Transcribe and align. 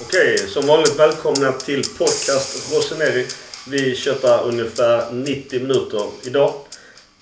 Okej, 0.00 0.38
som 0.38 0.66
vanligt 0.66 0.98
välkomna 0.98 1.52
till 1.52 1.82
podcast 1.98 2.74
Roseneri. 2.74 3.26
Vi 3.70 3.96
köttar 3.96 4.44
ungefär 4.44 5.12
90 5.12 5.60
minuter 5.60 6.02
idag. 6.26 6.52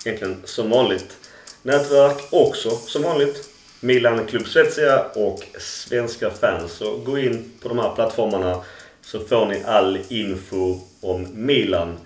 Egentligen 0.05 0.41
som 0.43 0.69
vanligt. 0.69 1.17
Nätverk 1.63 2.17
också 2.31 2.69
som 2.69 3.03
vanligt. 3.03 3.49
Milan 3.79 4.25
Club 4.25 4.47
Svezia 4.47 5.05
och 5.15 5.43
svenska 5.59 6.29
fans. 6.29 6.71
Så 6.71 6.97
gå 6.97 7.17
in 7.19 7.51
på 7.61 7.69
de 7.69 7.79
här 7.79 7.95
plattformarna 7.95 8.63
så 9.01 9.19
får 9.19 9.45
ni 9.45 9.63
all 9.65 9.99
info 10.09 10.79
om 11.01 11.27
Milan. 11.33 11.97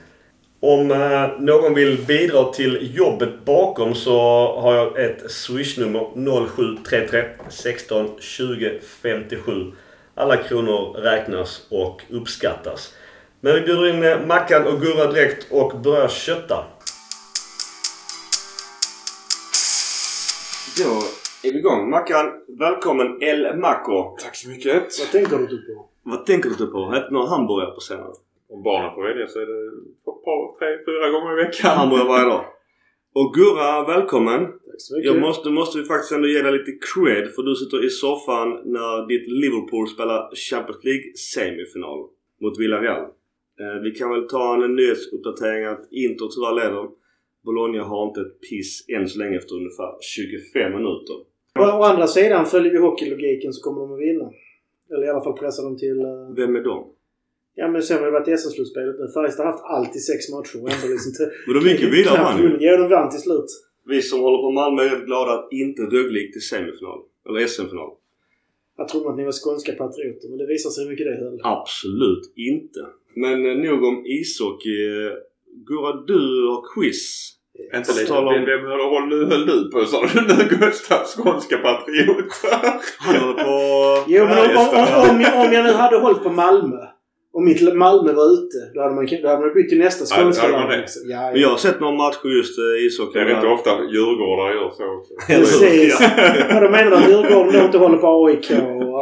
Om 0.60 0.92
eh, 0.92 1.40
någon 1.40 1.74
vill 1.74 2.06
bidra 2.06 2.54
till 2.54 2.96
jobbet 2.96 3.46
bakom 3.46 3.96
så 3.96 4.20
har 4.62 4.76
jag 4.76 5.00
ett 5.00 5.32
swishnummer 5.32 6.08
0733 6.84 7.24
16 7.50 8.10
20 8.20 8.80
57. 9.02 9.72
Alla 10.20 10.38
kronor 10.38 10.94
räknas 10.94 11.68
och 11.72 12.02
uppskattas. 12.10 12.94
Men 13.42 13.54
vi 13.54 13.62
bjuder 13.62 13.90
in 13.90 14.04
eh, 14.04 14.28
Mackan 14.28 14.68
och 14.68 14.82
Gurra 14.82 15.12
direkt 15.12 15.52
och 15.52 15.80
börjar 15.80 16.08
kötta. 16.08 16.56
Då 20.78 20.92
är 21.44 21.54
vi 21.54 21.60
igång. 21.60 21.90
Mackan, 21.90 22.32
välkommen 22.48 23.18
El 23.22 23.58
Maco. 23.58 24.18
Tack 24.24 24.36
så 24.36 24.50
mycket. 24.50 25.00
Vad 25.00 25.12
tänker 25.12 25.38
du 25.38 25.76
på? 25.76 25.86
Vad 26.04 26.26
tänker 26.26 26.50
du 26.50 26.68
på? 26.68 26.94
Äter 26.94 27.12
några 27.12 27.30
hamburgare 27.30 27.72
på 27.72 27.80
scenen? 27.80 28.14
Om 28.50 28.64
barnen 28.64 28.96
får 28.96 29.04
välja 29.04 29.28
så 29.28 29.40
är 29.40 29.46
det 29.46 29.68
ett 29.68 30.24
par, 30.26 30.60
tre, 30.60 30.68
fyra 30.86 31.10
gånger 31.10 31.40
i 31.40 31.44
veckan. 31.46 31.78
Hamburgare 31.78 32.08
varje 32.08 32.26
dag. 32.26 32.46
Och 33.20 33.34
Gurra, 33.34 33.72
välkommen. 33.94 34.42
Tack 34.46 34.82
så 34.86 34.96
mycket. 34.96 35.12
Jag 35.12 35.22
måste, 35.22 35.50
måste 35.50 35.78
vi 35.80 35.84
faktiskt 35.86 36.12
ändå 36.12 36.28
ge 36.28 36.42
dig 36.42 36.52
lite 36.52 36.72
cred 36.90 37.26
för 37.34 37.42
du 37.44 37.56
sitter 37.56 37.86
i 37.86 37.90
soffan 37.90 38.50
när 38.76 39.08
ditt 39.12 39.28
Liverpool 39.44 39.88
spelar 39.96 40.20
Champions 40.50 40.84
League 40.84 41.06
semifinal 41.34 42.00
mot 42.42 42.60
Villarreal. 42.60 43.04
Eh, 43.62 43.78
vi 43.84 43.92
kan 43.92 44.10
väl 44.14 44.28
ta 44.28 44.64
en 44.64 44.76
nyhetsuppdatering 44.76 45.66
att 45.66 45.84
Inter 45.92 46.28
tyvärr 46.34 46.56
leder. 46.62 46.86
Bologna 47.46 47.84
har 47.84 48.08
inte 48.08 48.22
ett 48.22 48.36
piss 48.50 48.86
än 48.96 49.08
så 49.10 49.20
länge 49.20 49.38
efter 49.38 49.56
ungefär 49.56 49.92
25 50.02 50.72
minuter. 50.78 51.16
Å, 51.60 51.64
å 51.80 51.84
andra 51.92 52.08
sidan 52.08 52.46
följer 52.46 52.72
vi 52.72 52.78
hockeylogiken 52.78 53.54
så 53.54 53.60
kommer 53.64 53.80
de 53.82 53.88
att 53.94 54.02
vinna. 54.08 54.28
Eller 54.94 55.06
i 55.08 55.10
alla 55.10 55.24
fall 55.24 55.38
pressa 55.44 55.62
dem 55.64 55.78
till... 55.78 56.00
eh, 56.00 56.36
Vem 56.36 56.56
är 56.56 56.64
de? 56.64 56.78
Ja 57.60 57.68
men 57.74 57.82
sen 57.84 57.98
har 57.98 58.06
det 58.06 58.12
varit 58.20 58.40
SM-slutspelet 58.40 58.96
nu. 59.00 59.06
Färjestad 59.18 59.46
har 59.46 59.52
haft 59.54 59.64
alltid 59.76 60.02
sex 60.12 60.20
matcher 60.36 60.58
och 60.64 60.70
ändå 60.74 60.86
liksom... 60.94 61.10
inte- 61.12 61.30
Men 61.48 61.54
de 61.58 61.70
gick 61.70 61.82
ju 61.82 61.90
vidare 61.98 62.38
vunnit. 62.42 62.58
Ja, 62.68 62.78
de 62.78 62.90
vann 62.90 63.10
till 63.10 63.20
slut. 63.28 63.50
Vi 63.92 64.02
som 64.02 64.20
håller 64.26 64.38
på 64.46 64.52
Malmö 64.52 64.82
är 64.84 65.06
glada 65.06 65.32
att 65.34 65.48
inte 65.52 65.82
Rögle 65.82 66.20
gick 66.20 66.34
till 66.34 66.42
semifinal. 66.52 67.00
Eller 67.30 67.40
SM-final. 67.48 67.90
Jag 68.78 68.88
trodde 68.88 69.10
att 69.10 69.18
ni 69.18 69.24
var 69.26 69.32
skånska 69.44 69.72
patrioter 69.72 70.30
men 70.30 70.38
det 70.38 70.46
visar 70.54 70.70
sig 70.70 70.84
hur 70.84 70.92
mycket 70.92 71.06
det 71.10 71.16
höll. 71.24 71.40
Absolut 71.44 72.26
inte. 72.36 72.80
Men 73.24 73.46
eh, 73.50 73.56
nog 73.72 73.84
om 73.84 74.06
ishockey. 74.06 74.78
Gurra, 75.68 75.92
du 76.08 76.48
har 76.52 76.62
quiz. 76.74 77.32
Inte 77.76 77.94
lite. 78.00 78.14
Om- 78.14 78.26
Vem, 78.34 78.46
vem 78.46 78.62
höll, 78.62 78.80
höll, 78.80 79.26
höll 79.32 79.46
du 79.46 79.72
på 79.72 79.86
sa 79.86 80.02
du 80.14 80.22
nu 80.30 80.58
Gustav? 80.60 81.06
Skånska 81.06 81.58
patrioter? 81.58 82.50
Han 83.00 83.16
håller 83.16 83.44
på... 83.44 84.04
Jo 84.08 84.24
men 84.26 84.38
om, 84.38 84.68
om, 84.68 85.10
om, 85.10 85.46
om 85.48 85.54
jag 85.54 85.66
nu 85.66 85.72
hade 85.72 85.98
hållit 85.98 86.24
på 86.24 86.30
Malmö 86.30 86.78
och 87.40 87.46
mitt 87.46 87.76
Malmö 87.76 88.12
var 88.14 88.28
ute. 88.34 88.58
Då 88.74 88.82
hade 88.82 88.96
man, 88.96 89.06
då 89.24 89.28
hade 89.28 89.42
man 89.46 89.54
bytt 89.54 89.70
till 89.70 89.80
nästa 89.80 90.04
skånska. 90.06 90.50
Ja, 90.50 90.68
Men 90.68 90.84
ja. 91.06 91.32
jag 91.36 91.50
har 91.50 91.58
sett 91.58 91.80
några 91.80 91.94
matcher 91.94 92.28
just 92.38 92.56
eh, 92.60 92.86
ishockey. 92.86 93.20
Det 93.20 93.32
är 93.32 93.36
inte 93.36 93.48
ofta 93.48 93.70
djurgårdare 93.94 94.54
gör 94.56 94.70
så 94.78 94.86
också. 94.98 95.14
Precis. 95.28 95.98
Ja. 96.02 96.10
Ja, 96.50 96.60
då 96.60 96.70
menar 96.70 96.90
du 96.90 96.96
att 96.96 97.10
Djurgården 97.10 97.54
då 97.54 97.66
inte 97.66 97.78
håller 97.78 97.98
på 97.98 98.26
AIK 98.26 98.52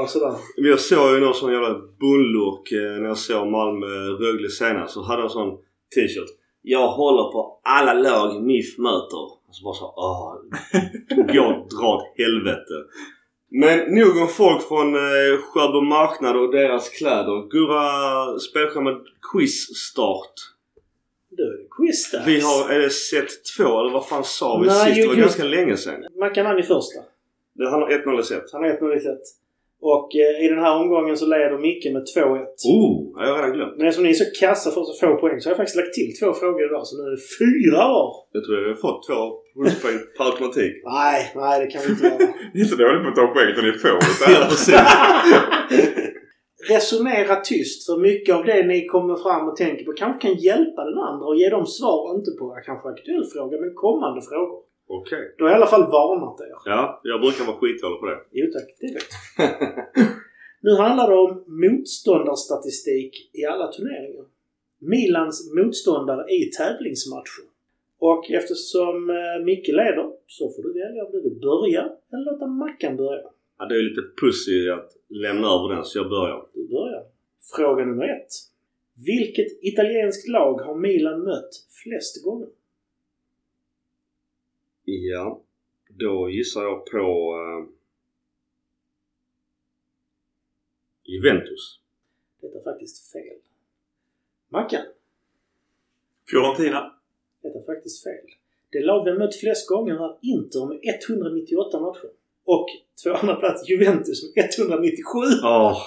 och 0.03 0.09
sådär? 0.09 0.33
Men 0.57 0.69
jag 0.69 0.79
såg 0.79 1.13
ju 1.13 1.19
någon 1.19 1.33
sån 1.33 1.51
jävla 1.51 1.73
bullurk 2.01 2.71
eh, 2.71 3.01
när 3.01 3.07
jag 3.07 3.17
såg 3.17 3.47
Malmö-Rögle 3.47 4.49
senast. 4.49 4.93
Så 4.93 5.01
hade 5.01 5.21
han 5.21 5.29
sån 5.29 5.51
t-shirt. 5.95 6.29
Jag 6.61 6.87
håller 6.87 7.31
på 7.31 7.59
alla 7.63 7.93
lag 7.93 8.43
MIF 8.43 8.77
möter. 8.77 9.23
Och 9.47 9.55
så 9.55 9.63
bara 9.63 9.73
så 9.73 9.93
åh. 10.05 10.33
Gå 11.33 11.45
dra 11.75 11.87
åt 11.95 12.03
helvete. 12.17 12.75
Men 13.49 13.95
nog 13.95 14.17
om 14.17 14.27
folk 14.27 14.67
från 14.67 14.95
eh, 14.95 15.41
Sjöbo 15.41 15.81
marknad 15.81 16.37
och 16.37 16.51
deras 16.51 16.89
kläder. 16.89 17.49
Gurra 17.49 18.39
spelschemat 18.39 19.01
quiz-start. 19.31 20.33
Då 21.29 21.43
är 21.43 21.47
det 21.57 21.67
quiz 21.77 22.11
där. 22.11 22.23
Vi 22.25 22.39
har, 22.39 22.69
är 22.69 22.79
det 22.79 22.89
set 22.89 23.29
två 23.57 23.79
eller 23.79 23.91
vad 23.93 24.07
fan 24.07 24.23
sa 24.23 24.57
vi 24.59 24.67
Nej, 24.67 24.85
sist? 24.85 25.01
Det 25.01 25.07
var 25.07 25.15
just- 25.15 25.25
ganska 25.37 25.43
länge 25.43 25.77
sedan. 25.77 26.05
Mackan 26.19 26.45
vann 26.45 26.59
i 26.59 26.63
första. 26.63 26.99
Det 27.53 27.69
handlar 27.69 27.89
1-0 27.89 28.19
i 28.19 28.23
set. 28.23 28.43
Han 28.53 28.63
har 28.63 28.69
1-0 28.69 28.97
i 28.97 28.99
set. 28.99 29.21
Och 29.81 30.09
eh, 30.15 30.45
i 30.45 30.47
den 30.53 30.59
här 30.65 30.73
omgången 30.81 31.17
så 31.17 31.25
leder 31.33 31.57
Micke 31.67 31.87
med 31.95 32.03
2-1. 32.15 32.45
Oh, 32.75 33.23
jag 33.23 33.27
har 33.33 33.37
redan 33.37 33.53
glömt. 33.57 33.75
Men 33.77 33.87
eftersom 33.87 34.03
ni 34.03 34.09
är 34.09 34.21
så 34.25 34.29
kassa 34.39 34.71
för 34.71 34.81
så 34.83 34.93
få 35.01 35.09
poäng 35.21 35.39
så 35.39 35.45
har 35.47 35.51
jag 35.51 35.57
faktiskt 35.61 35.79
lagt 35.81 35.93
till 35.99 36.11
två 36.19 36.29
frågor 36.41 36.61
idag. 36.69 36.83
Så 36.87 36.93
nu 36.97 37.03
är 37.09 37.13
det 37.17 37.23
fyra 37.41 37.81
var. 37.95 38.09
Jag 38.35 38.41
tror 38.43 38.53
jag 38.61 38.67
har 38.75 38.81
fått 38.87 39.01
två 39.07 39.19
pluspoäng 39.55 39.99
per 40.17 40.25
automatik. 40.29 40.73
Nej, 41.01 41.19
nej 41.41 41.55
det 41.61 41.67
kan 41.73 41.81
vi 41.85 41.89
inte 41.93 42.05
göra. 42.07 42.17
Ni 42.53 42.57
är 42.61 42.65
inte 42.67 42.79
dåliga 42.83 43.03
på 43.03 43.09
att 43.11 43.19
ta 43.21 43.27
poäng 43.35 43.49
utan 43.53 43.63
ni 43.69 43.73
får 43.83 43.89
Ja, 44.33 44.39
det. 44.39 44.49
precis. 44.53 44.75
Resonera 46.69 47.35
tyst 47.35 47.85
för 47.87 47.97
mycket 48.09 48.35
av 48.35 48.43
det 48.45 48.63
ni 48.71 48.79
kommer 48.85 49.15
fram 49.25 49.43
och 49.49 49.55
tänker 49.55 49.85
på 49.85 49.93
kanske 49.93 50.19
kan 50.27 50.35
hjälpa 50.47 50.81
den 50.89 50.97
andra 51.09 51.25
och 51.29 51.37
ge 51.41 51.49
dem 51.49 51.65
svar, 51.77 52.15
inte 52.17 52.31
på 52.39 52.45
kanske 52.65 52.85
aktuell 52.89 53.25
fråga, 53.33 53.55
men 53.61 53.71
kommande 53.85 54.21
frågor. 54.29 54.59
Okej. 54.87 55.35
Då 55.37 55.43
har 55.43 55.49
jag 55.51 55.57
i 55.57 55.61
alla 55.61 55.71
fall 55.71 55.91
varnat 55.91 56.41
er. 56.41 56.55
Ja, 56.65 57.01
jag 57.03 57.21
brukar 57.21 57.45
vara 57.45 57.57
skitdålig 57.57 57.99
på 57.99 58.05
det. 58.05 58.19
Jo 58.31 58.45
tack, 58.53 58.67
det 58.79 58.93
vet 58.93 59.11
Nu 60.61 60.71
handlar 60.75 61.09
det 61.09 61.17
om 61.17 61.43
motståndarstatistik 61.47 63.29
i 63.33 63.45
alla 63.45 63.67
turneringar. 63.71 64.25
Milans 64.79 65.53
motståndare 65.55 66.23
i 66.31 66.51
tävlingsmatcher. 66.57 67.45
Och 67.99 68.31
eftersom 68.31 69.09
eh, 69.09 69.45
Micke 69.45 69.67
leder 69.67 70.11
så 70.27 70.49
får 70.53 70.63
du 70.63 70.73
välja 70.73 71.05
om 71.05 71.11
du 71.11 71.21
vill 71.21 71.39
börja 71.49 71.83
eller 72.13 72.31
låta 72.31 72.47
Mackan 72.47 72.97
börja. 72.97 73.27
Ja, 73.57 73.65
det 73.65 73.75
är 73.75 73.83
lite 73.89 74.01
pussy 74.21 74.69
att 74.69 74.91
lämna 75.09 75.47
över 75.47 75.75
den 75.75 75.83
så 75.85 75.99
jag 75.99 76.09
börjar. 76.09 76.45
Du 76.53 76.67
börjar. 76.67 77.03
Fråga 77.55 77.85
nummer 77.85 78.07
ett. 78.17 78.33
Vilket 79.05 79.47
italienskt 79.61 80.27
lag 80.27 80.55
har 80.61 80.75
Milan 80.75 81.23
mött 81.23 81.49
flest 81.83 82.23
gånger? 82.23 82.47
Ja. 84.89 85.41
Då 85.89 86.29
gissar 86.29 86.63
jag 86.63 86.85
på 86.85 87.35
uh, 87.35 87.67
Juventus. 91.03 91.79
Detta 92.41 92.59
är 92.59 92.63
faktiskt 92.63 93.11
fel. 93.11 93.37
Mackan? 94.49 94.81
Fiorentina. 96.29 96.93
Detta 97.41 97.59
är 97.59 97.63
faktiskt 97.63 98.03
fel. 98.03 98.25
Det 98.69 98.79
lag 98.79 99.03
vi 99.03 99.09
har 99.09 99.17
mött 99.17 99.35
flest 99.35 99.69
gånger 99.69 99.93
är 99.93 100.17
Inter 100.21 100.65
med 100.65 100.79
198 101.09 101.79
matcher. 101.79 102.09
Och 102.45 102.67
två 103.03 103.13
andra 103.13 103.35
plats 103.35 103.69
Juventus 103.69 104.35
med 104.35 104.49
197. 104.59 105.19
Åh. 105.43 105.77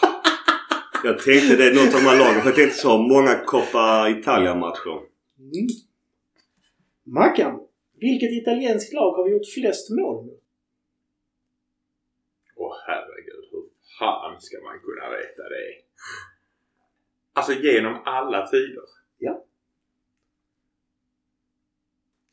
Jag 1.05 1.19
tänkte 1.19 1.57
det 1.57 1.67
är 1.67 1.75
något 1.75 1.95
av 1.95 2.01
de 2.01 2.07
här 2.07 2.19
lagen. 2.19 2.41
För 2.41 2.49
jag 2.49 2.57
tänkte 2.57 2.79
så 2.79 2.99
många 2.99 3.45
Coppa 3.45 4.11
Italia-matcher. 4.11 5.01
Mm. 5.39 5.69
Mackan, 7.05 7.61
vilket 8.01 8.31
italienskt 8.31 8.93
lag 8.93 9.13
har 9.17 9.25
vi 9.25 9.31
gjort 9.31 9.53
flest 9.55 9.91
mål 9.91 10.27
med? 10.27 10.35
Åh 12.57 12.75
herregud. 12.87 13.45
Hur 13.53 13.65
fan 13.99 14.41
ska 14.41 14.57
man 14.61 14.79
kunna 14.87 15.11
veta 15.11 15.43
det? 15.55 15.67
Alltså 17.33 17.53
genom 17.53 18.03
alla 18.05 18.47
tider. 18.47 18.85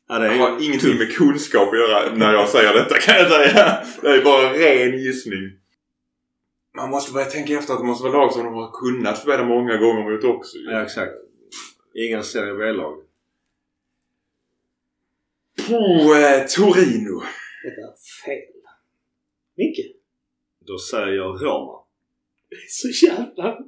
Ja, 0.08 0.18
det 0.18 0.28
Det 0.28 0.34
har 0.34 0.64
ingenting 0.64 0.98
med 0.98 1.12
kunskap 1.12 1.68
att 1.68 1.78
göra 1.78 2.14
när 2.14 2.32
jag 2.32 2.48
säger 2.48 2.74
detta 2.74 2.98
kan 2.98 3.14
jag 3.14 3.30
säga. 3.30 3.84
Det 4.02 4.08
är 4.08 4.24
bara 4.24 4.52
ren 4.52 4.98
gissning. 4.98 5.58
Man 6.76 6.90
måste 6.90 7.12
börja 7.12 7.26
tänka 7.26 7.52
efter 7.52 7.72
att 7.72 7.80
det 7.80 7.86
måste 7.86 8.08
vara 8.08 8.18
lag 8.18 8.32
som 8.32 8.44
de 8.44 8.54
har 8.54 8.70
kunnat 8.70 9.18
spela 9.18 9.44
många 9.44 9.76
gånger 9.76 10.10
mot 10.10 10.24
också. 10.24 10.58
Ja, 10.58 10.82
exakt. 10.82 11.12
Inga 11.94 12.22
Serie 12.22 12.54
B-lag. 12.54 13.02
På 15.68 16.14
eh, 16.14 16.46
Torino. 16.46 17.22
Detta 17.64 17.80
är 17.80 17.94
fel. 18.24 18.54
Micke? 19.56 19.86
Då 20.66 20.78
säger 20.78 21.12
jag 21.12 21.42
Roma. 21.44 21.78
Så 22.68 23.06
jävla... 23.06 23.58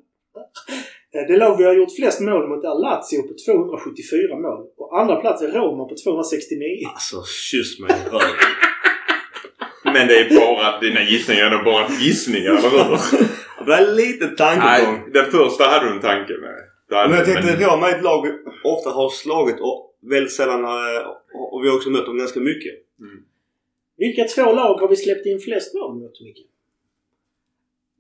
Det 1.13 1.37
lag 1.37 1.57
vi 1.59 1.65
har 1.65 1.75
gjort 1.75 1.97
flest 1.97 2.21
mål 2.21 2.49
mot 2.49 2.65
är 2.65 2.77
Lazio 2.85 3.23
på 3.29 3.35
274 3.45 4.37
mål. 4.37 4.67
Och 4.77 5.01
andra 5.01 5.17
plats 5.17 5.43
är 5.43 5.49
Roma 5.49 5.85
på 5.85 5.95
269. 6.05 6.87
Alltså, 6.95 7.17
kyss 7.51 7.81
mig 7.81 7.91
i 7.91 8.09
röven. 8.09 8.37
Men 9.95 10.07
det 10.09 10.21
är 10.21 10.29
bara, 10.41 10.81
dina 10.81 11.03
gissningar 11.03 11.51
är 11.51 11.65
bara 11.65 11.89
gissningar, 11.89 12.51
eller 12.51 12.71
hur? 12.71 13.67
Det 13.67 13.75
är 13.75 13.95
lite 13.95 14.27
tankegång. 14.29 14.95
Nej, 14.95 15.11
den 15.13 15.31
första 15.31 15.65
hade 15.65 15.89
du 15.89 15.93
en 15.95 16.01
tanke 16.01 16.33
med. 16.33 16.57
Det 16.89 17.09
Men 17.09 17.19
jag 17.19 17.25
tänkte 17.25 17.65
Roma 17.65 17.91
är 17.91 17.97
ett 17.97 18.03
lag 18.03 18.27
vi 18.27 18.33
ofta 18.65 18.91
har 18.91 19.09
slagit 19.09 19.61
och 19.61 19.90
väldigt 20.01 20.33
sällan 20.33 20.65
har, 20.65 21.05
och 21.53 21.65
vi 21.65 21.69
har 21.69 21.77
också 21.77 21.91
mött 21.91 22.07
dem 22.07 22.19
ganska 22.19 22.41
mycket. 22.41 22.75
Mm. 23.01 23.25
Vilka 23.97 24.25
två 24.25 24.53
lag 24.53 24.75
har 24.75 24.89
vi 24.89 24.97
släppt 24.97 25.27
in 25.27 25.39
flest 25.39 25.75
mål 25.75 25.95
mot, 25.99 26.21
Micke? 26.21 26.47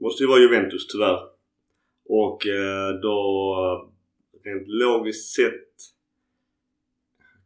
Måste 0.01 0.23
ju 0.23 0.29
vara 0.29 0.41
Juventus 0.41 0.87
tyvärr. 0.87 1.21
Och 2.09 2.47
eh, 2.47 2.89
då 3.03 3.91
rent 4.45 4.69
logiskt 4.69 5.35
sett 5.35 5.67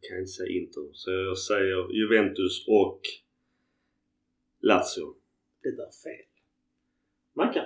kan 0.01 0.15
jag 0.15 0.21
inte 0.21 0.31
säga 0.31 0.49
Inter. 0.49 0.89
Så 0.93 1.11
jag 1.11 1.37
säger 1.37 1.91
Juventus 1.93 2.67
och 2.67 3.01
Lazio. 4.61 5.15
Det 5.63 5.69
är 5.69 5.75
fel. 5.75 6.25
Mackan? 7.35 7.65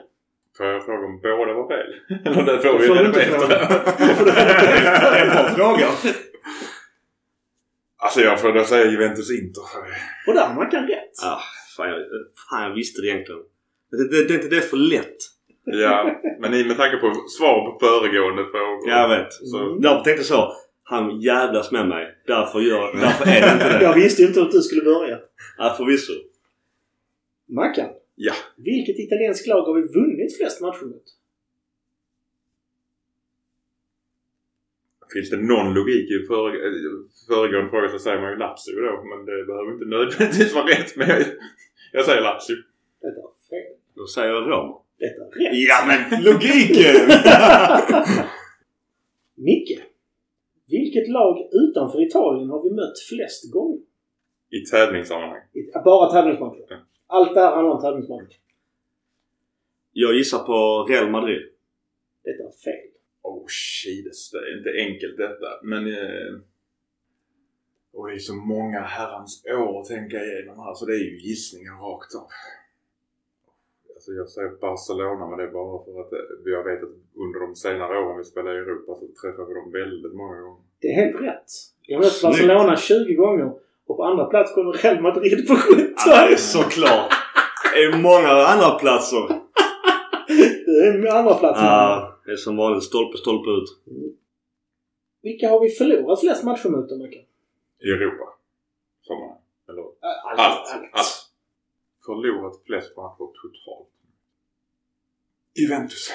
Får 0.58 0.66
jag 0.66 0.86
fråga 0.86 1.06
om 1.06 1.22
båda 1.22 1.54
var 1.54 1.68
fel? 1.68 1.94
Eller 2.26 2.46
det 2.46 2.62
får 2.62 2.80
Det 2.80 2.88
vi 2.88 2.88
reda 2.94 3.06
inte 3.06 3.20
på 3.20 3.40
fråga. 3.40 3.56
efter. 3.60 4.08
Det 4.08 4.16
får 4.16 4.26
du 4.26 4.32
reda 4.32 4.54
på 4.54 4.66
efter. 4.66 5.22
En 5.22 5.30
bra 5.30 5.56
fråga. 5.56 5.88
Alltså 8.02 8.22
jag 8.22 8.40
får 8.42 8.54
då 8.54 8.64
säga 8.64 8.92
Juventus 8.92 9.32
Inter. 9.32 9.64
Och 10.28 10.34
där 10.34 10.46
har 10.48 10.56
Mackan 10.56 10.88
rätt. 10.88 11.12
Ah, 11.24 11.42
fan, 11.78 11.90
jag, 11.90 12.00
fan 12.50 12.64
jag 12.70 12.76
visste 12.76 13.02
det 13.02 13.08
egentligen. 13.08 13.42
Det, 13.92 14.08
det, 14.12 14.28
det 14.28 14.34
är 14.34 14.36
inte 14.44 14.56
det 14.56 14.62
för 14.62 14.78
lätt. 14.78 15.18
Ja, 15.66 16.22
men 16.40 16.54
i 16.54 16.64
med 16.66 16.78
tanke 16.78 16.98
på 16.98 17.14
svar 17.38 17.72
på 17.72 17.80
föregående 17.86 18.44
frågor. 18.52 18.90
Jag 18.90 19.10
vet. 19.10 19.34
Så, 19.34 19.58
Mm. 19.60 19.82
Därför 19.82 20.04
tänkte 20.04 20.20
jag 20.20 20.26
så. 20.26 20.54
Han 20.84 21.22
jävlas 21.22 21.72
med 21.72 21.88
mig. 21.88 22.06
Därför, 22.28 22.60
gör, 22.60 22.94
därför 23.02 23.26
är 23.30 23.42
det 23.42 23.52
inte 23.54 23.80
Jag 23.86 23.96
det. 23.96 24.02
visste 24.02 24.22
ju 24.22 24.28
inte 24.28 24.42
att 24.42 24.52
du 24.52 24.62
skulle 24.62 24.82
börja. 24.84 25.18
Ja, 25.58 25.74
förvisso. 25.78 26.14
Mackan? 27.50 27.90
Ja. 28.16 28.34
Vilket 28.58 29.00
italienskt 29.00 29.48
lag 29.48 29.62
har 29.62 29.74
vi 29.74 29.82
vunnit 29.82 30.38
flest 30.38 30.62
matcher 30.62 30.86
mot? 30.86 31.04
Finns 35.14 35.30
det 35.30 35.38
någon 35.38 35.74
logik 35.74 36.12
i 36.12 36.28
före, 36.28 36.52
föregående 37.28 37.70
fråga 37.70 37.90
så 37.90 38.00
säger 38.00 38.22
man 38.22 38.32
ju 38.32 38.38
Lazio 38.38 38.74
då. 38.88 39.04
Men 39.10 39.26
det 39.26 39.46
behöver 39.50 39.74
inte 39.74 39.86
nödvändigtvis 39.86 40.56
vara 40.56 40.66
rätt. 40.68 40.96
Men 40.98 41.10
jag, 41.10 41.20
jag 41.94 42.06
säger 42.06 42.22
Lazio. 42.22 42.56
Detta 43.02 43.20
är 43.28 43.34
fel. 43.50 43.74
Då 43.96 44.06
säger 44.08 44.30
jag 44.34 44.50
Roma. 44.52 44.76
Detta 45.00 45.22
är 45.26 45.30
rätt. 45.40 45.54
Ja 45.70 45.78
men 45.90 46.24
logiken! 46.24 46.96
Micke. 49.36 49.80
Vilket 50.68 51.10
lag 51.10 51.50
utanför 51.52 52.08
Italien 52.08 52.50
har 52.50 52.64
vi 52.64 52.70
mött 52.76 53.00
flest 53.10 53.52
gånger? 53.54 53.80
I 54.52 54.60
tävlingssammanhang. 54.72 55.42
I- 55.54 55.72
Bara 55.86 56.12
tävlingsmatcher. 56.12 56.66
Ja. 56.70 56.78
Allt 57.08 57.34
det 57.34 57.40
här 57.40 57.56
handlar 57.56 57.76
om 57.76 57.82
tävlingsmatcher. 57.82 58.38
jag 59.92 60.16
gissar 60.16 60.40
på 60.40 60.86
Real 60.90 61.10
Madrid. 61.10 61.42
Detta 62.24 62.44
är 62.44 62.52
fel. 62.52 62.90
Oh 63.22 63.46
Jesus, 63.86 64.32
det 64.32 64.38
är 64.38 64.58
inte 64.58 64.72
enkelt 64.86 65.18
detta. 65.18 65.50
Men... 65.64 65.88
Eh, 65.88 66.34
och 67.94 68.08
det 68.08 68.14
är 68.14 68.20
så 68.20 68.36
många 68.36 68.82
herrans 68.82 69.44
år 69.46 69.82
att 69.82 69.88
tänka 69.88 70.18
igenom 70.18 70.60
här 70.60 70.74
så 70.74 70.86
det 70.86 70.94
är 70.94 71.04
ju 71.10 71.18
gissningar 71.28 71.74
rakt 71.88 72.16
av. 72.16 72.30
Alltså 73.96 74.12
jag 74.12 74.30
säger 74.30 74.50
Barcelona 74.50 75.28
men 75.30 75.38
det 75.38 75.44
är 75.44 75.54
bara 75.62 75.86
för 75.86 76.02
att 76.02 76.14
eh, 76.14 76.52
jag 76.56 76.64
vet 76.64 76.84
att 76.84 76.96
under 77.24 77.40
de 77.40 77.56
senare 77.56 78.00
åren 78.04 78.18
vi 78.18 78.24
spelade 78.24 78.56
i 78.58 78.62
Europa 78.62 78.92
så 79.00 79.06
träffade 79.22 79.48
vi 79.48 79.54
dem 79.60 79.72
väldigt 79.72 80.16
många 80.22 80.38
gånger. 80.42 80.64
Det 80.82 80.88
är 80.88 80.96
helt 81.02 81.22
rätt. 81.22 81.50
Jag 81.82 81.98
har 81.98 82.04
mött. 82.04 82.22
Barcelona 82.24 82.78
20 82.78 83.14
gånger 83.14 83.50
och 83.88 83.98
på 83.98 84.04
andra 84.04 84.26
plats 84.26 84.54
kommer 84.54 84.74
Real 84.74 85.02
Madrid 85.02 85.48
på 85.48 85.56
17. 85.56 85.86
Ja, 86.06 86.28
det 86.28 86.34
är 86.34 86.38
såklart. 86.38 87.12
Det 87.74 87.84
är 87.84 87.98
många 87.98 88.30
andra 88.54 88.70
platser. 88.80 89.24
Det 90.66 90.88
är 90.88 91.18
andra 91.20 91.34
platsen. 91.34 91.66
Ja, 91.66 92.19
det 92.30 92.34
är 92.34 92.38
som 92.38 92.58
vanligt 92.58 92.84
stolpe, 92.84 93.18
stolpe 93.18 93.50
ut. 93.50 93.70
Vilka 95.22 95.50
har 95.50 95.60
vi 95.60 95.70
förlorat 95.70 96.20
flest 96.20 96.44
matcher 96.44 96.70
mot 96.70 96.90
då, 96.90 96.98
Mackan? 96.98 97.22
I 97.80 97.88
Europa. 97.90 98.26
Sammanhang. 99.08 99.38
Eller 99.70 99.82
Allt. 99.82 100.40
allt. 100.40 100.90
Allt. 100.92 101.16
Förlorat 102.06 102.56
flest 102.66 102.98
matcher 102.98 103.26
totalt. 103.42 103.90
Juventus. 105.60 106.10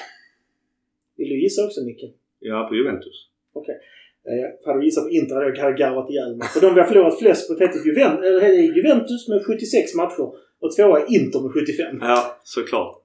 Vill 1.15 1.29
du 1.29 1.41
gissa 1.43 1.65
också, 1.65 1.81
Micke? 1.85 2.15
Ja, 2.39 2.67
på 2.69 2.75
Juventus. 2.75 3.29
Eh, 3.55 4.65
hade 4.65 4.79
du 4.79 4.85
gissat 4.85 5.03
på 5.03 5.09
Inter 5.09 5.35
hade 5.35 5.47
jag 5.47 5.77
garvat 5.77 6.09
ihjäl 6.09 6.35
mig. 6.35 6.47
För 6.47 6.61
de 6.61 6.73
vi 6.73 6.79
har 6.79 6.87
förlorat 6.87 7.19
flest 7.19 7.47
på 7.47 7.53
heter 7.53 7.79
Juventus, 7.87 8.75
Juventus 8.77 9.27
med 9.27 9.45
76 9.45 9.95
matcher. 9.95 10.27
Och 10.59 10.75
tvåa 10.75 11.05
Inter 11.05 11.39
med 11.41 11.51
75. 11.53 11.97
Ja, 12.01 12.39
såklart. 12.43 13.03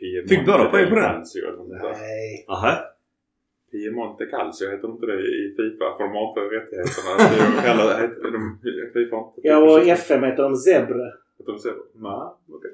Piemonte 0.00 0.34
Fick 0.34 0.46
båda 0.46 0.64
poäng 0.70 0.88
på 0.88 0.94
den? 0.94 1.22
Nej. 1.68 2.44
Aha. 2.48 2.74
Piemonte 3.70 4.26
Calcio 4.26 4.70
heter 4.70 4.88
inte 4.88 5.06
det 5.06 5.20
i 5.20 5.54
Fifa? 5.56 5.96
För 5.96 6.04
de 6.04 6.12
har 6.12 6.28
inte 6.28 6.40
rättigheterna. 6.56 7.10
Eller 7.70 8.32
de 8.32 8.58
Fifa 8.92 9.16
inte. 9.16 9.40
Ja, 9.48 9.72
och 9.72 9.86
FM 9.88 10.22
heter 10.24 10.42
de 10.42 10.56
Zebre. 10.56 11.12
Heter 11.38 11.52
de 11.52 11.58
så? 11.58 11.68
Nej, 11.94 12.28
okej. 12.48 12.70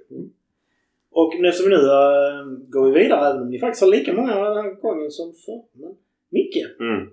Och 1.11 1.35
nu 1.41 1.53
som 1.53 1.65
vi 1.65 1.77
nu 1.77 1.83
uh, 1.83 2.59
går 2.69 2.91
vi 2.91 2.99
vidare, 3.03 3.31
även 3.31 3.43
om 3.43 3.51
ni 3.51 3.59
faktiskt 3.59 3.83
har 3.83 3.91
lika 3.91 4.13
många 4.13 4.35
den 4.35 4.65
här 4.65 4.71
gången 4.75 5.11
som 5.11 5.33
förr. 5.33 5.63
Men 5.73 5.97
Micke, 6.31 6.67
Mm. 6.81 7.11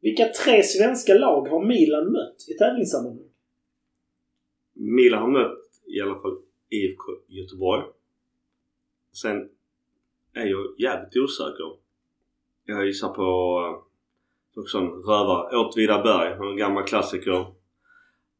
vilka 0.00 0.24
tre 0.24 0.62
svenska 0.62 1.14
lag 1.14 1.48
har 1.48 1.64
Milan 1.64 2.12
mött 2.12 2.36
i 2.48 2.54
tävlingssammanhang? 2.58 3.24
Milan 4.74 5.22
har 5.22 5.30
mött 5.30 5.58
i 5.86 6.00
alla 6.00 6.18
fall 6.18 6.36
IFK 6.70 7.02
Göteborg. 7.26 7.82
Sen 9.22 9.48
är 10.32 10.46
jag 10.46 10.74
jävligt 10.78 11.16
osäker. 11.16 11.76
Jag 12.64 12.86
gissar 12.86 13.08
på 13.08 13.22
uh, 13.60 14.62
också 14.62 14.78
en 14.78 14.90
rövare. 14.90 15.56
Åtvidaberg, 15.56 16.32
en 16.32 16.56
gammal 16.56 16.84
klassiker. 16.84 17.46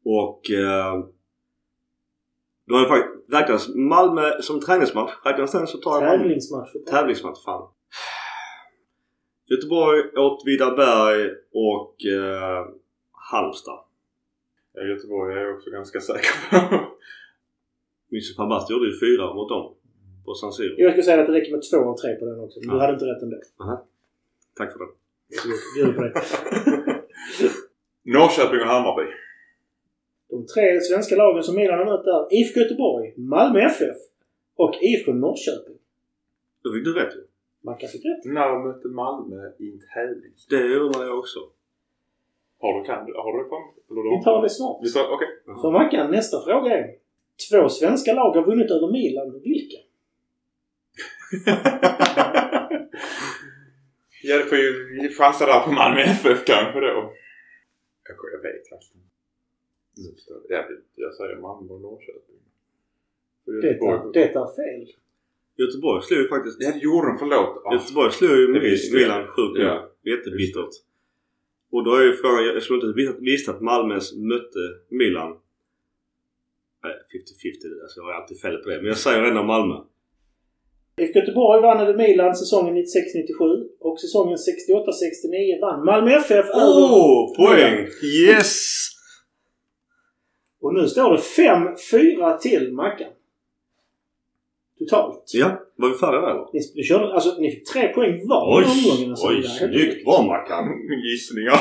Och 0.05 0.41
uh, 0.51 1.05
då 2.65 2.75
har 2.75 2.81
jag 2.81 2.87
faktiskt 2.87 3.33
räknas 3.33 3.75
Malmö 3.75 4.41
som 4.41 4.61
träningsmatch. 4.61 5.11
Räknas 5.23 5.51
den 5.51 5.67
så 5.67 5.77
tar 5.77 5.91
jag 5.91 6.03
Malmö. 6.03 6.17
Tävlingsmatch. 6.17 6.71
Tävlingsmatch, 6.89 7.43
fan. 7.43 7.69
Göteborg, 9.45 10.01
Åtvidaberg 10.17 11.31
och 11.53 11.95
uh, 12.15 12.75
Halmstad. 13.11 13.79
Ja, 14.73 14.81
Göteborg 14.81 15.33
är 15.33 15.37
jag 15.37 15.55
också 15.55 15.69
ganska 15.69 15.99
säker 15.99 16.49
på. 16.49 16.85
Yusuf 18.11 18.37
Habasti 18.37 18.73
gjorde 18.73 18.87
ju 18.87 18.99
fyra 18.99 19.33
mot 19.33 19.49
dem. 19.49 19.75
På 20.29 20.51
Siro. 20.51 20.73
Jag 20.77 20.91
skulle 20.91 21.03
säga 21.03 21.21
att 21.21 21.27
det 21.27 21.33
räcker 21.33 21.51
med 21.51 21.61
två 21.71 21.77
av 21.91 21.95
tre 21.97 22.15
på 22.15 22.25
den 22.25 22.39
också. 22.39 22.59
Men 22.59 22.69
du 22.69 22.75
Ja. 22.75 22.81
hade 22.81 22.93
inte 22.93 23.05
rätt 23.05 23.21
ändå. 23.21 23.37
Tack 24.57 24.69
för 24.73 24.79
det. 24.79 24.89
Bjuder 25.75 25.93
på 25.93 26.01
det. 26.03 26.13
Norrköping 28.13 28.59
och 28.63 28.67
Hammarby. 28.73 29.11
De 30.29 30.45
tre 30.53 30.81
svenska 30.81 31.15
lagen 31.15 31.43
som 31.43 31.55
Milan 31.55 31.79
har 31.79 31.85
mött 31.85 32.07
är 32.07 32.37
IFK 32.37 32.59
Göteborg, 32.59 33.13
Malmö 33.17 33.59
FF 33.59 33.97
och 34.55 34.73
IFK 34.81 35.13
Norrköping. 35.13 35.77
Då 36.63 36.73
fick 36.73 36.83
du 36.85 36.93
rätt 36.93 37.15
ju. 37.15 37.21
Mackan 37.61 37.89
fick 37.89 38.05
rätt. 38.05 38.25
När 38.25 38.65
mötte 38.67 38.87
Malmö 38.87 39.35
i 39.59 39.71
en 39.71 39.81
tävling? 39.93 40.33
Det 40.49 40.75
undrar 40.79 41.03
jag 41.05 41.19
också. 41.19 41.39
Har 42.61 42.79
du, 42.79 42.85
kan, 42.85 42.97
har 42.99 43.33
du 43.37 43.43
du 43.95 44.17
Vi 44.17 44.23
tar 44.23 44.41
det 44.41 44.49
snart. 44.49 44.79
Vi 44.83 44.91
tar, 44.93 45.13
okej. 45.13 45.27
Så 45.61 45.71
Mackan, 45.71 46.11
nästa 46.11 46.41
fråga 46.41 46.77
är. 46.79 46.95
Två 47.49 47.69
svenska 47.69 48.13
lag 48.13 48.31
har 48.35 48.45
vunnit 48.45 48.71
över 48.71 48.91
Milan. 48.91 49.41
Vilka? 49.43 49.77
Ja, 54.23 54.37
det 54.37 54.43
får 54.43 54.57
ju 54.57 55.09
chansa 55.17 55.45
där 55.45 55.59
på 55.65 55.71
Malmö 55.71 56.01
FF 56.01 56.45
kanske 56.45 56.79
då. 56.79 57.13
Jag, 58.07 58.17
jag 58.33 58.41
vet 58.41 58.69
faktiskt 58.69 58.95
inte. 58.95 59.07
Jag. 60.49 60.59
Jag, 60.59 60.65
jag 60.95 61.13
säger 61.13 61.35
Malmö 61.35 61.73
och 61.73 61.81
Norrköping. 61.81 62.35
Det 63.45 63.51
Göteborg- 63.51 64.09
är, 64.09 64.13
det 64.13 64.23
är 64.23 64.55
fel. 64.55 64.93
Göteborg 65.57 66.03
slog 66.03 66.19
ju 66.19 66.27
faktiskt... 66.27 66.57
Ja, 66.59 66.71
det 66.71 66.79
gjorde 66.79 67.07
de. 67.07 67.17
Förlåt. 67.17 67.61
Ah, 67.65 67.73
Göteborg 67.73 68.11
slog 68.11 68.31
ju 68.31 68.59
visste 68.59 68.97
jag. 68.97 69.01
Milan 69.01 69.27
sjukt 69.27 69.59
Ja. 69.59 69.91
Jättebittert. 70.03 70.69
Och 71.71 71.83
då 71.83 71.95
är 71.95 72.03
ju 72.03 72.13
frågan, 72.13 72.43
jag 72.45 72.63
skulle 72.63 72.79
inte 72.87 72.93
visst- 73.01 73.17
visst 73.19 73.49
att 73.49 73.61
Malmös 73.61 74.15
mötte 74.15 74.59
Milan. 74.89 75.39
Nej, 76.83 76.93
50-50 76.93 77.81
alltså 77.83 77.99
jag 77.99 78.05
har 78.05 78.13
alltid 78.13 78.39
fel 78.41 78.57
på 78.57 78.69
det. 78.69 78.75
Men 78.77 78.85
jag 78.85 78.97
säger 78.97 79.23
ändå 79.23 79.43
Malmö. 79.43 79.75
IFK 81.01 81.19
Göteborg 81.19 81.61
vann 81.61 81.79
över 81.79 81.93
Milan 81.97 82.35
säsongen 82.35 82.75
96-97 82.75 82.83
och 83.79 83.99
säsongen 83.99 84.37
68-69 84.37 85.61
vann 85.61 85.85
Malmö 85.85 86.11
FF 86.11 86.45
Oh! 86.53 87.35
Poäng! 87.35 87.75
Milan. 87.75 87.87
Yes! 88.27 88.89
Och 90.61 90.73
nu 90.73 90.87
står 90.87 91.11
det 91.11 91.17
5-4 91.17 92.37
till 92.37 92.73
Mackan. 92.73 93.07
Totalt. 94.79 95.31
Ja, 95.33 95.59
var 95.75 95.89
vi 95.89 95.95
färdiga 95.97 96.21
där 96.21 96.29
eller? 96.31 96.47
Ni, 96.53 96.59
ni, 96.75 96.83
körde, 96.83 97.13
alltså, 97.13 97.41
ni 97.41 97.51
fick 97.51 97.65
tre 97.73 97.87
poäng 97.87 98.27
var 98.27 98.61
i 98.61 98.65
omgången. 98.65 99.09
Alltså, 99.09 99.27
oj, 99.27 99.43
snyggt! 99.43 100.05
Bra 100.05 100.21
Mackan! 100.21 100.65
Gissningar. 101.05 101.59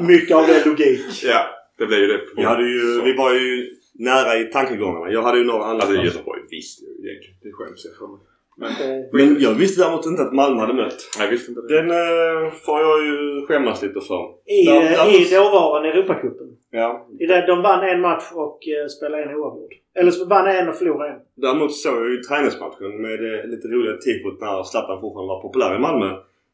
Mycket 0.12 0.36
av 0.36 0.46
det 0.46 0.64
logik. 0.66 1.00
ja, 1.24 1.46
det 1.78 1.86
blev 1.86 2.00
ju 2.00 2.06
det. 2.06 2.20
Vi, 2.36 2.42
hade 2.42 2.62
ju, 2.62 3.02
vi 3.04 3.12
var 3.16 3.32
ju 3.34 3.66
nära 3.98 4.36
i 4.38 4.44
tankegångarna. 4.44 5.10
Jag 5.12 5.22
hade 5.22 5.38
ju 5.38 5.44
några 5.44 5.64
andra 5.64 5.84
Alltså. 5.86 6.02
Göteborg 6.04 6.40
visste 6.50 6.84
jag 6.84 6.92
ju 7.04 7.10
egentligen. 7.10 7.36
Det 7.42 7.52
skäms 7.52 7.84
jag 7.84 7.96
för 7.98 8.06
mig. 8.06 8.20
Men, 8.58 8.70
Eh, 8.70 9.04
Men 9.12 9.40
jag 9.40 9.54
visste 9.54 9.82
däremot 9.82 10.06
inte 10.06 10.22
att 10.22 10.32
Malmö 10.34 10.60
hade 10.60 10.74
mött. 10.74 10.96
jag 11.18 11.28
visste 11.28 11.50
inte 11.50 11.60
det. 11.60 11.74
Den 11.76 11.90
eh, 11.90 12.52
får 12.52 12.80
jag 12.80 13.04
ju 13.06 13.46
skämmas 13.46 13.82
lite 13.82 14.00
för. 14.00 14.22
I, 14.46 14.64
Där- 14.66 14.80
där- 14.80 15.20
i 15.20 15.34
dåvarande 15.36 15.88
Europacupen. 15.92 16.46
Ja. 16.70 17.06
I 17.20 17.26
det- 17.26 17.46
De 17.46 17.62
vann 17.62 17.84
en 17.88 18.00
match 18.00 18.24
och 18.34 18.58
eh, 18.68 18.86
spelade 18.88 19.22
en 19.22 19.34
oavgjord. 19.34 19.72
Eller 19.94 20.10
så 20.10 20.24
vann 20.24 20.46
en 20.46 20.68
och 20.68 20.74
förlorade 20.76 21.12
en. 21.12 21.20
Däremot 21.34 21.74
såg 21.74 21.96
jag 21.96 22.10
ju 22.10 22.16
träningsmatchen 22.22 23.02
med 23.02 23.18
eh, 23.34 23.46
lite 23.46 23.68
roliga 23.68 23.96
tifot 23.96 24.40
när 24.40 24.62
Zlatan 24.62 25.00
fortfarande 25.00 25.28
var 25.34 25.42
populär 25.42 25.76
i 25.76 25.78
Malmö. 25.78 26.10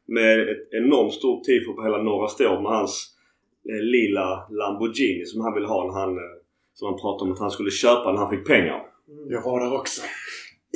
Med 0.07 0.39
ett 0.49 0.67
enormt 0.71 1.13
stort 1.13 1.43
tifo 1.43 1.73
på 1.73 1.83
hela 1.83 1.97
norra 2.03 2.27
stå 2.27 2.61
med 2.61 2.71
hans 2.71 3.09
eh, 3.69 3.81
lila 3.81 4.47
Lamborghini 4.51 5.25
som 5.25 5.41
han 5.41 5.53
ville 5.53 5.67
ha 5.67 5.85
när 5.87 5.93
han, 6.01 6.09
eh, 6.17 6.23
som 6.73 6.87
han 6.87 6.99
pratade 7.01 7.27
om 7.29 7.33
att 7.33 7.39
han 7.39 7.51
skulle 7.51 7.71
köpa 7.71 8.11
när 8.11 8.19
han 8.19 8.29
fick 8.29 8.47
pengar. 8.47 8.79
Mm. 9.09 9.31
Jag 9.31 9.41
var 9.41 9.59
där 9.59 9.73
också. 9.79 10.01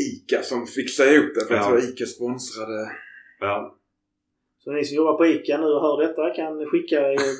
Ica 0.07 0.41
som 0.43 0.65
fixade 0.67 1.15
ihop 1.15 1.31
det. 1.35 1.45
För 1.47 1.55
jag 1.55 1.63
Ja. 1.63 1.67
tror 1.67 1.79
Ica 1.79 2.05
sponsrade... 2.05 2.91
Ja. 3.39 3.73
Så 4.63 4.71
ni 4.71 4.85
som 4.85 4.95
jobbar 4.97 5.13
på 5.17 5.25
ICA 5.25 5.57
nu 5.57 5.65
och 5.65 5.81
hör 5.81 6.01
detta 6.07 6.29
kan 6.29 6.65
skicka 6.65 6.99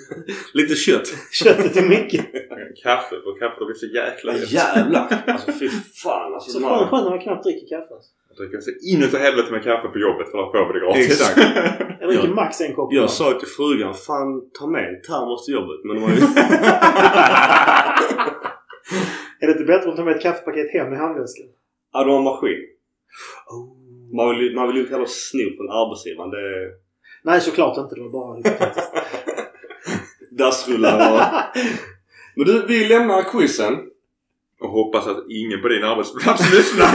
Lite 0.54 0.76
kött. 0.76 1.08
köttet 1.32 1.74
till 1.74 1.90
Micke. 1.90 2.14
Kaffe. 2.84 3.16
För 3.24 3.40
kaffet 3.40 3.60
har 3.60 3.66
blivit 3.66 3.80
så 3.80 3.86
jäkla 3.86 4.34
gött. 4.34 4.52
jävlar! 4.52 5.24
Alltså 5.28 5.52
fy 5.60 5.70
fan 6.04 6.34
alltså. 6.34 6.52
Så 6.52 6.60
skönt 6.68 6.92
när 6.92 7.10
man 7.10 7.20
knappt 7.20 7.44
dricker 7.44 7.68
kaffe. 7.78 7.94
alltså. 7.94 8.10
Jag 8.30 8.38
dricker 8.38 8.60
så 8.62 8.72
inåt 8.92 9.22
helvete 9.22 9.52
med 9.52 9.64
kaffe 9.64 9.88
på 9.88 10.00
jobbet 10.00 10.32
för 10.32 10.38
att 10.44 10.52
få 10.52 10.74
det 10.74 10.80
gratis. 10.80 11.06
Exakt. 11.12 11.38
Jag 12.00 12.10
dricker 12.10 12.28
max 12.28 12.62
en 12.62 12.76
kopp. 12.76 12.94
Jag 12.94 13.10
sa 13.10 13.34
till 13.40 13.48
frugan, 13.48 13.94
fan 13.94 14.50
ta 14.60 14.68
med 14.68 14.90
en 14.90 15.02
termos 15.02 15.46
till 15.46 15.54
jobbet. 15.54 15.80
Men 15.84 15.96
de 15.96 16.02
var 16.02 16.10
ju... 16.10 16.16
Är 19.40 19.48
det 19.48 19.54
inte 19.54 19.66
bättre 19.66 19.90
att 19.90 19.96
ta 19.96 20.04
med 20.04 20.16
ett 20.16 20.22
kaffepaket 20.22 20.74
hem 20.74 20.94
i 20.94 20.96
handväskan? 20.96 21.48
ja, 21.94 22.04
de 22.04 22.10
har 22.10 22.22
maskin. 22.22 22.58
Oh. 23.50 23.78
Man 24.16 24.30
vill 24.30 24.42
ju 24.48 24.56
man 24.56 24.68
vill 24.68 24.76
ju 24.76 24.82
inte 24.82 24.94
heller 24.94 25.06
sno 25.06 25.56
från 25.58 25.70
arbetsgivaren. 25.70 26.32
Det 26.32 26.72
Nej, 27.24 27.42
såklart 27.42 27.78
inte. 27.78 27.96
Det 27.96 28.02
var 28.02 28.10
bara 28.10 28.36
hypotetiskt. 28.36 28.94
dassrullar 30.38 31.14
och... 31.14 31.22
Men 32.36 32.46
du, 32.46 32.66
vi 32.68 32.88
lämnar 32.88 33.24
quizen. 33.24 33.78
Och 34.60 34.70
hoppas 34.70 35.08
att 35.08 35.18
ingen 35.30 35.62
på 35.62 35.68
din 35.68 35.84
arbetsplats 35.84 36.54
lyssnar. 36.54 36.88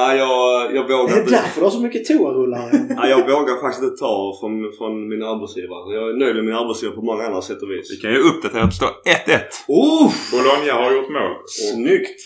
Ja, 0.00 0.14
jag, 0.14 0.74
jag 0.76 0.88
Det 0.88 0.94
vågar 0.94 1.14
är 1.16 1.20
inte... 1.20 1.30
därför 1.30 1.60
du 1.60 1.64
har 1.66 1.70
så 1.70 1.80
mycket 1.80 2.04
toarullar. 2.04 2.70
Ja, 2.96 3.08
jag 3.08 3.18
vågar 3.18 3.60
faktiskt 3.60 3.82
inte 3.84 3.96
ta 3.96 4.36
från, 4.40 4.52
från 4.78 5.08
min 5.08 5.22
arbetsgivare. 5.22 5.94
Jag 5.94 6.04
är 6.10 6.14
nöjd 6.22 6.34
med 6.36 6.44
min 6.44 6.54
arbetsgivare 6.54 6.96
på 6.96 7.02
många 7.02 7.24
andra 7.24 7.42
sätt 7.42 7.62
och 7.62 7.70
Vi 7.70 7.76
vis. 7.76 8.00
kan 8.02 8.10
ju 8.12 8.18
uppdatera 8.18 8.62
att 8.62 8.70
det 8.70 8.76
står 8.76 8.88
1-1. 8.88 9.40
Oh! 9.68 10.12
Bologna 10.32 10.72
har 10.72 10.92
gjort 10.92 11.08
mål. 11.10 11.32
Snyggt! 11.46 12.20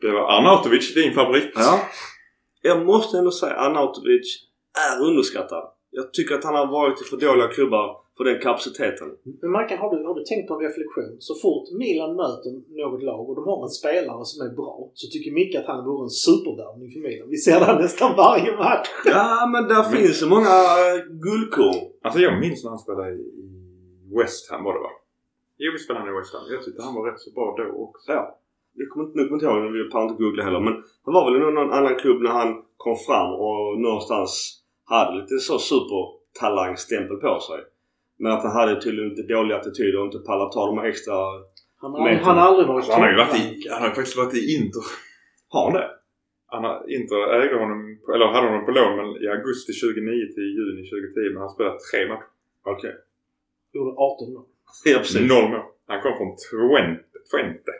det 0.00 0.10
var 0.12 0.24
Arnautovic, 0.38 0.94
din 0.94 1.14
favorit. 1.14 1.52
Ja. 1.54 1.80
Jag 2.62 2.86
måste 2.86 3.18
ändå 3.18 3.30
säga 3.30 3.54
Arnautovic 3.54 4.38
är 4.90 5.04
underskattad. 5.04 5.64
Jag 5.98 6.06
tycker 6.16 6.34
att 6.34 6.44
han 6.44 6.54
har 6.60 6.66
varit 6.78 7.00
i 7.02 7.04
för 7.10 7.16
dåliga 7.26 7.48
klubbar 7.56 7.86
för 8.16 8.24
den 8.24 8.38
kapaciteten. 8.46 9.08
Men 9.42 9.50
Mackan, 9.56 9.78
har 9.82 9.88
du, 9.94 9.98
har 10.08 10.14
du 10.14 10.24
tänkt 10.24 10.48
på 10.48 10.54
en 10.54 10.60
reflektion? 10.68 11.16
Så 11.28 11.34
fort 11.42 11.66
Milan 11.82 12.12
möter 12.22 12.50
något 12.82 13.02
lag 13.10 13.22
och 13.28 13.34
de 13.38 13.44
har 13.50 13.62
en 13.68 13.76
spelare 13.80 14.24
som 14.30 14.38
är 14.46 14.52
bra 14.60 14.74
så 15.00 15.04
tycker 15.12 15.30
Micke 15.40 15.54
att 15.60 15.66
han 15.72 15.84
vore 15.88 16.02
en 16.08 16.16
supervärvning 16.26 16.88
för 16.94 17.00
Milan. 17.06 17.26
Vi 17.34 17.38
ser 17.46 17.56
det 17.60 17.66
här 17.70 17.78
nästan 17.86 18.10
varje 18.24 18.50
match. 18.64 18.88
Ja, 19.14 19.28
men 19.52 19.62
där 19.72 19.82
Men- 19.82 19.92
finns 19.94 20.16
så 20.22 20.28
många 20.34 20.54
äh, 20.84 20.96
guldkorn. 21.26 21.78
Alltså 22.04 22.18
jag 22.26 22.34
minns 22.44 22.58
när 22.64 22.70
han 22.74 22.82
spelade 22.86 23.10
i 23.10 23.22
West 24.18 24.42
Ham 24.50 24.64
var 24.66 24.72
det 24.76 24.82
va? 24.88 24.92
Jo 25.62 25.68
visst 25.72 25.84
spelade 25.86 26.10
i 26.12 26.14
West 26.18 26.32
Ham. 26.34 26.42
Jag 26.54 26.60
tyckte 26.64 26.80
han 26.88 26.94
var 26.98 27.04
rätt 27.10 27.20
så 27.26 27.30
bra 27.36 27.46
då 27.58 27.64
också. 27.86 28.06
Ja. 28.16 28.22
Jag 28.78 28.88
kommer 28.90 29.04
inte, 29.06 29.14
nu 29.18 29.22
kommer 29.24 29.36
inte 29.38 29.46
ihåg, 29.46 29.72
vi 29.78 29.90
pallar 29.92 30.06
inte 30.08 30.22
googla 30.22 30.42
heller. 30.46 30.62
Men 30.68 30.74
han 31.04 31.12
var 31.16 31.22
väl 31.26 31.36
i 31.36 31.44
någon 31.44 31.72
annan 31.78 31.96
klubb 32.02 32.18
när 32.22 32.30
han 32.40 32.50
kom 32.84 32.96
fram 33.06 33.30
och 33.46 33.60
någonstans 33.86 34.62
hade 34.86 35.20
lite 35.20 35.38
så 35.38 35.58
supertalangstämpel 35.58 37.16
på 37.16 37.40
sig. 37.40 37.60
Men 38.18 38.32
att 38.32 38.42
han 38.42 38.52
hade 38.52 38.80
tydligen 38.80 39.10
lite 39.10 39.22
dålig 39.34 39.54
attityd 39.54 39.96
och 39.98 40.04
inte 40.04 40.18
pallat 40.18 40.52
ta 40.52 40.66
de 40.66 40.78
här 40.78 40.86
extra... 40.86 41.14
Han 41.80 41.92
har, 41.92 42.04
Men- 42.04 42.24
han 42.24 42.38
har 42.38 42.46
aldrig 42.46 42.68
varit 42.68 42.76
Alltså, 42.76 42.92
han 42.92 43.02
har 43.02 43.10
ju 43.10 43.16
varit 43.16 43.40
i, 43.40 43.68
han 43.70 43.82
har 43.82 43.90
faktiskt 43.98 44.16
varit 44.16 44.34
i 44.34 44.42
Inter. 44.56 44.84
Har 45.48 45.64
han 45.64 45.72
det? 45.80 45.90
Han 46.46 46.64
har, 46.64 46.76
Inter 46.96 47.20
ägde 47.42 47.56
honom, 47.62 47.98
på- 48.06 48.12
eller 48.14 48.26
hade 48.26 48.46
honom 48.50 48.64
på 48.66 48.72
lån 48.78 48.92
men 48.98 49.06
i 49.24 49.26
augusti 49.36 49.72
2009 49.72 50.34
till 50.34 50.48
juni 50.58 50.82
2010 50.90 51.32
men 51.32 51.40
han 51.44 51.50
spelade 51.56 51.78
tre 51.90 52.00
matcher. 52.10 52.28
Okej. 52.74 52.94
Gjorde 53.74 53.90
18 53.96 54.32
mål. 54.34 54.44
Ja, 54.84 54.98
precis. 54.98 55.28
Noll 55.30 55.48
mål. 55.52 55.64
Han 55.90 56.00
kom 56.02 56.12
från 56.18 56.30
Twente. 56.46 57.16
Twente. 57.30 57.72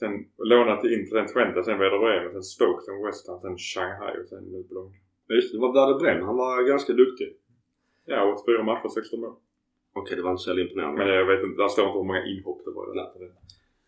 Sen 0.00 0.12
lånade 0.50 0.80
till 0.80 0.92
Inter, 0.96 1.12
sen 1.16 1.26
Twente, 1.34 1.58
sen 1.64 1.78
Werder 1.78 1.98
Bremen, 2.04 2.32
sen 2.32 2.42
Stoke, 2.54 2.80
sen 2.86 2.96
West 3.06 3.28
Ham, 3.28 3.40
sen 3.44 3.56
Shanghai 3.70 4.12
och 4.22 4.28
sen 4.28 4.42
nu 4.52 4.58
Bologna. 4.68 4.96
Just 5.34 5.52
det, 5.52 5.56
det 5.58 5.62
var 5.66 5.72
Werder 5.78 5.98
Bremen. 6.02 6.22
Han 6.30 6.36
var 6.36 6.62
ganska 6.72 6.92
duktig. 6.92 7.28
Ja, 8.06 8.18
84 8.42 8.62
matcher, 8.62 8.88
16 8.88 9.20
mål. 9.20 9.34
Okej, 9.94 10.16
det 10.16 10.22
var 10.22 10.30
inte 10.30 10.42
så 10.42 10.50
jävla 10.50 10.62
imponerande. 10.62 10.98
Men 10.98 11.14
jag 11.14 11.26
vet 11.26 11.44
inte, 11.44 11.62
där 11.62 11.68
står 11.68 11.84
inte 11.86 11.98
hur 11.98 12.04
många 12.04 12.24
inhopp 12.32 12.60
det 12.64 12.70
var. 12.70 12.94
Nej. 12.94 13.30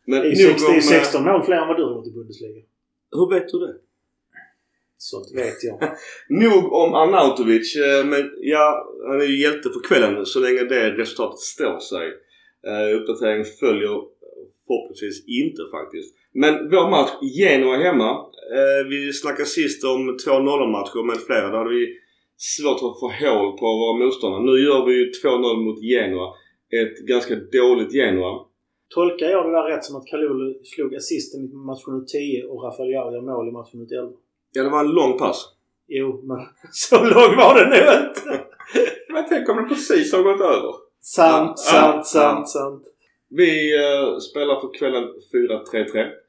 Men 0.06 0.20
Det 0.20 0.26
är, 0.26 0.30
nog 0.30 0.60
sex, 0.60 0.62
det 0.62 0.66
är 0.66 0.70
om, 0.70 0.76
eh, 0.76 0.80
16 0.80 1.24
mål 1.24 1.42
fler 1.42 1.56
än 1.62 1.68
vad 1.68 1.76
du 1.76 1.84
har 1.84 1.94
gjort 1.94 2.06
i 2.06 2.10
Bundesliga. 2.10 2.62
Hur 3.18 3.28
vet 3.34 3.48
du 3.48 3.58
det? 3.58 3.74
Sånt 4.98 5.28
vet 5.34 5.64
jag. 5.64 5.78
Nog 6.42 6.72
om 6.72 6.94
Arnautovic. 6.94 7.76
eh, 7.76 8.04
Men 8.06 8.30
ja, 8.40 8.86
han 9.08 9.20
är 9.20 9.24
ju 9.24 9.40
hjälte 9.42 9.68
för 9.74 9.82
kvällen 9.88 10.26
så 10.26 10.40
länge 10.40 10.64
det 10.64 10.90
resultatet 10.90 11.38
står 11.38 11.78
sig. 11.78 12.06
Uh, 12.68 12.96
uppdateringen 12.96 13.44
följer 13.44 13.96
förhoppningsvis 14.66 15.24
inte 15.26 15.62
faktiskt. 15.70 16.16
Men 16.32 16.70
vår 16.70 16.90
match, 16.90 17.10
Genoa 17.22 17.76
hemma. 17.76 18.26
Eh, 18.52 18.88
vi 18.88 19.12
snackade 19.12 19.48
sist 19.48 19.84
om 19.84 20.16
2-0 20.26 20.70
matcher 20.70 21.02
med 21.06 21.16
flera. 21.26 21.50
Där 21.50 21.58
hade 21.58 21.70
vi 21.70 21.86
svårt 22.36 22.80
att 22.86 23.00
få 23.00 23.08
hål 23.20 23.58
på 23.58 23.66
våra 23.80 23.98
motståndare. 24.04 24.42
Nu 24.42 24.54
gör 24.66 24.86
vi 24.86 24.92
ju 24.92 25.10
2-0 25.10 25.56
mot 25.64 25.82
Genoa. 25.82 26.34
Ett 26.80 26.98
ganska 26.98 27.34
dåligt 27.34 27.92
Genoa. 27.94 28.46
Tolkar 28.94 29.26
jag 29.26 29.46
det 29.46 29.52
där 29.52 29.62
rätt 29.62 29.84
som 29.84 29.96
att 29.96 30.06
Kalulu 30.06 30.54
slog 30.64 30.94
assisten 30.94 31.40
i 31.44 31.54
match 31.54 31.86
minut 31.86 32.08
10 32.08 32.44
och 32.44 32.62
Rafael 32.64 32.90
gör 32.90 33.20
mål 33.20 33.48
i 33.48 33.52
match 33.52 33.72
minut 33.72 33.92
11? 33.92 34.12
Ja, 34.52 34.62
det 34.62 34.70
var 34.70 34.80
en 34.80 34.90
lång 34.90 35.18
pass. 35.18 35.48
Jo, 35.88 36.22
men 36.24 36.38
så 36.72 36.96
lång 36.96 37.36
var 37.36 37.54
den 37.58 37.68
nog 37.68 38.08
inte. 38.08 38.44
Men 39.12 39.24
tänk 39.28 39.48
om 39.48 39.56
det 39.56 39.68
precis 39.68 40.12
har 40.12 40.22
gått 40.22 40.40
över. 40.40 40.72
Sant, 41.00 41.54
Ja, 41.56 41.72
sant, 41.72 41.96
ja, 41.96 42.02
sant, 42.02 42.48
sant. 42.48 42.84
Vi 43.30 43.74
eh, 43.76 44.18
spelar 44.18 44.60
för 44.60 44.78
kvällen 44.78 45.04
4-3-3. 45.32 46.23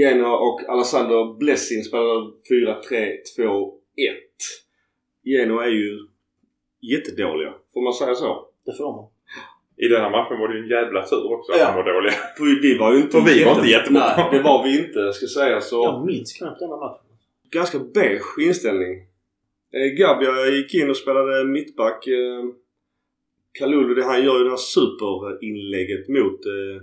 Genoa 0.00 0.36
och 0.38 0.60
Alessandro 0.68 1.34
Blessing 1.38 1.82
spelar 1.82 2.32
4-3-2-1. 2.50 3.72
Genoa 5.24 5.64
är 5.64 5.70
ju 5.70 5.98
jättedåliga. 6.92 7.52
Får 7.74 7.82
man 7.82 7.92
säga 7.92 8.14
så? 8.14 8.46
Det 8.66 8.76
får 8.76 8.92
man. 8.96 9.08
I 9.76 9.88
den 9.88 10.00
här 10.00 10.10
matchen 10.10 10.38
var 10.40 10.48
det 10.48 10.54
ju 10.58 10.62
en 10.62 10.68
jävla 10.68 11.06
tur 11.06 11.32
också 11.32 11.52
att 11.52 11.58
Ja. 11.58 11.66
de 11.68 11.76
var 11.76 11.92
dåliga. 11.94 12.12
För 12.36 12.62
vi 12.62 12.78
var 12.78 12.92
ju 12.94 12.98
inte 13.00 13.20
vi 13.26 13.44
var 13.44 13.54
inte 13.56 13.68
jättebra. 13.68 14.16
Nej, 14.16 14.28
det 14.32 14.42
var 14.42 14.64
vi 14.64 14.78
inte 14.86 15.12
ska 15.12 15.26
säga 15.26 15.60
så. 15.60 15.84
Jag 15.84 16.06
minns 16.06 16.32
knappt 16.32 16.58
denna 16.60 16.76
matchen. 16.76 17.06
Ganska 17.50 17.78
beige 17.78 18.38
inställning. 18.40 18.92
Eh, 19.76 19.88
Gabia 19.98 20.46
gick 20.56 20.74
in 20.74 20.90
och 20.90 20.96
spelade 20.96 21.44
mittback. 21.44 22.06
Eh, 22.06 22.44
Kalulu, 23.58 23.94
det 23.94 24.04
han 24.04 24.24
gör 24.24 24.38
ju 24.38 24.44
det 24.44 24.50
här 24.50 24.56
superinlägget 24.56 26.08
mot 26.08 26.40
eh, 26.46 26.82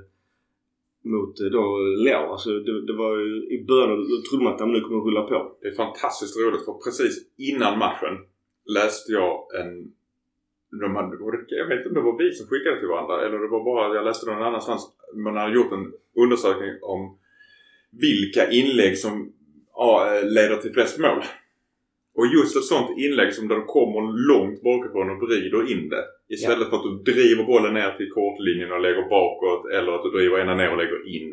mot 1.15 1.39
eh, 1.41 1.49
då 1.57 1.63
Leo. 2.05 2.23
Alltså 2.33 2.49
det, 2.49 2.85
det 2.89 2.95
var 3.03 3.13
ju 3.19 3.33
i 3.55 3.65
början 3.67 3.89
då 4.09 4.15
trodde 4.29 4.43
man 4.43 4.53
att 4.53 4.67
nu 4.67 4.81
kommer 4.81 5.05
rulla 5.07 5.23
på. 5.31 5.37
Det 5.61 5.67
är 5.67 5.75
fantastiskt 5.75 6.39
roligt 6.39 6.65
för 6.65 6.73
precis 6.85 7.15
innan 7.37 7.79
matchen 7.79 8.15
läste 8.77 9.11
jag 9.11 9.33
en... 9.59 9.71
De 10.81 10.95
hade, 10.95 11.17
jag 11.47 11.67
vet 11.67 11.77
inte 11.77 11.89
om 11.89 11.95
det 11.95 12.01
var 12.01 12.17
vi 12.17 12.31
som 12.31 12.47
skickade 12.47 12.79
till 12.79 12.87
varandra 12.87 13.25
eller 13.25 13.39
det 13.39 13.47
var 13.47 13.63
bara 13.63 13.95
jag 13.95 14.05
läste 14.05 14.25
någon 14.25 14.43
annanstans. 14.43 14.81
Man 15.15 15.37
hade 15.37 15.55
gjort 15.55 15.71
en 15.71 15.93
undersökning 16.23 16.73
om 16.81 17.17
vilka 17.91 18.51
inlägg 18.51 18.97
som 18.97 19.33
ja, 19.73 20.15
eh, 20.15 20.25
leder 20.29 20.57
till 20.57 20.73
flest 20.73 20.99
mål. 20.99 21.23
Och 22.19 22.27
just 22.38 22.53
ett 22.59 22.63
sånt 22.73 22.89
inlägg 23.05 23.29
som 23.33 23.47
där 23.47 23.55
du 23.55 23.65
kommer 23.77 24.01
långt 24.31 24.57
bakifrån 24.69 25.09
och 25.13 25.19
vrider 25.27 25.61
in 25.73 25.83
det. 25.93 26.03
Istället 26.35 26.69
för 26.69 26.75
att 26.77 26.88
du 26.89 27.11
driver 27.11 27.43
bollen 27.51 27.73
ner 27.79 27.91
till 27.97 28.09
kortlinjen 28.17 28.71
och 28.75 28.81
lägger 28.81 29.05
bakåt 29.17 29.63
eller 29.77 29.91
att 29.95 30.03
du 30.05 30.09
driver 30.17 30.35
ena 30.43 30.55
ner 30.55 30.69
och 30.73 30.77
lägger 30.77 30.99
in 31.15 31.27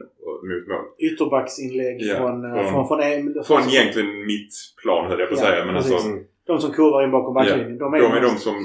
mot 0.50 0.66
mål. 0.72 0.84
Ytterbacksinlägg 1.08 1.96
Ja, 2.00 2.14
från, 2.16 2.44
eh, 2.44 2.50
från- 2.52 2.72
från, 2.72 2.86
från, 2.88 3.34
från, 3.34 3.44
Från 3.44 3.62
egentligen 3.74 4.26
mitt 4.32 4.54
plan 4.82 5.02
höll 5.10 5.20
jag 5.20 5.28
på 5.28 5.34
att 5.34 5.40
Ja, 5.40 5.46
säga. 5.46 5.64
Men 5.64 5.74
precis. 5.74 5.92
alltså, 5.92 6.08
De 6.46 6.60
som 6.60 6.70
kurvar 6.72 7.04
in 7.04 7.10
bakom 7.10 7.34
backlinjen. 7.34 7.72
Ja, 7.72 7.78
de 7.84 7.94
är, 7.94 8.00
de 8.00 8.12
är 8.18 8.20
de 8.20 8.34
som 8.46 8.56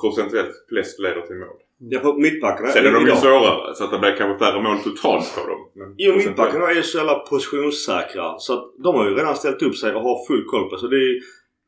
procentuellt 0.00 0.54
flest 0.68 0.98
leder 1.00 1.20
till 1.28 1.36
mål. 1.36 1.56
Ja, 1.92 2.00
för 2.00 2.12
mittbackarna 2.14 2.68
Sen 2.68 2.86
är 2.86 2.92
de 2.92 3.06
ju 3.06 3.12
svårare 3.16 3.74
så 3.74 3.84
att 3.84 3.90
det 3.90 3.98
blir 3.98 4.14
kanske 4.20 4.44
färre 4.44 4.62
mål 4.62 4.78
totalt 4.78 5.28
på 5.36 5.50
dem. 5.50 5.60
Men 5.74 5.94
Jo, 5.98 6.14
mittbackarna 6.16 6.70
är 6.70 6.74
ju 6.74 6.82
så 6.82 6.98
jävla 6.98 7.14
positionssäkra. 7.14 8.38
Så 8.38 8.52
att 8.54 8.64
de 8.84 8.94
har 8.94 9.08
ju 9.08 9.14
redan 9.14 9.36
ställt 9.36 9.62
upp 9.62 9.76
sig 9.76 9.94
och 9.94 10.02
har 10.02 10.26
full 10.26 10.44
koll 10.44 10.70
på 10.70 10.76
Så 10.76 10.86
det 10.86 10.96
är 10.96 11.20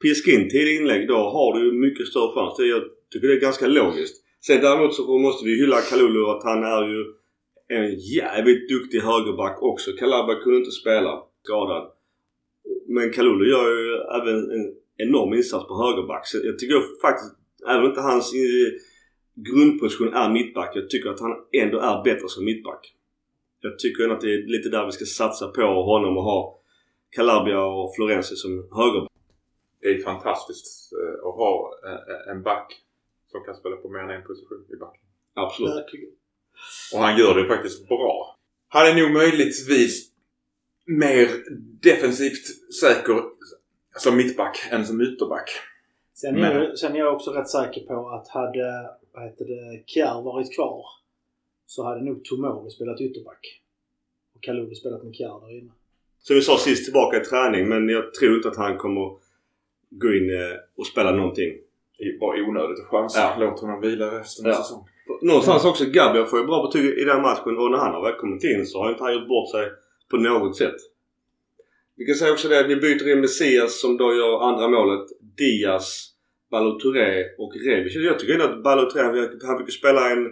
piska 0.02 0.30
in 0.30 0.48
tidiga 0.50 0.80
inlägg 0.80 1.08
då 1.08 1.16
har 1.16 1.58
du 1.58 1.64
ju 1.66 1.72
mycket 1.72 2.08
större 2.08 2.32
chans. 2.34 2.56
Det, 2.56 2.66
jag 2.66 2.82
tycker 3.12 3.28
det 3.28 3.34
är 3.34 3.40
ganska 3.40 3.66
logiskt. 3.66 4.16
Sen 4.46 4.60
däremot 4.60 4.94
så 4.94 5.18
måste 5.18 5.44
vi 5.44 5.60
hylla 5.60 5.80
Kalulu 5.80 6.24
att 6.26 6.44
han 6.44 6.64
är 6.64 6.82
ju 6.88 7.04
en 7.68 7.98
jävligt 7.98 8.68
duktig 8.68 9.00
högerback 9.00 9.62
också. 9.62 9.90
Kalaba 9.92 10.34
kunde 10.34 10.58
inte 10.58 10.70
spela 10.70 11.22
skadad. 11.42 11.90
Men 12.88 13.12
Kalulu 13.12 13.50
gör 13.50 13.68
ju 13.70 13.94
även 14.18 14.36
en 14.50 14.74
enorm 14.96 15.34
insats 15.34 15.68
på 15.68 15.74
högerback. 15.84 16.26
Så 16.26 16.38
jag 16.44 16.58
tycker 16.58 17.00
faktiskt, 17.00 17.32
även 17.68 17.82
om 17.82 17.88
inte 17.88 18.00
hans 18.00 18.34
eh, 18.34 18.72
grundposition 19.34 20.14
är 20.14 20.30
mittback, 20.30 20.70
jag 20.74 20.90
tycker 20.90 21.10
att 21.10 21.20
han 21.20 21.34
ändå 21.52 21.78
är 21.78 22.04
bättre 22.04 22.28
som 22.28 22.44
mittback. 22.44 22.94
Jag 23.60 23.78
tycker 23.78 24.02
ändå 24.02 24.14
att 24.14 24.20
det 24.20 24.34
är 24.34 24.46
lite 24.46 24.68
där 24.68 24.86
vi 24.86 24.92
ska 24.92 25.04
satsa 25.04 25.48
på 25.48 25.62
honom 25.62 26.16
och 26.16 26.22
ha 26.22 26.60
Calabria 27.16 27.64
och 27.64 27.94
Florenzi 27.96 28.36
som 28.36 28.50
högerback. 28.50 29.09
Det 29.80 29.88
är 29.88 30.02
fantastiskt 30.02 30.92
eh, 30.92 31.28
att 31.28 31.34
ha 31.34 31.74
eh, 31.84 32.32
en 32.32 32.42
back 32.42 32.80
som 33.30 33.44
kan 33.44 33.54
spela 33.54 33.76
på 33.76 33.88
mer 33.88 34.00
än 34.00 34.10
en 34.10 34.22
position 34.22 34.66
i 34.72 34.76
backen. 34.76 35.02
Absolut. 35.34 35.74
Verkligen. 35.74 36.10
Och 36.94 36.98
han 37.00 37.18
gör 37.18 37.34
det 37.34 37.46
faktiskt 37.46 37.88
bra. 37.88 38.36
Han 38.68 38.86
är 38.86 38.94
nog 39.02 39.10
möjligtvis 39.10 40.10
mer 40.86 41.28
defensivt 41.82 42.74
säker 42.80 43.22
som 43.96 44.16
mittback 44.16 44.68
än 44.70 44.86
som 44.86 45.00
ytterback. 45.00 45.50
Sen 46.14 46.36
är, 46.36 46.54
jag, 46.54 46.78
sen 46.78 46.94
är 46.94 46.98
jag 46.98 47.14
också 47.14 47.30
rätt 47.30 47.48
säker 47.48 47.80
på 47.80 48.08
att 48.08 48.28
hade 48.28 48.90
vad 49.12 49.24
heter 49.24 49.44
det, 49.44 49.82
Kjär 49.86 50.22
varit 50.22 50.54
kvar 50.54 50.84
så 51.66 51.84
hade 51.84 52.04
nog 52.04 52.24
Tomori 52.24 52.70
spelat 52.70 53.00
ytterback. 53.00 53.62
Och 54.34 54.42
Kalulu 54.42 54.74
spelat 54.74 55.04
med 55.04 55.14
Kjär 55.14 55.40
där 55.40 55.58
inne. 55.58 55.72
Som 56.18 56.36
vi 56.36 56.42
sa 56.42 56.58
sist 56.58 56.84
tillbaka 56.84 57.16
i 57.16 57.24
träning 57.24 57.68
men 57.68 57.88
jag 57.88 58.14
tror 58.14 58.36
inte 58.36 58.48
att 58.48 58.56
han 58.56 58.78
kommer 58.78 59.16
gå 59.90 60.12
in 60.14 60.30
eh, 60.30 60.56
och 60.78 60.86
spela 60.86 61.12
någonting. 61.12 61.50
Är 61.98 62.18
bara 62.18 62.42
onödigt 62.48 62.80
att 62.80 62.86
chansa. 62.90 63.20
Ja. 63.20 63.36
Låt 63.40 63.60
honom 63.60 63.80
vila 63.80 64.18
resten 64.20 64.46
av 64.46 64.52
Ja. 64.52 64.56
säsongen. 64.56 64.84
Någonstans 65.22 65.64
också 65.64 65.84
Gabriel 65.84 66.26
får 66.26 66.38
ju 66.40 66.46
bra 66.46 66.62
betyg 66.66 66.98
i 66.98 67.04
den 67.04 67.22
matchen 67.22 67.56
och 67.58 67.70
när 67.70 67.78
han 67.78 67.94
har 67.94 68.02
väl 68.02 68.18
kommit 68.20 68.44
in 68.44 68.66
så 68.66 68.78
har 68.82 68.90
inte 68.90 69.02
han 69.04 69.14
gjort 69.14 69.28
bort 69.28 69.50
sig 69.50 69.68
på 70.10 70.16
något 70.16 70.56
sätt. 70.56 70.74
Vi 71.96 72.04
kan 72.06 72.14
säga 72.14 72.32
också 72.32 72.48
det 72.48 72.60
att 72.60 72.68
vi 72.70 72.76
byter 72.76 73.08
in 73.12 73.20
Messias 73.20 73.80
som 73.80 73.96
då 73.96 74.14
gör 74.14 74.40
andra 74.48 74.68
målet. 74.68 75.06
Diaz, 75.38 76.10
Balotouré 76.50 77.24
och 77.38 77.52
Rebic. 77.66 77.94
Jag 77.96 78.18
tycker 78.18 78.32
ändå 78.32 78.44
att 78.44 78.62
Balotouré 78.62 79.02
han, 79.04 79.38
han 79.46 79.58
fick 79.58 79.68
ju 79.68 79.72
spela 79.72 80.10
en 80.10 80.30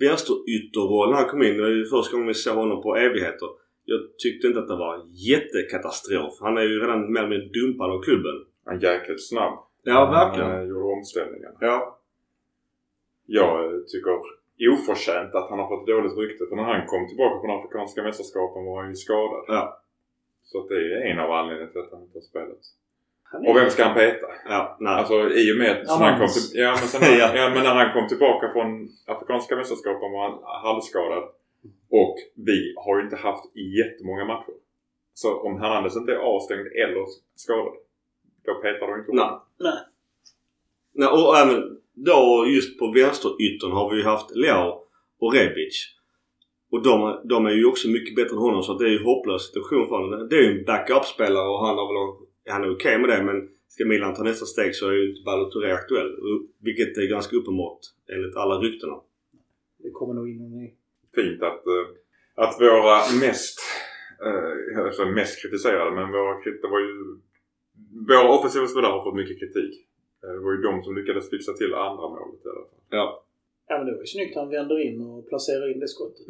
vänsterytterroll 0.00 1.10
när 1.10 1.16
han 1.16 1.28
kom 1.28 1.42
in. 1.42 1.56
Det 1.56 1.62
var 1.62 1.68
ju 1.70 1.84
första 1.84 2.12
gången 2.12 2.28
vi 2.28 2.34
såg 2.34 2.56
honom 2.56 2.82
på 2.82 2.96
evigheter. 2.96 3.48
Jag 3.84 4.00
tyckte 4.18 4.46
inte 4.46 4.60
att 4.60 4.68
det 4.68 4.76
var 4.76 5.02
jättekatastrof. 5.30 6.32
Han 6.40 6.58
är 6.58 6.62
ju 6.62 6.80
redan 6.80 7.12
mer 7.12 7.20
eller 7.20 7.30
mindre 7.30 7.48
dumpad 7.60 7.90
av 7.90 8.02
klubben. 8.02 8.44
Han 8.68 8.80
jäkligt 8.80 9.28
snabb. 9.28 9.58
Ja, 9.82 10.10
verkligen. 10.10 10.50
Han 10.50 10.60
eh, 10.60 10.68
gjorde 10.68 10.84
omställningen. 10.84 11.52
Ja. 11.60 11.98
Jag 13.26 13.64
eh, 13.64 13.80
tycker 13.92 14.10
oförtjänt 14.66 15.34
att 15.34 15.50
han 15.50 15.58
har 15.58 15.68
fått 15.68 15.86
dåligt 15.86 16.16
rykte. 16.18 16.46
För 16.48 16.56
när 16.56 16.62
han 16.62 16.86
kom 16.86 17.08
tillbaka 17.08 17.40
från 17.40 17.58
Afrikanska 17.58 18.02
mästerskapen 18.02 18.64
var 18.64 18.80
han 18.80 18.88
ju 18.90 18.94
skadad. 18.96 19.44
Ja. 19.48 19.80
Så 20.44 20.68
det 20.68 20.74
är 20.74 21.10
en 21.10 21.18
av 21.18 21.30
anledningarna 21.32 21.72
till 21.72 21.80
att 21.80 21.92
han 21.92 22.02
inte 22.02 22.18
har 22.18 22.22
spelat. 22.22 22.62
Han 23.22 23.46
Och 23.46 23.56
vem 23.56 23.70
ska 23.70 23.84
han 23.84 23.94
peta? 23.94 24.26
Ja, 24.48 24.76
nej. 24.80 24.94
Alltså 24.94 25.14
i 25.30 25.52
och 25.52 25.58
med 25.58 25.70
att 25.70 25.82
Ja, 25.86 25.94
han 26.00 26.18
kom 26.18 26.28
till, 26.28 26.60
ja, 26.60 26.68
men 26.70 26.88
sen, 26.92 27.00
när- 27.00 27.18
Ja. 27.22 27.28
ja, 27.40 27.50
men 27.54 27.62
när 27.62 27.74
han 27.74 27.92
kom 27.92 28.08
tillbaka 28.08 28.52
från 28.52 28.88
Afrikanska 29.06 29.56
mästerskapen 29.56 30.12
var 30.12 30.22
han 30.30 30.38
halvskadad. 30.64 31.24
Och 31.90 32.16
vi 32.34 32.74
har 32.76 32.96
ju 32.98 33.04
inte 33.04 33.16
haft 33.16 33.56
jättemånga 33.56 34.24
matcher. 34.24 34.54
Så 35.14 35.40
om 35.40 35.60
Hernandez 35.60 35.96
inte 35.96 36.12
är 36.12 36.16
avstängd 36.16 36.66
eller 36.66 37.04
skadad. 37.34 37.74
Då 38.48 38.54
petar 38.54 38.86
du 38.86 39.00
inte 39.00 39.12
Nej. 39.12 39.30
Nej. 39.58 39.78
Nej, 40.94 41.08
och 41.08 41.36
även 41.36 41.78
då 41.94 42.46
just 42.48 42.78
på 42.78 42.92
vänsteryttern 42.92 43.72
har 43.72 43.90
vi 43.90 43.96
ju 43.96 44.04
haft 44.04 44.36
Leao 44.36 44.82
och 45.18 45.34
Rebic. 45.34 45.94
Och 46.70 46.82
de, 46.82 47.20
de 47.24 47.46
är 47.46 47.50
ju 47.50 47.64
också 47.64 47.88
mycket 47.88 48.16
bättre 48.16 48.36
än 48.36 48.42
honom 48.48 48.62
så 48.62 48.78
det 48.78 48.84
är 48.84 48.94
ju 48.96 49.04
hopplös 49.04 49.46
situation 49.46 49.88
för 49.88 49.96
honom. 49.96 50.28
Det 50.30 50.36
är 50.36 50.42
ju 50.42 50.58
en 50.58 50.64
backup-spelare 50.64 51.48
och 51.48 51.66
han 51.66 51.76
har 51.78 51.86
väl 51.92 52.26
han 52.52 52.64
är 52.64 52.74
okej 52.74 52.98
med 52.98 53.08
det 53.10 53.22
men 53.22 53.48
ska 53.68 53.84
Milan 53.84 54.14
ta 54.14 54.22
nästa 54.22 54.46
steg 54.46 54.74
så 54.74 54.88
är 54.88 54.92
ju 54.92 55.10
inte 55.10 55.22
Balotelli 55.24 55.72
aktuell. 55.72 56.10
Vilket 56.62 56.98
är 56.98 57.06
ganska 57.10 57.36
uppenbart 57.36 57.80
enligt 58.12 58.36
alla 58.36 58.54
ryktena. 58.54 58.96
Det 59.78 59.90
kommer 59.90 60.14
nog 60.14 60.28
in 60.30 60.40
en 60.40 60.50
ny. 60.50 60.70
Fint 61.14 61.42
att, 61.42 61.66
eh, 61.66 61.86
att 62.34 62.60
våra 62.60 62.96
mest, 63.20 63.58
alltså 64.86 65.06
mest 65.06 65.42
kritiserade, 65.42 65.90
men 65.90 66.12
våra, 66.12 66.34
det 66.62 66.68
var 66.68 66.80
ju, 66.80 67.18
våra 68.08 68.32
offensiva 68.38 68.66
spelare 68.66 68.92
har 68.92 69.04
fått 69.04 69.16
mycket 69.16 69.38
kritik. 69.38 69.72
Eh, 70.24 70.30
Det 70.30 70.38
var 70.40 70.52
ju 70.52 70.58
de 70.62 70.82
som 70.84 70.96
lyckades 70.96 71.30
fixa 71.30 71.52
till 71.52 71.74
andra 71.74 72.08
målet 72.08 72.44
i 72.46 72.48
alla 72.48 72.54
fall. 72.70 72.80
Ja. 72.90 73.24
Ja 73.68 73.78
men 73.78 73.86
det 73.86 73.92
var 73.92 74.00
ju 74.00 74.06
snyggt 74.06 74.34
han 74.36 74.48
vänder 74.50 74.78
in 74.86 75.00
och 75.00 75.28
placerar 75.28 75.72
in 75.72 75.80
det 75.80 75.88
skottet. 75.88 76.26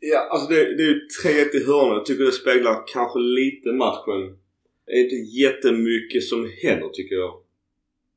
Ja, 0.00 0.28
alltså 0.30 0.48
det, 0.52 0.76
det 0.76 0.82
är 0.82 0.88
ju 0.88 1.00
3-1 1.24 1.56
i 1.56 1.64
hörnan. 1.66 1.94
Jag 1.96 2.06
tycker 2.06 2.24
det 2.24 2.32
speglar 2.32 2.84
kanske 2.86 3.18
lite 3.18 3.72
matchen. 3.72 4.38
Det 4.86 4.92
är 4.92 5.02
inte 5.04 5.16
jättemycket 5.40 6.22
som 6.24 6.50
händer 6.62 6.88
tycker 6.88 7.14
jag. 7.16 7.34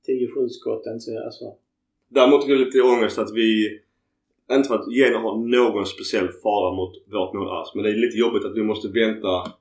10-7 0.07 0.49
skott, 0.49 0.85
inte 0.87 0.99
så 0.99 1.23
alltså. 1.25 1.45
Däremot 2.07 2.41
tycker 2.41 2.53
jag 2.53 2.65
lite 2.65 2.81
ångest 2.81 3.17
att 3.19 3.33
vi... 3.33 3.79
Inte 4.51 4.67
för 4.67 4.75
att 4.75 4.91
Genoa 4.93 5.19
har 5.19 5.37
någon 5.37 5.85
speciell 5.85 6.27
fara 6.27 6.75
mot 6.75 6.93
vårt 7.05 7.33
mål 7.33 7.49
alls. 7.49 7.71
Men 7.75 7.83
det 7.83 7.89
är 7.89 7.95
lite 7.95 8.17
jobbigt 8.17 8.45
att 8.45 8.55
vi 8.57 8.63
måste 8.63 8.87
vänta 8.87 9.51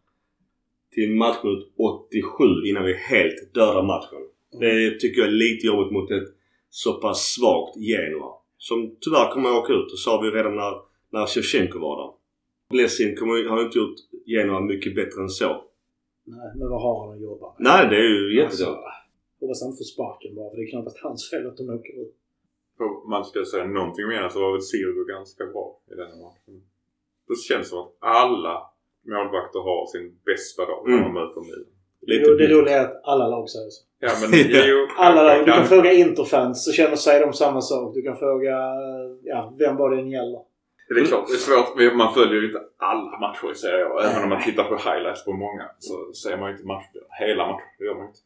till 0.94 1.10
matchminut 1.14 1.72
87 1.76 2.44
innan 2.66 2.84
vi 2.84 2.94
helt 2.94 3.54
dödar 3.54 3.82
matchen. 3.82 4.18
Det 4.60 5.00
tycker 5.00 5.20
jag 5.20 5.28
är 5.28 5.32
lite 5.32 5.66
jobbigt 5.66 5.92
mot 5.92 6.10
ett 6.10 6.28
så 6.70 7.00
pass 7.00 7.32
svagt 7.34 7.76
Genoa. 7.76 8.32
Som 8.58 8.96
tyvärr 9.00 9.32
kommer 9.32 9.48
att 9.50 9.56
åka 9.64 9.72
ut. 9.72 9.90
Det 9.90 9.96
sa 9.96 10.20
vi 10.20 10.30
redan 10.30 10.56
när, 10.56 10.74
när 11.10 11.26
Shevchenko 11.26 11.78
var 11.78 11.96
där. 12.02 12.12
Blessin 12.70 13.16
kommer, 13.16 13.48
har 13.48 13.62
inte 13.62 13.78
gjort 13.78 13.96
Genoa 14.26 14.60
mycket 14.60 14.94
bättre 14.94 15.20
än 15.22 15.28
så. 15.28 15.64
Nej, 16.24 16.50
men 16.56 16.68
vad 16.68 16.82
har 16.82 17.06
han 17.06 17.14
att 17.16 17.22
jobba 17.22 17.46
med? 17.46 17.56
Nej, 17.58 17.88
det 17.90 17.96
är 17.96 18.08
ju 18.08 18.42
Alltså, 18.42 18.62
jättedåligt. 18.62 18.88
hoppas 19.40 19.62
han 19.62 19.72
får 19.76 19.84
sparken 19.84 20.34
bara 20.34 20.50
för 20.50 20.56
det 20.56 20.62
är 20.62 20.70
knappast 20.70 20.98
hans 21.02 21.30
fel 21.30 21.46
att 21.46 21.56
de 21.56 21.70
åker 21.70 22.02
ut. 22.02 22.14
För 22.76 23.08
man 23.10 23.24
ska 23.24 23.44
säga 23.44 23.64
någonting 23.64 24.08
mer 24.08 24.28
så 24.28 24.40
var 24.40 24.52
väl 24.52 24.62
Sirgo 24.62 25.04
ganska 25.04 25.46
bra 25.46 25.80
i 25.90 25.94
den 25.94 26.06
här 26.10 26.20
matchen. 26.26 26.62
Det 27.28 27.38
känns 27.48 27.68
som 27.68 27.78
att 27.78 27.92
alla 27.98 28.69
målvakter 29.06 29.58
har 29.68 29.86
sin 29.86 30.06
bästa 30.26 30.66
dag 30.66 30.82
när 30.86 30.92
Mm. 30.96 31.04
de 31.04 31.14
möter 31.20 31.40
Milan. 31.40 31.64
Lite 32.06 32.34
det 32.34 32.46
roliga 32.54 32.76
är 32.80 32.84
att 32.84 33.00
alla 33.04 33.26
lag 33.28 33.48
säger 33.50 33.70
så. 33.70 33.82
Ja 33.98 34.10
men 34.20 34.30
jo, 34.70 34.86
Alla 34.98 35.22
lag. 35.22 35.46
Du 35.46 35.52
kan 35.52 35.64
fråga 35.66 35.92
Interfans 35.92 36.64
så 36.64 36.72
känner 36.72 36.96
sig 36.96 37.20
de 37.20 37.32
samma 37.32 37.60
sak. 37.60 37.94
Du 37.94 38.02
kan 38.02 38.16
fråga, 38.16 38.54
ja, 39.22 39.54
vem 39.58 39.76
var 39.76 39.90
det 39.90 40.00
än 40.02 40.10
gäller. 40.10 40.40
Det 40.94 41.00
är 41.00 41.04
klart, 41.04 41.26
det 41.28 41.32
är 41.34 41.36
svårt. 41.36 41.96
Man 41.96 42.14
följer 42.14 42.40
ju 42.40 42.46
inte 42.46 42.60
alla 42.76 43.18
matcher 43.20 43.52
i 43.52 43.54
Serie 43.54 43.84
A. 43.86 44.00
Även 44.10 44.22
om 44.22 44.28
man 44.28 44.42
tittar 44.42 44.64
på 44.64 44.76
highlights 44.76 45.24
på 45.24 45.32
många 45.32 45.64
så 45.78 46.12
ser 46.12 46.36
man 46.36 46.46
ju 46.48 46.52
inte 46.56 46.66
match, 46.66 46.84
hela 47.20 47.46
matcher. 47.46 47.64
Det 47.78 47.84
gör 47.84 47.94
man 47.94 48.06
inte. 48.06 48.18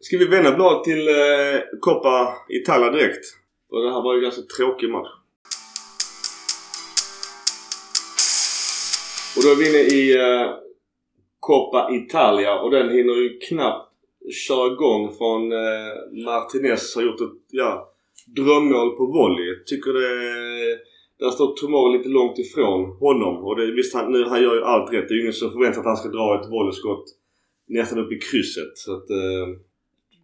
Ska 0.00 0.18
vi 0.18 0.26
vända 0.26 0.54
blad 0.54 0.84
till 0.84 1.08
eh, 1.08 1.60
Coppa 1.80 2.34
Italia 2.48 2.90
direkt? 2.90 3.24
För 3.70 3.76
det 3.84 3.92
här 3.94 4.02
var 4.02 4.12
ju 4.14 4.18
en 4.18 4.22
ganska 4.22 4.42
tråkig 4.56 4.90
match. 4.90 5.08
Då 9.44 9.50
är 9.50 9.56
vi 9.56 9.68
inne 9.68 9.82
i 9.98 10.02
uh, 10.18 10.50
Coppa 11.40 11.88
Italia 11.92 12.60
och 12.60 12.70
den 12.70 12.88
hinner 12.90 13.14
ju 13.14 13.38
knappt 13.38 13.90
köra 14.48 14.72
igång 14.72 15.14
från 15.18 15.52
uh, 15.52 16.24
Martinez 16.24 16.96
har 16.96 17.02
gjort 17.02 17.20
ett 17.20 17.40
ja, 17.50 17.92
drömmål 18.26 18.96
på 18.96 19.06
volley. 19.06 19.46
Jag 19.46 19.66
tycker 19.66 19.92
det... 19.92 20.78
Där 21.18 21.30
står 21.30 21.54
Tomor 21.54 21.96
lite 21.96 22.08
långt 22.08 22.38
ifrån 22.38 22.96
honom. 22.96 23.44
Och 23.44 23.56
det, 23.56 23.72
visst, 23.72 23.94
han, 23.94 24.12
nu, 24.12 24.24
han 24.24 24.42
gör 24.42 24.54
ju 24.54 24.62
allt 24.62 24.92
rätt. 24.92 25.08
Det 25.08 25.14
är 25.14 25.16
ju 25.16 25.20
ingen 25.20 25.32
som 25.32 25.50
förväntar 25.52 25.72
sig 25.72 25.80
att 25.80 25.86
han 25.86 25.96
ska 25.96 26.08
dra 26.08 26.40
ett 26.40 26.50
volleyskott 26.50 27.04
nästan 27.68 27.98
upp 27.98 28.12
i 28.12 28.18
krysset. 28.18 28.78
Så 28.78 28.96
att, 28.96 29.10
eh, 29.10 29.46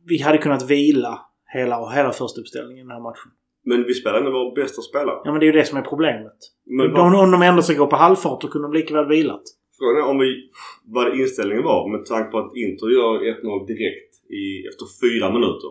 Vi 0.06 0.22
hade 0.22 0.38
kunnat 0.38 0.70
vila 0.70 1.20
hela, 1.52 1.90
hela 1.90 2.12
första 2.12 2.40
uppställningen 2.40 2.86
i 2.86 2.88
den 2.88 2.90
här 2.90 3.00
matchen. 3.00 3.30
Men 3.64 3.84
vi 3.84 3.94
spelar 3.94 4.18
ändå 4.18 4.30
vår 4.30 4.54
bästa 4.54 4.82
spelare. 4.82 5.18
Ja 5.24 5.30
men 5.32 5.40
det 5.40 5.44
är 5.44 5.52
ju 5.52 5.58
det 5.60 5.64
som 5.64 5.78
är 5.78 5.82
problemet. 5.82 6.36
Men 6.64 6.86
om, 6.86 6.92
bara, 6.92 7.22
om 7.22 7.30
de 7.30 7.42
ändå 7.42 7.62
ska 7.62 7.74
gå 7.74 7.86
på 7.86 7.96
halvfart 7.96 8.40
då 8.40 8.48
kunde 8.48 8.68
de 8.68 8.72
lika 8.72 8.94
väl 8.94 9.08
vilat. 9.08 9.42
frågan 9.78 10.02
är 10.02 10.08
om 10.10 10.18
vi, 10.18 10.50
vad 10.84 11.18
inställningen 11.20 11.64
var 11.64 11.88
med 11.88 12.06
tanke 12.06 12.30
på 12.30 12.38
att 12.38 12.56
Inter 12.56 12.88
gör 12.88 13.18
1-0 13.18 13.66
direkt 13.66 14.30
i, 14.30 14.66
efter 14.68 14.86
fyra 15.02 15.32
minuter. 15.32 15.70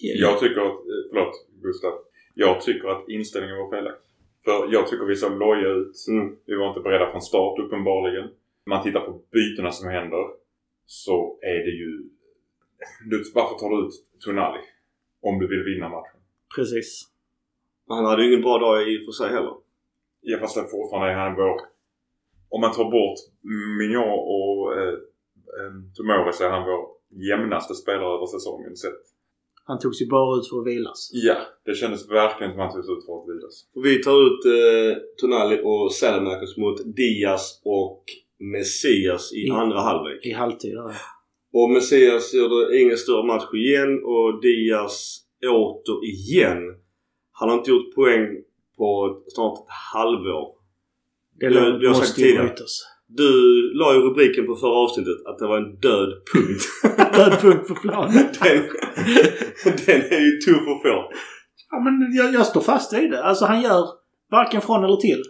Jag 0.00 0.40
tycker 0.40 0.60
att, 0.60 0.78
eh, 0.90 1.02
förlåt 1.10 1.34
Gustav. 1.62 1.92
Jag 2.34 2.60
tycker 2.60 2.88
att 2.88 3.08
inställningen 3.08 3.56
var 3.58 3.70
felaktig. 3.70 4.08
För 4.44 4.72
jag 4.72 4.86
tycker 4.86 5.04
vi 5.04 5.16
såg 5.16 5.38
loja 5.38 5.68
ut. 5.68 5.94
Mm. 6.08 6.36
Vi 6.46 6.54
var 6.56 6.68
inte 6.68 6.80
beredda 6.80 7.10
från 7.10 7.22
start 7.22 7.58
uppenbarligen. 7.58 8.28
Man 8.66 8.82
tittar 8.82 9.00
på 9.00 9.20
bytena 9.32 9.70
som 9.72 9.88
händer. 9.88 10.24
Så 10.86 11.38
är 11.42 11.58
det 11.66 11.70
ju... 11.70 12.02
Du, 13.10 13.24
varför 13.34 13.58
tar 13.58 13.70
du 13.70 13.86
ut 13.86 13.94
Tonali? 14.24 14.60
Om 15.20 15.38
du 15.38 15.46
vill 15.48 15.74
vinna 15.74 15.88
matchen. 15.88 16.17
Precis. 16.56 17.02
Han 17.88 18.04
hade 18.04 18.22
ju 18.22 18.28
ingen 18.28 18.42
bra 18.42 18.58
dag 18.58 18.92
i 18.92 18.98
och 18.98 19.04
för 19.04 19.12
sig 19.24 19.28
heller. 19.36 19.54
Ja 20.20 20.38
fast 20.38 20.54
det 20.56 20.68
fortfarande 20.70 21.12
är 21.12 21.16
han 21.16 21.34
vår... 21.36 21.56
Om 22.50 22.60
man 22.60 22.72
tar 22.72 22.84
bort 22.84 23.18
Mignon 23.78 24.18
och 24.36 24.74
eh, 24.78 24.94
eh, 25.58 25.72
Tomori 25.96 26.32
så 26.32 26.44
är 26.44 26.50
han 26.50 26.64
vår 26.70 26.82
jämnaste 27.30 27.74
spelare 27.74 28.14
över 28.16 28.26
säsongen 28.26 28.76
sett. 28.76 29.02
Han 29.64 29.78
togs 29.78 30.02
ju 30.02 30.06
bara 30.08 30.38
ut 30.38 30.48
för 30.48 30.60
att 30.60 30.66
vilas. 30.66 31.10
Ja, 31.12 31.36
det 31.64 31.74
kändes 31.74 32.10
verkligen 32.10 32.52
som 32.52 32.60
att 32.60 32.72
han 32.72 32.82
togs 32.82 32.88
ut 32.98 33.06
för 33.06 33.12
att 33.22 33.28
vilas. 33.36 33.54
Vi 33.84 34.02
tar 34.02 34.16
ut 34.26 34.44
eh, 34.44 34.96
Tonali 35.20 35.60
och 35.64 35.92
Salamakers 35.92 36.56
mot 36.56 36.96
Diaz 36.96 37.60
och 37.64 38.04
Messias 38.38 39.32
i 39.32 39.48
Mm. 39.48 39.60
andra 39.60 39.80
halvlek. 39.80 40.26
I 40.26 40.32
halvtid. 40.32 40.74
där. 40.74 40.94
Och 41.52 41.70
Messias 41.70 42.34
gjorde 42.34 42.78
ingen 42.80 42.96
större 42.96 43.26
match 43.26 43.54
igen 43.54 44.02
och 44.04 44.40
Diaz 44.42 45.24
åter 45.46 46.04
igen. 46.04 46.62
Han 47.32 47.48
har 47.48 47.56
inte 47.58 47.70
gjort 47.70 47.94
poäng 47.94 48.26
på 48.76 49.18
snart 49.28 49.58
ett 49.58 49.64
halvår. 49.94 50.54
Det 51.40 51.46
har- 51.46 51.78
vi 51.78 51.86
har 51.86 51.94
sagt 51.94 52.14
tidigare. 52.14 52.54
Du 53.06 53.30
la 53.74 53.94
ju 53.94 54.00
rubriken 54.00 54.46
på 54.46 54.56
förra 54.56 54.74
avsnittet 54.76 55.26
att 55.26 55.38
det 55.38 55.46
var 55.46 55.56
en 55.56 55.76
död 55.76 56.08
punkt. 56.34 56.62
Död 57.16 57.40
punkt 57.40 57.68
på 57.68 57.74
planen. 57.74 58.12
den, 58.42 58.62
den 59.86 60.00
är 60.12 60.20
ju 60.20 60.36
tuff 60.40 60.68
att 60.68 60.82
få. 60.82 61.12
Ja, 61.70 61.80
men 61.80 62.12
jag, 62.16 62.34
jag 62.34 62.46
står 62.46 62.60
fast 62.60 62.92
vid 62.92 63.10
det. 63.10 63.22
Alltså 63.24 63.44
han 63.44 63.62
gör 63.62 63.86
varken 64.30 64.60
från 64.60 64.84
eller 64.84 64.96
till. 64.96 65.22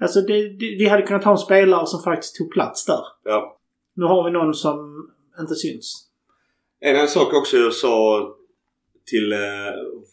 Alltså 0.00 0.20
det, 0.20 0.34
det, 0.48 0.76
vi 0.78 0.88
hade 0.88 1.02
kunnat 1.02 1.24
ha 1.24 1.32
en 1.32 1.38
spelare 1.38 1.86
som 1.86 2.02
faktiskt 2.02 2.36
tog 2.36 2.50
plats 2.52 2.84
där. 2.86 3.00
Ja. 3.24 3.58
Nu 3.96 4.04
har 4.04 4.24
vi 4.24 4.30
någon 4.30 4.54
som 4.54 5.08
inte 5.40 5.54
syns. 5.54 6.08
En 6.80 6.96
annan 6.96 7.08
sak 7.08 7.34
också 7.34 7.56
jag 7.56 7.72
sa 7.72 8.20
till 9.10 9.32
eh, 9.32 9.38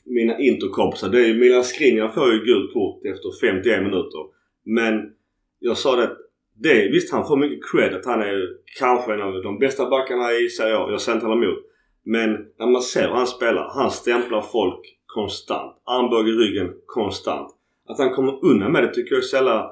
mina 0.05 0.39
interkompisar. 0.39 1.09
Det 1.09 1.19
är 1.19 1.27
ju 1.27 1.39
Milan 1.39 1.63
Skriniar 1.63 2.07
får 2.07 2.33
ju 2.33 2.39
gult 2.39 2.73
kort 2.73 3.05
efter 3.05 3.29
51 3.41 3.83
minuter. 3.83 4.25
Men 4.65 5.13
jag 5.59 5.77
sa 5.77 5.95
det. 5.95 6.11
det 6.55 6.91
visst 6.91 7.13
han 7.13 7.27
får 7.27 7.37
mycket 7.37 7.65
cred 7.71 7.93
att 7.93 8.05
han 8.05 8.21
är 8.21 8.47
kanske 8.79 9.13
en 9.13 9.21
av 9.21 9.43
de 9.43 9.59
bästa 9.59 9.89
backarna 9.89 10.33
i 10.33 10.49
Serie 10.49 10.77
A. 10.77 10.87
Jag 10.91 11.01
säger 11.01 11.15
inte 11.15 11.27
han 11.27 11.43
emot. 11.43 11.57
Men 12.03 12.31
när 12.59 12.67
man 12.67 12.81
ser 12.81 13.07
hur 13.07 13.15
han 13.15 13.27
spelar. 13.27 13.69
Han 13.75 13.91
stämplar 13.91 14.41
folk 14.41 14.79
konstant. 15.05 15.81
Armbåge 15.85 16.29
i 16.29 16.33
ryggen 16.33 16.73
konstant. 16.85 17.47
Att 17.87 17.97
han 17.97 18.13
kommer 18.13 18.45
undan 18.45 18.71
med 18.71 18.83
det 18.83 18.93
tycker 18.93 19.15
jag 19.15 19.23
är 19.23 19.27
så 19.27 19.35
jävla 19.35 19.71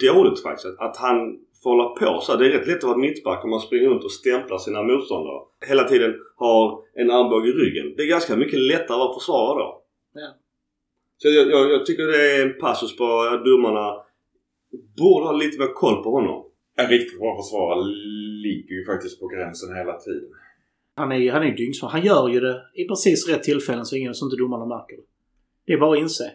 dåligt 0.00 0.42
faktiskt. 0.42 0.78
Att 0.78 0.96
han 0.96 1.38
får 1.62 1.70
hålla 1.70 1.88
på 1.88 2.20
så. 2.20 2.32
här. 2.32 2.38
Det 2.38 2.46
är 2.46 2.58
rätt 2.58 2.66
lätt 2.66 2.76
att 2.76 2.84
vara 2.84 2.96
mittback 2.96 3.44
om 3.44 3.50
man 3.50 3.60
springer 3.60 3.88
runt 3.88 4.04
och 4.04 4.12
stämplar 4.12 4.58
sina 4.58 4.82
motståndare. 4.82 5.40
Hela 5.68 5.84
tiden 5.84 6.14
har 6.36 6.82
en 6.94 7.10
armbåge 7.10 7.48
i 7.48 7.52
ryggen. 7.52 7.94
Det 7.96 8.02
är 8.02 8.06
ganska 8.06 8.36
mycket 8.36 8.58
lättare 8.58 8.94
att 8.94 9.06
vara 9.06 9.14
försvarare 9.14 9.58
då. 9.58 9.82
Ja. 10.14 10.34
Så 11.16 11.28
jag, 11.28 11.50
jag, 11.50 11.70
jag 11.70 11.86
tycker 11.86 12.06
det 12.06 12.36
är 12.36 12.46
en 12.46 12.58
passus 12.58 12.96
på 12.96 13.04
att 13.04 13.44
domarna 13.44 13.94
borde 14.98 15.26
ha 15.26 15.32
lite 15.32 15.58
mer 15.58 15.74
koll 15.74 16.02
på 16.02 16.10
honom. 16.10 16.44
En 16.76 16.88
riktigt 16.88 17.18
bra 17.18 17.42
försvarare 17.42 17.84
ligger 18.44 18.74
ju 18.74 18.84
faktiskt 18.86 19.20
på 19.20 19.26
gränsen 19.26 19.76
hela 19.76 19.98
tiden. 19.98 20.30
Han 20.94 21.12
är 21.12 21.16
ju 21.16 21.30
han 21.30 21.42
är 21.42 21.46
ju 21.46 21.54
dyngsvår. 21.54 21.88
Han 21.88 22.02
gör 22.02 22.28
ju 22.28 22.40
det 22.40 22.62
i 22.74 22.84
precis 22.84 23.28
rätt 23.28 23.42
tillfällen 23.42 23.86
så 23.86 23.96
ingen 23.96 24.14
så 24.14 24.26
inte 24.26 24.36
domarna 24.36 24.66
märker 24.66 24.96
det. 24.96 25.02
Det 25.66 25.72
är 25.72 25.78
bara 25.78 25.92
att 25.92 26.02
inse. 26.02 26.32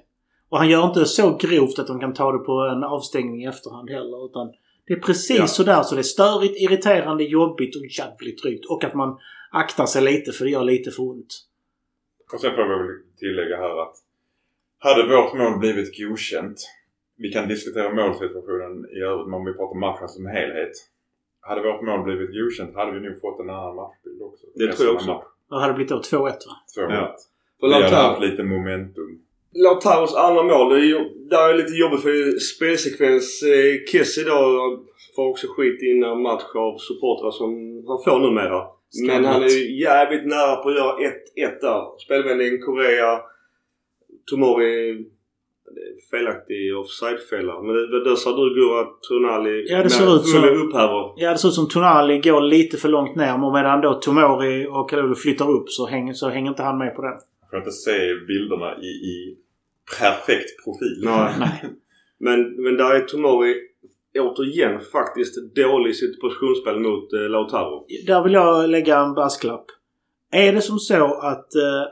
Och 0.49 0.57
han 0.57 0.69
gör 0.69 0.87
inte 0.87 1.05
så 1.05 1.37
grovt 1.39 1.79
att 1.79 1.87
de 1.87 1.99
kan 1.99 2.13
ta 2.13 2.31
det 2.31 2.37
på 2.37 2.51
en 2.51 2.83
avstängning 2.83 3.43
i 3.43 3.45
efterhand 3.45 3.89
heller. 3.89 4.25
Utan 4.25 4.53
det 4.87 4.93
är 4.93 4.99
precis 4.99 5.37
Ja. 5.37 5.47
sådär 5.47 5.83
så 5.83 5.95
det 5.95 6.01
är 6.01 6.03
störigt, 6.03 6.61
irriterande, 6.61 7.23
jobbigt 7.23 7.75
och 7.75 7.85
jävligt 7.85 8.41
drygt. 8.41 8.65
Och 8.65 8.83
att 8.83 8.93
man 8.93 9.17
aktar 9.51 9.85
sig 9.85 10.01
lite 10.03 10.31
för 10.31 10.45
det 10.45 10.51
gör 10.51 10.63
lite 10.63 10.91
för 10.91 11.03
ont. 11.03 11.33
Och 12.33 12.39
sen 12.41 12.55
får 12.55 12.63
jag 12.63 12.69
väl 12.69 12.87
tillägga 13.17 13.57
här 13.57 13.81
att 13.81 13.95
hade 14.77 15.03
vårt 15.15 15.33
mål 15.33 15.59
blivit 15.59 15.97
godkänt 15.99 16.59
vi 17.17 17.31
kan 17.31 17.47
diskutera 17.47 17.93
målsituationen 17.93 18.85
i 18.89 18.99
övrigt 18.99 19.27
men 19.27 19.33
om 19.33 19.45
vi 19.45 19.53
pratar 19.53 19.79
matchen 19.79 20.07
som 20.07 20.25
helhet. 20.25 20.71
Hade 21.39 21.61
vårt 21.61 21.81
mål 21.81 22.03
blivit 22.03 22.29
godkänt 22.37 22.75
hade 22.75 22.91
vi 22.91 23.09
nog 23.09 23.21
fått 23.21 23.39
en 23.39 23.49
annan 23.49 23.75
matchbild 23.75 24.21
också. 24.21 24.45
Det 24.55 24.71
tror 24.73 24.87
jag 24.87 24.95
också. 24.95 25.23
Då 25.49 25.55
hade 25.55 25.73
det 25.73 25.75
blivit 25.75 25.89
då 25.89 25.99
2-1 25.99 26.21
va? 26.21 26.31
Två 26.75 26.81
Ja. 26.81 27.15
Vi 27.61 27.73
hade 27.73 27.95
haft 27.95 28.21
lite 28.21 28.43
momentum. 28.43 29.21
Lautaros 29.63 30.15
andra 30.15 30.43
mål, 30.43 30.73
det 30.73 30.79
är, 30.79 30.85
ju, 30.85 30.99
där 31.29 31.49
är 31.49 31.57
lite 31.57 31.73
jobbigt 31.73 32.01
för 32.01 32.39
spelsekvens. 32.39 33.43
Eh, 33.43 33.91
Kessie 33.91 34.23
då 34.23 34.39
får 35.15 35.29
också 35.29 35.47
skit 35.47 35.81
innan 35.81 36.21
match 36.21 36.55
av 36.55 36.77
supportrar 36.77 37.31
som 37.31 37.51
han 37.87 38.03
får 38.05 38.19
numera. 38.19 38.63
Men 39.07 39.25
han 39.25 39.43
är 39.43 39.49
ju 39.49 39.81
jävligt 39.81 40.25
nära 40.25 40.55
på 40.55 40.69
att 40.69 40.75
göra 40.75 40.93
1-1 40.97 41.61
där. 41.61 41.99
Spelvändning, 42.05 42.61
Korea, 42.61 43.19
Tomori. 44.29 45.05
Felaktig 46.11 46.77
offside-fälla. 46.77 47.61
Men 47.61 47.75
det, 47.75 48.09
det 48.09 48.17
sa 48.17 48.29
du 48.29 48.55
Gurra 48.55 48.81
att 48.81 49.01
Tonali 49.01 49.65
Ja, 49.67 49.83
det 49.83 49.89
ser 49.89 50.15
ut 50.15 50.31
förmodligen 50.31 50.67
upphäver. 50.67 51.13
Ja, 51.15 51.31
det 51.31 51.37
ser 51.37 51.47
ut 51.47 51.53
som 51.53 51.69
Tonali 51.69 52.17
går 52.19 52.41
lite 52.41 52.77
för 52.77 52.89
långt 52.89 53.15
ner. 53.15 53.37
Men 53.37 53.53
medan 53.53 53.81
då 53.81 53.93
Tomori 53.93 54.67
och 54.69 54.89
Kalulu 54.89 55.15
flyttar 55.15 55.51
upp 55.51 55.69
så 55.69 55.85
hänger, 55.87 56.13
så 56.13 56.29
hänger 56.29 56.49
inte 56.49 56.63
han 56.63 56.77
med 56.77 56.95
på 56.95 57.01
den. 57.01 57.11
Jag 57.41 57.49
får 57.49 57.59
inte 57.59 57.71
se 57.71 58.15
bilderna 58.27 58.77
i, 58.81 58.87
i 58.87 59.37
perfekt 59.99 60.63
profil. 60.63 61.01
Nej. 61.39 61.63
Men, 62.19 62.63
men 62.63 62.77
där 62.77 62.95
är 62.95 62.99
Tomori 63.01 63.55
återigen 64.19 64.79
faktiskt 64.79 65.55
dålig 65.55 65.91
i 65.91 65.93
sitt 65.93 66.21
positionsspel 66.21 66.79
mot 66.79 67.13
eh, 67.13 67.19
Lautaro. 67.19 67.85
Där 68.07 68.23
vill 68.23 68.33
jag 68.33 68.69
lägga 68.69 68.99
en 68.99 69.13
brasklapp. 69.13 69.65
Är 70.31 70.53
det 70.53 70.61
som 70.61 70.79
så 70.79 71.13
att 71.13 71.55
eh, 71.55 71.83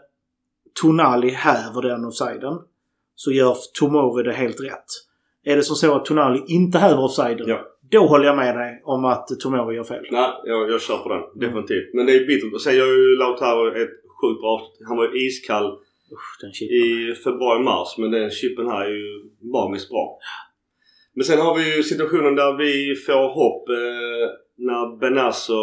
Tonali 0.82 1.30
häver 1.30 1.82
den 1.82 2.06
offsiden 2.06 2.58
så 3.16 3.32
gör 3.32 3.56
Tomori 3.80 4.24
det 4.24 4.32
helt 4.34 4.60
rätt. 4.64 4.86
Är 5.46 5.56
det 5.56 5.64
som 5.64 5.76
så 5.76 5.96
att 5.96 6.06
Tonali 6.06 6.44
inte 6.48 6.78
häver 6.78 7.04
offsiden 7.04 7.48
Ja. 7.48 7.62
då 7.92 8.08
håller 8.08 8.26
jag 8.26 8.36
med 8.36 8.56
dig 8.56 8.82
om 8.84 9.06
att 9.06 9.28
Tomori 9.40 9.76
gör 9.76 9.84
fel. 9.84 10.06
Nej, 10.12 10.30
jag, 10.44 10.72
jag 10.72 10.82
kör 10.82 10.98
på 10.98 11.10
den. 11.10 11.22
Definitivt. 11.40 11.94
Men 11.94 12.06
det 12.06 12.16
är 12.16 12.26
bittert. 12.28 12.54
Och 12.54 12.62
Sen 12.62 12.76
gör 12.76 12.86
ju 12.88 13.16
Lautaro 13.18 13.68
ett 13.68 13.90
sjukt 14.22 14.42
bra. 14.42 14.62
Han 14.88 14.98
var 14.98 15.04
ju 15.14 15.28
iskall 15.28 15.78
Usch, 16.14 16.30
den 16.42 16.52
i 16.82 17.16
februari-mars. 17.24 17.98
Men 17.98 18.12
den 18.12 18.30
chippen 18.30 18.68
här 18.68 18.86
är 18.86 18.90
ju 18.90 19.30
magiskt 19.56 19.90
bra. 19.90 20.20
Men 21.14 21.24
sen 21.24 21.40
har 21.40 21.56
vi 21.58 21.76
ju 21.76 21.84
situationen 21.84 22.36
där 22.36 22.58
vi 22.58 22.96
får 22.96 23.28
hopp 23.40 23.70
eh, 23.70 24.28
när 24.56 24.98
Benazzo, 25.00 25.62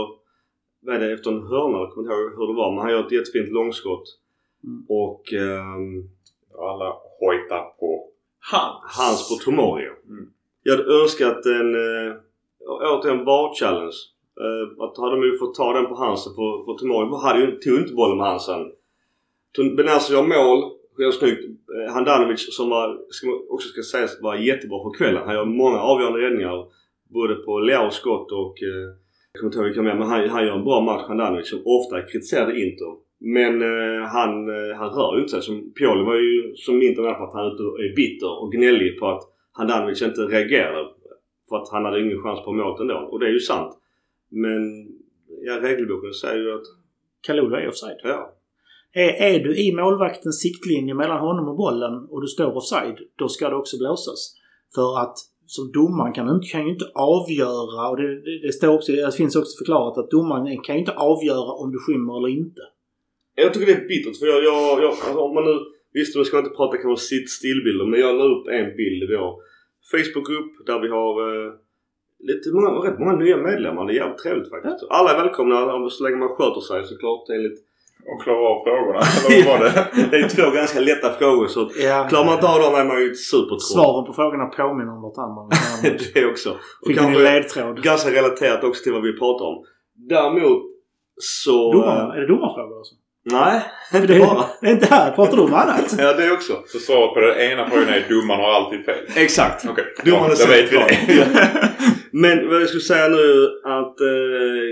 vad 0.83 0.95
är 0.95 1.01
det, 1.01 1.13
efter 1.13 1.31
en 1.31 1.43
hörna, 1.43 1.79
jag 1.79 1.91
kommer 1.91 2.05
inte 2.07 2.15
ihåg 2.15 2.39
hur 2.39 2.47
det 2.47 2.59
var, 2.63 2.71
men 2.71 2.81
han 2.83 2.91
gör 2.93 3.07
ett 3.07 3.13
jättefint 3.13 3.49
långskott. 3.49 4.07
Mm. 4.65 4.87
Och 4.89 5.33
ehm, 5.33 6.09
Alla 6.59 6.89
hojtar 7.21 7.65
på 7.81 8.09
hans. 8.51 8.97
hans 8.99 9.29
på 9.29 9.35
Tomori. 9.45 9.85
Mm. 9.85 10.31
Jag 10.63 10.77
hade 10.77 10.95
önskat 11.03 11.47
en, 11.47 11.75
eh, 11.75 12.17
återigen 12.95 13.25
VAR-challenge. 13.25 13.99
Eh, 14.45 14.85
att 14.85 14.99
hade 14.99 15.17
de 15.17 15.23
ju 15.23 15.39
fått 15.39 15.55
ta 15.55 15.73
den 15.73 15.87
på 15.87 15.95
Hansen 15.95 16.33
för, 16.35 16.65
för 16.65 16.75
Tomori 16.79 17.23
hade 17.23 17.41
ju, 17.41 17.59
tog 17.59 17.79
inte 17.79 17.95
bollen 17.95 18.19
med 18.19 18.27
Hansen. 18.27 18.73
Ton- 19.57 19.77
Benazzo 19.77 20.13
gör 20.13 20.23
mål. 20.23 20.71
Sker 20.95 21.11
snyggt. 21.11 21.45
Eh, 21.45 21.93
Handanovic 21.95 22.57
som 22.57 22.71
var, 22.71 22.99
också 23.49 23.69
ska 23.69 23.83
sägas 23.83 24.19
var 24.23 24.35
jättebra 24.37 24.79
för 24.83 24.99
kvällen. 24.99 25.23
Han 25.27 25.35
gör 25.35 25.45
många 25.45 25.79
avgörande 25.79 26.21
räddningar. 26.21 26.67
Både 27.09 27.35
på 27.35 27.59
Leaos 27.59 27.95
skott 27.95 28.33
och 28.33 28.63
eh, 28.63 28.89
jag 29.33 29.41
kommer 29.41 29.49
inte 29.49 29.59
ihåg 29.59 29.67
vilka 29.67 29.83
mer 29.83 29.95
men 29.95 30.09
han, 30.09 30.29
han 30.29 30.47
gör 30.47 30.57
en 30.57 30.65
bra 30.65 30.81
match 30.81 31.05
Handanovic 31.09 31.49
som 31.51 31.63
ofta 31.65 32.03
kritiserade 32.03 32.61
Inter. 32.61 32.93
Men 33.19 33.63
eh, 33.63 34.07
han, 34.07 34.31
eh, 34.49 34.77
han 34.77 34.91
rör 34.91 35.15
ju 35.17 35.21
inte 35.23 35.31
sig. 35.33 35.43
Som 35.43 35.73
Pioli 35.73 36.05
var 36.05 36.17
ju 36.17 36.55
som 36.57 36.83
Inter 36.83 37.03
menar 37.03 37.15
på 37.15 37.25
att 37.25 37.35
han 37.35 37.47
är 37.47 37.97
bitter 37.97 38.43
och 38.43 38.53
gnällig 38.53 38.99
på 38.99 39.07
att 39.09 39.23
Handanovic 39.53 40.03
inte 40.03 40.21
reagerade. 40.21 40.89
För 41.49 41.57
att 41.57 41.69
han 41.73 41.85
hade 41.85 42.01
ingen 42.01 42.23
chans 42.23 42.45
på 42.45 42.53
målet 42.53 42.81
ändå. 42.81 43.09
Och 43.11 43.21
det 43.21 43.27
är 43.27 43.33
ju 43.33 43.41
sant. 43.41 43.73
Men 44.29 44.89
ja, 45.43 45.61
regelboken 45.63 46.13
säger 46.13 46.41
ju 46.43 46.55
att 46.55 46.67
Kalulu 47.27 47.57
är 47.57 47.69
offside. 47.69 48.01
ja, 48.03 48.33
Är, 48.93 49.13
är 49.35 49.39
du 49.39 49.57
i 49.57 49.73
målvaktens 49.73 50.41
siktlinje 50.41 50.95
mellan 50.95 51.21
honom 51.21 51.49
och 51.49 51.57
bollen 51.57 52.07
och 52.11 52.21
du 52.21 52.27
står 52.27 52.57
offside, 52.57 52.99
då 53.19 53.29
ska 53.29 53.49
det 53.49 53.57
också 53.57 53.79
blåsas. 53.79 54.35
För 54.75 54.99
att 55.03 55.17
som 55.47 55.73
domaren 55.73 56.13
kan, 56.13 56.29
inte, 56.35 56.49
kan 56.53 56.65
ju 56.67 56.73
inte 56.73 56.89
avgöra, 56.95 57.89
och 57.91 57.97
det, 57.97 58.09
det, 58.27 58.35
det, 58.47 58.53
står 58.53 58.75
också, 58.75 58.93
det 58.93 59.17
finns 59.17 59.37
också 59.37 59.55
förklarat 59.61 59.99
att 59.99 60.11
domaren 60.11 60.63
kan 60.67 60.75
ju 60.75 60.81
inte 60.81 60.97
avgöra 61.13 61.53
om 61.63 61.73
du 61.73 61.79
skymmer 61.79 62.15
eller 62.19 62.33
inte. 62.43 62.63
Jag 63.35 63.55
tycker 63.55 63.67
det 63.67 63.79
är 63.83 63.89
bittert 63.89 64.17
för 64.19 64.27
jag, 64.27 64.41
jag, 64.45 64.83
jag 64.83 64.91
alltså 64.91 65.21
om 65.27 65.35
man 65.35 65.45
nu... 65.45 65.57
Visst, 65.93 66.17
nu 66.17 66.25
ska 66.25 66.37
jag 66.37 66.45
inte 66.47 66.57
prata 66.57 66.77
kanske 66.77 67.07
sitt 67.13 67.31
stillbilder 67.31 67.87
men 67.91 68.01
jag 68.01 68.13
la 68.21 68.25
upp 68.35 68.47
en 68.59 68.69
bild 68.81 69.01
i 69.03 69.17
vår 69.17 69.33
Facebookgrupp 69.91 70.53
där 70.69 70.79
vi 70.85 70.89
har 70.89 71.13
eh, 71.29 71.51
lite 72.31 72.47
många, 72.57 72.71
rätt 72.87 72.99
många 73.03 73.17
nya 73.17 73.37
medlemmar. 73.37 73.87
Det 73.87 73.93
är 73.93 74.01
jävligt 74.03 74.23
trevligt 74.25 74.51
faktiskt. 74.55 74.91
Alla 74.99 75.09
är 75.13 75.23
välkomna 75.23 75.75
om 75.75 75.91
så 75.91 76.05
länge 76.05 76.17
man 76.17 76.37
sköter 76.37 76.61
sig 76.61 76.85
såklart 76.85 77.25
enligt... 77.37 77.59
Och 78.13 78.23
klarar 78.23 78.45
av 78.53 78.65
frågorna. 78.65 79.01
Eller 79.29 79.47
vad 79.49 79.59
var 79.61 79.65
det? 79.65 80.09
Det 80.11 80.17
är 80.17 80.29
två 80.29 80.51
ganska 80.51 80.81
lätta 80.81 81.13
frågor 81.19 81.47
så 81.47 81.71
Ja. 81.77 82.07
klarar 82.09 82.25
man 82.25 82.35
inte 82.35 82.49
av 82.49 82.61
dem 82.61 82.75
är 82.75 82.85
man 82.85 83.01
ju 83.03 83.15
supertroll. 83.15 83.61
Svaren 83.61 84.05
på 84.07 84.13
frågorna 84.13 84.47
påminner 84.47 84.93
om 84.93 85.03
varandra. 85.03 85.57
det 86.15 86.27
också. 86.27 86.51
Och 86.51 86.87
Fick 86.87 86.97
en 86.97 87.03
kanske 87.05 87.23
ledtråd? 87.23 87.83
ganska 87.83 88.11
relaterat 88.11 88.65
också 88.65 88.83
till 88.83 88.93
vad 88.93 89.03
vi 89.03 89.13
pratar 89.19 89.45
om. 89.45 89.65
Däremot 90.09 90.63
så... 91.17 91.73
Domaren, 91.73 92.11
eh, 92.11 92.17
är 92.17 92.21
det 92.21 92.27
domarfrågor 92.27 92.79
alltså? 92.79 92.95
nej, 93.25 93.63
inte 94.01 94.13
det, 94.13 94.19
bara. 94.21 94.45
det 94.61 94.67
är 94.67 94.71
inte 94.73 94.87
här. 94.95 95.11
Pratar 95.11 95.37
du 95.37 95.43
om 95.43 95.55
annat? 95.55 95.95
Ja, 95.99 96.13
det 96.13 96.31
också. 96.33 96.53
Så 96.67 96.79
svaret 96.79 97.15
på 97.15 97.21
den 97.21 97.39
ena 97.51 97.71
frågan 97.71 97.89
är 97.89 98.05
domaren 98.09 98.41
har 98.41 98.53
alltid 98.53 98.85
fel. 98.85 99.05
Exakt. 99.17 99.67
Okej, 99.71 99.85
Domaren 100.05 100.33
ja, 100.39 100.45
är 100.45 100.47
då 100.47 100.53
vet 100.53 100.73
vi 100.73 100.77
det. 100.77 101.71
Men 102.13 102.49
vad 102.49 102.61
jag 102.61 102.69
skulle 102.69 102.81
säga 102.81 103.09
nu 103.09 103.49
att 103.65 104.01
eh, 104.01 104.69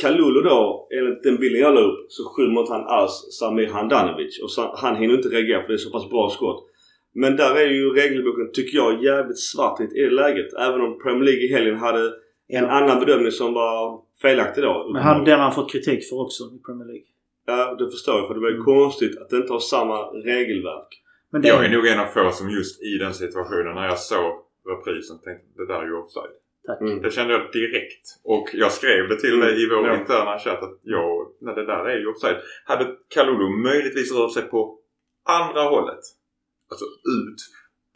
Kalulu 0.00 0.40
då, 0.42 0.88
enligt 0.98 1.22
den 1.22 1.36
bilden 1.36 1.60
jag 1.60 1.74
la 1.74 1.80
upp, 1.80 2.06
så 2.08 2.22
skymmer 2.32 2.60
inte 2.60 2.72
han 2.72 2.86
alls 2.86 3.12
Samir 3.38 3.68
Handanovic. 3.68 4.42
Och 4.42 4.50
så, 4.50 4.74
han 4.76 4.96
hinner 4.96 5.14
inte 5.14 5.28
reagera 5.28 5.60
för 5.62 5.68
det 5.68 5.74
är 5.74 5.86
så 5.88 5.90
pass 5.90 6.10
bra 6.10 6.30
skott. 6.30 6.66
Men 7.14 7.36
där 7.36 7.54
är 7.56 7.70
ju 7.70 7.90
regelboken, 7.90 8.50
tycker 8.52 8.76
jag, 8.78 9.04
jävligt 9.04 9.38
svartvitt 9.38 9.92
i 9.92 10.00
det 10.02 10.10
läget. 10.10 10.52
Även 10.66 10.80
om 10.80 10.98
Premier 11.02 11.24
League 11.24 11.42
i 11.44 11.52
helgen 11.52 11.76
hade 11.78 12.04
En 12.58 12.64
Ja. 12.64 12.70
annan 12.70 13.00
bedömning 13.00 13.30
som 13.32 13.54
var 13.54 14.00
felaktig 14.22 14.62
då. 14.64 14.90
Men 14.92 15.02
han, 15.02 15.24
den 15.24 15.38
har 15.38 15.44
han 15.46 15.54
fått 15.54 15.72
kritik 15.72 16.00
för 16.08 16.16
också 16.24 16.42
i 16.44 16.58
Premier 16.66 16.86
League. 16.92 17.06
Ja, 17.46 17.74
det 17.78 17.90
förstår 17.90 18.14
jag. 18.18 18.26
För 18.26 18.34
det 18.34 18.40
var 18.40 18.48
ju 18.48 18.54
Mm. 18.54 18.64
konstigt 18.64 19.18
att 19.20 19.30
det 19.30 19.36
inte 19.36 19.52
har 19.52 19.60
samma 19.76 19.96
regelverk. 20.32 20.90
Men 21.32 21.42
det, 21.42 21.48
Jag 21.48 21.64
är 21.64 21.70
nog 21.76 21.86
en 21.86 22.00
av 22.00 22.06
få 22.06 22.30
som 22.32 22.50
just 22.50 22.82
i 22.82 22.98
den 23.04 23.14
situationen 23.14 23.74
när 23.74 23.86
jag 23.92 23.98
såg 23.98 24.30
reprisen 24.70 25.16
tänkte 25.26 25.46
det 25.56 25.66
där 25.72 25.80
är 25.82 25.86
ju 25.86 25.94
offside. 26.02 26.34
Tack. 26.70 26.80
Mm. 26.80 27.02
Det 27.02 27.10
kände 27.10 27.32
jag 27.32 27.42
direkt. 27.52 28.04
Och 28.24 28.46
jag 28.52 28.72
skrev 28.72 29.08
det 29.08 29.16
till 29.20 29.40
dig 29.40 29.62
i 29.62 29.68
vår 29.68 29.86
Ja. 29.88 29.94
interna 30.00 30.38
chatt 30.38 30.62
att 30.62 30.78
jag, 30.82 31.26
nej 31.40 31.54
det 31.54 31.66
där 31.66 31.84
är 31.92 31.98
ju 31.98 32.06
offside. 32.06 32.36
Hade 32.64 32.84
Kalulu 33.14 33.48
möjligtvis 33.68 34.12
rört 34.18 34.32
sig 34.32 34.42
på 34.42 34.78
andra 35.28 35.62
hållet. 35.62 36.02
Alltså 36.70 36.84
ut 37.18 37.38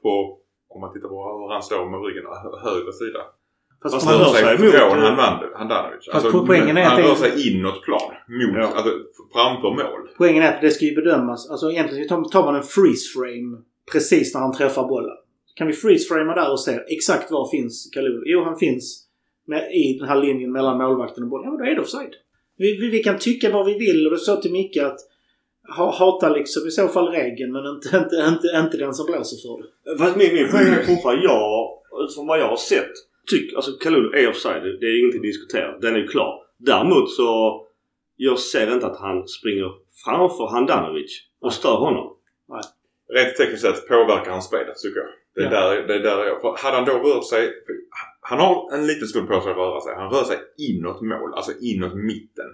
på, 0.02 0.38
om 0.68 0.80
man 0.80 0.92
tittar 0.92 1.08
på 1.08 1.18
hur 1.40 1.52
han 1.52 1.62
står 1.62 1.90
med 1.90 2.00
ryggen, 2.06 2.24
hö- 2.26 2.70
höger 2.70 2.92
sida. 2.92 3.20
Fast 3.82 4.06
han 4.06 4.18
rör 4.18 4.24
sig 4.24 4.42
sig 4.44 4.56
från 4.56 4.66
mot, 4.66 4.74
eh, 5.14 5.58
Handanovic. 5.58 6.08
Fast 6.12 6.26
po- 6.26 6.46
poängen 6.46 6.76
är 6.76 6.82
att 6.82 6.88
han 6.92 7.02
rör 7.02 7.14
sig 7.14 7.32
inåt 7.50 7.82
plan. 7.82 8.12
Mot, 8.28 8.56
Ja. 8.56 8.66
alltså 8.76 8.92
framför 9.34 9.70
mål. 9.70 10.08
Poängen 10.18 10.42
är 10.42 10.54
att 10.54 10.60
det 10.60 10.70
ska 10.70 10.84
ju 10.84 10.94
bedömas. 10.94 11.50
Alltså 11.50 11.70
egentligen 11.70 12.08
tar, 12.08 12.24
tar 12.24 12.44
man 12.44 12.54
en 12.56 12.62
freeze 12.62 13.12
frame 13.14 13.58
precis 13.92 14.34
när 14.34 14.40
han 14.40 14.52
träffar 14.52 14.88
bollen. 14.88 15.16
Kan 15.54 15.66
vi 15.66 15.72
freeze 15.72 16.08
framea 16.08 16.34
där 16.34 16.50
och 16.52 16.60
se 16.60 16.80
exakt 16.88 17.30
var 17.30 17.50
finns 17.50 17.90
Kalulu? 17.92 18.22
Jo, 18.26 18.44
han 18.44 18.56
finns 18.58 19.06
med, 19.46 19.72
i 19.72 19.98
den 19.98 20.08
här 20.08 20.22
linjen 20.22 20.52
mellan 20.52 20.78
målvakten 20.78 21.24
och 21.24 21.30
bollen. 21.30 21.44
Ja, 21.44 21.50
men 21.50 21.58
då 21.64 21.70
är 21.70 21.74
det 21.74 21.80
offside. 21.80 22.14
Vi, 22.56 22.76
vi, 22.76 22.90
vi 22.90 23.02
kan 23.02 23.18
tycka 23.18 23.50
vad 23.50 23.66
vi 23.66 23.74
vill 23.78 24.06
och 24.06 24.12
det 24.12 24.18
sa 24.18 24.36
till 24.36 24.52
Micke 24.52 24.76
att 24.76 24.98
ha, 25.76 25.90
hata 25.94 26.28
liksom 26.28 26.66
i 26.68 26.70
så 26.70 26.88
fall 26.88 27.08
regeln 27.08 27.52
men 27.52 27.66
inte, 27.66 27.96
inte, 27.96 28.16
inte, 28.28 28.48
inte 28.64 28.76
den 28.76 28.94
som 28.94 29.06
blåser 29.06 29.36
för 29.42 29.62
det. 29.62 29.98
Fast 29.98 30.16
min, 30.16 30.34
min 30.34 30.48
poäng 30.50 30.66
är 30.66 30.82
fortfarande 30.82 31.24
jag, 31.24 31.78
utifrån 32.04 32.26
vad 32.26 32.38
jag 32.40 32.48
har 32.48 32.56
sett, 32.56 32.92
tycker 33.30 33.56
alltså 33.56 33.72
Kalulu 33.72 34.18
är 34.18 34.28
offside. 34.28 34.62
Det- 34.62 34.86
är 34.86 35.00
ingenting 35.00 35.20
att 35.20 35.22
diskutera. 35.32 35.78
Den 35.78 35.94
är 35.94 35.98
ju 35.98 36.06
klar. 36.06 36.42
Däremot 36.58 37.10
så 37.10 37.60
jag 38.16 38.38
ser 38.38 38.72
inte 38.74 38.86
att 38.86 39.00
han 39.00 39.28
springer 39.28 39.70
framför 40.04 40.46
Handanovic 40.52 41.22
och 41.40 41.52
stör 41.52 41.76
honom. 41.76 42.16
Rent 43.14 43.36
tekniskt 43.36 43.62
sett 43.62 43.88
påverkar 43.88 44.30
han 44.30 44.42
spelet 44.42 44.76
tycker 44.76 45.00
jag. 45.00 45.08
Det 45.35 45.40
är, 45.40 45.44
Ja. 45.44 45.51
där, 45.51 45.87
det 45.88 45.94
är 45.94 46.01
där 46.01 46.25
jag... 46.25 46.40
För 46.40 46.57
hade 46.64 46.77
han 46.77 46.85
då 46.85 46.92
rört 46.92 47.25
sig... 47.25 47.53
Han 48.20 48.38
har 48.38 48.75
en 48.75 48.87
liten 48.87 49.09
stund 49.09 49.29
på 49.29 49.40
sig 49.40 49.51
att 49.51 49.57
röra 49.57 49.81
sig. 49.81 49.94
Han 49.94 50.11
rör 50.12 50.25
sig 50.25 50.38
inåt 50.59 51.01
mål. 51.03 51.35
Alltså 51.35 51.53
inåt 51.61 51.94
mitten. 51.94 52.51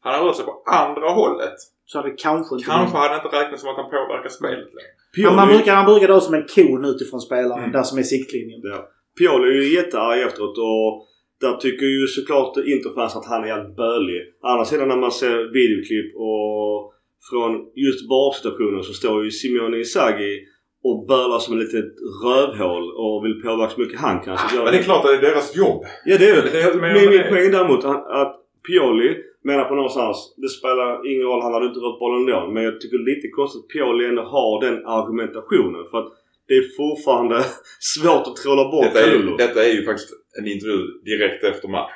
Han 0.00 0.14
har 0.18 0.26
rört 0.26 0.36
sig 0.36 0.44
på 0.44 0.62
andra 0.66 1.08
hållet. 1.10 1.54
Så 1.86 1.98
hade 1.98 2.10
kanske 2.10 2.54
inte... 2.54 2.66
Kanske 2.66 2.96
hade 2.96 3.14
det 3.14 3.20
inte 3.24 3.36
räknats 3.36 3.60
som 3.62 3.70
att 3.70 3.76
han 3.76 3.90
påverkar 3.90 4.28
spelet 4.28 4.68
längre. 4.78 5.26
Men 5.28 5.36
man 5.36 5.48
brukar, 5.48 5.74
han 5.74 5.86
brukar 5.86 6.08
då 6.08 6.20
som 6.20 6.34
en 6.34 6.46
kon 6.54 6.84
utifrån 6.84 7.20
spelaren, 7.20 7.58
Mm. 7.58 7.72
där 7.72 7.82
som 7.82 7.98
är 7.98 8.02
siktlinjen. 8.02 8.60
Ja. 8.64 8.88
Pioli 9.18 9.48
är 9.48 9.62
ju 9.62 9.74
jättearg 9.74 10.20
efteråt 10.22 10.58
och 10.58 11.06
där 11.40 11.56
tycker 11.56 11.86
ju 11.86 12.06
såklart 12.06 12.56
Interfans 12.56 13.16
att 13.16 13.26
han 13.26 13.44
är 13.44 13.48
helt 13.48 13.76
bölig. 13.76 14.20
Å 14.42 14.46
andra 14.46 14.64
sidan 14.64 14.88
när 14.88 14.96
man 14.96 15.12
ser 15.12 15.52
videoklipp 15.52 16.16
och 16.16 16.92
från 17.30 17.52
just 17.74 18.08
VAR-stationen 18.10 18.82
så 18.82 18.92
står 18.92 19.24
ju 19.24 19.30
Simeone 19.30 19.78
Inzaghi 19.78 20.46
och 20.84 21.06
bölar 21.06 21.38
som 21.38 21.54
ett 21.60 21.64
litet 21.64 21.92
rövhål 22.24 22.84
och 22.96 23.24
vill 23.24 23.42
påverka 23.42 23.72
så 23.74 23.80
mycket 23.80 24.00
han 24.00 24.20
kan. 24.20 24.38
Så 24.38 24.44
jag- 24.56 24.64
Men 24.64 24.72
det 24.72 24.78
är 24.78 24.82
klart 24.82 25.04
att 25.04 25.10
det 25.10 25.26
är 25.26 25.30
deras 25.30 25.56
jobb. 25.56 25.84
Ja 26.04 26.18
det 26.18 26.28
är 26.30 26.42
Det 26.42 26.60
är 26.62 26.72
det. 26.74 26.80
med 26.80 26.94
Min, 26.94 27.10
det. 27.10 27.28
poäng 27.28 27.50
däremot 27.50 27.84
att, 27.84 28.38
Pioli 28.68 29.16
menar 29.44 29.64
på 29.64 29.74
någonstans, 29.74 30.34
det 30.36 30.48
spelar 30.48 31.06
ingen 31.10 31.22
roll, 31.28 31.42
han 31.42 31.52
hade 31.54 31.66
inte 31.66 31.80
rört 31.80 31.98
bollen 31.98 32.20
ändå. 32.20 32.50
Men 32.54 32.62
jag 32.64 32.80
tycker 32.80 32.98
lite 33.14 33.28
konstigt 33.28 33.62
att 33.64 33.68
Pioli 33.68 34.04
ändå 34.06 34.22
har 34.22 34.60
den 34.66 34.86
argumentationen. 34.86 35.84
För 35.90 35.98
att 35.98 36.12
det 36.48 36.54
är 36.54 36.64
fortfarande 36.76 37.36
svårt 37.94 38.24
att 38.26 38.36
trolla 38.36 38.64
bort 38.70 38.84
Detta 38.84 39.00
är, 39.06 39.12
ju, 39.12 39.36
detta 39.36 39.64
är 39.64 39.72
ju 39.72 39.84
faktiskt 39.84 40.10
en 40.38 40.46
intervju 40.46 40.78
direkt 41.04 41.44
efter 41.44 41.68
match. 41.68 41.92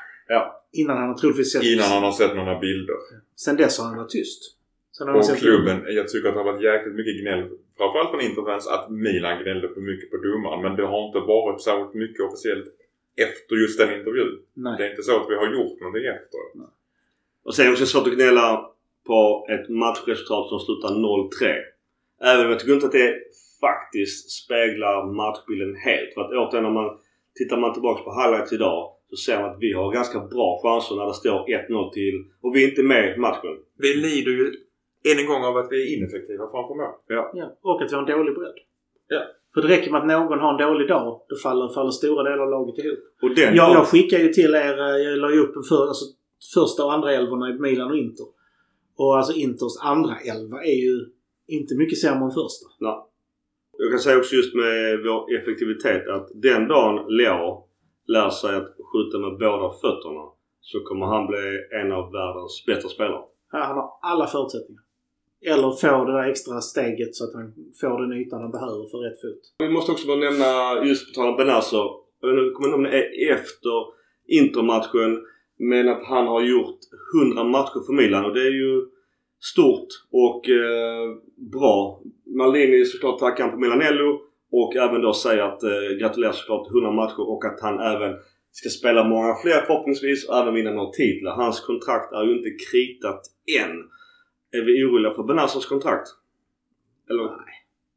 Innan 0.72 0.96
han 0.96 1.09
har 1.09 1.14
troligtvis 1.14 1.53
sett... 1.53 1.62
Innan 1.64 1.85
han 1.94 2.03
har 2.03 2.12
sett 2.12 2.37
några 2.37 2.59
bilder. 2.59 2.96
Sen 3.37 3.57
dess 3.57 3.79
har 3.79 3.87
han 3.87 3.96
varit 3.96 4.09
tyst. 4.11 4.40
Sen 4.99 5.09
har 5.09 5.14
Och 5.18 5.37
klubben, 5.38 5.77
jag 5.88 6.09
tycker 6.09 6.29
att 6.29 6.35
det 6.35 6.40
har 6.40 6.53
varit 6.53 6.62
jäkligt 6.62 6.94
mycket 6.94 7.20
gnäll. 7.22 7.42
Framförallt 7.79 8.11
från 8.11 8.21
Interfans 8.21 8.67
att 8.69 8.91
Milan 8.91 9.43
gnällde 9.43 9.69
för 9.69 9.81
mycket 9.81 10.11
på 10.11 10.17
domaren. 10.17 10.62
Men 10.62 10.77
det 10.77 10.87
har 10.87 11.07
inte 11.07 11.19
varit 11.19 11.62
särskilt 11.62 11.95
mycket 11.95 12.21
officiellt 12.27 12.67
efter 13.17 13.57
just 13.57 13.79
den 13.79 13.99
intervjun. 13.99 14.39
Det 14.55 14.61
Nej. 14.61 14.87
är 14.87 14.91
inte 14.91 15.03
så 15.03 15.17
att 15.21 15.31
vi 15.31 15.35
har 15.35 15.53
gjort 15.53 15.81
någonting 15.81 16.07
efter. 16.17 16.41
Och 17.45 17.55
sen 17.55 17.65
är 17.65 17.69
det 17.69 17.73
också 17.73 17.87
svårt 17.87 18.07
att 18.07 18.15
gnälla 18.15 18.71
på 19.07 19.47
ett 19.51 19.69
matchresultat 19.69 20.49
som 20.49 20.61
slutar 20.61 20.89
0-3. 20.89 21.62
Även 22.31 22.45
om 22.45 22.51
jag 22.51 22.61
tycker 22.61 22.75
inte 22.75 22.87
att 22.87 22.93
det 22.93 23.15
faktiskt 23.61 24.31
speglar 24.31 25.12
matchbilden 25.12 25.77
helt. 25.77 26.15
För 26.15 26.21
att 26.21 26.33
återigen 26.33 26.65
när 26.65 26.71
man 26.71 26.99
tittar 27.35 27.57
man 27.57 27.73
tillbaka 27.73 28.03
på 28.03 28.21
highlights 28.21 28.53
idag 28.53 28.93
så 29.11 29.17
ser 29.17 29.41
man 29.41 29.51
att 29.51 29.61
vi 29.61 29.73
har 29.73 29.93
ganska 29.93 30.21
bra 30.21 30.61
chanser 30.62 30.97
när 30.97 31.07
det 31.07 31.15
står 31.15 31.47
1-0 31.69 31.93
till 31.93 32.25
och 32.41 32.57
vi 32.57 32.65
är 32.65 32.69
inte 32.69 32.83
med 32.83 33.15
i 33.15 33.19
matchen. 33.19 33.57
Vi 33.79 33.95
lider 33.95 34.33
ju 34.33 34.53
än 35.11 35.19
en 35.23 35.27
gång 35.31 35.42
av 35.49 35.57
att 35.57 35.69
vi 35.73 35.77
är 35.83 35.87
ineffektiva 35.97 36.45
framför 36.53 36.75
mål. 36.81 36.95
Ja. 37.07 37.47
Och 37.62 37.83
att 37.83 37.90
vi 37.90 37.95
har 37.95 38.03
en 38.03 38.12
dålig 38.16 38.35
bredd. 38.35 38.59
Ja. 39.09 39.23
För 39.55 39.62
det 39.62 39.69
räcker 39.69 39.90
med 39.90 40.01
att 40.01 40.07
någon 40.07 40.38
har 40.38 40.51
en 40.53 40.69
dålig 40.69 40.88
dag. 40.88 41.21
Då 41.29 41.37
faller, 41.37 41.75
faller 41.75 41.90
stora 41.90 42.23
delar 42.23 42.42
av 42.45 42.51
laget 42.51 42.85
ihop. 42.85 42.99
Och 43.23 43.35
den 43.35 43.55
Jag, 43.55 43.71
jag 43.75 43.87
skickar 43.87 44.19
ju 44.19 44.29
till 44.29 44.55
er, 44.55 44.77
eh, 44.87 44.97
jag 45.05 45.19
la 45.19 45.31
ju 45.31 45.40
upp 45.40 45.57
en 45.57 45.62
för, 45.62 45.83
alltså, 45.88 46.05
första 46.55 46.85
och 46.85 46.92
andra 46.92 47.12
elvorna 47.12 47.51
i 47.51 47.53
Milan 47.53 47.90
och 47.90 47.97
Inter. 47.97 48.27
Och 48.99 49.16
alltså 49.16 49.33
Inters 49.33 49.77
andra 49.83 50.14
elva 50.33 50.59
är 50.64 50.79
ju 50.87 50.95
inte 51.47 51.75
mycket 51.75 51.99
sämre 51.99 52.25
än 52.25 52.31
första. 52.31 52.66
Jag 53.79 53.90
kan 53.90 53.99
säga 53.99 54.19
också 54.19 54.35
just 54.35 54.55
med 54.55 55.03
vår 55.07 55.21
effektivitet 55.38 56.09
att 56.09 56.29
den 56.35 56.69
dagen 56.69 56.95
Leo 57.09 57.64
lär 58.07 58.31
sig 58.31 58.57
att 58.57 58.77
skjuta 58.92 59.19
med 59.19 59.38
båda 59.38 59.69
fötterna 59.83 60.25
så 60.61 60.81
kommer 60.81 61.07
han 61.07 61.27
bli 61.27 61.47
en 61.81 61.92
av 61.92 62.12
världens 62.12 62.64
bättre 62.66 62.88
spelare. 62.88 63.25
Ja, 63.53 63.59
Han 63.59 63.77
har 63.77 63.90
alla 64.03 64.27
förutsättningar. 64.27 64.83
Eller 65.46 65.70
få 65.70 66.05
det 66.05 66.12
där 66.12 66.31
extra 66.31 66.61
steget 66.61 67.14
så 67.14 67.25
att 67.25 67.35
han 67.35 67.53
får 67.81 68.01
den 68.03 68.12
ytan 68.20 68.40
han 68.42 68.51
behöver 68.51 68.85
för 68.90 68.99
rätt 68.99 69.20
fot. 69.20 69.42
Vi 69.59 69.68
måste 69.68 69.92
också 69.92 70.07
bara 70.07 70.16
nämna, 70.16 70.85
just 70.88 71.14
på 71.14 71.20
tal 71.20 71.29
om 71.31 71.37
Benazzo. 71.37 71.83
Jag 72.20 72.29
vet 72.29 72.38
inte- 72.42 72.55
kommer 72.55 72.68
inte 72.68 72.77
ihåg 72.77 72.85
om 72.87 72.90
det 72.90 73.25
är 73.29 73.33
efter 73.35 73.75
Intermatchen. 74.29 75.22
Men 75.59 75.88
att 75.88 76.05
han 76.07 76.27
har 76.27 76.42
gjort 76.42 76.79
100 77.22 77.44
matcher 77.44 77.81
för 77.87 77.92
Milan 77.92 78.25
och 78.25 78.35
det 78.35 78.40
är 78.40 78.55
ju 78.64 78.87
stort 79.53 79.88
och 80.11 80.49
eh, 80.49 81.07
bra. 81.53 82.01
Maldini 82.38 82.85
såklart 82.85 83.18
tackar 83.18 83.44
han 83.44 83.53
på 83.53 83.59
Milanello 83.59 84.20
och 84.53 84.77
även 84.77 85.03
då 85.03 85.12
säger 85.12 85.42
att 85.42 85.62
eh, 85.62 85.90
gratulerar 86.01 86.33
såklart 86.33 86.64
till 86.66 86.77
100 86.77 86.90
matcher 86.92 87.20
och 87.33 87.44
att 87.44 87.61
han 87.61 87.81
även 87.81 88.12
ska 88.53 88.68
spela 88.68 89.05
många 89.05 89.35
fler 89.42 89.61
förhoppningsvis 89.66 90.29
och 90.29 90.37
även 90.37 90.55
vinna 90.55 90.70
några 90.70 90.90
titlar. 90.90 91.33
Hans 91.33 91.61
kontrakt 91.61 92.12
är 92.12 92.25
ju 92.25 92.33
inte 92.38 92.51
kritat 92.70 93.20
än. 93.62 93.75
Är 94.59 94.64
vi 94.64 94.85
oroliga 94.85 95.14
för 95.14 95.23
Benazzos 95.23 95.66
kontrakt? 95.66 96.09
Eller? 97.11 97.23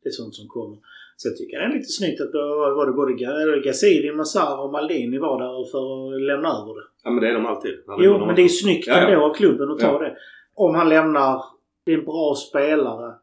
Det 0.04 0.10
är 0.10 0.12
sånt 0.12 0.36
som 0.36 0.48
kommer. 0.48 0.78
Så 1.18 1.28
jag 1.30 1.38
tycker 1.38 1.60
det 1.60 1.66
är 1.66 1.74
lite 1.74 1.90
snyggt 2.00 2.22
att 2.22 2.34
var 2.34 2.86
det 2.86 2.92
både 2.92 3.14
Gazzidi, 3.62 4.12
Massar 4.12 4.64
och 4.64 4.72
Maldini 4.72 5.18
var 5.18 5.40
där 5.44 5.72
för 5.72 6.16
att 6.16 6.22
lämna 6.22 6.50
över 6.50 6.74
det. 6.80 6.86
Ja 7.04 7.10
men 7.12 7.24
det 7.24 7.30
är 7.30 7.34
de 7.34 7.46
alltid. 7.46 7.72
Jo, 8.00 8.26
men 8.26 8.36
det 8.36 8.42
är 8.42 8.48
snyggt 8.48 8.88
Ja, 8.88 8.94
ändå 8.96 9.26
av 9.26 9.34
klubben 9.34 9.72
att 9.72 9.80
ta 9.80 9.88
Ja. 9.88 10.00
det. 10.00 10.18
Om 10.54 10.76
han 10.76 10.90
lämnar... 10.90 11.44
Det 11.84 11.94
är 11.94 11.98
en 11.98 12.06
bra 12.06 12.36
spelare. 12.36 13.16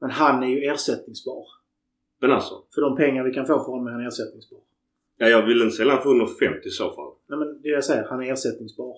Men 0.00 0.10
han 0.10 0.42
är 0.42 0.46
ju 0.48 0.58
ersättningsbar. 0.64 1.44
Benazzo? 2.20 2.54
För 2.74 2.80
de 2.80 2.96
pengar 2.96 3.24
vi 3.24 3.32
kan 3.34 3.46
få 3.46 3.58
för 3.58 3.72
honom 3.72 3.86
är 3.86 3.90
han 3.90 4.06
ersättningsbar. 4.06 4.58
Ja, 5.18 5.26
jag 5.28 5.46
vill 5.46 5.62
inte 5.62 5.76
sälja 5.76 5.92
honom 5.92 6.02
för 6.02 6.10
under 6.10 6.26
50 6.26 6.68
i 6.68 6.70
så 6.70 6.90
fall. 6.90 7.12
Nej 7.26 7.38
men 7.38 7.62
det 7.62 7.68
jag 7.68 7.84
säger, 7.84 8.04
han 8.10 8.22
är 8.22 8.32
ersättningsbar. 8.32 8.94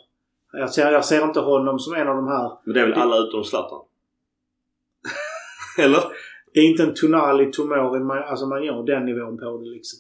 Jag 0.52 0.70
ser, 0.70 0.92
jag 0.92 1.04
ser 1.04 1.24
inte 1.24 1.40
honom 1.40 1.78
som 1.78 1.94
en 1.94 2.08
av 2.08 2.16
de 2.16 2.28
här... 2.28 2.50
Men 2.64 2.74
det 2.74 2.80
är 2.80 2.84
väl 2.86 2.94
alla 3.00 3.16
utom 3.16 3.44
Zlatan? 3.44 3.80
Eller? 5.78 6.00
Det 6.54 6.60
är 6.60 6.64
inte 6.64 6.82
en 6.82 6.94
Tonali, 6.94 7.52
Tomori, 7.52 8.00
man, 8.00 8.18
alltså 8.18 8.46
man 8.46 8.64
gör 8.64 8.82
den 8.86 9.04
nivån 9.04 9.38
på 9.38 9.58
det 9.58 9.70
liksom. 9.70 9.98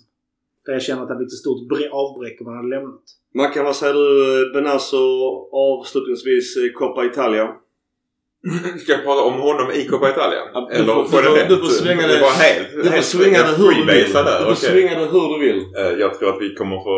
Där 0.66 0.72
jag 0.72 0.82
känner 0.82 1.02
att 1.02 1.08
det 1.08 1.14
blir 1.14 1.26
ett 1.26 1.32
stort 1.32 1.72
avbräck 1.92 2.40
om 2.40 2.46
han 2.46 2.56
hade 2.56 2.68
lämnat. 2.68 3.00
Mackan, 3.34 3.64
vad 3.64 3.76
säger 3.76 3.94
du? 3.94 4.52
Benazzo 4.52 5.04
avslutningsvis 5.52 6.56
eh, 6.56 6.72
Coppa 6.78 7.04
Italia. 7.04 7.48
Ska 8.82 8.92
jag 8.92 9.04
prata 9.04 9.22
om 9.22 9.40
honom 9.40 9.70
i 9.70 9.86
Coppa 9.86 10.10
Italia? 10.10 10.38
Ja, 10.54 10.68
du 10.70 10.76
Eller 10.76 10.94
får- 10.94 11.04
får 11.04 11.22
du 11.22 11.28
det 11.34 11.46
du 11.48 11.56
får 11.56 11.66
svänga 11.66 12.06
det- 12.06 12.14
det 12.14 12.20
var 12.20 12.30
helt, 12.30 12.68
Du 12.72 12.82
får 12.82 13.24
helt 13.24 13.46
det 13.46 13.62
hur 13.62 13.70
du 13.70 13.86
vill. 13.86 14.06
Du 14.06 14.12
får 14.12 14.42
okej. 14.42 14.56
swinga 14.56 14.98
det 15.00 15.06
hur 15.06 15.38
du 15.38 15.38
vill. 15.46 15.60
Eh, 15.76 15.98
Jag 16.00 16.18
tror 16.18 16.28
att 16.36 16.42
vi 16.42 16.54
kommer 16.54 16.76
få... 16.76 16.96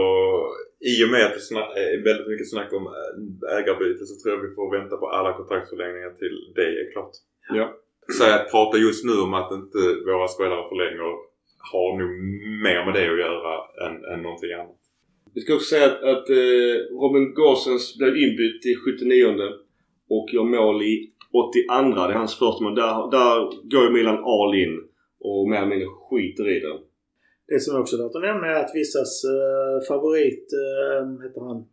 I 0.91 1.05
och 1.05 1.11
med 1.15 1.25
att 1.27 1.35
det 1.35 1.41
snack, 1.41 1.69
är 1.77 2.05
väldigt 2.05 2.29
mycket 2.33 2.51
snack 2.51 2.71
om 2.73 2.85
eh, 2.87 3.59
ägarbyte 3.59 4.05
så 4.07 4.15
tror 4.21 4.35
jag 4.35 4.43
vi 4.49 4.55
får 4.55 4.79
vänta 4.79 4.97
på 4.97 5.07
alla 5.17 5.33
kontraktsförlängningar 5.33 6.11
till 6.11 6.37
det 6.55 6.69
är 6.81 6.93
klart. 6.93 7.15
Ja. 7.59 7.67
Så 8.19 8.25
att 8.25 8.51
prata 8.51 8.79
just 8.79 9.05
nu 9.05 9.15
om 9.27 9.35
att 9.35 9.53
inte 9.53 9.79
våra 10.07 10.29
spelare 10.29 10.69
förlänger 10.69 11.03
har 11.73 11.91
nog 12.01 12.11
mer 12.67 12.81
med 12.85 12.95
det 12.95 13.13
att 13.13 13.25
göra 13.27 13.53
än, 13.87 13.95
än 14.13 14.23
någonting 14.23 14.53
annat. 14.53 14.81
Vi 15.35 15.41
ska 15.41 15.55
också 15.55 15.75
säga 15.75 15.87
att, 15.87 16.03
att 16.03 16.31
eh, 16.31 16.77
Robin 17.03 17.35
Gosens 17.35 17.99
blev 17.99 18.17
inbytt 18.17 18.67
i 18.67 18.75
79 18.77 19.27
och 20.09 20.29
gör 20.33 20.45
mål 20.45 20.83
i 20.83 21.13
82. 21.33 22.07
Det 22.07 22.13
är 22.13 22.19
hans 22.23 22.39
första 22.39 22.65
mål. 22.65 22.75
Där, 22.75 23.11
där 23.11 23.37
går 23.71 23.85
ju 23.85 23.91
Milan 23.91 24.25
all 24.25 24.55
in 24.55 24.81
och 25.21 25.49
mer 25.49 25.57
eller 25.57 25.67
mindre 25.67 25.89
skiter 25.89 26.49
i 26.57 26.61
det. 26.61 26.79
Det 27.53 27.61
som 27.61 27.81
också 27.81 27.97
är 27.97 28.03
värt 28.03 28.17
att 28.17 28.23
nämna 28.23 28.47
är 28.47 28.65
att 28.65 28.75
vissas 28.75 29.25
eh, 29.25 29.87
favorit, 29.89 30.47
eh, 30.63 31.23
heter 31.23 31.41
han, 31.41 31.65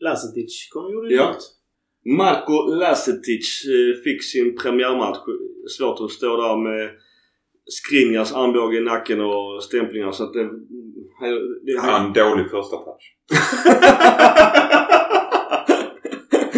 Lasetic 0.00 0.68
kom 0.72 0.84
och 0.84 0.92
gjorde 0.92 1.14
Ja. 1.14 1.34
Marko 2.04 2.52
Lasetic 2.52 3.64
eh, 3.66 4.02
fick 4.04 4.24
sin 4.24 4.56
premiärmatch. 4.56 5.18
Svårt 5.78 6.00
att 6.00 6.10
stå 6.10 6.36
där 6.36 6.56
med 6.56 6.90
Skriniars 7.66 8.32
armbåge 8.32 8.76
i 8.76 8.80
nacken 8.80 9.20
och 9.20 9.62
stämplingar 9.62 10.12
så 10.12 10.24
att 10.24 10.32
det... 10.32 10.50
Han, 11.20 11.30
det, 11.64 11.78
Han 11.80 12.12
dålig 12.12 12.50
första 12.50 12.76
touch. 12.76 13.16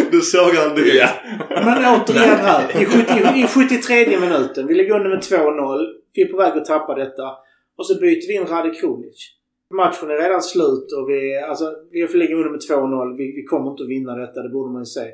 du 0.11 0.21
såg 0.21 0.53
han 0.55 0.75
direkt. 0.75 0.95
Ja. 0.95 1.09
Men 1.65 2.01
återigen 2.01 2.37
här. 2.37 2.81
I, 2.81 2.85
70, 2.85 3.03
I 3.35 3.47
73 3.47 4.19
minuten. 4.19 4.67
Vi 4.67 4.73
ligger 4.73 4.95
under 4.95 5.09
med 5.09 5.19
2-0. 5.19 5.85
Vi 6.13 6.21
är 6.21 6.27
på 6.31 6.37
väg 6.37 6.53
att 6.57 6.65
tappa 6.65 6.95
detta. 6.95 7.48
Och 7.79 7.85
så 7.87 7.99
byter 7.99 8.27
vi 8.27 8.33
in 8.33 8.45
Rade 8.45 8.71
Kronic. 8.79 9.19
Matchen 9.73 10.09
är 10.09 10.17
redan 10.25 10.41
slut 10.41 10.87
och 10.97 11.09
vi, 11.09 11.37
alltså, 11.49 11.65
vi 11.91 11.99
ligger 12.21 12.35
under 12.35 12.49
med 12.49 12.59
2-0. 12.59 13.17
Vi, 13.17 13.25
vi 13.37 13.43
kommer 13.43 13.71
inte 13.71 13.83
att 13.83 13.89
vinna 13.89 14.15
detta, 14.15 14.41
det 14.41 14.49
borde 14.49 14.71
man 14.73 14.81
ju 14.81 14.85
säga. 14.85 15.13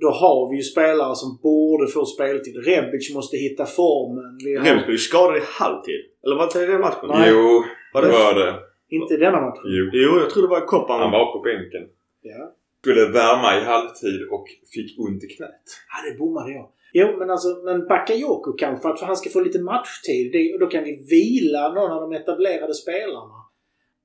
Då 0.00 0.10
har 0.10 0.50
vi 0.50 0.56
ju 0.56 0.62
spelare 0.62 1.14
som 1.14 1.38
borde 1.42 1.86
få 1.86 2.04
speltid. 2.04 2.54
Rebic 2.66 3.14
måste 3.14 3.36
hitta 3.36 3.66
formen. 3.66 4.24
Har, 4.58 4.64
Rebic 4.64 4.84
blev 4.84 4.96
ju 5.00 5.04
skadad 5.10 5.36
i 5.36 5.40
halvtid. 5.44 6.00
Eller 6.24 6.36
var 6.36 6.48
det 6.54 6.66
den 6.72 6.80
matchen? 6.80 7.08
Nej. 7.08 7.30
Jo, 7.30 7.64
Var 7.94 8.02
det 8.02 8.08
var 8.08 8.34
det. 8.34 8.54
Inte 8.96 9.14
i 9.14 9.16
denna 9.16 9.40
matchen. 9.40 9.62
Jo. 9.64 9.84
Jo, 9.92 10.10
jag 10.22 10.30
tror 10.30 10.42
det 10.42 10.48
var 10.48 10.62
i 10.64 10.66
Koppan. 10.66 11.00
Han 11.00 11.10
var 11.10 11.32
på 11.32 11.38
bänken. 11.38 11.84
Ja. 12.22 12.42
Skulle 12.80 13.04
värma 13.06 13.48
i 13.58 13.60
halvtid 13.72 14.20
och 14.30 14.46
fick 14.74 14.98
ont 14.98 15.24
i 15.24 15.26
knät. 15.26 15.66
Ja, 15.90 16.10
det 16.10 16.18
bommade 16.18 16.52
jag. 16.52 16.66
Jo, 16.92 17.16
men 17.18 17.30
alltså, 17.30 17.48
men 17.64 17.86
Bakayoko 17.86 18.52
kanske, 18.52 18.82
för 18.82 18.88
att 18.90 19.00
han 19.00 19.16
ska 19.16 19.30
få 19.30 19.40
lite 19.40 19.60
matchtid. 19.62 20.32
Det, 20.32 20.58
då 20.60 20.66
kan 20.66 20.84
vi 20.84 21.06
vila 21.10 21.72
någon 21.72 21.92
av 21.92 22.00
de 22.00 22.12
etablerade 22.16 22.74
spelarna. 22.74 23.38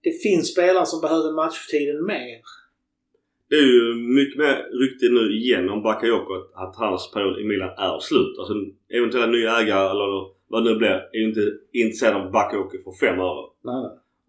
Det 0.03 0.11
finns 0.23 0.51
spelare 0.53 0.85
som 0.85 1.01
behöver 1.01 1.31
matchtiden 1.35 2.05
mer. 2.05 2.39
Det 3.49 3.55
är 3.55 3.67
ju 3.75 3.95
mycket 4.19 4.37
mer 4.37 4.55
rykte 4.81 5.05
nu 5.17 5.23
igen 5.37 5.69
om 5.69 5.83
Bakayoko 5.83 6.33
att, 6.33 6.49
att 6.63 6.75
hans 6.75 7.11
period 7.13 7.39
i 7.41 7.43
Milan 7.43 7.69
är 7.69 7.99
slut. 7.99 8.35
Alltså 8.39 8.53
eventuella 8.97 9.27
nya 9.27 9.51
ägare 9.61 9.89
eller 9.93 10.09
vad 10.47 10.63
det 10.63 10.69
nu 10.71 10.77
blir 10.77 10.89
är 11.13 11.17
ju 11.21 11.27
inte 11.29 11.45
intresserade 11.73 12.15
av 12.25 12.31
Bakayoko 12.31 12.77
för 12.83 13.07
fem 13.07 13.19
öre. 13.19 13.43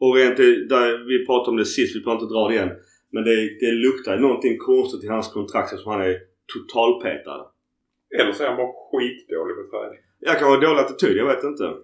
Och 0.01 0.17
rent 0.17 0.37
det- 0.37 0.69
där, 0.69 0.89
vi 1.09 1.27
pratade 1.27 1.51
om 1.51 1.57
det 1.57 1.65
sist, 1.65 1.97
vi 1.97 2.01
behöver 2.01 2.23
inte 2.23 2.35
dra 2.35 2.49
det 2.49 2.55
igen. 2.55 2.71
Men 3.13 3.25
det, 3.25 3.37
det 3.61 3.73
luktar 3.87 4.17
någonting 4.19 4.59
konstigt 4.59 5.05
i 5.05 5.09
hans 5.09 5.29
kontrakt 5.33 5.73
eftersom 5.73 5.93
han 5.93 6.03
är 6.03 6.17
totalpetad. 6.55 7.41
Eller 8.19 8.33
så 8.33 8.43
är 8.43 8.49
han 8.49 8.57
bara 8.57 8.73
skitdålig 8.91 9.57
på 9.57 9.63
träning. 9.79 9.99
Jag 10.19 10.39
kan 10.39 10.49
ha 10.49 10.57
dålig 10.57 10.81
attityd, 10.81 11.17
jag 11.17 11.27
vet 11.27 11.45
inte. 11.45 11.75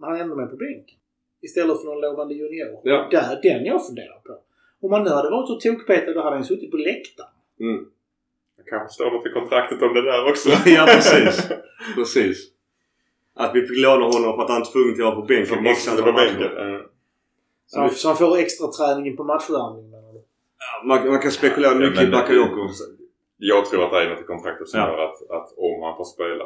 Han 0.00 0.16
är 0.16 0.20
ändå 0.20 0.36
med 0.36 0.50
på 0.50 0.56
bänken. 0.56 0.98
Istället 1.40 1.80
för 1.80 1.86
någon 1.86 2.00
lovande 2.00 2.34
junior. 2.34 2.80
Ja. 2.84 3.08
Det 3.10 3.16
är 3.16 3.42
den 3.42 3.64
jag 3.64 3.86
funderar 3.86 4.18
på. 4.26 4.38
Om 4.80 4.92
han 4.92 5.02
nu 5.04 5.10
hade 5.10 5.30
varit 5.30 5.50
och 5.50 5.60
tokpetad 5.60 6.12
då 6.12 6.22
hade 6.22 6.36
han 6.36 6.44
suttit 6.44 6.70
på 6.70 6.76
läktaren. 6.76 7.30
Mm. 7.60 7.84
Jag 8.56 8.66
kanske 8.66 8.94
står 8.94 9.10
något 9.10 9.26
i 9.26 9.30
kontraktet 9.30 9.82
om 9.82 9.94
det 9.94 10.02
där 10.02 10.28
också. 10.30 10.48
ja 10.66 10.84
precis. 10.86 11.48
Precis. 11.94 12.50
Att 13.34 13.54
vi 13.54 13.60
fick 13.66 13.78
låna 13.78 14.04
honom 14.04 14.36
för 14.36 14.42
att 14.42 14.50
han 14.50 14.60
är 14.60 14.72
tvungen 14.72 14.94
till 14.94 15.04
att 15.04 15.14
vara 15.14 15.20
på 15.20 15.26
bänken. 15.26 15.62
Måste 15.62 15.90
sitta 15.90 16.02
på 16.02 16.12
bänken. 16.12 16.50
Ja. 16.56 16.80
Så 17.66 17.80
han, 17.80 17.90
så 17.90 18.08
han 18.08 18.16
får 18.16 18.38
extra 18.38 18.66
träningen 18.66 19.16
på 19.16 19.24
matchvärmningen? 19.24 19.92
Ja, 20.58 20.84
Man, 20.84 21.08
man 21.08 21.20
kan 21.20 21.30
spekulera 21.30 21.74
mycket 21.74 21.98
i 22.02 22.02
Men- 22.02 22.10
Bakayoko. 22.10 22.68
Jag 23.38 23.66
tror 23.66 23.84
att 23.84 23.90
det 23.92 23.98
är 24.02 24.10
något 24.10 24.20
i 24.20 24.24
kontraktet 24.24 24.68
som 24.68 24.80
Ja. 24.80 24.86
gör 24.88 24.98
att, 25.04 25.30
att 25.30 25.48
om 25.58 25.82
han 25.82 25.96
får 25.96 26.04
spela 26.04 26.44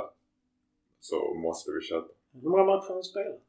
så 1.01 1.35
måste 1.35 1.71
vi 1.73 1.81
köpa. 1.87 2.09
Hur 2.43 2.51
många 2.51 2.65
matcher 2.65 2.89
har 2.89 2.95
han 2.95 3.03
spelat? 3.05 3.41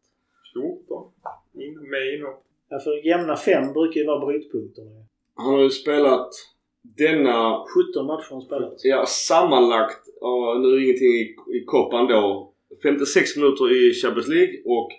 14. 0.53 1.11
In, 1.53 1.89
med 1.89 2.13
inom. 2.15 2.33
Ja, 2.69 2.79
för 2.79 3.05
jämna 3.07 3.35
fem 3.35 3.73
brukar 3.73 3.99
ju 4.01 4.07
vara 4.07 4.25
brytpunkterna. 4.25 4.91
Han 5.35 5.53
har 5.53 5.61
ju 5.61 5.69
spelat 5.69 6.29
denna 6.81 7.65
17 7.93 8.05
matcher 8.05 8.29
har 8.29 8.35
han 8.35 8.41
spelat. 8.41 8.73
Ja, 8.83 9.05
sammanlagt, 9.05 10.01
ja, 10.21 10.57
nu 10.61 10.67
är 10.67 10.75
det 10.75 10.83
ingenting 10.83 11.07
i, 11.07 11.35
i 11.57 11.63
koppan 11.65 12.07
då. 12.07 12.49
56 12.83 13.37
minuter 13.37 13.71
i 13.71 13.93
Champions 13.93 14.27
League 14.27 14.55
och 14.65 14.89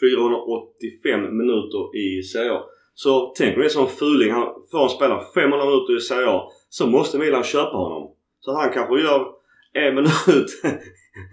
485 0.00 1.36
minuter 1.36 1.96
i 1.96 2.22
Serie 2.22 2.52
A. 2.52 2.62
Så 2.94 3.32
tänk 3.36 3.54
om 3.54 3.60
det 3.60 3.66
är 3.66 3.68
som 3.68 3.86
fuling. 3.86 4.30
Han 4.32 4.46
får 4.70 4.88
spela 4.88 5.24
500 5.34 5.66
minuter 5.66 5.96
i 5.96 6.00
Serie 6.00 6.28
A 6.28 6.42
så 6.76 6.86
måste 6.86 7.18
Milan 7.18 7.44
köpa 7.44 7.76
honom. 7.76 8.10
Så 8.40 8.52
han 8.52 8.72
kanske 8.72 9.00
gör 9.00 9.26
en 9.72 9.94
minut 9.94 10.48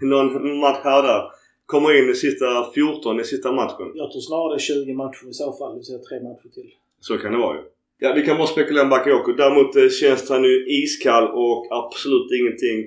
någon 0.00 0.58
match 0.60 0.80
här 0.84 1.02
där. 1.02 1.22
Kommer 1.66 1.98
in 1.98 2.10
i 2.10 2.14
sista 2.14 2.46
14 2.74 3.20
i 3.20 3.24
sista 3.24 3.52
matchen. 3.52 3.88
Jag 3.94 4.12
tror 4.12 4.20
snarare 4.20 4.58
20 4.58 4.94
matcher 4.94 5.28
i 5.30 5.32
så 5.32 5.52
fall. 5.52 5.70
Det 5.70 5.76
vill 5.76 5.84
säga 5.84 5.98
tre 5.98 6.22
matcher 6.28 6.48
till. 6.54 6.70
Så 7.00 7.18
kan 7.18 7.32
det 7.32 7.38
vara 7.38 7.56
ju. 7.56 7.62
Ja, 7.98 8.12
vi 8.16 8.22
kan 8.26 8.36
bara 8.36 8.46
spekulera 8.46 8.84
om 8.84 8.90
Bakayoko. 8.90 9.32
Däremot 9.32 9.76
eh, 9.76 9.88
känns 9.88 10.30
han 10.30 10.44
ju 10.44 10.56
iskall 10.82 11.28
och 11.28 11.66
absolut 11.70 12.28
ingenting 12.40 12.78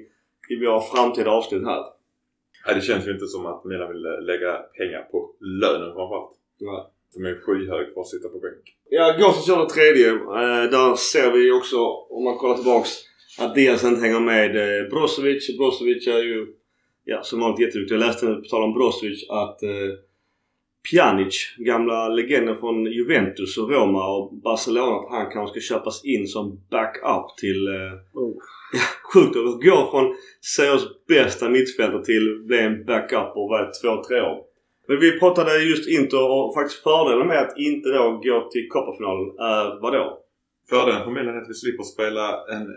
i 0.50 0.66
våra 0.66 0.82
framtida 0.82 1.32
avsnitt 1.32 1.64
här. 1.66 1.84
Nej, 2.66 2.76
det 2.76 2.82
känns 2.82 3.08
ju 3.08 3.12
inte 3.12 3.28
som 3.28 3.46
att 3.46 3.66
Milan 3.66 3.90
vill 3.94 4.06
eh, 4.06 4.22
lägga 4.22 4.52
pengar 4.78 5.02
på 5.12 5.18
lönen 5.40 5.94
framförallt. 5.96 6.34
Nej. 6.60 6.84
De 7.14 7.26
är 7.26 7.36
skyhög 7.36 7.94
för 7.94 8.02
att 8.02 8.08
sitta 8.08 8.30
på 8.30 8.40
bänk. 8.40 8.66
Ja, 8.90 9.16
Gosens 9.20 9.48
gör 9.48 9.60
det 9.60 9.70
tredje. 9.70 10.10
Eh, 10.12 10.70
där 10.72 10.96
ser 10.96 11.32
vi 11.32 11.52
också, 11.52 11.78
om 12.10 12.24
man 12.24 12.38
kollar 12.38 12.56
tillbaks, 12.56 12.90
att 13.40 13.56
Diaz 13.56 13.84
inte 13.84 14.02
hänger 14.02 14.20
med 14.20 14.56
eh, 14.56 14.90
Brozovic. 14.90 15.58
Brozovic 15.58 16.08
är 16.08 16.24
ju, 16.24 16.48
ja 17.04 17.24
som 17.24 17.40
vanligt 17.40 17.60
jätteduktig. 17.60 17.96
Jag 17.96 18.00
läste 18.00 18.26
nu 18.26 18.36
på 18.36 18.50
tal 18.50 18.64
om 18.64 18.74
Brozovic 18.74 19.30
att 19.30 19.64
eh, 19.64 19.70
Pjanic, 20.92 21.56
gamla 21.58 22.10
legenden 22.10 22.58
från 22.58 22.86
Juventus 22.86 23.58
och 23.58 23.70
Roma 23.70 24.16
och 24.16 24.34
Barcelona, 24.34 24.96
att 24.96 25.12
han 25.12 25.32
kanske 25.32 25.62
ska 25.62 25.74
köpas 25.76 26.06
in 26.06 26.28
som 26.28 26.60
backup 26.70 27.38
till 27.38 27.68
eh, 27.68 28.22
Oh. 28.22 28.38
Sjukt 29.14 29.36
att 29.36 29.64
gå 29.64 29.90
från 29.92 30.16
Serios 30.56 31.06
bästa 31.08 31.50
mittfältare 31.50 32.06
till 32.06 32.44
bli 32.48 32.60
en 32.60 32.86
backup 32.86 33.32
och 33.36 33.50
vara 33.50 33.72
två, 33.72 34.04
tre 34.04 34.22
år. 34.22 34.55
Men 34.88 35.00
vi 35.00 35.20
pratade 35.20 35.64
just 35.64 35.90
Inter 35.90 36.32
och 36.32 36.54
faktiskt 36.54 36.84
fördelen 36.84 37.28
med 37.28 37.40
att 37.40 37.58
inte 37.58 37.90
då 37.90 38.22
gå 38.24 38.50
till 38.52 38.68
Copa-finalen 38.70 39.28
är 39.40 39.82
vadå? 39.82 40.22
Fördelen 40.70 41.04
för 41.04 41.12
Milan 41.12 41.36
är 41.36 41.42
att 41.42 41.50
vi 41.50 41.54
slipper 41.54 41.84
spela 41.84 42.26
en 42.56 42.68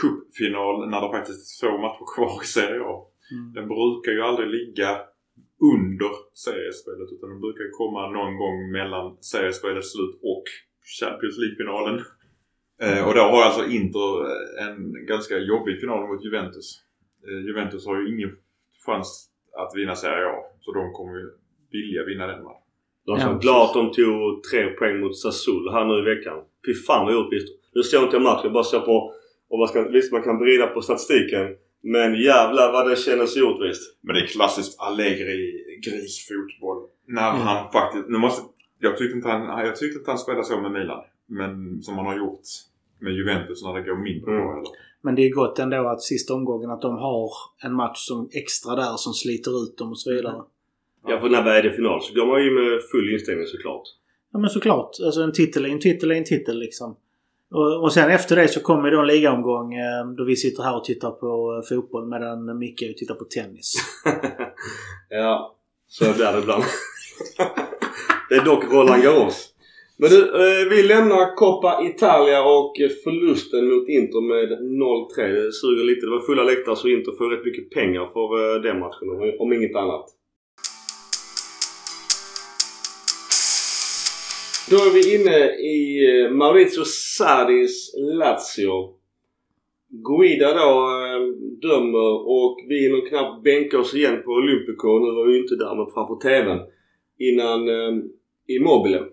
cupfinal 0.00 0.88
när 0.90 1.00
det 1.00 1.10
faktiskt 1.16 1.40
är 1.42 1.48
två 1.60 1.78
matcher 1.78 2.06
kvar 2.14 2.42
i 2.42 2.46
Serie 2.46 2.82
A. 2.92 2.96
Mm. 3.32 3.52
Den 3.56 3.66
brukar 3.74 4.12
ju 4.12 4.22
aldrig 4.22 4.48
ligga 4.48 4.90
under 5.72 6.12
seriespelet 6.44 7.08
utan 7.14 7.28
den 7.32 7.40
brukar 7.40 7.66
komma 7.80 8.10
någon 8.18 8.36
gång 8.42 8.58
mellan 8.78 9.06
seriespelets 9.32 9.92
slut 9.92 10.14
och 10.32 10.46
Champions 11.00 11.36
League-finalen. 11.42 11.96
Eh, 12.84 13.08
och 13.08 13.14
då 13.14 13.20
har 13.20 13.42
alltså 13.42 13.64
Inter 13.78 14.10
eh, 14.30 14.66
en 14.66 15.06
ganska 15.06 15.38
jobbig 15.38 15.80
final 15.80 16.08
mot 16.08 16.24
Juventus. 16.24 16.68
Eh, 17.26 17.40
Juventus 17.46 17.86
har 17.86 18.00
ju 18.00 18.14
ingen 18.14 18.32
chans 18.86 19.28
att 19.52 19.72
vinna 19.76 19.94
Serie 19.96 20.26
A 20.26 20.38
så 20.60 20.72
de 20.72 20.92
kommer 20.92 21.18
ju 21.18 21.30
vilja 21.72 22.04
vinna 22.04 22.26
den 22.26 22.42
matchen. 22.44 23.38
Ja, 23.42 23.70
de 23.74 23.92
tog 23.92 24.42
tre 24.50 24.66
poäng 24.70 25.00
mot 25.00 25.16
Sassuolo 25.18 25.70
här 25.72 25.84
nu 25.84 25.98
i 25.98 26.14
veckan. 26.14 26.36
Fy 26.66 26.74
fan 26.74 27.06
vad 27.06 27.14
orättvist. 27.16 27.48
Nu 27.74 27.82
såg 27.82 28.02
inte 28.02 28.16
jag 28.16 28.22
matchen, 28.22 28.40
jag 28.44 28.52
bara 28.52 28.64
såg 28.64 28.84
på 28.84 29.14
och 29.50 29.58
man 29.58 29.68
ska, 29.68 29.88
visst 29.88 30.12
man 30.12 30.22
kan 30.22 30.38
vrida 30.38 30.66
på 30.66 30.82
statistiken. 30.82 31.46
Men 31.82 32.14
jävlar 32.22 32.72
vad 32.72 32.90
det 32.90 32.96
kändes 32.96 33.36
orättvist. 33.36 33.96
Men 34.00 34.14
det 34.14 34.20
är 34.22 34.26
klassiskt 34.26 34.80
Allegri 34.80 35.64
grisfotboll. 35.84 36.78
När 37.06 37.30
Mm. 37.30 37.42
han 37.42 37.72
faktiskt... 37.72 38.08
Nu 38.08 38.18
måste, 38.18 38.42
jag, 38.78 38.98
tyckte 38.98 39.16
inte 39.16 39.28
han, 39.28 39.66
jag 39.66 39.76
tyckte 39.76 39.98
inte 39.98 40.10
han 40.10 40.18
spelade 40.18 40.44
så 40.44 40.60
med 40.60 40.72
Milan. 40.72 41.00
Men 41.26 41.82
som 41.82 41.96
han 41.96 42.06
har 42.06 42.16
gjort 42.16 42.40
med 43.00 43.12
Juventus 43.12 43.62
när 43.64 43.74
det 43.74 43.82
går 43.82 43.96
mindre 43.96 44.30
Mm. 44.30 44.42
bra. 44.46 44.52
Eller? 44.56 44.68
Men 45.02 45.14
det 45.14 45.22
är 45.22 45.30
gott 45.30 45.58
ändå 45.58 45.88
att 45.88 46.02
sista 46.02 46.34
omgången 46.34 46.70
att 46.70 46.82
de 46.82 46.96
har 46.96 47.30
en 47.64 47.74
match 47.74 47.98
som 47.98 48.28
extra 48.32 48.74
där 48.76 48.96
som 48.96 49.12
sliter 49.12 49.62
ut 49.64 49.78
dem 49.78 49.90
och 49.90 49.98
så 50.00 50.10
vidare. 50.10 50.42
Ja 51.06 51.20
för 51.20 51.28
när 51.28 51.42
väl 51.42 51.56
är 51.56 51.62
det 51.62 51.76
final 51.76 52.02
så 52.02 52.14
går 52.14 52.26
man 52.26 52.44
ju 52.44 52.50
med 52.50 52.80
full 52.92 53.12
inställning 53.12 53.46
såklart. 53.46 53.82
Ja 54.32 54.38
men 54.38 54.50
såklart. 54.50 54.90
Alltså 55.04 55.22
en 55.22 55.32
titel 55.32 55.64
är 55.64 55.68
en 55.68 55.80
titel 55.80 56.10
är 56.10 56.14
en 56.14 56.24
titel 56.24 56.58
liksom. 56.58 56.96
Och, 57.50 57.82
och 57.82 57.92
sen 57.92 58.10
efter 58.10 58.36
det 58.36 58.48
så 58.48 58.60
kommer 58.60 58.90
då 58.90 59.00
en 59.00 59.06
ligaomgång 59.06 59.74
eh, 59.74 60.06
då 60.16 60.24
vi 60.24 60.36
sitter 60.36 60.62
här 60.62 60.76
och 60.76 60.84
tittar 60.84 61.10
på 61.10 61.62
eh, 61.62 61.68
fotboll 61.68 62.08
medan 62.08 62.58
Micke 62.58 62.96
tittar 62.98 63.14
på 63.14 63.24
tennis. 63.24 63.74
ja, 65.08 65.56
så 65.88 66.04
blir 66.04 66.32
det 66.32 66.38
ibland. 66.38 66.64
det 68.28 68.34
är 68.34 68.44
dock 68.44 68.64
Roland 68.72 69.02
Garros. 69.02 69.54
Men 69.96 70.10
du, 70.10 70.20
eh, 70.22 70.68
vi 70.70 70.82
lämnar 70.82 71.36
Coppa 71.36 71.82
Italia 71.84 72.42
och 72.44 72.72
förlusten 73.04 73.68
mot 73.68 73.88
Inter 73.88 74.20
med 74.20 74.48
0-3. 75.18 75.44
Det 75.44 75.52
suger 75.52 75.84
lite. 75.84 76.06
Det 76.06 76.10
var 76.10 76.20
fulla 76.20 76.42
läktare 76.42 76.76
så 76.76 76.88
Inter 76.88 77.12
får 77.12 77.30
rätt 77.30 77.44
mycket 77.44 77.70
pengar 77.70 78.06
för 78.06 78.58
den 78.62 78.78
matchen 78.78 79.36
om 79.38 79.52
inget 79.52 79.76
annat. 79.76 80.06
Då 84.68 84.76
är 84.76 84.92
vi 84.94 85.14
inne 85.14 85.38
i 85.74 85.80
eh, 86.10 86.30
Maurizio 86.30 86.84
Sardis 86.84 87.94
Lazio. 87.96 88.94
Guida 89.88 90.54
då 90.54 90.70
eh, 91.04 91.22
dömer 91.62 92.28
och 92.28 92.56
vi 92.68 92.82
hinner 92.82 93.08
knappt 93.08 93.44
bänka 93.44 93.78
oss 93.78 93.94
igen 93.94 94.22
på 94.24 94.30
Olympico. 94.30 94.98
Nu 94.98 95.10
var 95.14 95.26
vi 95.26 95.38
inte 95.38 95.56
där 95.56 95.74
men 95.76 95.92
framför 95.94 96.16
TVn. 96.16 96.60
Innan 97.18 97.68
eh, 97.68 98.04
Immobile 98.48 99.04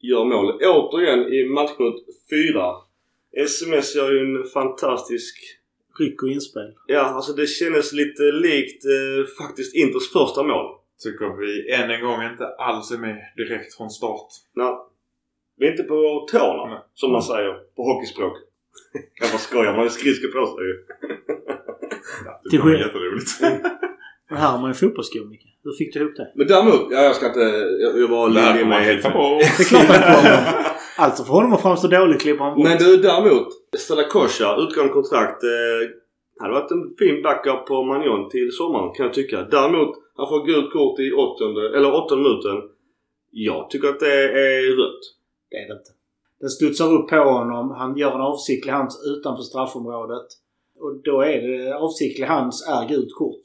gör 0.00 0.24
mål. 0.24 0.52
Återigen 0.62 1.32
i 1.32 1.48
matchminut 1.48 2.04
4 2.30 2.64
SMS 3.46 3.96
gör 3.96 4.12
ju 4.12 4.18
en 4.18 4.44
fantastisk... 4.44 5.36
Ryck 5.98 6.22
och 6.22 6.28
inspel. 6.28 6.74
Ja, 6.86 7.00
alltså 7.00 7.32
det 7.32 7.46
kändes 7.46 7.92
lite 7.92 8.22
likt 8.22 8.84
eh, 8.84 9.26
faktiskt 9.38 9.74
Inters 9.74 10.12
första 10.12 10.42
mål. 10.42 10.66
Tycker 11.04 11.36
vi 11.40 11.72
än 11.72 11.90
en 11.90 12.04
gång 12.06 12.22
inte 12.22 12.46
alls 12.58 12.90
är 12.90 12.98
med 12.98 13.16
direkt 13.36 13.76
från 13.76 13.90
start. 13.90 14.28
Nej. 14.54 14.74
Vi 15.58 15.66
är 15.66 15.70
inte 15.70 15.82
på 15.82 16.26
tårna, 16.32 16.66
Nej. 16.66 16.78
som 16.94 17.12
man 17.12 17.22
säger 17.22 17.52
på 17.76 17.82
hockeyspråk. 17.82 18.36
Jag 19.20 19.30
bara 19.30 19.38
skojar, 19.38 19.70
man 19.70 19.76
har 19.76 19.84
ju 19.84 19.90
skridskor 19.90 20.28
på 20.28 20.46
sig 20.46 20.64
ju. 20.68 20.74
Ja, 22.24 22.40
det 22.50 22.58
var 22.58 22.70
jätteroligt. 22.70 23.30
Men 24.28 24.38
här 24.38 24.50
har 24.50 24.58
man 24.58 24.70
ju 24.70 24.74
fotbollsskor 24.74 25.24
Micke. 25.24 25.46
Hur 25.64 25.72
fick 25.72 25.94
du 25.94 26.00
ihop 26.00 26.16
det? 26.16 26.32
Men 26.34 26.46
däremot, 26.46 26.88
ja, 26.90 27.02
jag 27.02 27.16
ska 27.16 27.26
inte... 27.26 27.40
Jag, 27.40 27.98
jag 28.00 28.08
får 28.08 28.28
mig 28.30 28.64
man 28.64 28.82
helt 28.82 29.02
på. 29.02 29.08
Det 29.58 29.62
är 29.62 29.68
klart 29.68 29.86
han 29.86 30.16
kommer. 30.16 30.66
Alltså 30.98 31.24
för 31.24 31.32
honom 31.32 31.52
att 31.52 31.62
framstå 31.62 31.88
dålig 31.88 32.20
klipper 32.20 32.44
han 32.44 32.54
bort. 32.54 32.64
Men 32.64 32.78
du 32.78 32.96
däremot, 32.96 33.48
Stella 33.78 34.04
Kosha, 34.08 34.56
utgående 34.56 34.92
kontrakt. 34.92 35.42
Eh, 35.42 35.90
hade 36.40 36.52
varit 36.52 36.70
en 36.70 36.94
fin 36.98 37.22
backup 37.22 37.66
på 37.66 37.84
Magnon 37.84 38.30
till 38.30 38.52
sommaren 38.52 38.94
kan 38.94 39.06
jag 39.06 39.14
tycka. 39.14 39.42
Däremot, 39.42 39.96
han 40.16 40.28
får 40.28 40.46
gult 40.46 40.72
kort 40.72 41.00
i 41.00 41.12
åttonde, 41.12 41.76
eller 41.76 41.94
åttonde 41.94 42.28
minuten. 42.28 42.70
Jag 43.30 43.70
tycker 43.70 43.88
att 43.88 44.00
det 44.00 44.22
är 44.22 44.76
rött. 44.76 45.00
Det 45.50 45.56
är 45.56 45.68
det 45.68 45.72
inte. 45.72 45.90
Den 46.40 46.50
studsar 46.50 46.94
upp 46.94 47.08
på 47.08 47.16
honom. 47.16 47.70
Han 47.70 47.96
gör 47.96 48.14
en 48.14 48.20
avsiktlig 48.20 48.72
hands 48.72 48.94
utanför 49.06 49.42
straffområdet. 49.42 50.26
Och 50.78 50.94
då 51.04 51.20
är 51.20 51.42
det 51.42 51.76
avsiktlig 51.76 52.26
hands 52.26 52.68
är 52.68 52.88
gult 52.88 53.14
kort. 53.14 53.42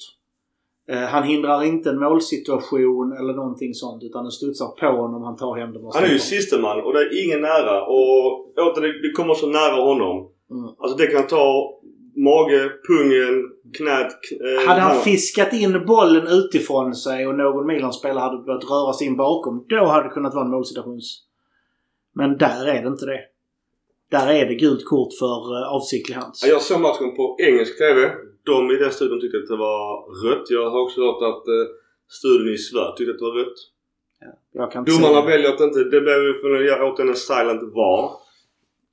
Eh, 0.90 0.98
han 0.98 1.24
hindrar 1.24 1.64
inte 1.64 1.90
en 1.90 2.00
målsituation 2.00 3.18
eller 3.20 3.34
någonting 3.34 3.74
sånt 3.74 4.04
utan 4.04 4.24
den 4.24 4.32
studsar 4.32 4.68
på 4.68 5.02
honom. 5.02 5.24
Han 5.24 5.38
tar 5.38 5.58
händerna 5.58 5.88
och 5.88 5.96
Han 5.96 6.04
är 6.04 6.08
ju 6.08 6.20
släpper. 6.20 6.42
siste 6.42 6.58
man 6.60 6.82
och 6.82 6.94
det 6.94 7.00
är 7.00 7.26
ingen 7.26 7.42
nära. 7.42 7.86
Och 7.86 8.24
åter, 8.58 8.82
det, 8.82 9.08
det 9.08 9.12
kommer 9.12 9.34
så 9.34 9.48
nära 9.48 9.84
honom. 9.84 10.30
Mm. 10.52 10.70
Alltså 10.78 10.98
det 10.98 11.08
kan 11.08 11.28
ta 11.28 11.74
mage, 12.16 12.70
pungen, 12.88 13.44
knät. 13.78 14.12
Eh, 14.42 14.68
Hade 14.68 14.82
han 14.82 15.02
fiskat 15.02 15.54
in 15.54 15.86
bollen 15.86 16.28
utifrån 16.28 16.96
sig 16.96 17.28
och 17.28 17.36
någon 17.36 17.68
Milan-spelare 17.68 18.24
hade 18.24 18.44
börjat 18.44 18.64
röra 18.64 18.94
sig 18.94 19.08
in 19.08 19.18
bakom. 19.18 19.66
Då 19.70 19.86
hade 19.86 20.04
det 20.04 20.14
kunnat 20.14 20.34
vara 20.34 20.46
en 20.46 20.52
målsituations... 20.52 21.28
Men 22.14 22.38
där 22.38 22.68
är 22.68 22.82
det 22.82 22.88
inte 22.88 23.06
det. 23.06 23.22
Där 24.12 24.28
är 24.34 24.46
det 24.46 24.56
gult 24.56 24.86
kort 24.86 25.14
för 25.20 25.58
uh, 25.58 25.74
avsiktlig 25.76 26.16
hands. 26.16 26.44
Ja, 26.44 26.50
Jag 26.50 26.62
såg 26.62 26.82
matchen 26.82 27.16
på 27.16 27.38
engelsk 27.40 27.78
TV. 27.78 28.12
De 28.46 28.72
i 28.72 28.76
den 28.76 28.92
studion 28.92 29.22
tyckte 29.22 29.38
att 29.38 29.48
det 29.48 29.58
var 29.58 29.84
rött. 30.26 30.46
Jag 30.50 30.70
har 30.70 30.82
också 30.82 31.02
hört 31.02 31.22
att 31.22 31.48
eh, 31.48 31.68
studion 32.10 32.54
i 32.54 32.58
Sverige 32.58 32.94
tyckte 32.98 33.12
att 33.12 33.20
det 33.20 33.26
var 33.26 33.38
rött. 33.44 33.60
Inte 34.76 34.92
Domarna 34.92 35.26
väljer 35.26 35.54
att 35.54 35.60
inte... 35.60 35.80
Det 35.84 36.02
blev 36.02 36.34
för 36.42 36.82
åt 36.84 37.00
en 37.00 37.16
silent 37.16 37.64
VAR. 37.76 38.12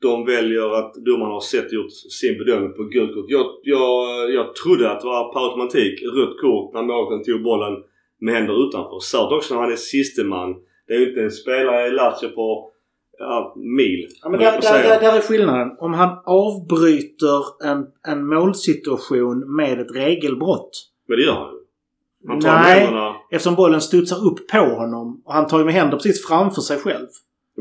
De 0.01 0.27
väljer 0.27 0.79
att 0.79 0.95
domarna 0.95 1.33
har 1.33 1.41
sett 1.41 1.73
gjort 1.73 1.93
sin 2.21 2.39
bedömning 2.39 2.73
på 2.73 2.85
gult 2.85 3.15
kort. 3.15 3.25
Jag, 3.29 3.47
jag, 3.63 4.31
jag 4.31 4.55
trodde 4.55 4.91
att 4.91 5.01
det 5.01 5.07
var 5.07 5.33
per 5.33 5.41
automatik 5.41 6.03
rött 6.03 6.41
kort 6.41 6.75
när 6.75 6.83
målvakten 6.83 7.25
tog 7.25 7.43
bollen 7.43 7.75
med 8.21 8.35
händer 8.35 8.69
utanför. 8.69 8.99
Särskilt 9.01 9.33
också 9.33 9.55
när 9.55 9.61
han 9.61 9.73
är 9.73 9.77
siste 9.77 10.25
man. 10.25 10.55
Det 10.87 10.95
är 10.95 10.99
ju 10.99 11.09
inte 11.09 11.23
en 11.23 11.31
spelare 11.31 11.87
i 11.87 11.91
Lazio 11.91 12.29
på 12.29 12.71
ja, 13.19 13.55
mil. 13.57 14.09
Ja, 14.23 14.29
men 14.29 14.41
där, 14.41 14.61
där, 14.61 14.83
där, 14.83 15.01
där 15.01 15.17
är 15.17 15.21
skillnaden. 15.21 15.77
Om 15.79 15.95
han 15.95 16.19
avbryter 16.27 17.65
en, 17.65 17.87
en 18.09 18.27
målsituation 18.27 19.57
med 19.57 19.81
ett 19.81 19.97
regelbrott. 19.97 20.71
Men 21.09 21.17
det 21.17 21.25
gör 21.25 21.33
han 21.33 21.53
ju. 21.53 21.59
Han 22.29 22.41
tar 22.41 22.53
med 22.53 22.93
Nej, 22.93 23.15
eftersom 23.31 23.55
bollen 23.55 23.81
studsar 23.81 24.27
upp 24.27 24.49
på 24.49 24.59
honom. 24.59 25.23
Och 25.25 25.33
han 25.33 25.47
tar 25.47 25.59
ju 25.59 25.65
med 25.65 25.75
händer 25.75 25.97
precis 25.97 26.27
framför 26.27 26.61
sig 26.61 26.79
själv. 26.79 27.07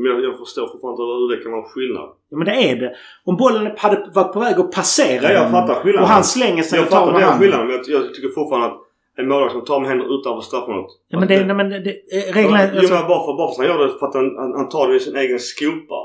Men 0.02 0.06
jag, 0.12 0.24
jag 0.24 0.38
förstår 0.38 0.66
fortfarande 0.72 1.02
inte 1.02 1.12
hur 1.18 1.36
det 1.36 1.42
kan 1.42 1.52
vara 1.52 1.62
skillnad. 1.62 2.08
Ja, 2.30 2.36
men 2.38 2.44
det 2.50 2.52
är 2.70 2.76
det. 2.76 2.90
Om 3.24 3.36
bollen 3.36 3.64
hade 3.76 4.10
varit 4.14 4.32
på 4.32 4.40
väg 4.40 4.54
att 4.60 4.72
passera 4.72 5.22
Ja, 5.22 5.30
jag 5.32 5.50
fattar 5.50 5.74
skillnaden. 5.74 6.02
och 6.02 6.08
han 6.08 6.24
slänger 6.24 6.62
sig 6.62 6.78
Jag 6.78 6.84
och 6.86 6.90
tar 6.90 6.98
fattar 6.98 7.12
med 7.12 7.20
den 7.22 7.28
handen. 7.28 7.40
skillnaden 7.42 7.66
men 7.66 7.76
jag, 7.76 7.84
jag 8.04 8.14
tycker 8.14 8.28
fortfarande 8.28 8.66
att 8.68 8.78
en 9.18 9.28
målvakt 9.28 9.52
som 9.52 9.64
tar 9.64 9.80
med 9.80 9.88
händer 9.88 10.06
utanför 10.20 10.40
straffområdet. 10.40 10.90
Ja, 11.08 11.18
men 11.18 11.28
det, 11.28 11.44
nej, 11.44 11.56
men 11.56 11.68
det, 11.70 11.90
eh, 12.16 12.34
reglerna... 12.36 12.62
Jo 12.72 12.78
Alltså, 12.78 12.94
men 12.94 13.06
bara 13.12 13.22
för, 13.26 13.32
bara 13.40 13.48
för 13.48 13.52
att 13.52 13.58
han 13.58 13.66
gör 13.78 13.86
det 13.86 13.98
för 13.98 14.06
att 14.06 14.14
han, 14.14 14.36
han, 14.40 14.52
han 14.60 14.68
tar 14.68 14.88
det 14.88 14.96
i 14.96 15.00
sin 15.00 15.16
egen 15.16 15.38
skopa. 15.38 16.00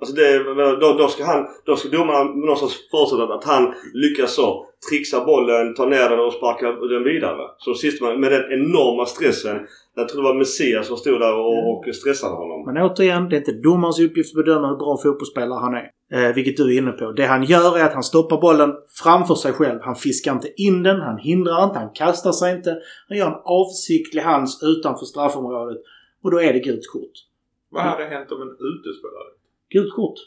Alltså 0.00 0.14
det, 0.14 0.38
då, 0.80 0.92
då 0.98 1.08
ska 1.08 1.24
han, 1.24 1.46
då 1.66 1.76
ska 1.76 1.88
domarna 1.88 2.24
någonstans 2.24 2.74
förutsätta 2.90 3.34
att 3.34 3.44
han 3.44 3.74
lyckas 3.94 4.34
så. 4.34 4.66
Trixa 4.90 5.24
bollen, 5.24 5.74
ta 5.74 5.86
ner 5.86 6.08
den 6.08 6.20
och 6.20 6.32
sparka 6.32 6.72
den 6.72 7.04
vidare. 7.04 7.42
Så 7.58 7.74
sist 7.74 8.02
man, 8.02 8.20
med 8.20 8.32
den 8.32 8.52
enorma 8.52 9.06
stressen. 9.06 9.58
Jag 9.94 10.08
tror 10.08 10.22
det 10.22 10.28
var 10.28 10.34
Messias 10.34 10.86
som 10.86 10.96
stod 10.96 11.20
där 11.20 11.34
och, 11.34 11.70
och 11.70 11.94
stressade 11.94 12.34
honom. 12.34 12.64
Men 12.66 12.82
återigen, 12.82 13.28
det 13.28 13.36
är 13.36 13.38
inte 13.38 13.52
domarens 13.52 14.00
uppgift 14.00 14.36
att 14.36 14.44
bedöma 14.44 14.68
hur 14.68 14.76
bra 14.76 14.96
fotbollsspelare 15.02 15.58
han 15.58 15.74
är. 15.74 15.90
Eh, 16.12 16.34
vilket 16.34 16.56
du 16.56 16.74
är 16.74 16.78
inne 16.78 16.92
på. 16.92 17.12
Det 17.12 17.26
han 17.26 17.44
gör 17.44 17.78
är 17.78 17.84
att 17.84 17.92
han 17.94 18.02
stoppar 18.02 18.40
bollen 18.40 18.72
framför 19.02 19.34
sig 19.34 19.52
själv. 19.52 19.80
Han 19.82 19.94
fiskar 19.94 20.32
inte 20.32 20.48
in 20.56 20.82
den, 20.82 21.00
han 21.00 21.18
hindrar 21.18 21.64
inte, 21.64 21.78
han 21.78 21.90
kastar 21.94 22.32
sig 22.32 22.56
inte. 22.56 22.76
Han 23.08 23.18
gör 23.18 23.26
en 23.26 23.40
avsiktlig 23.44 24.22
hands 24.22 24.62
utanför 24.62 25.06
straffområdet. 25.06 25.78
Och 26.22 26.30
då 26.30 26.40
är 26.40 26.52
det 26.52 26.58
gult 26.58 26.86
kort. 26.92 27.16
Vad 27.70 27.82
hade 27.82 28.04
hänt 28.04 28.32
om 28.32 28.42
en 28.42 28.48
utespelare? 28.48 29.30
Gult 29.70 29.94
kort. 29.94 30.18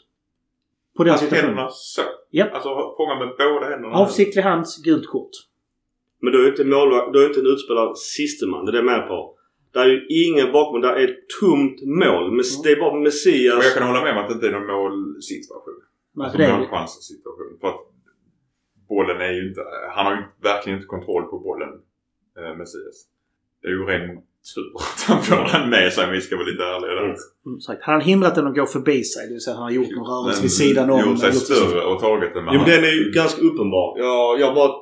På 0.96 1.04
den 1.04 1.12
Alltså 1.12 1.24
situationen. 1.26 1.48
händerna 1.48 1.70
så? 1.70 2.02
Japp. 2.30 2.54
Alltså 2.54 2.68
fånga 2.96 3.14
med 3.18 3.28
båda 3.38 3.66
händerna? 3.70 3.94
Avsiktlig 3.96 4.42
hands, 4.42 4.82
gult 4.82 5.06
kort. 5.06 5.30
Men 6.22 6.32
då 6.32 6.38
är 6.38 6.48
inte 6.48 6.64
målvakt, 6.64 7.12
då 7.12 7.18
är 7.18 7.26
inte 7.26 7.40
en 7.40 7.46
utspelare 7.46 7.96
siste 7.96 8.46
man. 8.46 8.64
Det 8.64 8.70
är 8.70 8.72
det 8.72 8.78
jag 8.78 8.84
med 8.86 9.08
på. 9.08 9.32
Det 9.72 9.78
är 9.78 9.86
ju 9.86 10.06
ingen 10.08 10.52
bakom. 10.52 10.80
Det 10.80 10.88
är 10.88 11.04
ett 11.08 11.28
tomt 11.40 11.78
mål. 11.82 12.30
Men 12.32 12.44
Det 12.64 12.70
är 12.72 12.80
bara 12.80 13.00
Messias. 13.00 13.58
Och 13.58 13.64
jag 13.64 13.74
kan 13.74 13.86
hålla 13.86 14.02
med 14.04 14.12
om 14.12 14.18
att 14.18 14.28
det 14.28 14.34
inte 14.34 14.48
är 14.48 14.52
någon 14.52 14.66
målsituation. 14.66 15.74
Alltså 16.20 16.38
målchanssituation. 16.38 17.58
För 17.60 17.68
att 17.68 17.80
bollen 18.88 19.20
är 19.20 19.32
ju 19.32 19.48
inte... 19.48 19.60
Han 19.94 20.06
har 20.06 20.12
ju 20.16 20.22
verkligen 20.42 20.78
inte 20.78 20.86
kontroll 20.86 21.22
på 21.22 21.38
bollen, 21.38 21.68
eh, 22.38 22.56
Messias. 22.58 22.96
Det 23.62 23.68
är 23.68 23.72
ju 23.72 23.84
ren 23.84 24.22
tur 24.54 24.72
att 24.74 25.00
han 25.08 25.22
får 25.22 25.58
den 25.58 25.70
med 25.70 25.92
sig 25.92 26.04
om 26.06 26.12
vi 26.12 26.20
ska 26.20 26.36
vara 26.36 26.46
lite 26.46 26.62
ärliga 26.62 26.94
där. 26.94 27.04
Mm. 27.46 27.60
Sagt. 27.60 27.82
Han 27.82 28.00
hindrat 28.00 28.34
den 28.34 28.46
att 28.46 28.54
gå 28.54 28.66
förbi 28.66 29.04
sig, 29.04 29.26
det 29.26 29.32
vill 29.32 29.40
säga 29.40 29.56
han 29.56 29.62
har 29.62 29.70
gjort 29.70 29.90
någon 29.96 30.06
rörelse 30.06 30.42
vid 30.42 30.52
sidan 30.52 30.90
om. 30.90 31.00
Gjort 31.00 31.20
sig 31.20 31.32
större 31.32 31.80
och 31.80 32.00
tagit 32.00 32.34
den 32.34 32.44
med 32.44 32.54
Jo 32.54 32.60
men 32.60 32.70
den 32.70 32.84
är 32.84 32.94
ju 33.00 33.10
ganska 33.10 33.40
uppenbar. 33.42 33.98
Jag, 33.98 34.40
jag 34.40 34.54
bara 34.54 34.72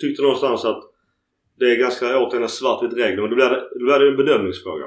tyckte 0.00 0.22
någonstans 0.22 0.64
att 0.64 0.82
det 1.58 1.64
är 1.72 1.76
ganska 1.76 2.18
återigen 2.18 2.48
svartvitt 2.48 2.92
regler. 2.92 3.20
Men 3.22 3.30
då 3.30 3.36
blir 3.36 3.50
det, 3.50 3.62
då 3.78 3.84
blir 3.84 3.98
det 3.98 4.04
ju 4.04 4.10
en 4.10 4.16
bedömningsfråga. 4.16 4.84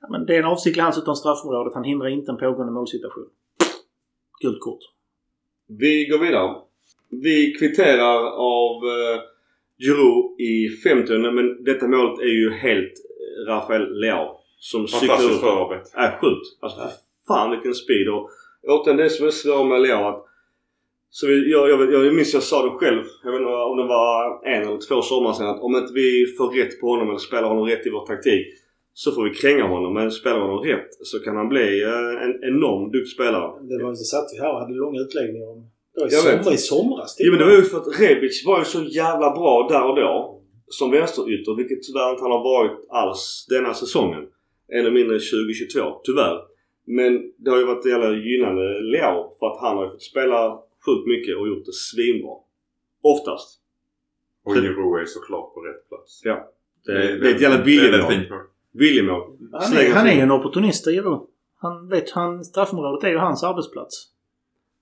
Ja, 0.00 0.08
men 0.10 0.26
det 0.26 0.34
är 0.34 0.38
en 0.38 0.44
avsiktlig 0.44 0.82
hands 0.82 0.98
utan 0.98 1.16
straffområdet. 1.16 1.74
Han 1.74 1.84
hindrar 1.84 2.08
inte 2.08 2.30
en 2.30 2.36
pågående 2.36 2.72
målsituation. 2.72 3.26
Gult 4.42 4.60
kort. 4.60 4.82
Vi 5.78 6.06
går 6.06 6.18
vidare. 6.18 6.56
Vi 7.10 7.54
kvitterar 7.58 8.18
av 8.36 8.70
eh, 8.88 9.20
Giroud 9.78 10.40
i 10.40 10.68
50 10.68 11.18
men 11.18 11.64
detta 11.64 11.88
målet 11.88 12.20
är 12.20 12.34
ju 12.42 12.50
helt 12.50 12.92
Rafael 13.46 14.00
Leao. 14.00 14.36
Som 14.58 14.88
cyklar 14.88 15.16
Fantastiskt 15.16 15.40
förarbete. 15.40 15.90
är 15.94 16.18
sjukt. 16.20 16.46
Alltså 16.60 16.80
för 16.80 16.90
fan 17.28 17.50
vilken 17.50 17.74
speed. 17.74 18.08
Och 18.08 18.30
återigen 18.68 18.96
det 18.96 19.10
som 19.10 19.26
är 19.26 19.30
svårt 19.30 19.68
med 19.68 19.82
Leo 19.82 20.08
att 20.08 20.26
så 21.12 21.26
vi, 21.26 21.50
jag, 21.50 21.70
jag, 21.70 21.92
jag 21.92 22.14
minns 22.14 22.34
jag 22.34 22.42
sa 22.42 22.62
det 22.62 22.70
själv, 22.70 23.02
jag 23.24 23.32
vet 23.32 23.40
inte 23.40 23.52
om 23.52 23.76
det 23.76 23.84
var 23.84 24.46
en 24.46 24.62
eller 24.62 24.88
två 24.88 25.02
sommar 25.02 25.32
sedan 25.32 25.46
att 25.46 25.60
om 25.60 25.76
inte 25.76 25.92
vi 25.92 26.26
får 26.38 26.50
rätt 26.50 26.80
på 26.80 26.86
honom 26.86 27.08
eller 27.08 27.18
spelar 27.18 27.48
honom 27.48 27.64
rätt 27.64 27.86
i 27.86 27.90
vår 27.90 28.06
taktik 28.06 28.46
så 28.94 29.12
får 29.12 29.24
vi 29.24 29.30
kränga 29.30 29.64
honom. 29.66 29.94
Men 29.94 30.10
spelar 30.10 30.40
honom 30.40 30.64
rätt 30.64 30.90
så 31.02 31.18
kan 31.18 31.36
han 31.36 31.48
bli 31.48 31.82
eh, 31.82 32.24
en 32.24 32.34
enormt 32.50 32.92
duktig 32.92 33.12
spelare. 33.12 33.48
Det 33.60 33.84
var, 33.84 33.94
så 33.94 34.04
satt 34.04 34.26
vi 34.34 34.40
här 34.40 34.52
och 34.52 34.60
hade 34.60 34.74
långa 34.74 35.00
utläggningar 35.00 35.48
om... 35.50 35.70
Det 35.94 36.00
var 36.00 36.08
i, 36.08 36.10
sommar, 36.10 36.54
i 36.54 36.58
somras. 36.58 37.16
Jo 37.18 37.30
men 37.32 37.38
det 37.38 37.44
var 37.44 37.52
ju 37.52 37.62
för 37.62 37.78
att 37.78 38.00
Rebic 38.00 38.46
var 38.46 38.58
ju 38.58 38.64
så 38.64 38.82
jävla 38.82 39.30
bra 39.30 39.68
där 39.70 39.84
och 39.88 39.96
då 39.96 40.39
som 40.70 40.90
vänsterytter 40.90 41.54
vilket 41.54 41.82
tyvärr 41.82 42.10
inte 42.10 42.22
han 42.22 42.30
har 42.30 42.44
varit 42.44 42.86
alls 42.88 43.46
denna 43.48 43.74
säsongen. 43.74 44.26
Ännu 44.78 44.90
mindre 44.90 45.18
2022, 45.18 46.00
tyvärr. 46.04 46.36
Men 46.84 47.32
det 47.36 47.50
har 47.50 47.58
ju 47.58 47.64
varit 47.64 47.86
jävla 47.86 48.10
gynnande 48.12 48.80
Leo 48.80 49.32
för 49.38 49.46
att 49.46 49.60
han 49.60 49.76
har 49.76 49.84
ju 49.84 49.90
fått 49.90 50.02
spela 50.02 50.58
sjukt 50.86 51.06
mycket 51.06 51.36
och 51.36 51.48
gjort 51.48 51.64
det 51.66 51.72
svinbra. 51.72 52.34
Oftast. 53.02 53.60
Och 54.44 54.54
Giroud 54.54 55.00
är 55.00 55.04
såklart 55.04 55.54
på 55.54 55.60
rätt 55.60 55.88
plats. 55.88 56.20
Ja. 56.24 56.52
Det, 56.84 56.92
det 56.92 57.30
är 57.30 57.34
ett 57.34 57.40
jävla 57.40 57.64
Det 57.64 57.76
är 57.76 57.84
ett 57.84 57.84
viljemål. 57.84 58.12
fint 58.12 58.30
mål. 58.30 58.40
Viljemål. 58.72 59.22
Han 59.52 59.76
är, 59.76 59.92
han 59.94 60.06
är 60.06 60.22
en 60.22 60.30
opportunist, 60.30 60.86
Giro. 60.86 61.26
Han 61.56 61.88
vet, 61.88 62.10
han, 62.10 62.44
straffområdet 62.44 63.04
är 63.04 63.08
ju 63.08 63.16
hans 63.16 63.42
arbetsplats. 63.44 63.94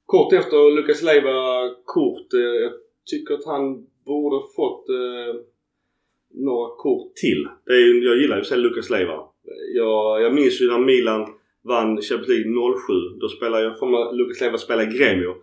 Kort 0.07 0.32
efter 0.32 0.76
Lucas 0.76 1.03
Leiva 1.03 1.70
kort. 1.84 2.32
Eh, 2.34 2.41
jag 2.41 2.72
tycker 3.11 3.34
att 3.34 3.45
han 3.47 3.86
borde 4.05 4.47
fått 4.57 4.89
eh, 4.89 5.41
några 6.35 6.68
kort 6.76 7.14
till. 7.14 7.49
Det 7.66 7.72
är, 7.72 8.05
jag 8.07 8.16
gillar 8.16 8.37
ju 8.37 8.45
sig 8.45 8.59
Lucas 8.59 8.91
Leiva. 8.91 9.18
Jag, 9.74 10.22
jag 10.22 10.35
minns 10.35 10.61
ju 10.62 10.68
när 10.70 10.79
Milan 10.79 11.26
vann 11.64 12.03
Champions 12.03 12.29
League 12.29 12.45
07. 12.45 13.18
Då 13.20 13.29
spelade 13.29 13.62
jag, 13.64 13.91
man 13.91 14.16
Lucas 14.16 14.41
Leiva 14.41 14.59
spela 14.59 14.83
i 14.83 14.87
Gremio. 14.87 15.35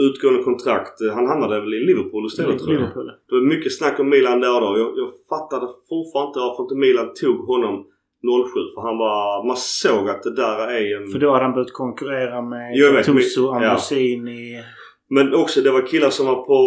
Utgående 0.00 0.42
kontrakt. 0.42 0.94
Han 1.14 1.26
hamnade 1.26 1.60
väl 1.60 1.74
i 1.74 1.80
Liverpool 1.80 2.26
istället 2.26 2.58
tror 2.58 2.72
jag. 2.72 2.80
Liverpool. 2.80 3.06
Det 3.06 3.34
var 3.34 3.42
mycket 3.42 3.76
snack 3.78 4.00
om 4.00 4.08
Milan 4.08 4.40
där 4.40 4.54
och 4.54 4.60
då. 4.60 4.78
Jag, 4.78 4.92
jag 4.98 5.10
fattade 5.28 5.66
fortfarande 5.88 6.28
inte 6.28 6.38
varför 6.38 6.62
inte 6.62 6.74
Milan 6.74 7.14
tog 7.14 7.38
honom 7.46 7.86
07. 8.22 8.60
För 8.74 8.80
han 8.80 8.98
var... 8.98 9.46
Man 9.46 9.56
såg 9.56 10.08
att 10.10 10.22
det 10.22 10.34
där 10.34 10.68
är 10.68 10.96
en... 10.96 11.08
För 11.08 11.18
då 11.18 11.30
hade 11.32 11.44
han 11.44 11.52
börjat 11.54 11.72
konkurrera 11.72 12.42
med 12.42 12.74
Gattuso, 12.76 13.52
men- 13.52 13.62
ja. 13.62 13.68
Ambrosini. 13.68 14.62
Men 15.10 15.34
också 15.34 15.60
det 15.60 15.70
var 15.70 15.86
killar 15.86 16.10
som 16.10 16.26
var 16.26 16.42
på, 16.42 16.58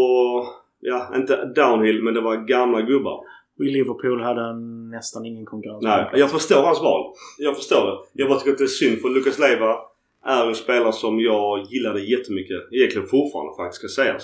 ja 0.79 1.11
inte 1.15 1.45
downhill 1.55 2.03
men 2.03 2.13
det 2.13 2.21
var 2.21 2.35
gamla 2.35 2.81
gubbar. 2.81 3.19
Och 3.59 3.65
i 3.65 3.69
Liverpool 3.69 4.21
hade 4.21 4.41
han 4.41 4.89
nästan 4.89 5.25
ingen 5.25 5.45
konkurrens. 5.45 5.83
Nej, 5.83 6.09
jag 6.13 6.31
förstår 6.31 6.61
hans 6.61 6.81
val. 6.81 7.13
Jag 7.37 7.55
förstår 7.55 7.85
det. 7.85 8.21
Jag 8.21 8.29
bara 8.29 8.39
tycker 8.39 8.51
att 8.51 8.57
det 8.57 8.63
är 8.63 8.67
synd 8.67 9.01
för 9.01 9.09
Lucas 9.09 9.39
Leiva 9.39 9.79
är 10.25 10.47
en 10.47 10.55
spelare 10.55 10.93
som 10.93 11.19
jag 11.19 11.65
gillade 11.71 12.01
jättemycket. 12.01 12.61
Egentligen 12.71 13.07
fortfarande 13.07 13.55
faktiskt 13.57 13.79
ska 13.79 14.03
sägas. 14.03 14.23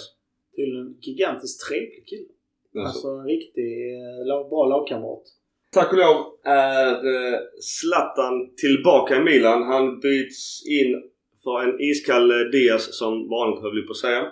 Till 0.55 0.77
en 0.77 0.97
gigantiskt 1.01 1.67
trevlig 1.67 2.03
kille. 2.07 2.27
Alltså. 2.75 2.87
Alltså 2.87 3.07
en 3.07 3.27
riktig 3.27 3.71
eh, 3.93 4.49
bra 4.49 4.65
lagkamrat. 4.65 5.23
Tack 5.71 5.91
och 5.91 5.97
lov 5.97 6.17
är 6.43 6.93
eh, 6.93 7.39
Zlatan 7.61 8.55
tillbaka 8.55 9.15
i 9.17 9.19
Milan. 9.19 9.63
Han 9.63 9.99
byts 9.99 10.67
in 10.67 11.03
för 11.43 11.63
en 11.63 11.81
iskall 11.81 12.31
eh, 12.31 12.37
Diaz 12.37 12.97
som 12.97 13.29
vanligt 13.29 13.61
höll 13.61 13.75
vi 13.75 13.87
på 13.87 13.91
att 13.91 13.97
säga. 13.97 14.23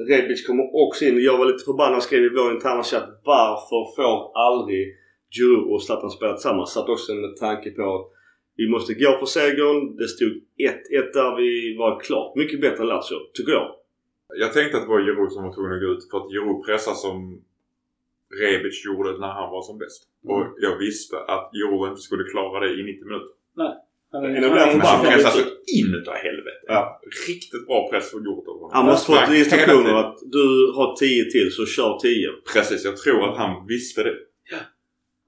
Rebic 0.00 0.46
kommer 0.46 0.76
också 0.84 1.04
in. 1.04 1.22
Jag 1.22 1.38
var 1.38 1.46
lite 1.46 1.64
förbannad 1.64 2.02
skrev 2.02 2.24
i 2.24 2.28
vår 2.28 2.52
interna 2.52 2.82
chatt. 2.82 3.20
Varför 3.24 3.94
får 3.96 4.38
aldrig 4.48 4.96
Giroud 5.30 5.72
och 5.72 5.82
Zlatan 5.82 6.10
spela 6.10 6.32
tillsammans? 6.32 6.72
Satt 6.72 6.88
också 6.88 7.14
med 7.14 7.36
tanke 7.36 7.70
på 7.70 7.94
att 7.94 8.06
vi 8.56 8.68
måste 8.68 8.94
gå 8.94 9.18
för 9.18 9.26
segern. 9.26 9.96
Det 9.96 10.08
stod 10.08 10.28
1-1 10.28 10.42
där. 11.12 11.36
Vi 11.36 11.76
var 11.78 12.00
klart 12.00 12.36
mycket 12.36 12.60
bättre 12.60 12.82
än 12.82 12.88
Lazio, 12.88 13.18
tycker 13.34 13.52
jag. 13.52 13.74
Jag 14.34 14.52
tänkte 14.52 14.76
att 14.76 14.82
det 14.82 14.88
var 14.88 15.00
Giroud 15.00 15.32
som 15.32 15.44
var 15.44 15.54
tvungen 15.54 15.72
att 15.72 15.80
gå 15.80 15.86
ut 15.86 16.10
för 16.10 16.18
att 16.18 16.32
Giroud 16.32 16.64
pressar 16.66 16.94
som 16.94 17.42
Rebic 18.40 18.86
gjorde 18.86 19.18
när 19.18 19.32
han 19.38 19.50
var 19.50 19.62
som 19.62 19.78
bäst. 19.78 20.08
Mm. 20.24 20.36
Och 20.36 20.44
jag 20.58 20.78
visste 20.78 21.16
att 21.18 21.50
Giroud 21.54 21.88
inte 21.90 22.02
skulle 22.02 22.24
klara 22.24 22.60
det 22.60 22.70
i 22.80 22.82
90 22.82 23.04
minuter. 23.04 23.32
Han 23.56 23.76
han 24.12 24.22
han 24.24 24.80
Fan, 24.80 25.04
pressar 25.06 25.30
så 25.30 25.42
in 25.78 25.90
utav 26.00 26.14
helvete. 26.14 26.62
Ja. 26.66 27.00
Riktigt 27.28 27.66
bra 27.66 27.88
press 27.90 28.12
gjort 28.12 28.46
av 28.48 28.54
honom. 28.54 28.70
Han 28.72 28.86
måste 28.86 29.12
fått 29.12 29.34
instruktioner 29.42 29.94
att 30.02 30.16
du 30.36 30.44
har 30.76 30.88
10 30.96 31.30
till 31.34 31.48
så 31.56 31.62
kör 31.66 31.92
10. 31.98 32.28
Precis, 32.52 32.84
jag 32.84 32.96
tror 32.96 33.20
att 33.28 33.36
han 33.42 33.66
visste 33.66 34.02
det. 34.02 34.14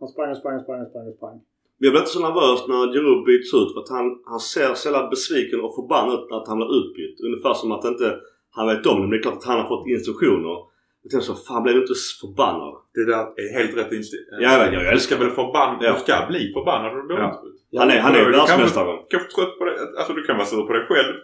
Han 0.01 0.09
sprang 0.09 0.30
och 0.30 0.39
sprang 0.41 0.57
och 0.59 0.64
sprang 0.64 0.80
och 0.85 0.91
sprang 0.91 1.09
och 1.11 1.16
sprang. 1.20 1.37
Jag 1.82 1.91
blir 1.93 2.03
inte 2.05 2.16
så 2.16 2.24
nervös 2.28 2.61
när 2.70 2.82
Giroud 2.93 3.24
byts 3.30 3.55
ut 3.61 3.70
för 3.72 3.80
att 3.82 3.93
han, 3.97 4.07
han 4.32 4.43
ser 4.53 4.74
så 4.74 4.85
jävla 4.89 5.11
besviken 5.14 5.61
och 5.64 5.74
förbannad 5.78 6.14
ut 6.18 6.32
att 6.39 6.49
han 6.51 6.59
blir 6.61 6.72
utbytt. 6.78 7.16
Ungefär 7.26 7.55
som 7.55 7.72
att 7.72 7.85
inte 7.93 8.09
han 8.57 8.66
vet 8.70 8.87
om 8.87 8.97
det. 8.97 9.07
Men 9.07 9.11
det 9.11 9.18
är 9.20 9.26
klart 9.26 9.41
att 9.41 9.51
han 9.53 9.61
har 9.61 9.68
fått 9.72 9.87
instruktioner. 9.97 10.57
Jag 11.05 11.11
tänkte 11.11 11.27
så, 11.27 11.35
fan 11.35 11.63
blev 11.63 11.75
du 11.75 11.81
inte 11.81 11.95
förbannad? 12.21 12.75
Det 12.95 13.05
där 13.13 13.25
är 13.43 13.49
helt 13.59 13.77
rätt 13.77 13.93
inställning. 13.93 14.29
Ja, 14.41 14.53
jag 14.53 14.59
vet, 14.65 14.73
jag 14.75 14.93
älskar 14.93 15.19
väl 15.19 15.31
förbannad. 15.31 15.79
Ja. 15.85 15.93
Du 15.93 15.99
ska 16.01 16.27
bli 16.29 16.53
förbannad 16.53 16.93
när 16.93 17.01
du 17.01 17.07
blir 17.07 17.17
Ja. 17.17 17.43
utbytt. 17.47 17.61
Han 17.81 17.91
är, 17.91 17.99
han 17.99 18.15
är 18.15 18.19
ju 18.19 18.25
Du 18.25 18.33
kan 18.33 18.41
världsmästare. 18.47 18.99
kanske 19.11 19.31
trött 19.37 19.59
på 19.59 19.65
det. 19.65 19.77
Alltså 19.99 20.13
du 20.13 20.23
kan 20.27 20.37
vara 20.37 20.47
sur 20.47 20.63
på 20.63 20.73
dig 20.73 20.87
själv. 20.89 21.15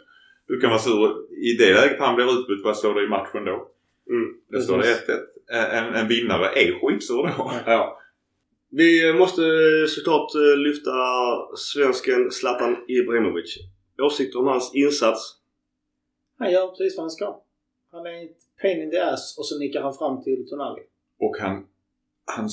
Du 0.48 0.60
kan 0.60 0.70
vara 0.70 0.80
sur 0.80 1.02
i 1.48 1.52
det 1.58 1.74
läget 1.74 2.00
han 2.00 2.14
blir 2.16 2.40
utbytt. 2.40 2.64
Vad 2.64 2.76
står 2.76 2.94
det 2.94 3.04
i 3.04 3.08
matchen 3.08 3.44
då? 3.44 3.56
Mm. 4.10 4.28
Det 4.50 4.60
står 4.62 4.78
det 4.78 4.84
1-1. 4.84 5.76
En, 5.78 5.94
en 5.94 6.08
vinnare 6.08 6.46
är 6.46 6.72
skitsur 6.80 7.22
då. 7.38 7.52
Ja. 7.66 7.96
Vi 8.72 9.12
måste 9.12 9.42
såklart 9.88 10.34
eh, 10.34 10.56
lyfta 10.58 10.90
svensken 11.56 12.30
Zlatan 12.30 12.76
Ibrahimovic. 12.88 13.58
Åsikter 14.02 14.38
om 14.38 14.46
hans 14.46 14.74
insats? 14.74 15.34
Han 16.38 16.52
gör 16.52 16.66
precis 16.68 16.96
vad 16.96 17.04
han 17.04 17.10
ska. 17.10 17.40
Han 17.92 18.06
är 18.06 18.24
ett 18.24 18.36
pain 18.62 18.82
in 18.82 18.90
the 18.90 18.98
ass 19.00 19.38
och 19.38 19.46
så 19.46 19.58
nickar 19.58 19.82
han 19.82 19.94
fram 19.94 20.22
till 20.22 20.48
Tonali. 20.50 20.82
Och 21.20 21.36
han, 21.40 21.66
han 22.36 22.48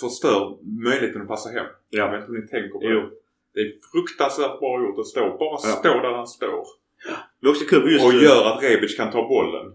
förstör 0.00 0.56
möjligheten 0.84 1.22
att 1.22 1.28
passa 1.28 1.48
hem. 1.50 1.66
Jag 1.90 2.10
vet 2.10 2.20
inte 2.20 2.30
om 2.30 2.36
ni 2.40 2.48
tänker 2.48 2.68
på 2.68 2.78
Jo. 2.82 3.00
det. 3.00 3.10
Det 3.54 3.60
är 3.60 3.72
fruktansvärt 3.92 4.58
bra 4.60 4.80
gjort 4.82 4.98
att 4.98 5.06
stå. 5.06 5.20
Bara 5.38 5.50
Ja. 5.50 5.58
stå 5.58 5.88
där 5.88 6.12
han 6.12 6.26
står. 6.26 6.64
Det 7.40 7.46
är 7.46 7.50
också 7.50 7.64
kul 7.64 7.92
just 7.92 8.04
Och 8.06 8.12
eh, 8.12 8.22
gör 8.22 8.44
att 8.46 8.62
Rebic 8.62 8.96
kan 8.96 9.10
ta 9.12 9.28
bollen. 9.28 9.66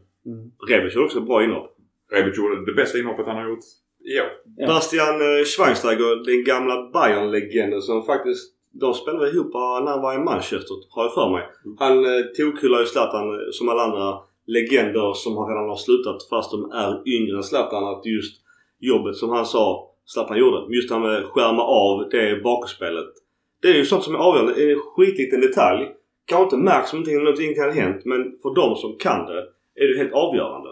Rebic 0.69 0.95
har 0.95 1.03
också 1.05 1.19
ett 1.19 1.26
bra 1.26 1.43
inhopp. 1.43 1.78
Rebic 2.11 2.38
gjorde 2.38 2.65
det 2.65 2.74
bästa 2.74 2.97
inhoppet 2.97 3.26
han 3.26 3.36
har 3.36 3.47
gjort 3.49 3.63
i 3.99 4.19
år. 4.19 4.30
Ja. 4.57 4.67
Bastian 4.67 5.15
eh, 5.21 5.43
Schweinsteiger, 5.45 6.26
den 6.26 6.43
gamla 6.43 6.76
Bayern-legenden 6.93 7.82
som 7.82 8.05
faktiskt 8.05 8.53
de 8.71 8.93
spelade 8.93 9.30
ihop 9.32 9.53
när 9.53 9.91
han 9.91 10.01
var 10.01 10.13
i 10.15 10.17
Manchester, 10.17 10.76
har 10.89 11.03
jag 11.03 11.13
för 11.13 11.30
mig. 11.32 11.43
Han 11.80 12.05
eh, 12.05 12.21
tokhyllar 12.38 12.80
ju 12.80 12.86
Zlatan 12.86 13.30
eh, 13.34 13.39
som 13.51 13.69
alla 13.69 13.84
andra 13.84 14.19
legender 14.46 15.14
som 15.14 15.38
har 15.38 15.50
redan 15.50 15.70
har 15.70 15.76
slutat 15.76 16.30
fast 16.30 16.52
de 16.52 16.72
är 16.72 17.02
yngre 17.16 17.38
än 17.38 17.44
Zlatan. 17.44 17.84
Att 17.84 18.06
just 18.06 18.41
jobbet 18.80 19.16
som 19.16 19.30
han 19.30 19.46
sa 19.46 19.89
Zlatan 20.06 20.38
gjorde. 20.38 20.76
Just 20.76 20.89
det 20.89 20.96
här 20.96 21.02
med 21.02 21.18
att 21.18 21.30
skärma 21.30 21.64
av 21.64 22.10
det 22.10 22.44
bakspelet. 22.44 23.10
Det 23.62 23.68
är 23.68 23.74
ju 23.74 23.86
sånt 23.86 24.04
som 24.04 24.16
är 24.16 24.20
avgörande. 24.20 24.54
Det 24.54 24.64
är 24.64 24.74
en 24.74 24.80
skitliten 24.80 25.41
detalj. 25.41 25.88
Kanske 26.26 26.44
inte 26.44 26.58
märks 26.58 26.89
som 26.89 27.00
någonting, 27.00 27.18
någonting 27.18 27.56
kan 27.56 27.64
ha 27.64 27.72
hänt 27.72 28.06
men 28.06 28.38
för 28.41 28.56
de 28.56 28.76
som 28.76 28.98
kan 29.00 29.26
det 29.26 29.39
är 29.76 29.94
det 29.94 29.98
helt 29.98 30.14
avgörande. 30.14 30.70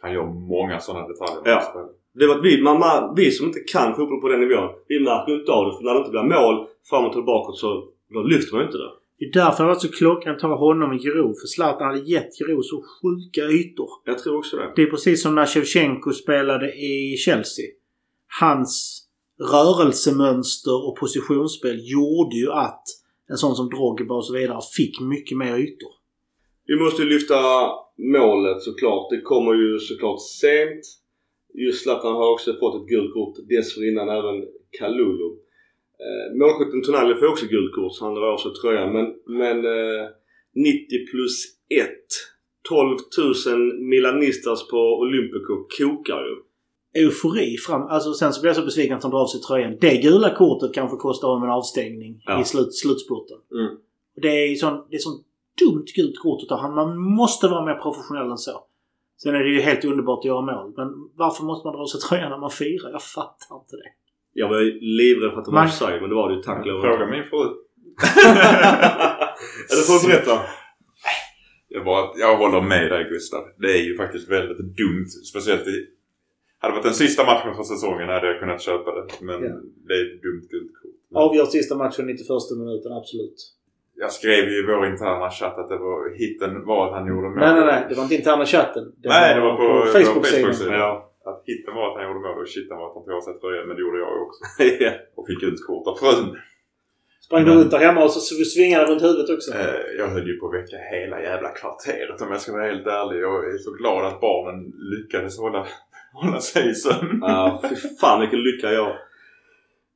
Han 0.00 0.12
gör 0.12 0.26
många 0.26 0.80
sådana 0.80 1.08
detaljer. 1.08 1.42
Ja. 1.44 1.90
Det 2.14 2.26
var 2.26 2.34
att 2.34 2.44
vi, 2.44 2.62
man, 2.62 2.78
man, 2.78 3.14
vi 3.16 3.30
som 3.30 3.46
inte 3.46 3.60
kan 3.60 3.94
fotboll 3.94 4.20
på 4.20 4.28
den 4.28 4.40
nivån, 4.40 4.70
vi 4.88 5.00
märker 5.00 5.32
ju 5.32 5.38
inte 5.38 5.52
av 5.52 5.64
det. 5.66 5.76
För 5.76 5.84
när 5.84 5.92
det 5.94 5.98
inte 5.98 6.10
blir 6.10 6.22
mål 6.22 6.66
fram 6.90 7.04
och 7.04 7.12
tillbaka 7.12 7.52
så 7.52 7.88
då 8.14 8.22
lyfter 8.22 8.52
man 8.52 8.60
ju 8.60 8.66
inte 8.66 8.78
det. 8.78 8.90
Det 9.32 9.38
är 9.38 9.44
därför 9.44 9.64
det 9.64 9.68
var 9.68 9.74
så 9.74 9.88
klockan 9.88 10.32
att 10.34 10.38
ta 10.38 10.56
honom 10.56 10.92
i 10.92 10.98
Giroud. 10.98 11.36
För 11.40 11.46
Zlatan 11.46 11.86
hade 11.86 12.10
gett 12.10 12.38
Giroud 12.38 12.64
så 12.64 12.82
sjuka 12.82 13.40
ytor. 13.40 13.88
Jag 14.04 14.18
tror 14.18 14.38
också 14.38 14.56
det. 14.56 14.72
Det 14.76 14.82
är 14.82 14.86
precis 14.86 15.22
som 15.22 15.34
när 15.34 15.46
Shevchenko 15.46 16.12
spelade 16.12 16.66
i 16.72 17.16
Chelsea. 17.16 17.66
Hans 18.40 19.02
rörelsemönster 19.52 20.88
och 20.88 20.96
positionsspel 20.98 21.76
gjorde 21.92 22.36
ju 22.36 22.50
att 22.50 22.82
en 23.30 23.36
sån 23.36 23.56
som 23.56 23.68
Drogba 23.68 24.14
och 24.14 24.26
så 24.26 24.32
vidare 24.32 24.60
fick 24.76 25.00
mycket 25.00 25.38
mer 25.38 25.56
ytor. 25.58 25.92
Vi 26.66 26.76
måste 26.76 27.02
lyfta 27.04 27.34
målet 27.98 28.62
såklart. 28.62 29.10
Det 29.10 29.20
kommer 29.20 29.54
ju 29.54 29.78
såklart 29.78 30.20
sent. 30.40 30.84
Just 31.54 31.82
Zlatan 31.82 32.14
har 32.14 32.32
också 32.32 32.56
fått 32.60 32.82
ett 32.82 32.88
gult 32.88 33.14
kort 33.14 33.36
dessförinnan 33.48 34.08
även 34.08 34.44
Kalulu. 34.78 35.43
Eh, 36.04 36.36
målskytten 36.38 36.82
Tonali 36.82 37.14
får 37.14 37.26
också 37.26 37.46
gult 37.46 37.74
kort 37.74 37.94
så 37.94 38.04
han 38.04 38.14
drar 38.14 38.32
av 38.32 38.38
sig 38.38 38.52
tröjan. 38.52 38.92
Men, 38.92 39.06
men 39.26 39.56
eh, 39.64 40.08
90 40.54 41.06
plus 41.10 41.44
1. 41.68 41.88
12 42.68 42.98
000 43.46 43.80
milanistas 43.80 44.68
på 44.68 44.76
Olympico 44.98 45.54
kokar 45.78 46.22
ju. 46.28 46.36
Eufori 47.02 47.56
fram... 47.56 47.82
Alltså 47.82 48.12
sen 48.12 48.32
så 48.32 48.40
blev 48.40 48.48
jag 48.48 48.56
så 48.56 48.64
besviken 48.64 48.96
att 48.96 49.02
han 49.02 49.12
drar 49.12 49.20
av 49.20 49.26
sig 49.26 49.40
tröjan. 49.40 49.76
Det 49.80 49.96
gula 49.96 50.34
kortet 50.34 50.74
kanske 50.74 50.96
kostar 50.96 51.28
honom 51.28 51.42
en 51.44 51.50
avstängning 51.50 52.22
Ja. 52.26 52.40
i 52.40 52.44
slut, 52.44 52.74
slutspurten. 52.74 53.38
Mm. 53.52 53.76
Det 54.22 54.28
är 54.28 54.54
sån, 54.54 54.84
det 54.90 54.96
är 54.96 54.98
sån 54.98 55.22
dumt 55.64 55.84
gult 55.96 56.18
kort 56.18 56.42
att 56.42 56.48
ta. 56.48 56.68
Man 56.68 56.98
måste 56.98 57.48
vara 57.48 57.64
mer 57.66 57.74
professionell 57.74 58.30
än 58.30 58.38
så. 58.38 58.64
Sen 59.22 59.34
är 59.34 59.38
det 59.44 59.50
ju 59.50 59.60
helt 59.60 59.84
underbart 59.84 60.18
att 60.18 60.24
göra 60.24 60.40
mål. 60.40 60.72
Men 60.76 60.88
varför 61.14 61.44
måste 61.44 61.66
man 61.66 61.74
dra 61.76 61.82
av 61.82 61.86
sig 61.86 62.00
tröjan 62.00 62.30
när 62.30 62.38
man 62.38 62.50
firar? 62.50 62.90
Jag 62.90 63.02
fattar 63.02 63.56
inte 63.56 63.76
det. 63.76 63.90
Jag 64.36 64.48
var 64.48 64.60
ju 64.60 64.80
livrädd 64.80 65.30
för 65.32 65.38
att 65.38 65.44
det 65.44 65.50
var 65.50 65.64
offside 65.64 66.00
men 66.00 66.10
det 66.10 66.16
var 66.16 66.28
det 66.28 66.34
ju 66.36 66.42
tack 66.42 66.66
lov 66.66 66.82
Fråga 66.82 67.06
min 67.06 67.24
fru. 67.30 67.44
Eller 69.70 69.84
får 69.88 69.96
du 70.02 70.08
berätta? 70.12 70.40
Jag, 71.68 71.84
bara, 71.84 72.04
jag 72.16 72.36
håller 72.36 72.60
med 72.60 72.90
dig 72.90 73.04
Gustav. 73.04 73.44
Det 73.58 73.70
är 73.78 73.82
ju 73.82 73.96
faktiskt 73.96 74.30
väldigt 74.30 74.58
dumt. 74.58 75.06
Speciellt 75.30 75.66
i... 75.66 75.86
Hade 76.58 76.72
det 76.72 76.76
varit 76.76 76.84
den 76.84 76.94
sista 76.94 77.24
matchen 77.24 77.54
för 77.54 77.62
säsongen 77.62 78.08
hade 78.08 78.26
jag 78.26 78.40
kunnat 78.40 78.62
köpa 78.62 78.90
det. 78.94 79.04
Men 79.20 79.42
Ja. 79.44 79.50
det 79.88 79.94
är 79.94 80.14
ett 80.14 80.22
dumt 80.22 80.46
gult 80.50 80.72
kort. 80.82 80.90
Men 81.10 81.22
Avgör 81.22 81.44
sista 81.44 81.74
matchen 81.76 82.06
91 82.06 82.28
minuten, 82.58 82.92
absolut. 82.92 83.36
Jag 83.96 84.12
skrev 84.12 84.44
ju 84.48 84.58
i 84.58 84.66
vår 84.66 84.86
interna 84.86 85.30
chatt 85.30 85.58
att 85.58 85.68
det 85.68 85.76
var 85.78 86.14
hitten 86.18 86.64
var 86.66 86.86
att 86.86 86.92
han 86.92 87.06
gjorde 87.08 87.28
mål. 87.28 87.38
Nej, 87.38 87.54
nej, 87.54 87.64
nej. 87.66 87.86
Det 87.88 87.94
var 87.94 88.02
inte 88.02 88.14
interna 88.14 88.46
chatten. 88.46 88.84
Det 89.02 89.08
Nej, 89.08 89.34
det 89.34 89.40
var 89.40 89.56
på, 89.56 89.86
på 89.86 89.98
Facebook-sidan. 89.98 90.72
Ja. 90.74 91.10
Att 91.30 91.42
hitten 91.50 91.74
var 91.74 91.84
att 91.88 91.96
han 91.96 92.06
gjorde 92.06 92.20
mål 92.20 92.42
och 92.42 92.48
shitten 92.54 92.76
var 92.78 92.86
att 92.88 92.94
han 92.94 93.04
tog 93.04 93.14
av 93.18 93.20
sig 93.20 93.34
tröjan. 93.40 93.66
Men 93.68 93.76
det 93.76 93.82
gjorde 93.82 93.98
jag 93.98 94.12
också. 94.26 94.40
Och 95.16 95.26
fick 95.30 95.42
ut 95.48 95.66
kort 95.66 95.86
av 95.90 95.96
frun. 96.02 96.28
Sprang 97.26 97.44
du 97.44 97.50
runt 97.54 97.70
där 97.70 97.78
hemma 97.78 98.04
och 98.04 98.10
så 98.10 98.20
svingade 98.20 98.84
runt 98.90 99.02
huvudet 99.02 99.30
också? 99.36 99.50
Eh, 99.54 99.82
jag 99.98 100.08
höll 100.08 100.26
ju 100.26 100.36
på 100.38 100.46
att 100.48 100.54
väcka 100.54 100.76
hela 100.76 101.22
jävla 101.22 101.48
kvarteret 101.48 102.22
om 102.22 102.30
jag 102.30 102.40
ska 102.40 102.52
vara 102.52 102.66
helt 102.72 102.86
ärlig. 102.86 103.20
Jag 103.20 103.54
är 103.54 103.58
så 103.58 103.70
glad 103.70 104.06
att 104.06 104.20
barnen 104.20 104.72
lyckades 104.94 105.38
hålla, 105.38 105.66
hålla 106.12 106.40
sig 106.40 106.70
i 106.70 106.74
sömn. 106.74 107.18
Ja, 107.22 107.62
fy 107.68 107.76
fan 108.00 108.20
vilken 108.20 108.42
lycka 108.42 108.72
jag 108.72 108.96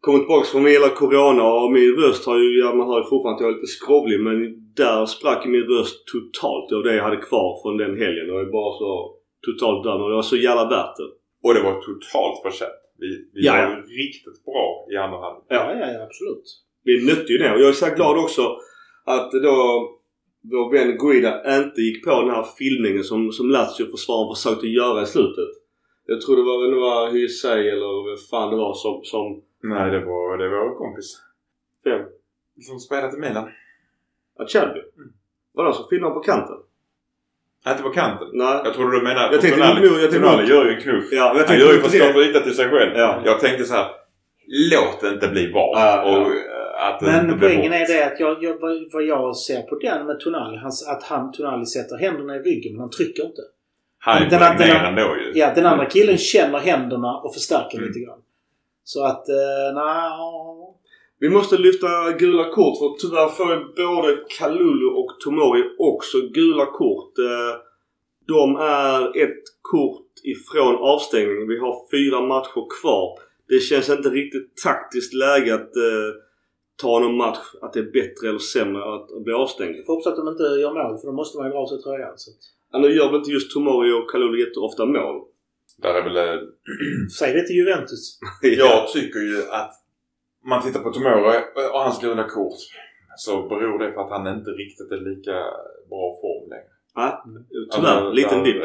Kommit 0.00 0.20
tillbaka 0.20 0.46
från 0.46 0.66
hela 0.66 0.88
Corona 0.88 1.44
och 1.52 1.72
min 1.72 1.96
röst 1.96 2.26
har 2.26 2.38
ju, 2.38 2.58
ja 2.58 2.74
man 2.74 2.88
hör 2.88 2.98
ju 2.98 3.04
fortfarande 3.04 3.36
att 3.36 3.40
jag 3.40 3.50
är 3.50 3.54
lite 3.54 3.76
skrovlig 3.78 4.20
men 4.20 4.36
där 4.76 5.06
sprack 5.06 5.46
min 5.46 5.66
röst 5.72 6.06
totalt. 6.12 6.72
Var 6.72 6.82
det 6.82 6.96
jag 6.96 7.04
hade 7.04 7.16
kvar 7.28 7.62
från 7.62 7.76
den 7.76 7.94
helgen 8.02 8.30
och 8.30 8.36
jag 8.36 8.46
är 8.46 8.52
bara 8.52 8.72
så 8.78 9.14
totalt 9.46 9.84
död 9.84 10.00
och 10.00 10.08
det 10.08 10.14
var 10.14 10.22
så 10.22 10.36
jävla 10.36 10.64
värt 10.64 10.96
det. 10.96 11.08
Och 11.42 11.54
det 11.54 11.62
var 11.62 11.80
totalt 11.80 12.42
förtjänt. 12.42 12.72
Vi, 12.98 13.08
vi 13.34 13.46
Ja, 13.46 13.52
var 13.52 13.60
ja. 13.60 13.76
riktigt 13.76 14.44
bra 14.44 14.86
i 14.92 14.96
andra 14.96 15.18
halvlek. 15.18 15.44
Ja, 15.48 15.72
ja, 15.74 15.92
ja, 15.92 16.02
absolut. 16.02 16.44
Vi 16.84 17.06
nötte 17.06 17.32
ju 17.32 17.38
det 17.38 17.52
och 17.54 17.60
jag 17.60 17.68
är 17.68 17.72
så 17.72 17.94
glad 17.94 18.18
också 18.18 18.56
att 19.04 19.30
då 19.32 19.54
vår 20.42 20.72
vän 20.72 20.98
Guida 20.98 21.56
inte 21.58 21.80
gick 21.80 22.04
på 22.04 22.10
den 22.10 22.30
här 22.30 22.46
filmningen 22.58 23.04
som, 23.04 23.32
som 23.32 23.50
Lazio-försvararen 23.50 24.34
försökte 24.34 24.66
göra 24.66 25.02
i 25.02 25.06
slutet. 25.06 25.48
Jag 26.06 26.20
tror 26.20 26.36
det 26.36 26.42
var, 26.42 26.70
det 26.74 26.80
var 26.80 27.10
Hysaj 27.12 27.68
eller 27.68 28.10
vad 28.10 28.26
fan 28.30 28.50
det 28.50 28.56
var 28.56 28.74
som, 28.74 29.00
som 29.04 29.42
Nej, 29.62 29.90
det 29.90 30.04
var, 30.04 30.38
det 30.38 30.48
var 30.48 30.68
vår 30.68 30.74
kompis. 30.78 31.22
Vem? 31.84 32.06
Som 32.60 32.78
spelade 32.78 33.16
i 33.16 33.20
Milan. 33.20 33.48
Acerbi. 34.38 34.80
Mm. 34.96 35.12
Var 35.52 35.64
det 35.64 35.72
som 35.72 35.88
filmade 35.90 36.14
på 36.14 36.20
kanten? 36.20 36.56
Inte 37.70 37.82
på 37.82 37.90
kanten. 37.90 38.28
Nej. 38.32 38.60
Jag 38.64 38.74
trodde 38.74 38.96
du 38.98 39.02
menade 39.02 39.32
Jag 39.32 39.40
tänkte 39.40 39.60
Tonali. 39.60 39.86
jag 39.86 40.00
tänkte 40.00 40.18
Tonali 40.18 40.48
gör 40.48 40.64
ju 40.64 40.74
en 40.74 40.80
knuff. 40.80 41.04
Ja, 41.12 41.34
jag 41.38 41.44
Han 41.46 41.58
gör 41.58 41.72
ju 41.72 41.78
för 41.80 41.86
att 41.86 42.14
det. 42.14 42.20
rikta 42.20 42.40
till 42.40 42.54
sig 42.56 42.68
själv. 42.68 42.92
Ja. 42.96 43.22
Jag 43.24 43.40
tänkte 43.40 43.64
så 43.64 43.74
här. 43.74 43.86
Låt 44.72 45.00
det 45.00 45.08
inte 45.08 45.28
bli 45.28 45.52
VAR. 45.52 45.72
Ja. 45.74 46.02
Och 46.02 46.16
eh, 46.26 46.86
att 46.88 47.02
inte 47.02 47.12
Men 47.22 47.38
blir 47.38 47.48
poängen 47.48 47.72
är 47.72 47.86
det 47.88 48.06
att 48.12 48.20
jag, 48.20 48.44
jag, 48.44 48.60
vad- 48.92 49.02
jag 49.02 49.36
ser 49.36 49.62
på 49.62 49.78
den 49.78 50.06
med 50.06 50.20
Tonali, 50.20 50.56
hans, 50.56 50.88
att 50.88 51.02
han, 51.02 51.32
Tonali 51.32 51.66
sätter 51.66 51.96
händerna 51.96 52.36
i 52.36 52.38
ryggen 52.38 52.72
men 52.72 52.80
han 52.80 52.90
trycker 52.90 53.22
inte. 53.26 53.42
Han 53.98 54.22
är 54.22 54.30
Den- 54.30 54.40
den- 54.40 54.68
mer 54.68 54.74
ändå 54.84 55.16
ju. 55.16 55.32
Ja, 55.40 55.52
den 55.54 55.66
andra 55.66 55.84
killen 55.86 56.18
känner 56.18 56.58
händerna 56.58 57.16
och 57.16 57.34
förstärker 57.34 57.78
Mm. 57.78 57.88
lite 57.88 58.00
grann. 58.00 58.18
Så 58.84 59.04
att, 59.04 59.28
eh, 59.28 59.74
nej. 59.74 60.10
Vi 61.20 61.28
måste 61.28 61.58
lyfta 61.58 62.12
gula 62.18 62.44
kort 62.50 62.78
för 62.78 62.96
tyvärr 63.08 63.28
får 63.28 63.74
både 63.76 64.24
Kalulu 64.38 64.86
och 64.86 65.20
Tomori 65.24 65.62
också 65.78 66.18
gula 66.20 66.66
kort. 66.66 67.18
Eh, 67.18 67.54
De 68.28 68.56
är 68.56 69.22
ett 69.24 69.42
kort 69.62 70.06
ifrån 70.24 70.74
avstängning. 70.76 71.48
Vi 71.48 71.58
har 71.58 71.74
fyra 71.90 72.20
matcher 72.20 72.80
kvar. 72.80 73.18
Det 73.48 73.60
känns 73.60 73.88
inte 73.88 74.08
riktigt 74.08 74.56
taktiskt 74.64 75.14
läge 75.14 75.54
att 75.54 75.76
eh, 75.76 76.10
ta 76.82 76.98
någon 77.00 77.16
match 77.16 77.46
att 77.62 77.72
det 77.72 77.80
är 77.80 77.90
bättre 77.92 78.28
eller 78.28 78.38
sämre 78.38 78.82
att 78.94 79.24
bli 79.24 79.32
avstängd. 79.32 79.76
Jag 79.76 79.86
får 79.86 79.92
hoppas 79.94 80.06
att 80.06 80.16
de 80.16 80.28
inte 80.28 80.42
gör 80.42 80.72
mål 80.74 80.98
för 80.98 81.06
då 81.06 81.12
måste 81.12 81.38
man 81.38 81.46
ju 81.46 81.52
dra 81.52 81.58
av 81.58 81.66
sig 81.66 81.82
tröjan. 81.82 82.12
Så. 82.16 82.30
Ja, 82.72 82.78
nu 82.78 82.88
gör 82.92 83.06
väl 83.06 83.16
inte 83.16 83.30
just 83.30 83.50
Tomori 83.52 83.92
och 83.92 84.10
Kalulu 84.10 84.40
jätteofta 84.46 84.86
mål. 84.86 85.16
Där 85.82 85.94
är 85.94 86.02
väl... 86.04 86.16
eh, 86.16 86.40
Säg 87.18 87.32
det 87.32 87.46
till 87.46 87.56
Juventus. 87.56 88.18
Jag 88.42 88.88
tycker 88.88 89.20
ju 89.20 89.38
att 89.50 89.72
man 90.48 90.62
tittar 90.62 90.80
på 90.80 90.90
Tomori 90.92 91.38
och 91.72 91.80
hans 91.80 92.00
gula 92.00 92.24
kort 92.24 92.58
så 93.16 93.48
beror 93.48 93.78
det 93.78 93.90
på 93.90 94.00
att 94.00 94.10
han 94.10 94.26
inte 94.36 94.50
riktigt 94.50 94.90
är 94.92 95.00
lika 95.10 95.36
bra 95.90 96.18
form 96.20 96.50
längre. 96.50 96.72
Ja, 96.94 97.24
tyvärr. 97.72 97.88
Alltså, 97.88 98.10
liten 98.12 98.44
dipp. 98.44 98.62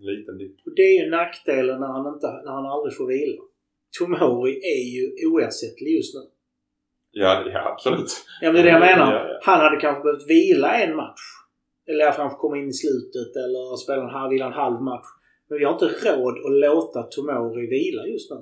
Liten 0.00 0.38
dipp. 0.38 0.56
Och 0.66 0.74
det 0.76 0.82
är 0.82 1.04
ju 1.04 1.10
nackdelen 1.10 1.80
när 1.80 1.86
han, 1.86 2.14
inte, 2.14 2.26
när 2.26 2.52
han 2.52 2.66
aldrig 2.66 2.96
får 2.96 3.06
vila. 3.06 3.42
Tomori 3.98 4.54
är 4.74 4.84
ju 4.96 5.04
oersättlig 5.26 5.96
just 5.96 6.14
nu. 6.14 6.20
Ja, 7.10 7.44
ja 7.52 7.72
absolut. 7.72 8.10
Ja 8.40 8.52
men 8.52 8.54
det 8.54 8.60
är 8.60 8.64
det 8.64 8.70
jag 8.70 8.80
menar. 8.80 9.12
Ja, 9.14 9.28
ja. 9.28 9.40
Han 9.42 9.60
hade 9.60 9.76
kanske 9.76 10.02
behövt 10.02 10.30
vila 10.30 10.80
en 10.82 10.96
match. 10.96 11.26
Eller 11.88 12.12
kanske 12.12 12.38
komma 12.38 12.56
in 12.58 12.68
i 12.68 12.72
slutet 12.72 13.36
eller 13.44 13.76
spela 13.76 14.02
en 14.02 14.10
halv, 14.10 14.30
vila 14.30 14.46
en 14.46 14.52
halv 14.52 14.82
match. 14.82 15.06
Men 15.48 15.58
vi 15.58 15.64
har 15.64 15.72
inte 15.72 15.90
råd 16.06 16.34
att 16.46 16.60
låta 16.66 17.02
Tomori 17.02 17.66
vila 17.66 18.06
just 18.06 18.30
nu. 18.30 18.36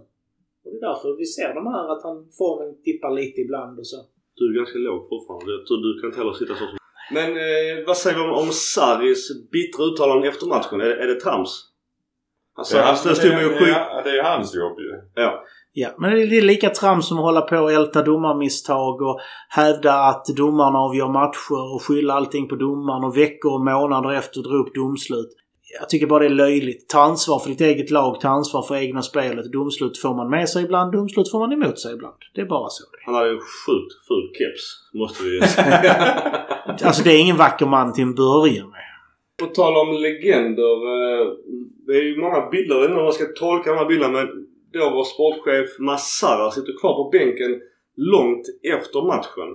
Och 0.65 0.71
det 0.73 0.79
är 0.81 0.87
därför 0.91 1.09
vi 1.23 1.27
ser 1.37 1.51
de 1.59 1.63
här 1.75 1.85
att 1.93 2.03
han 2.09 2.17
formen 2.39 2.71
tippar 2.87 3.11
lite 3.21 3.39
ibland 3.41 3.79
och 3.79 3.89
så. 3.93 3.99
Du 4.37 4.43
är 4.51 4.55
ganska 4.61 4.79
låg 4.79 5.01
fortfarande. 5.13 5.53
Jag 5.57 5.67
tror 5.67 5.79
du 5.87 5.91
kan 6.01 6.09
inte 6.09 6.21
heller 6.23 6.37
sitta 6.41 6.55
så 6.55 6.65
som... 6.71 6.79
Men 7.17 7.31
eh, 7.47 7.87
vad 7.87 7.97
säger 7.97 8.17
vi 8.19 8.23
om, 8.23 8.35
om 8.43 8.51
Sarris 8.75 9.23
bittra 9.53 9.85
uttalanden 9.85 10.29
efter 10.33 10.47
matchen? 10.47 10.81
Är, 10.81 10.93
är 11.03 11.07
det 11.07 11.21
trams? 11.21 11.53
Alltså, 12.57 13.09
det, 13.09 13.15
stod 13.15 13.31
med 13.31 13.47
och 13.47 13.59
skjut... 13.59 13.69
ja, 13.69 14.03
det 14.05 14.19
är 14.19 14.23
hans 14.23 14.55
jobb 14.55 14.79
ju. 14.79 14.91
Ja. 15.15 15.45
Ja, 15.77 15.89
men 15.99 16.11
det 16.11 16.23
är 16.23 16.27
det 16.27 16.39
är 16.39 16.43
lika 16.43 16.71
trams 16.71 17.09
som 17.09 17.19
att 17.19 17.25
hålla 17.25 17.41
på 17.41 17.59
och 17.59 17.73
älta 17.73 18.03
domarmisstag 18.03 19.03
och 19.03 19.21
hävda 19.49 19.95
att 19.95 20.27
domarna 20.37 20.79
avgör 20.79 21.09
matcher 21.09 21.75
och 21.75 21.83
skylla 21.83 22.15
allting 22.15 22.49
på 22.49 22.57
domaren 22.57 23.05
och 23.05 23.17
veckor 23.17 23.53
och 23.53 23.65
månader 23.65 24.13
efter 24.13 24.41
dra 24.41 24.57
upp 24.57 24.75
domslut. 24.75 25.31
Jag 25.81 25.89
tycker 25.89 26.07
bara 26.07 26.19
det 26.19 26.27
är 26.27 26.31
löjligt. 26.31 26.89
Ta 26.89 27.01
ansvar 27.01 27.39
för 27.39 27.49
ditt 27.51 27.61
eget 27.61 27.91
lag, 27.91 28.21
ta 28.21 28.29
ansvar 28.29 28.63
för 28.63 28.77
egna 28.77 29.03
spelet. 29.03 29.53
Domslut 29.53 29.99
får 29.99 30.15
man 30.15 30.31
med 30.31 30.49
sig 30.49 30.65
ibland, 30.65 30.93
domslut 30.93 31.31
får 31.31 31.39
man 31.39 31.53
emot 31.53 31.79
sig 31.81 31.95
ibland. 31.95 32.15
Det 32.35 32.41
är 32.41 32.45
bara 32.47 32.69
så 32.69 32.85
det 32.91 32.99
Han 33.05 33.15
hade 33.15 33.31
en 33.31 33.41
sjukt 33.41 33.95
ful 34.09 34.31
keps. 34.39 34.91
Måste 34.95 35.25
vi 35.25 35.41
säga. 35.49 35.95
är. 35.95 36.87
Alltså 36.87 37.03
det 37.05 37.11
är 37.11 37.21
ingen 37.21 37.37
vacker 37.37 37.67
man 37.67 37.93
till 37.93 38.03
en 38.03 38.15
början 38.15 38.71
med. 38.71 38.81
På 39.39 39.47
tal 39.47 39.77
om 39.77 39.95
legender. 39.95 40.77
Eh, 40.95 41.27
det 41.87 41.93
är 41.93 42.03
ju 42.03 42.21
många 42.21 42.51
bilder. 42.51 42.75
Jag 42.75 42.81
vet 42.83 42.91
inte 42.91 42.99
hur 42.99 43.05
man 43.05 43.13
ska 43.13 43.25
tolka 43.25 43.71
de 43.71 43.79
här 43.79 43.87
bilderna 43.87 44.13
men 44.13 44.27
då 44.73 44.91
var 44.91 45.05
sportchef 45.05 45.79
Massara 45.79 46.51
sitter 46.51 46.81
kvar 46.81 46.95
på 46.95 47.11
bänken 47.13 47.61
långt 47.97 48.45
efter 48.77 49.03
matchen. 49.07 49.51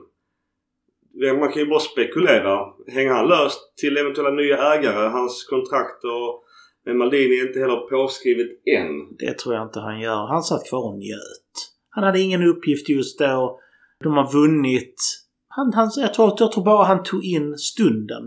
Man 1.40 1.52
kan 1.52 1.62
ju 1.62 1.70
bara 1.70 1.80
spekulera. 1.80 2.60
Hänger 2.88 3.12
han 3.12 3.28
löst 3.28 3.60
till 3.78 3.98
eventuella 3.98 4.32
nya 4.32 4.58
ägare? 4.74 5.10
Hans 5.10 5.46
kontrakt 5.50 6.04
och 6.04 6.44
med 6.86 6.96
Maldini 6.96 7.40
är 7.40 7.48
inte 7.48 7.60
heller 7.60 7.76
påskrivet 7.76 8.48
än. 8.78 9.18
Det 9.20 9.38
tror 9.38 9.56
jag 9.56 9.64
inte 9.64 9.80
han 9.80 10.00
gör. 10.00 10.28
Han 10.28 10.44
satt 10.44 10.70
kvar 10.70 10.88
och 10.92 10.98
njöt. 10.98 11.54
Han 11.90 12.04
hade 12.04 12.20
ingen 12.20 12.44
uppgift 12.44 12.90
just 12.90 13.20
då. 13.20 13.60
De 14.04 14.14
har 14.14 14.32
vunnit. 14.34 14.96
Han, 15.48 15.74
han, 15.74 15.92
jag, 15.98 16.14
tror, 16.14 16.34
jag 16.40 16.52
tror 16.52 16.64
bara 16.64 16.86
han 16.86 17.04
tog 17.04 17.26
in 17.26 17.58
stunden. 17.58 18.24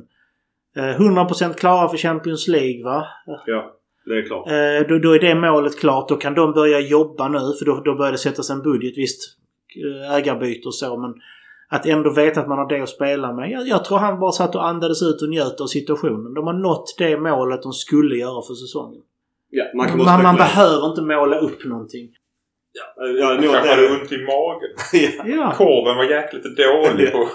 Eh, 0.76 1.01
100% 1.01 1.55
klara 1.55 1.89
för 1.89 1.97
Champions 1.97 2.49
League 2.49 2.85
va? 2.85 3.07
Ja, 3.47 3.76
det 4.05 4.18
är 4.18 4.26
klart. 4.26 4.47
Eh, 4.47 4.89
då, 4.89 4.99
då 4.99 5.12
är 5.12 5.18
det 5.18 5.35
målet 5.35 5.80
klart. 5.80 6.09
Då 6.09 6.16
kan 6.16 6.35
de 6.35 6.53
börja 6.53 6.80
jobba 6.80 7.28
nu 7.28 7.39
för 7.39 7.64
då, 7.64 7.83
då 7.85 7.95
börjar 7.95 8.12
det 8.12 8.18
sättas 8.18 8.51
en 8.51 8.62
budget. 8.62 8.99
Visst, 8.99 9.20
eh, 9.85 10.14
ägarbyte 10.14 10.68
och 10.68 10.74
så 10.74 10.97
men 10.97 11.14
att 11.72 11.86
ändå 11.86 12.10
veta 12.10 12.40
att 12.40 12.48
man 12.48 12.58
har 12.58 12.68
det 12.68 12.80
att 12.80 12.88
spela 12.88 13.32
med. 13.32 13.50
Jag, 13.50 13.68
jag 13.68 13.84
tror 13.84 13.98
han 13.98 14.20
bara 14.20 14.32
satt 14.32 14.54
och 14.54 14.66
andades 14.66 15.02
ut 15.02 15.22
och 15.22 15.28
njöt 15.28 15.60
av 15.60 15.66
situationen. 15.66 16.34
De 16.34 16.46
har 16.46 16.54
nått 16.54 16.94
det 16.98 17.16
målet 17.16 17.62
de 17.62 17.72
skulle 17.72 18.16
göra 18.16 18.42
för 18.48 18.54
säsongen. 18.54 19.00
Ja, 19.50 19.64
man 19.64 19.76
Man, 19.76 19.88
kan 19.88 19.98
man, 19.98 20.06
spekulera. 20.06 20.32
behöver 20.36 20.86
inte 20.90 21.02
måla 21.02 21.38
upp 21.38 21.64
någonting. 21.64 22.08
Ja, 22.74 23.04
att 23.32 23.40
Kanske 23.42 23.62
det 23.62 23.74
hade 23.74 23.88
ont 24.00 24.12
i 24.12 24.18
magen. 24.32 24.70
Ja. 25.36 25.54
Korven 25.56 25.96
var 25.96 26.04
jäkligt 26.04 26.44
dålig 26.56 27.12
på... 27.12 27.28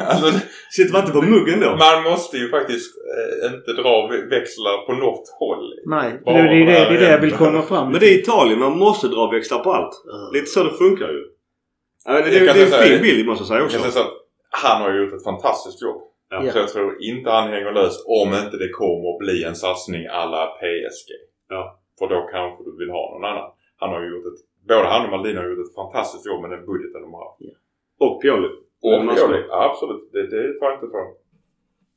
Alltså, 0.00 0.40
Sitter 0.70 0.92
man 0.92 1.00
inte 1.02 1.12
på 1.12 1.22
muggen 1.22 1.60
då? 1.60 1.70
man 1.86 2.02
måste 2.10 2.36
ju 2.36 2.48
faktiskt 2.50 2.90
eh, 2.96 3.54
inte 3.54 3.72
dra 3.82 4.08
vä- 4.10 4.28
växlar 4.30 4.86
på 4.86 4.92
något 4.92 5.28
håll. 5.38 5.64
Nej, 5.86 6.20
det 6.24 6.30
är 6.30 6.42
det, 6.42 6.64
det, 6.64 6.76
är 6.96 7.00
det 7.00 7.10
jag 7.10 7.18
vill 7.20 7.32
komma 7.32 7.62
fram 7.62 7.90
Men 7.90 8.00
det 8.00 8.06
är 8.06 8.18
Italien. 8.18 8.58
Man 8.58 8.78
måste 8.78 9.08
dra 9.08 9.30
växlar 9.30 9.58
på 9.58 9.72
allt. 9.72 9.94
Lite 10.34 10.46
så 10.46 10.64
det 10.64 10.70
funkar 10.70 11.08
ju. 11.08 11.22
Ja, 12.04 12.12
men 12.12 12.22
det, 12.22 12.30
Jag 12.30 12.46
det, 12.46 12.52
det 12.52 12.76
är 12.76 12.82
en 12.82 12.88
fin 12.88 13.02
bild 13.02 13.26
måste 13.28 13.42
jag 13.42 13.48
säga 13.48 13.58
Jag 13.58 13.66
också. 13.66 13.78
kan 13.78 13.90
säga 13.90 14.04
så 14.04 14.08
att 14.08 14.14
han 14.64 14.82
har 14.82 14.90
ju 14.92 14.98
gjort 15.04 15.14
ett 15.18 15.24
fantastiskt 15.30 15.82
jobb. 15.82 16.00
Ja. 16.30 16.52
Så 16.52 16.58
jag 16.58 16.68
tror 16.68 16.90
inte 17.10 17.30
han 17.30 17.48
hänger 17.54 17.72
lös 17.72 17.96
om 18.20 18.28
inte 18.44 18.56
det 18.64 18.70
kommer 18.80 19.06
att 19.12 19.18
bli 19.24 19.36
en 19.44 19.56
satsning 19.64 20.02
alla 20.20 20.42
PSG. 20.60 21.10
Ja. 21.48 21.62
För 21.98 22.06
då 22.12 22.18
kanske 22.34 22.58
du 22.66 22.70
vill 22.80 22.90
ha 22.98 23.04
någon 23.12 23.24
annan. 23.30 23.48
Han 23.80 23.90
har 23.92 24.00
ju 24.04 24.08
gjort 24.14 24.26
ett... 24.32 24.40
Både 24.68 24.86
han 24.92 25.04
och 25.04 25.10
Maldini 25.14 25.38
har 25.40 25.48
gjort 25.50 25.66
ett 25.66 25.74
fantastiskt 25.82 26.26
jobb 26.30 26.40
med 26.42 26.50
den 26.54 26.66
budgeten 26.70 27.02
de 27.06 27.10
har. 27.20 27.28
Och 28.04 28.22
Pioli. 28.22 28.48
Och 28.86 28.98
Pioli, 29.14 29.40
ja, 29.48 29.58
absolut. 29.70 30.04
Det, 30.12 30.22
det 30.32 30.42
tar 30.58 30.66
jag 30.70 30.76
inte 30.78 30.90
från. 30.94 31.08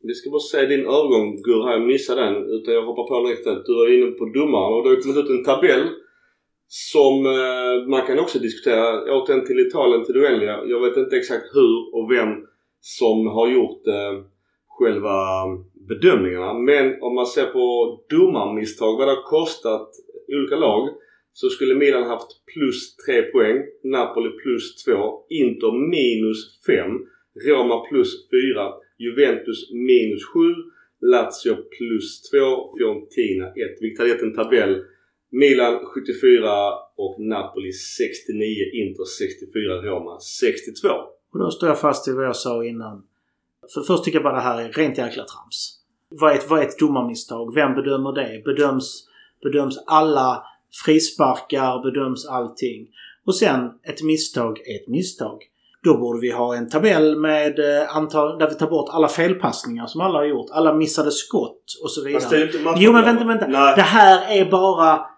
Vi 0.07 0.13
ska 0.13 0.29
bara 0.35 0.39
se 0.51 0.65
din 0.73 0.85
övergång 0.95 1.27
Gur 1.45 1.61
här. 1.67 1.73
Jag 1.79 1.87
missade 1.93 2.21
den. 2.25 2.35
Utan 2.55 2.73
jag 2.73 2.83
hoppar 2.89 3.03
på 3.09 3.27
direkt. 3.27 3.47
att 3.47 3.65
Du 3.65 3.73
var 3.79 3.87
inne 3.95 4.11
på 4.19 4.25
domaren 4.39 4.73
och 4.75 4.83
det 4.83 4.89
har 4.89 5.01
kommit 5.01 5.17
ut 5.17 5.29
en 5.29 5.43
tabell 5.43 5.83
som 6.67 7.25
eh, 7.25 7.87
man 7.89 8.07
kan 8.07 8.19
också 8.19 8.39
diskutera. 8.39 9.13
Återigen 9.13 9.45
till 9.45 9.59
Italien 9.59 10.05
till 10.05 10.13
Duellia. 10.15 10.63
Jag 10.65 10.79
vet 10.79 10.97
inte 10.97 11.17
exakt 11.17 11.45
hur 11.53 11.95
och 11.95 12.11
vem 12.11 12.29
som 12.79 13.27
har 13.27 13.47
gjort 13.47 13.87
eh, 13.87 14.23
själva 14.67 15.45
bedömningarna. 15.73 16.53
Men 16.53 17.01
om 17.01 17.15
man 17.15 17.25
ser 17.25 17.45
på 17.45 17.99
domarmisstag, 18.09 18.97
vad 18.97 19.07
det 19.07 19.13
har 19.13 19.23
kostat 19.23 19.89
olika 20.27 20.55
lag. 20.55 20.89
Så 21.33 21.49
skulle 21.49 21.75
Milan 21.75 22.03
haft 22.03 22.45
plus 22.53 22.95
3 22.95 23.21
poäng. 23.21 23.57
Napoli 23.83 24.29
plus 24.29 24.83
2. 24.85 24.91
Inter 25.29 25.71
minus 25.71 26.65
5. 26.65 26.91
Roma 27.47 27.79
plus 27.79 28.29
4. 28.29 28.73
Juventus 28.97 29.71
minus 29.71 30.25
7. 30.25 30.39
Lazio 31.01 31.55
plus 31.55 32.29
2. 32.31 32.37
Fiorentina 32.77 33.47
1. 33.47 33.53
Vilket 33.81 33.99
hade 33.99 34.09
gett 34.09 34.21
en 34.21 34.35
tabell. 34.35 34.83
Milan 35.39 35.79
74 35.85 36.73
och 36.97 37.15
Napoli 37.19 37.71
69. 37.71 38.39
Inter 38.73 39.05
64. 39.05 39.81
Roma 39.81 40.19
62. 40.19 40.89
Och 41.33 41.39
då 41.39 41.51
står 41.51 41.69
jag 41.69 41.79
fast 41.79 42.07
vid 42.07 42.15
vad 42.15 42.25
jag 42.25 42.35
sa 42.35 42.65
innan. 42.65 43.03
För 43.73 43.81
först 43.81 44.03
tycker 44.03 44.17
jag 44.17 44.23
bara 44.23 44.35
det 44.35 44.41
här 44.41 44.61
är 44.61 44.71
rent 44.71 44.97
jäkla 44.97 45.23
trams. 45.23 45.79
Vad 46.09 46.31
är 46.31 46.35
ett, 46.35 46.49
vad 46.49 46.59
är 46.59 46.63
ett 46.63 46.79
domarmisstag? 46.79 47.53
Vem 47.53 47.75
bedömer 47.75 48.11
det? 48.11 48.41
Bedöms, 48.45 49.07
bedöms 49.43 49.83
alla 49.87 50.43
frisparkar? 50.85 51.83
Bedöms 51.83 52.27
allting? 52.27 52.87
Och 53.25 53.35
sen, 53.35 53.69
ett 53.83 54.03
misstag 54.03 54.59
är 54.59 54.75
ett 54.75 54.87
misstag. 54.87 55.43
Då 55.83 55.97
borde 55.97 56.19
vi 56.21 56.31
ha 56.31 56.55
en 56.55 56.69
tabell 56.69 57.19
med 57.19 57.59
eh, 57.59 57.95
antal, 57.95 58.39
där 58.39 58.49
vi 58.49 58.55
tar 58.55 58.69
bort 58.69 58.89
alla 58.89 59.07
felpassningar 59.07 59.87
som 59.87 60.01
alla 60.01 60.19
har 60.19 60.25
gjort. 60.25 60.49
Alla 60.51 60.73
missade 60.73 61.11
skott 61.11 61.63
och 61.83 61.91
så 61.91 62.03
vidare. 62.03 62.21
Fast 62.21 62.31
det 62.31 62.37
är 62.37 62.39
ju 62.39 62.45
inte 62.45 62.59
matchen 62.59 62.81
Jo 62.81 62.91
men 62.91 63.05
vänta, 63.05 63.25
vänta. 63.25 63.47
Nej. 63.47 63.73
Det 63.75 63.81
här 63.81 64.39
är 64.39 64.51
bara 64.51 65.14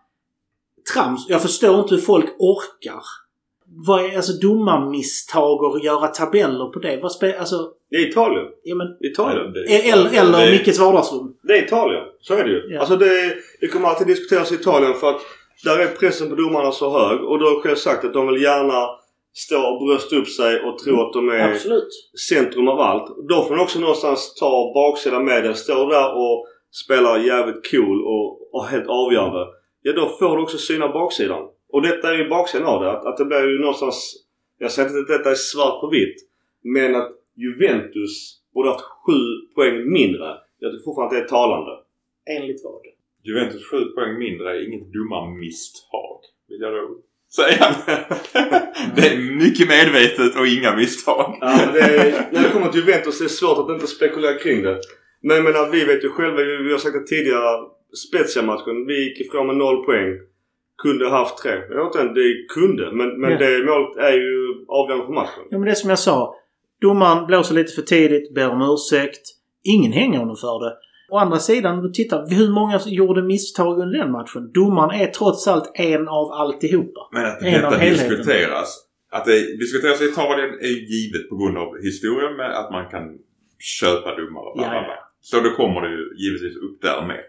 trams. 0.94 1.26
Jag 1.30 1.42
förstår 1.42 1.80
inte 1.80 1.96
hur 1.96 2.02
folk 2.02 2.26
orkar. 2.40 3.02
Vad 3.88 4.06
är 4.06 4.16
alltså 4.16 4.34
domarmisstag 4.34 5.64
och 5.64 5.80
göra 5.80 6.08
tabeller 6.08 6.66
på 6.66 6.80
det? 6.80 7.00
Vad 7.02 7.12
spe, 7.12 7.40
alltså, 7.40 7.56
Det 7.90 7.96
är 7.98 8.10
Italien. 8.10 8.46
ja 8.64 8.76
men... 8.76 8.88
Italien. 9.12 9.54
Det 9.54 9.60
är- 9.60 9.94
Eller, 9.94 10.10
eller 10.22 10.38
det 10.38 10.44
är- 10.44 10.52
Mickes 10.52 10.80
vardagsrum. 10.80 11.34
Det 11.44 11.54
är 11.54 11.66
Italien. 11.66 12.04
Så 12.22 12.34
är 12.34 12.44
det 12.44 12.50
ju. 12.50 12.62
Ja. 12.70 12.80
Alltså 12.80 12.96
det, 12.96 13.36
det 13.62 13.68
kommer 13.68 13.88
alltid 13.88 14.08
diskuteras 14.08 14.52
i 14.52 14.56
Italien 14.56 14.94
för 14.94 15.10
att 15.10 15.22
där 15.64 15.80
är 15.80 15.88
pressen 15.88 16.30
på 16.30 16.36
domarna 16.36 16.72
så 16.72 16.90
hög 17.00 17.22
och 17.24 17.40
du 17.40 17.46
har 17.46 17.62
själv 17.62 17.76
sagt 17.76 18.06
att 18.06 18.14
de 18.14 18.28
vill 18.28 18.42
gärna 18.44 18.88
stå 19.34 19.62
och 19.74 19.88
brösta 19.88 20.16
upp 20.16 20.28
sig 20.30 20.62
och 20.62 20.80
tro 20.80 21.02
att 21.02 21.14
de 21.14 21.30
är 21.30 21.52
Absolut. 21.52 21.88
centrum 22.30 22.68
av 22.68 22.80
allt. 22.80 23.16
Då 23.30 23.44
får 23.44 23.50
man 23.50 23.60
också 23.60 23.80
någonstans 23.80 24.34
ta 24.40 24.72
baksidan 24.74 25.26
med 25.26 25.44
det. 25.44 25.56
Står 25.56 25.90
där 25.90 26.14
och 26.18 26.48
spelar 26.72 27.18
jävligt 27.20 27.72
cool 27.72 28.06
och, 28.06 28.56
och 28.56 28.66
helt 28.66 28.88
avgörande. 28.88 29.46
Ja 29.82 29.94
då 29.94 30.10
får 30.20 30.38
du 30.38 30.44
också 30.44 30.58
syna 30.58 30.88
baksidan. 30.88 31.48
Och 31.70 31.82
detta 31.82 32.14
är 32.14 32.18
ju 32.18 32.30
baksidan 32.30 32.68
av 32.68 32.84
det. 32.84 32.92
Att, 32.92 33.06
att 33.06 33.18
det 33.18 33.26
blir 33.26 33.50
ju 33.50 33.60
någonstans... 33.60 34.24
Jag 34.58 34.72
säger 34.72 34.90
inte 34.90 35.00
att 35.00 35.20
detta 35.20 35.32
är 35.32 35.36
svart 35.36 35.82
på 35.82 35.90
vitt. 35.90 36.16
Men 36.64 36.96
att 36.96 37.12
Juventus 37.36 38.42
borde 38.54 38.70
haft 38.70 38.86
sju 39.06 39.22
poäng 39.56 39.92
mindre. 39.92 40.38
Jag 40.60 40.72
tycker 40.72 40.86
fortfarande 40.86 41.18
att 41.18 41.22
det 41.22 41.26
är 41.26 41.30
talande. 41.30 41.72
Enligt 42.38 42.64
vad? 42.64 42.82
Juventus 43.24 43.66
sju 43.66 43.86
poäng 43.86 44.20
mindre 44.20 44.58
är 44.58 44.68
inget 44.68 44.94
dumma 44.94 45.30
misstag. 45.30 46.20
Vill 46.50 46.62
jag 46.62 46.74
då 46.74 46.98
säga. 47.36 47.76
det 48.96 49.08
är 49.08 49.36
mycket 49.46 49.68
medvetet 49.68 50.40
och 50.40 50.48
inga 50.48 50.76
misstag. 50.76 51.38
Ja, 51.42 51.60
det 51.74 51.80
är, 51.80 52.32
när 52.32 52.44
det 52.44 52.50
kommer 52.50 52.70
till 52.72 52.82
Juventus 52.82 53.20
det 53.20 53.26
är 53.26 53.30
svårt 53.30 53.58
att 53.58 53.74
inte 53.74 53.88
spekulera 53.88 54.34
kring 54.34 54.64
det. 54.64 54.80
Men 55.22 55.36
jag 55.36 55.44
menar, 55.44 55.70
vi 55.72 55.86
vet 55.86 56.04
ju 56.04 56.10
själva, 56.10 56.38
vi 56.38 56.58
vi 56.58 56.72
har 56.72 56.80
sagt 56.80 56.94
det 56.94 57.08
tidigare, 57.16 57.68
Spezia-matchen. 58.08 58.86
Vi 58.88 59.04
gick 59.04 59.20
ifrån 59.22 59.48
med 59.48 59.56
noll 59.58 59.86
poäng. 59.86 60.20
Kunde 60.84 61.06
ha 61.10 61.18
haft 61.18 61.38
tre. 61.38 61.52
Jag 61.70 61.86
vet 61.86 62.02
inte, 62.02 62.14
det 62.20 62.46
kunde. 62.54 62.92
Men, 62.92 63.20
men 63.22 63.32
Ja. 63.32 63.38
det 63.38 63.66
målet 63.66 63.98
är 63.98 64.14
ju 64.14 64.66
avgörande 64.68 65.06
för 65.06 65.14
matchen. 65.14 65.44
Ja 65.50 65.58
men 65.58 65.66
det 65.66 65.72
är 65.72 65.76
som 65.76 65.90
jag 65.90 66.00
sa. 66.00 66.36
Domaren 66.82 67.26
blåser 67.28 67.56
lite 67.56 67.74
för 67.74 67.82
tidigt, 67.82 68.34
ber 68.36 68.50
om 68.50 68.62
ursäkt. 68.74 69.22
Ingen 69.64 69.92
hänger 69.92 70.20
honom 70.20 70.36
för 70.36 70.66
det. 70.66 70.76
Å 71.12 71.18
andra 71.18 71.40
sidan, 71.40 71.78
om 71.78 71.84
du 71.84 71.90
tittar, 71.92 72.28
hur 72.30 72.50
många 72.50 72.80
gjorde 72.86 73.24
misstag 73.24 73.80
under 73.80 74.00
den 74.00 74.12
matchen? 74.12 74.52
Domaren 74.54 75.02
är 75.02 75.08
trots 75.08 75.48
allt 75.48 75.72
en 75.74 76.08
av 76.08 76.32
alltihopa. 76.32 77.02
Men 77.12 77.26
att 77.26 77.42
En 77.42 77.54
detta 77.54 77.78
diskuteras. 77.80 78.84
Att 79.12 79.26
det 79.26 79.58
diskuteras 79.58 80.02
i 80.02 80.06
Italien 80.06 80.50
är 80.50 80.68
givet 80.94 81.30
på 81.30 81.36
grund 81.38 81.58
av 81.58 81.78
historien 81.84 82.36
med 82.38 82.52
att 82.60 82.72
man 82.72 82.90
kan 82.90 83.18
köpa 83.60 84.16
domare. 84.16 84.52
Ja, 84.56 84.74
ja. 84.74 85.10
Så 85.22 85.40
då 85.40 85.50
kommer 85.50 85.82
det 85.82 85.90
ju 85.90 86.04
givetvis 86.24 86.58
upp 86.58 86.82
där 86.82 87.08
med. 87.08 87.20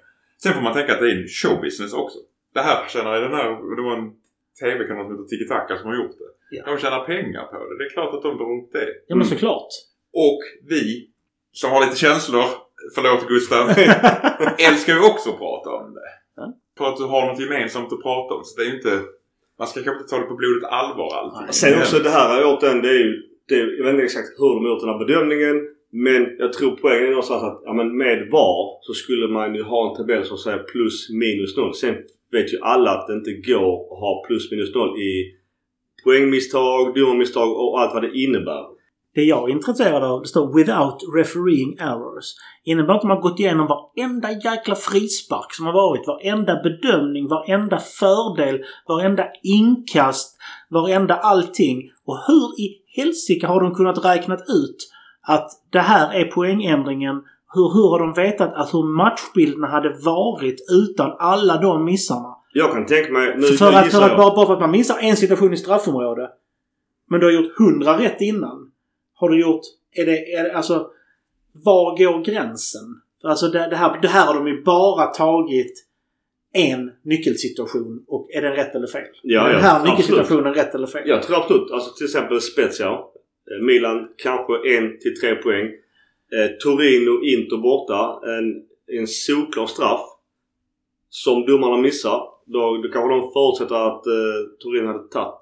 Sen 0.42 0.54
får 0.54 0.62
man 0.62 0.74
tänka 0.74 0.92
att 0.94 1.00
det 1.00 1.10
är 1.12 1.16
en 1.16 1.28
showbusiness 1.28 1.92
också. 1.92 2.18
Det 2.54 2.60
här 2.60 2.88
tjänar 2.88 3.20
den 3.20 3.34
här, 3.38 3.76
det 3.76 3.82
var 3.82 3.96
en 3.98 4.12
TV-kanal 4.60 5.04
som 5.04 5.12
heter 5.12 5.28
Tiki 5.28 5.48
Taka 5.48 5.76
som 5.78 5.86
har 5.90 5.96
gjort 5.96 6.18
det. 6.18 6.56
Ja. 6.56 6.62
De 6.66 6.78
tjänar 6.78 7.04
pengar 7.04 7.44
på 7.44 7.56
det. 7.68 7.78
Det 7.78 7.84
är 7.84 7.90
klart 7.90 8.14
att 8.14 8.22
de 8.22 8.36
drar 8.38 8.52
upp 8.58 8.72
det. 8.72 8.88
Ja 9.06 9.16
men 9.16 9.26
såklart. 9.26 9.68
Och 10.12 10.40
vi 10.68 11.08
som 11.52 11.70
har 11.70 11.80
lite 11.80 11.96
känslor, 11.96 12.44
förlåt 12.94 13.28
Gustav, 13.28 13.68
älskar 14.68 14.92
ju 14.92 15.02
också 15.10 15.30
att 15.30 15.38
prata 15.38 15.70
om 15.70 15.94
det. 15.94 16.10
Ja. 16.36 16.54
För 16.78 16.84
att 16.88 16.96
du 16.96 17.04
har 17.04 17.26
något 17.26 17.40
gemensamt 17.40 17.92
att 17.92 18.02
prata 18.02 18.34
om. 18.34 18.44
Så 18.44 18.60
det 18.60 18.66
är 18.68 18.74
inte... 18.74 19.00
Man 19.58 19.68
ska 19.68 19.82
kanske 19.82 20.02
inte 20.02 20.10
ta 20.10 20.18
det 20.20 20.26
på 20.26 20.34
blodigt 20.34 20.64
allvar 20.64 21.10
alltid. 21.18 21.54
Sen 21.54 21.78
också 21.78 21.98
det 21.98 22.10
här 22.10 22.28
har 22.34 22.40
gjort 22.42 22.60
den, 22.60 22.82
det 22.82 22.88
är 22.88 22.98
ju... 23.04 23.22
Det 23.48 23.54
är, 23.54 23.78
jag 23.78 23.84
vet 23.84 23.92
inte 23.94 24.04
exakt 24.04 24.28
hur 24.38 24.48
de 24.54 24.64
har 24.64 24.70
gjort 24.72 24.80
den 24.80 24.88
här 24.88 24.98
bedömningen. 25.04 25.56
Men 25.92 26.36
jag 26.38 26.52
tror 26.52 26.70
poängen 26.70 27.04
är 27.04 27.10
någonstans 27.10 27.42
att 27.42 27.62
ja, 27.64 27.72
men 27.72 27.96
med 27.96 28.28
VAR 28.30 28.78
så 28.80 28.92
skulle 28.92 29.28
man 29.28 29.54
ju 29.54 29.62
ha 29.62 29.90
en 29.90 29.96
tabell 29.96 30.24
som 30.24 30.38
säger 30.38 30.58
plus 30.58 31.10
minus 31.10 31.56
noll. 31.56 31.74
Sen 31.74 31.94
vet 32.32 32.52
ju 32.52 32.58
alla 32.62 32.90
att 32.90 33.06
det 33.06 33.14
inte 33.14 33.32
går 33.32 33.72
att 33.92 34.00
ha 34.00 34.24
plus 34.26 34.50
minus 34.50 34.74
noll 34.74 35.00
i 35.00 35.34
poängmisstag, 36.04 36.94
domarmisstag 36.94 37.50
och 37.52 37.80
allt 37.80 37.94
vad 37.94 38.02
det 38.02 38.18
innebär. 38.18 38.78
Det 39.14 39.24
jag 39.24 39.48
är 39.48 39.52
intresserad 39.52 40.04
av, 40.04 40.22
det 40.22 40.28
står 40.28 40.54
“Without 40.56 41.02
refereeing 41.16 41.76
errors”. 41.78 42.26
Innebär 42.64 42.94
att 42.94 43.02
man 43.02 43.16
har 43.16 43.22
gått 43.22 43.40
igenom 43.40 43.66
varenda 43.66 44.30
jäkla 44.32 44.74
frispark 44.74 45.54
som 45.54 45.66
har 45.66 45.72
varit, 45.72 46.06
varenda 46.06 46.62
bedömning, 46.62 47.28
varenda 47.28 47.78
fördel, 47.78 48.64
varenda 48.88 49.26
inkast, 49.42 50.36
varenda 50.70 51.14
allting. 51.14 51.90
Och 52.06 52.18
hur 52.26 52.60
i 52.60 52.82
helsike 52.96 53.46
har 53.46 53.60
de 53.60 53.74
kunnat 53.74 54.04
räknat 54.04 54.40
ut 54.40 54.76
att 55.28 55.50
det 55.70 55.78
här 55.78 56.14
är 56.14 56.24
poängändringen? 56.24 57.22
Hur, 57.54 57.74
hur 57.74 57.88
har 57.90 57.98
de 57.98 58.12
vetat 58.12 58.54
att 58.54 58.74
hur 58.74 58.82
matchbilderna 58.82 59.66
hade 59.66 59.96
varit 60.04 60.56
utan 60.70 61.16
alla 61.18 61.60
de 61.60 61.84
missarna? 61.84 62.36
Jag 62.52 62.72
kan 62.72 62.86
tänka 62.86 63.12
mig... 63.12 63.34
Nu, 63.36 63.46
för, 63.46 63.72
att, 63.72 63.92
för 63.92 64.02
att 64.02 64.16
bara, 64.16 64.34
bara 64.34 64.46
för 64.46 64.54
att 64.54 64.60
man 64.60 64.70
missar 64.70 64.98
en 65.00 65.16
situation 65.16 65.52
i 65.52 65.56
straffområde. 65.56 66.30
Men 67.10 67.20
du 67.20 67.26
har 67.26 67.32
gjort 67.32 67.58
hundra 67.58 67.98
rätt 67.98 68.20
innan. 68.20 68.70
Har 69.14 69.28
du 69.28 69.40
gjort... 69.40 69.60
Är 69.92 70.06
det, 70.06 70.32
är 70.32 70.44
det 70.44 70.56
alltså... 70.56 70.86
Var 71.64 71.98
går 71.98 72.24
gränsen? 72.24 73.00
Alltså 73.24 73.48
det, 73.48 73.68
det, 73.70 73.76
här, 73.76 73.98
det 74.02 74.08
här 74.08 74.26
har 74.26 74.34
de 74.34 74.48
ju 74.48 74.62
bara 74.62 75.06
tagit 75.06 75.84
en 76.52 76.90
nyckelsituation 77.04 78.04
och 78.08 78.28
är 78.30 78.42
den 78.42 78.52
rätt 78.52 78.74
eller 78.74 78.86
fel? 78.86 79.02
Ja, 79.22 79.40
är 79.40 79.52
den 79.52 79.54
ja, 79.54 79.60
här 79.60 79.76
absolut. 79.76 79.98
nyckelsituationen 79.98 80.54
rätt 80.54 80.74
eller 80.74 80.86
fel? 80.86 81.02
Jag 81.08 81.22
tror 81.22 81.36
absolut. 81.36 81.70
Alltså 81.70 81.94
till 81.96 82.04
exempel 82.04 82.40
Spezia. 82.40 82.86
Eh, 82.86 82.98
Milan 83.62 84.08
kanske 84.16 84.76
en 84.76 84.98
till 84.98 85.20
tre 85.20 85.34
poäng. 85.34 85.66
Eh, 86.34 86.50
Torino, 86.62 87.22
Inter 87.24 87.56
borta. 87.56 88.20
En, 88.38 88.62
en 88.98 89.06
solklar 89.06 89.66
straff. 89.66 90.00
Som 91.10 91.46
domarna 91.46 91.76
missar. 91.76 92.22
Då, 92.46 92.76
då 92.82 92.88
kanske 92.88 93.14
de 93.14 93.32
förutsätter 93.32 93.74
att 93.74 94.06
eh, 94.06 94.38
Torino 94.58 94.86
hade 94.86 95.08
tagit 95.08 95.40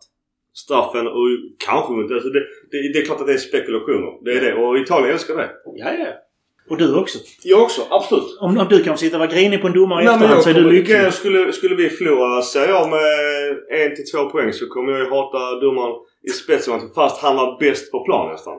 straffen 0.54 1.06
och 1.06 1.26
kanske 1.66 1.94
inte. 1.94 2.14
Alltså 2.14 2.28
det, 2.28 2.40
det, 2.70 2.92
det 2.92 2.98
är 2.98 3.04
klart 3.04 3.20
att 3.20 3.26
det 3.26 3.32
är 3.32 3.38
spekulationer. 3.38 4.24
Det 4.24 4.32
är 4.32 4.40
det. 4.40 4.54
Och 4.54 4.78
Italien 4.78 5.12
älskar 5.12 5.36
det. 5.36 5.50
ja. 5.76 5.92
ja. 5.92 6.22
Och 6.68 6.76
du 6.76 6.94
också. 6.94 7.18
Jag 7.42 7.62
också. 7.62 7.82
Absolut. 7.90 8.38
Om, 8.40 8.58
om 8.58 8.66
du 8.70 8.82
kan 8.82 8.98
sitta 8.98 9.16
och 9.16 9.20
vara 9.20 9.30
grinig 9.30 9.60
på 9.60 9.66
en 9.66 9.72
domare 9.72 10.04
i 10.04 10.06
efterhand 10.06 10.42
så 10.42 10.50
är 10.50 10.54
du 10.54 10.70
lycklig. 10.70 11.12
skulle, 11.12 11.52
skulle 11.52 11.74
vi 11.74 11.88
förlora, 11.88 12.42
säger 12.42 12.68
jag, 12.68 12.90
med 12.90 13.80
en 13.80 13.96
till 13.96 14.10
två 14.10 14.30
poäng 14.30 14.52
så 14.52 14.66
kommer 14.66 14.92
jag 14.92 15.00
ju 15.00 15.08
hata 15.08 15.60
domaren 15.60 15.94
i 16.26 16.30
spetsmatchen 16.30 16.90
fast 16.94 17.22
han 17.22 17.36
var 17.36 17.58
bäst 17.60 17.92
på 17.92 18.04
plan 18.04 18.32
nästan. 18.32 18.58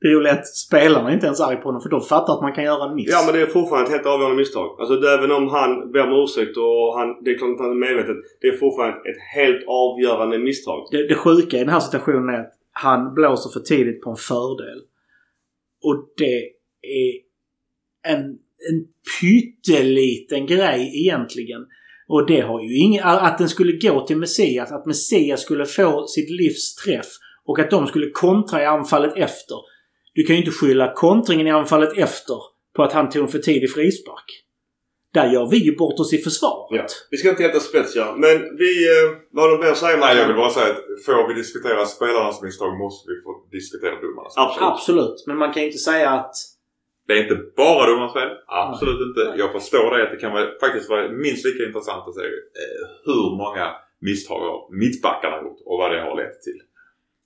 Det 0.00 0.06
är 0.06 0.12
ju 0.12 0.20
lätt. 0.20 0.46
Spelarna 0.46 1.08
är 1.10 1.14
inte 1.14 1.26
ens 1.26 1.40
arg 1.40 1.56
på 1.56 1.62
honom 1.62 1.80
för 1.80 1.88
de 1.88 2.00
fattar 2.00 2.34
att 2.34 2.42
man 2.42 2.52
kan 2.52 2.64
göra 2.64 2.88
en 2.88 2.94
miss. 2.94 3.10
Ja 3.10 3.22
men 3.26 3.34
det 3.34 3.40
är 3.40 3.46
fortfarande 3.46 3.86
ett 3.86 3.92
helt 3.92 4.06
avgörande 4.06 4.36
misstag. 4.36 4.80
Alltså 4.80 4.96
det, 4.96 5.14
även 5.14 5.32
om 5.32 5.48
han 5.48 5.92
ber 5.92 6.00
om 6.00 6.22
ursäkt 6.22 6.56
och 6.56 6.98
han, 6.98 7.24
det 7.24 7.30
är 7.30 7.38
klart 7.38 7.50
att 7.50 7.60
han 7.60 7.70
är 7.70 7.88
medveten. 7.88 8.16
Det 8.40 8.48
är 8.48 8.56
fortfarande 8.56 8.96
ett 8.96 9.22
helt 9.34 9.64
avgörande 9.66 10.38
misstag. 10.38 10.88
Det, 10.90 11.08
det 11.08 11.14
sjuka 11.14 11.56
i 11.56 11.60
den 11.60 11.68
här 11.68 11.80
situationen 11.80 12.34
är 12.34 12.40
att 12.40 12.52
han 12.72 13.14
blåser 13.14 13.50
för 13.50 13.60
tidigt 13.60 14.02
på 14.02 14.10
en 14.10 14.16
fördel. 14.16 14.78
Och 15.84 16.08
det 16.16 16.38
är 16.82 17.12
en, 18.12 18.22
en 18.70 18.78
pytteliten 19.20 20.46
grej 20.46 21.00
egentligen. 21.00 21.66
Och 22.08 22.26
det 22.26 22.40
har 22.40 22.62
ju 22.62 22.76
ingen... 22.76 23.04
Att 23.04 23.38
den 23.38 23.48
skulle 23.48 23.72
gå 23.72 24.06
till 24.06 24.16
Messias, 24.16 24.72
att 24.72 24.86
Messias 24.86 25.42
skulle 25.42 25.66
få 25.66 26.06
sitt 26.06 26.30
livs 26.30 26.74
träff 26.74 27.06
och 27.46 27.58
att 27.58 27.70
de 27.70 27.86
skulle 27.86 28.10
kontra 28.10 28.62
i 28.62 28.66
anfallet 28.66 29.16
efter. 29.16 29.56
Du 30.14 30.22
kan 30.22 30.36
ju 30.36 30.42
inte 30.42 30.56
skylla 30.56 30.92
kontringen 30.94 31.46
i 31.46 31.50
anfallet 31.50 31.98
efter 31.98 32.36
på 32.76 32.82
att 32.82 32.92
han 32.92 33.10
tog 33.10 33.22
en 33.22 33.28
för 33.28 33.38
tidig 33.38 33.72
frispark. 33.72 34.42
Där 35.14 35.32
gör 35.32 35.50
vi 35.50 35.56
ju 35.56 35.76
bort 35.76 36.00
oss 36.00 36.12
i 36.12 36.18
försvaret. 36.18 36.90
Vi 37.10 37.16
ska 37.16 37.30
inte 37.30 37.42
heta 37.42 37.60
Spezia 37.60 38.12
men 38.16 38.56
vi... 38.56 38.70
Eh, 38.88 39.18
vad 39.30 39.44
har 39.44 39.50
du 39.50 39.64
mer 39.64 39.70
att 39.70 39.78
säga 39.78 39.96
Nej, 39.96 40.16
jag 40.16 40.26
vill 40.26 40.36
bara 40.36 40.50
säga 40.50 40.66
att 40.66 40.82
får 41.06 41.28
vi 41.28 41.34
diskutera 41.34 41.86
spelarnas 41.86 42.42
misstag 42.42 42.78
måste 42.78 43.10
vi 43.10 43.22
få 43.24 43.30
diskutera 43.50 44.00
domarnas 44.00 44.34
Absolut. 44.36 44.72
Absolut. 44.72 45.24
Men 45.26 45.36
man 45.36 45.52
kan 45.52 45.62
ju 45.62 45.68
inte 45.68 45.78
säga 45.78 46.10
att... 46.10 46.34
Det 47.06 47.12
är 47.12 47.22
inte 47.22 47.38
bara 47.56 47.90
domarnas 47.90 48.12
fel. 48.12 48.28
Absolut 48.46 49.00
inte. 49.08 49.34
Jag 49.42 49.52
förstår 49.52 49.96
det 49.96 50.02
att 50.04 50.10
det 50.10 50.16
kan 50.16 50.32
vara, 50.32 50.46
faktiskt 50.60 50.90
vara 50.90 51.08
minst 51.08 51.44
lika 51.46 51.64
intressant 51.66 52.08
att 52.08 52.14
se 52.14 52.20
eh, 52.62 52.84
hur 53.04 53.36
många 53.42 53.66
misstag 54.00 54.40
har 54.40 54.58
mittbackarna 54.82 55.36
gjort 55.42 55.60
och 55.68 55.78
vad 55.78 55.92
det 55.92 56.00
har 56.00 56.16
lett 56.16 56.42
till. 56.42 56.60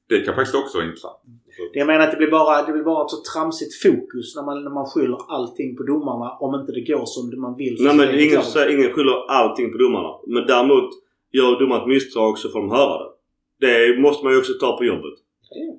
Det 0.09 0.21
kan 0.21 0.35
faktiskt 0.35 0.57
också 0.63 0.79
vara 0.79 0.87
intressant. 0.87 1.21
Så, 1.57 1.63
Jag 1.73 1.87
menar 1.87 2.05
att 2.05 2.11
det 2.11 2.17
blir 2.17 2.31
bara, 2.31 2.63
det 2.67 2.73
blir 2.73 2.83
bara 2.83 3.05
ett 3.05 3.11
så 3.11 3.21
tramsigt 3.35 3.73
fokus 3.83 4.37
när 4.37 4.43
man, 4.49 4.65
när 4.65 4.71
man 4.71 4.87
skyller 4.87 5.19
allting 5.37 5.77
på 5.77 5.83
domarna 5.83 6.29
om 6.45 6.61
inte 6.61 6.73
det 6.73 6.85
går 6.93 7.05
som 7.07 7.41
man 7.41 7.57
vill. 7.57 7.77
Nej 7.81 7.97
men 7.97 8.09
egen 8.09 8.21
ingen, 8.21 8.31
klubb. 8.31 8.45
säger- 8.45 8.79
ingen 8.79 8.93
skyller 8.95 9.31
allting 9.39 9.73
på 9.73 9.79
domarna. 9.79 10.11
Men 10.27 10.47
däremot, 10.47 10.89
gör 11.33 11.61
domaren 11.61 11.83
ett 11.83 11.89
misstag 11.89 12.39
så 12.39 12.49
får 12.49 12.61
de 12.61 12.71
höra 12.71 12.99
det. 13.05 13.11
Det 13.67 14.01
måste 14.01 14.25
man 14.25 14.33
ju 14.33 14.39
också 14.39 14.53
ta 14.61 14.77
på 14.77 14.85
jobbet. 14.85 15.17
Ja. 15.51 15.75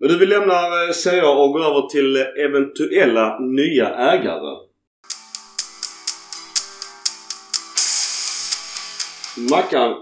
Men 0.00 0.08
du, 0.08 0.18
vi 0.18 0.26
lämnar 0.26 0.86
eh, 0.86 0.92
Serie 0.92 1.22
A 1.22 1.30
och 1.44 1.52
går 1.52 1.60
över 1.64 1.88
till 1.88 2.16
eh, 2.16 2.44
eventuella 2.44 3.38
nya 3.38 3.88
ägare. 3.88 4.56
Mackan, 9.50 9.94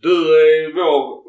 du 0.00 0.10
är 0.12 0.74
vår... 0.74 1.22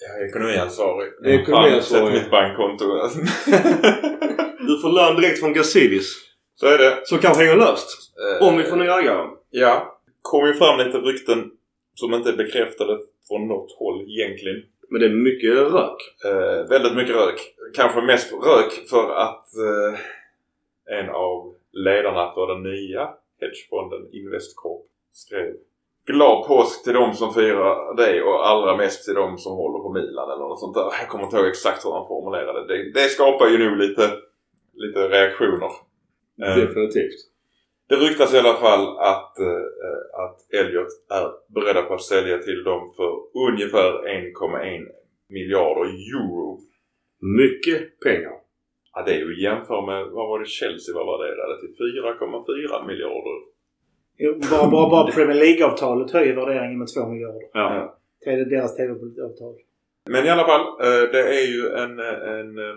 jag 0.00 0.22
är 0.22 0.28
ekonomiansvarig. 0.28 1.08
Ekonomiansvarig. 1.26 2.04
Fan, 2.04 2.12
sätt 2.12 2.22
mitt 2.22 2.30
bankkonto. 2.30 2.84
Du 4.66 4.80
får 4.80 4.92
lön 4.92 5.16
direkt 5.20 5.40
från 5.40 5.52
Gazidis. 5.52 6.16
Så 6.54 6.66
är 6.66 6.78
det. 6.78 7.00
Så 7.04 7.18
kanske 7.18 7.42
hänger 7.44 7.56
löst. 7.56 7.88
Eh, 8.20 8.48
Om 8.48 8.56
vi 8.56 8.64
får 8.64 8.76
nya 8.76 8.98
ägare. 9.00 9.28
Ja. 9.50 10.00
kom 10.22 10.46
ju 10.46 10.54
fram 10.54 10.78
lite 10.78 10.98
rykten 10.98 11.50
som 11.94 12.14
inte 12.14 12.28
är 12.28 12.36
bekräftade 12.36 12.98
från 13.28 13.48
något 13.48 13.72
håll 13.78 14.02
egentligen. 14.02 14.62
Men 14.90 15.00
det 15.00 15.06
är 15.06 15.10
mycket 15.10 15.54
rök. 15.54 16.00
Eh, 16.24 16.68
väldigt 16.68 16.96
mycket 16.96 17.16
rök. 17.16 17.40
Kanske 17.74 18.02
mest 18.02 18.32
rök 18.32 18.72
för 18.90 19.14
att 19.14 19.46
eh, 19.56 20.00
en 20.98 21.10
av 21.10 21.54
ledarna 21.72 22.32
för 22.34 22.46
den 22.46 22.62
nya 22.62 23.10
hedgefonden 23.40 24.08
Investcorp 24.12 24.82
skrev 25.12 25.54
Glad 26.06 26.46
påsk 26.46 26.84
till 26.84 26.92
de 26.92 27.14
som 27.14 27.34
firar 27.34 27.96
det 27.96 28.22
och 28.22 28.48
allra 28.48 28.76
mest 28.76 29.04
till 29.04 29.14
de 29.14 29.38
som 29.38 29.52
håller 29.52 29.78
på 29.78 29.92
Milan 29.92 30.30
eller 30.30 30.48
något 30.48 30.60
sånt 30.60 30.74
där. 30.74 30.82
Jag 31.00 31.08
kommer 31.08 31.24
inte 31.24 31.36
ihåg 31.36 31.46
exakt 31.46 31.84
hur 31.84 31.92
han 31.92 32.08
formulerade 32.08 32.66
det. 32.66 32.92
Det 32.92 33.08
skapar 33.08 33.46
ju 33.46 33.58
nog 33.58 33.76
lite, 33.76 34.10
lite 34.74 35.08
reaktioner. 35.08 35.70
Definitivt. 36.36 37.29
Det 37.90 37.96
ryktas 37.96 38.34
i 38.34 38.38
alla 38.38 38.54
fall 38.64 38.84
att, 38.98 39.38
eh, 39.38 39.64
att 40.24 40.38
Elliot 40.60 40.92
är 41.10 41.26
beredda 41.54 41.82
på 41.82 41.94
att 41.94 42.02
sälja 42.02 42.38
till 42.38 42.62
dem 42.64 42.92
för 42.96 43.10
ungefär 43.48 43.90
1,1 44.08 44.86
miljarder 45.28 45.84
euro. 45.84 46.60
Mycket 47.40 48.00
pengar. 48.00 48.32
Ja, 48.94 49.02
det 49.06 49.12
är 49.14 49.18
ju 49.18 49.42
jämför 49.42 49.86
med, 49.86 50.00
vad 50.16 50.28
var 50.28 50.38
det 50.38 50.46
Chelsea 50.46 50.94
var 50.94 51.18
värderade 51.18 51.60
till? 51.60 51.74
4,4 51.78 52.86
miljarder. 52.86 53.36
Jo, 54.18 54.40
Bara, 54.50 54.70
bara, 54.70 54.90
bara 54.90 55.12
Premier 55.12 55.36
League-avtalet 55.44 56.10
höjer 56.10 56.34
värderingen 56.36 56.78
med 56.78 56.88
2 56.88 57.08
miljarder. 57.08 57.40
Ja. 57.52 57.98
Det 58.24 58.30
är 58.30 58.44
deras 58.44 58.76
TV-avtal. 58.76 59.54
Men 60.10 60.26
i 60.26 60.28
alla 60.28 60.46
fall, 60.46 60.60
eh, 60.60 61.10
det 61.12 61.22
är 61.40 61.46
ju 61.54 61.68
en, 61.82 61.98
en 62.38 62.58
eh, 62.58 62.76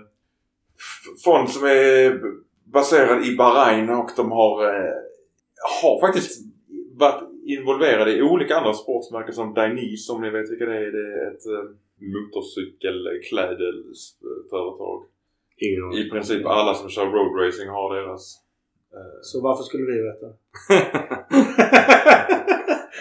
f- 0.83 1.21
fond 1.25 1.49
som 1.49 1.67
är 1.67 2.19
baserad 2.65 3.25
i 3.25 3.35
Bahrain 3.35 3.89
och 3.89 4.09
de 4.15 4.31
har, 4.31 4.63
eh, 4.65 4.93
har 5.81 5.99
faktiskt 6.07 6.41
varit 6.95 7.23
involverade 7.45 8.11
i 8.17 8.21
olika 8.21 8.57
andra 8.57 8.73
sportsmärken 8.73 9.33
som 9.33 9.53
Dainese 9.53 10.11
om 10.13 10.21
ni 10.21 10.29
vet 10.29 10.51
vilka 10.51 10.65
det 10.65 10.77
är. 10.77 10.91
Det 10.91 11.21
är 11.21 11.31
ett 11.31 11.45
eh, 11.45 11.63
motorcykelklädelsföretag. 12.13 15.03
I 15.95 16.09
princip 16.09 16.45
alla 16.45 16.73
som 16.73 16.89
kör 16.89 17.05
roadracing 17.05 17.69
har 17.69 17.95
deras. 17.95 18.35
eh, 18.93 18.99
Så 19.21 19.41
varför 19.41 19.63
skulle 19.63 19.85
vi 19.85 20.01
veta? 20.01 20.25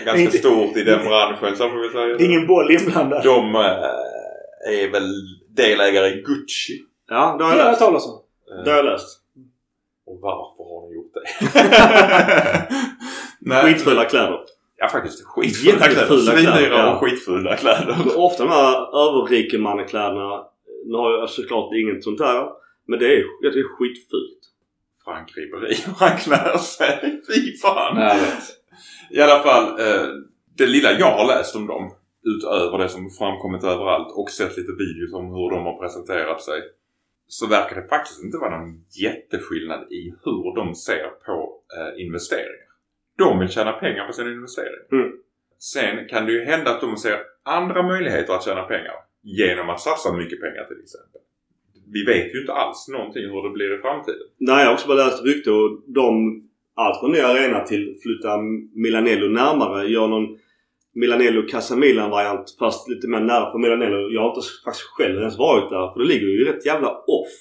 ganska 0.04 0.22
Inte- 0.22 0.38
stort 0.38 0.76
i 0.76 0.84
den 0.84 1.04
branschen 1.04 1.56
så 1.56 1.68
får 1.68 1.82
vi 1.82 1.88
säga. 1.88 2.06
Det 2.16 2.24
är 2.24 2.28
ingen 2.28 2.46
boll 2.46 2.70
inblandad. 2.70 3.22
De 3.24 3.54
eh, 3.54 4.80
är 4.84 4.90
väl 4.92 5.12
delägare 5.48 6.06
i 6.08 6.22
Gucci. 6.22 6.82
Ja, 7.08 7.36
det 7.38 7.44
har 7.44 7.52
Det 7.52 7.58
jag 7.58 7.64
har 7.64 7.66
jag 7.66 7.66
läst. 7.66 7.80
talat 7.80 8.02
om. 8.06 8.20
Eh, 8.58 8.64
Det 8.64 8.70
har 8.70 8.76
jag 8.76 8.86
läst. 8.86 9.21
Och 10.06 10.18
varför 10.20 10.64
har 10.64 10.88
ni 10.88 10.94
gjort 10.94 11.14
det? 11.14 11.24
Nej, 13.40 13.62
Skitfula 13.62 14.04
kläder. 14.04 14.40
Ja 14.76 14.88
faktiskt. 14.88 15.24
Skitfula 15.24 15.88
Jättefula 15.88 16.32
kläder. 16.32 16.52
Svindyra 16.52 16.78
ja. 16.78 16.94
och 16.94 17.00
skitfula 17.00 17.56
kläder. 17.56 18.18
Ofta 18.18 18.44
de 18.44 18.50
här 18.50 18.74
överrikemannakläderna. 19.02 20.44
Nu 20.86 20.96
har 20.96 21.10
jag 21.10 21.30
såklart 21.30 21.74
inget 21.74 22.04
sånt 22.04 22.20
här. 22.20 22.48
Men 22.86 22.98
det 22.98 23.06
är, 23.06 23.24
det 23.42 23.58
är 23.58 23.76
skitfult. 23.76 24.38
Frank 25.04 25.32
Ribéry 25.36 25.76
han 25.98 26.16
klär 26.18 26.58
sig. 26.58 27.22
Fy 27.28 27.56
fan. 27.56 27.94
Nej. 27.94 28.20
I 29.10 29.20
alla 29.20 29.42
fall. 29.42 29.80
Eh, 29.80 30.06
det 30.56 30.66
lilla 30.66 30.92
jag 30.92 31.12
har 31.18 31.26
läst 31.26 31.56
om 31.56 31.66
dem. 31.66 31.94
Utöver 32.24 32.78
det 32.78 32.88
som 32.88 33.10
framkommit 33.10 33.64
överallt 33.64 34.12
och 34.16 34.30
sett 34.30 34.56
lite 34.56 34.72
videos 34.72 35.12
om 35.14 35.26
hur 35.26 35.50
de 35.50 35.64
har 35.64 35.78
presenterat 35.78 36.42
sig. 36.42 36.60
Så 37.38 37.46
verkar 37.46 37.76
det 37.76 37.88
faktiskt 37.88 38.24
inte 38.24 38.38
vara 38.38 38.58
någon 38.58 38.74
jätteskillnad 39.04 39.92
i 39.92 40.14
hur 40.24 40.54
de 40.56 40.74
ser 40.74 41.08
på 41.26 41.36
eh, 41.76 42.04
investeringar. 42.04 42.72
De 43.18 43.38
vill 43.38 43.48
tjäna 43.48 43.72
pengar 43.72 44.06
på 44.06 44.12
sina 44.12 44.30
investeringar. 44.30 44.86
Mm. 44.92 45.12
Sen 45.58 46.08
kan 46.08 46.26
det 46.26 46.32
ju 46.32 46.44
hända 46.44 46.70
att 46.70 46.80
de 46.80 46.96
ser 46.96 47.18
andra 47.42 47.82
möjligheter 47.82 48.32
att 48.34 48.44
tjäna 48.44 48.62
pengar. 48.62 48.94
Genom 49.22 49.70
att 49.70 49.80
satsa 49.80 50.12
mycket 50.12 50.40
pengar 50.40 50.64
till 50.64 50.80
exempel. 50.82 51.20
Vi 51.92 52.04
vet 52.04 52.34
ju 52.34 52.40
inte 52.40 52.52
alls 52.52 52.88
någonting 52.88 53.22
hur 53.22 53.42
det 53.42 53.50
blir 53.50 53.78
i 53.78 53.82
framtiden. 53.82 54.26
Nej, 54.38 54.60
jag 54.60 54.66
har 54.66 54.74
också 54.74 54.88
bara 54.88 55.04
läst 55.04 55.24
rykte 55.24 55.50
och 55.50 55.82
de... 55.86 56.38
Allt 56.74 57.00
från 57.00 57.12
ny 57.12 57.20
arena 57.20 57.60
till 57.60 57.96
flytta 58.02 58.38
Milanello 58.74 59.28
närmare. 59.28 59.88
Gör 59.88 60.08
någon 60.08 60.38
Milanello 60.94 61.48
Casa 61.48 61.76
Milan 61.76 62.10
variant 62.10 62.56
fast 62.58 62.88
lite 62.88 63.08
mer 63.08 63.20
nära 63.20 63.50
på 63.50 63.58
Milanello. 63.58 64.10
Jag 64.10 64.20
har 64.20 64.28
inte 64.28 64.48
faktiskt 64.64 64.84
själv 64.84 65.18
ens 65.18 65.38
varit 65.38 65.70
där 65.70 65.92
för 65.92 66.00
det 66.00 66.06
ligger 66.06 66.26
ju 66.26 66.44
rätt 66.44 66.66
jävla 66.66 66.90
off. 66.90 67.32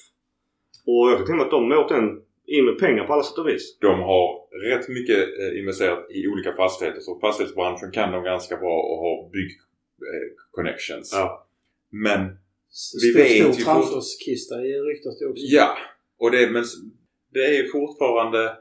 Och 0.85 1.09
jag 1.09 1.17
kan 1.17 1.25
tänka 1.25 1.37
mig 1.37 1.45
att 1.45 1.51
de 1.51 1.71
åkt 1.71 1.89
den 1.89 2.21
in 2.47 2.65
med 2.65 2.79
pengar 2.79 3.03
på 3.03 3.13
alla 3.13 3.23
sätt 3.23 3.37
och 3.37 3.47
vis. 3.47 3.77
De 3.79 3.99
har 3.99 4.25
rätt 4.69 4.89
mycket 4.89 5.17
eh, 5.17 5.59
investerat 5.59 6.11
i 6.11 6.27
olika 6.27 6.53
fastigheter 6.53 6.99
så 6.99 7.19
fastighetsbranschen 7.19 7.91
kan 7.91 8.11
de 8.11 8.23
ganska 8.23 8.57
bra 8.57 8.75
och 8.89 8.97
har 9.03 9.29
bygg 9.31 9.51
eh, 10.09 10.27
connections. 10.51 11.11
Ja. 11.13 11.47
Men 11.91 12.37
Stor, 12.69 13.17
vet 13.17 13.27
stor 13.27 13.37
ju 13.37 13.43
fort- 13.53 13.63
transferskista 13.63 14.55
i 14.55 14.73
ryktas 14.73 15.19
det 15.19 15.25
också. 15.25 15.43
Ja, 15.47 15.77
och 16.19 16.31
det, 16.31 16.49
men 16.51 16.63
det 17.33 17.45
är 17.45 17.53
ju 17.53 17.67
fortfarande... 17.67 18.57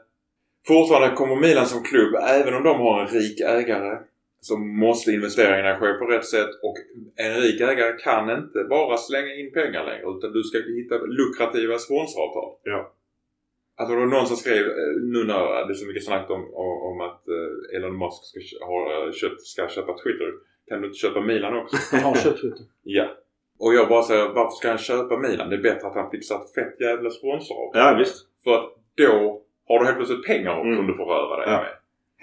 Fortfarande 0.67 1.15
kommer 1.15 1.35
Milan 1.35 1.65
som 1.65 1.83
klubb, 1.83 2.13
även 2.29 2.53
om 2.53 2.63
de 2.63 2.77
har 2.79 3.01
en 3.01 3.07
rik 3.07 3.39
ägare, 3.39 3.99
så 4.41 4.57
måste 4.57 5.11
investeringarna 5.11 5.79
ske 5.79 5.93
på 5.93 6.05
rätt 6.05 6.25
sätt 6.25 6.49
och 6.63 6.75
en 7.15 7.33
rik 7.41 7.61
ägare 7.61 7.97
kan 7.97 8.29
inte 8.29 8.63
bara 8.69 8.97
slänga 8.97 9.33
in 9.35 9.51
pengar 9.53 9.83
längre 9.85 10.05
utan 10.17 10.31
du 10.33 10.43
ska 10.43 10.57
hitta 10.57 10.95
lukrativa 10.97 11.77
sponsoravtal. 11.77 12.49
Ja. 12.63 12.93
Alltså 13.77 13.95
det 13.95 13.99
var 14.01 14.07
någon 14.07 14.27
som 14.27 14.37
skrev 14.37 14.65
eh, 14.65 14.93
nu 15.13 15.23
när 15.23 15.65
det 15.67 15.73
är 15.73 15.81
så 15.83 15.87
mycket 15.87 16.05
snack 16.05 16.29
om, 16.29 16.53
om, 16.89 17.01
att 17.01 17.27
eh, 17.27 17.75
Elon 17.77 17.97
Musk 17.97 18.21
ska, 18.23 18.39
kö- 18.39 18.65
ha, 18.65 19.05
eh, 19.05 19.11
köpt, 19.11 19.41
ska 19.41 19.67
köpa 19.67 19.93
Twitter. 20.03 20.29
Kan 20.67 20.81
du 20.81 20.87
inte 20.87 20.97
köpa 20.99 21.21
Milan 21.21 21.57
också? 21.57 21.77
Han 21.95 22.03
har 22.03 22.15
köpt 22.15 22.41
Twitter. 22.41 22.65
ja. 22.83 23.07
Och 23.59 23.73
jag 23.73 23.89
bara 23.89 24.03
säger 24.03 24.29
varför 24.29 24.51
ska 24.55 24.67
han 24.69 24.77
köpa 24.77 25.17
Milan? 25.17 25.49
Det 25.49 25.55
är 25.55 25.61
bättre 25.61 25.87
att 25.87 25.95
han 25.95 26.11
fixar 26.11 26.35
ett 26.35 26.53
fett 26.53 26.75
jävla 26.81 27.09
sponsoravtal. 27.09 27.81
Ja, 27.81 27.95
visst. 27.99 28.15
För 28.43 28.51
att 28.53 28.73
då 28.97 29.41
har 29.67 29.79
du 29.79 29.85
helt 29.85 29.97
plötsligt 29.97 30.25
pengar 30.25 30.51
också 30.51 30.63
Mm. 30.65 30.75
som 30.77 30.87
du 30.87 30.93
får 30.93 31.05
röra 31.05 31.35
dig 31.37 31.45
Ja. 31.53 31.59
med. 31.61 31.69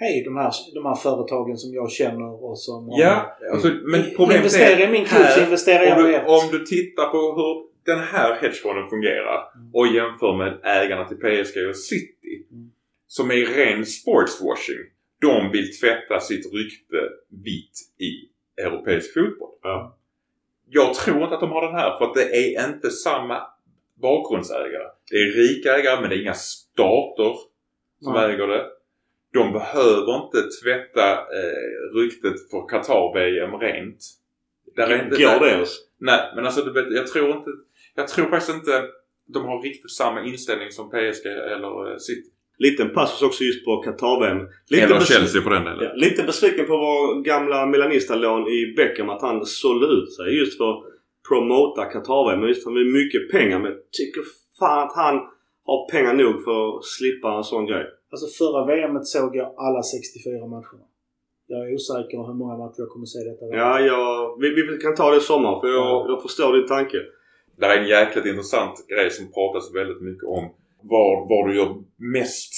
Hej, 0.01 0.23
de 0.23 0.37
här, 0.37 0.51
de 0.73 0.85
här 0.85 0.95
företagen 0.95 1.57
som 1.57 1.73
jag 1.73 1.91
känner 1.91 2.43
och 2.43 2.59
som... 2.59 2.89
Ja, 2.91 3.37
alltså, 3.53 3.67
men 3.67 4.03
problemet 4.15 4.35
Investerar 4.35 4.89
i 4.89 4.91
min 4.91 5.05
klubb 5.05 5.27
så 5.35 5.41
investerar 5.43 5.83
jag 5.83 6.11
i 6.11 6.17
om 6.27 6.51
du 6.51 6.65
tittar 6.65 7.09
på 7.09 7.17
hur 7.17 7.69
den 7.85 7.99
här 7.99 8.35
hedgefonden 8.41 8.89
fungerar 8.89 9.39
och 9.73 9.87
jämför 9.87 10.37
med 10.37 10.59
ägarna 10.63 11.05
till 11.05 11.17
PSG 11.17 11.69
och 11.69 11.75
City. 11.75 12.45
Mm. 12.51 12.71
Som 13.07 13.31
är 13.31 13.45
ren 13.45 13.85
sportswashing. 13.85 14.83
De 15.21 15.51
vill 15.51 15.79
tvätta 15.79 16.19
sitt 16.19 16.53
rykte 16.53 16.97
vitt 17.43 17.79
i 17.97 18.11
europeisk 18.61 19.13
fotboll. 19.13 19.49
Ja. 19.63 19.97
Jag 20.69 20.93
tror 20.93 21.23
inte 21.23 21.35
att 21.35 21.41
de 21.41 21.51
har 21.51 21.65
den 21.65 21.75
här 21.75 21.97
för 21.97 22.05
att 22.05 22.13
det 22.13 22.55
är 22.55 22.69
inte 22.69 22.89
samma 22.89 23.41
bakgrundsägare. 24.01 24.87
Det 25.11 25.15
är 25.15 25.31
rika 25.31 25.77
ägare 25.77 26.01
men 26.01 26.09
det 26.09 26.15
är 26.15 26.21
inga 26.21 26.33
stater 26.33 27.35
som 28.01 28.13
Nej. 28.13 28.33
äger 28.33 28.47
det. 28.47 28.65
De 29.33 29.53
behöver 29.53 30.25
inte 30.25 30.41
tvätta 30.63 31.11
eh, 31.11 31.95
ryktet 31.95 32.49
för 32.51 32.67
Qatar-VM 32.67 33.59
rent. 33.59 34.05
Där 34.75 34.87
är 34.87 35.05
inte, 35.05 35.23
Går 35.23 35.45
det 35.45 35.51
ens? 35.51 35.69
Nej, 35.97 36.31
men 36.35 36.45
alltså 36.45 36.61
du 36.61 36.73
vet, 36.73 36.91
jag 36.91 37.07
tror 37.07 37.29
inte... 37.29 37.49
Jag 37.95 38.07
tror 38.07 38.25
faktiskt 38.25 38.53
inte 38.53 38.83
de 39.33 39.45
har 39.45 39.61
riktigt 39.61 39.91
samma 39.91 40.23
inställning 40.23 40.71
som 40.71 40.89
PSG 40.89 41.25
eller 41.25 41.91
eh, 41.91 41.97
City. 41.97 42.29
Liten 42.57 42.89
passus 42.89 43.21
också 43.21 43.43
just 43.43 43.65
på 43.65 43.83
Qatar-VM. 43.83 44.47
Lite 44.69 44.83
eller 44.83 44.99
Chelsea 44.99 45.41
för 45.41 45.49
den 45.49 45.63
delen. 45.63 45.83
Ja, 45.83 45.93
lite 45.93 46.23
besviken 46.23 46.65
på 46.65 46.77
vår 46.77 47.21
gamla 47.23 47.65
Milanista-lån 47.65 48.47
i 48.47 48.73
Beckham 48.77 49.09
att 49.09 49.21
han 49.21 49.45
sålde 49.45 49.85
ut 49.85 50.13
sig 50.13 50.37
just 50.37 50.57
för 50.57 50.69
att 50.71 50.83
promota 51.29 51.85
Qatar-VM. 51.85 52.39
Men 52.39 52.47
visst, 52.47 52.65
han 52.65 52.73
vill 52.73 52.85
mycket 52.85 53.31
pengar 53.31 53.59
men 53.59 53.71
jag 53.71 53.91
tycker 53.91 54.21
fan 54.59 54.87
att 54.87 54.95
han 54.95 55.15
har 55.65 55.89
pengar 55.91 56.13
nog 56.13 56.43
för 56.43 56.77
att 56.77 56.85
slippa 56.85 57.37
en 57.37 57.43
sån 57.43 57.65
grej. 57.65 57.85
Alltså 58.11 58.27
förra 58.39 58.61
VMet 58.65 59.05
såg 59.05 59.35
jag 59.35 59.53
alla 59.57 59.83
64 59.83 60.47
matcherna. 60.47 60.85
Jag 61.47 61.59
är 61.69 61.73
osäker 61.75 62.17
hur 62.27 62.33
många 62.33 62.57
matcher 62.57 62.79
jag 62.85 62.89
kommer 62.89 63.05
se 63.05 63.19
detta 63.19 63.45
Ja, 63.45 63.79
jag, 63.79 64.41
vi, 64.41 64.47
vi 64.49 64.77
kan 64.77 64.95
ta 64.95 65.11
det 65.11 65.17
i 65.17 65.19
sommar 65.19 65.59
för 65.59 65.67
jag, 65.67 66.09
jag 66.09 66.21
förstår 66.21 66.57
din 66.57 66.67
tanke. 66.67 66.97
Det 67.57 67.65
här 67.65 67.77
är 67.77 67.81
en 67.81 67.87
jäkligt 67.87 68.25
intressant 68.25 68.87
grej 68.87 69.11
som 69.11 69.31
pratas 69.31 69.75
väldigt 69.75 70.01
mycket 70.01 70.23
om. 70.23 70.43
Var, 70.81 71.29
var 71.29 71.47
du 71.47 71.55
gör 71.57 71.83
mest 71.97 72.53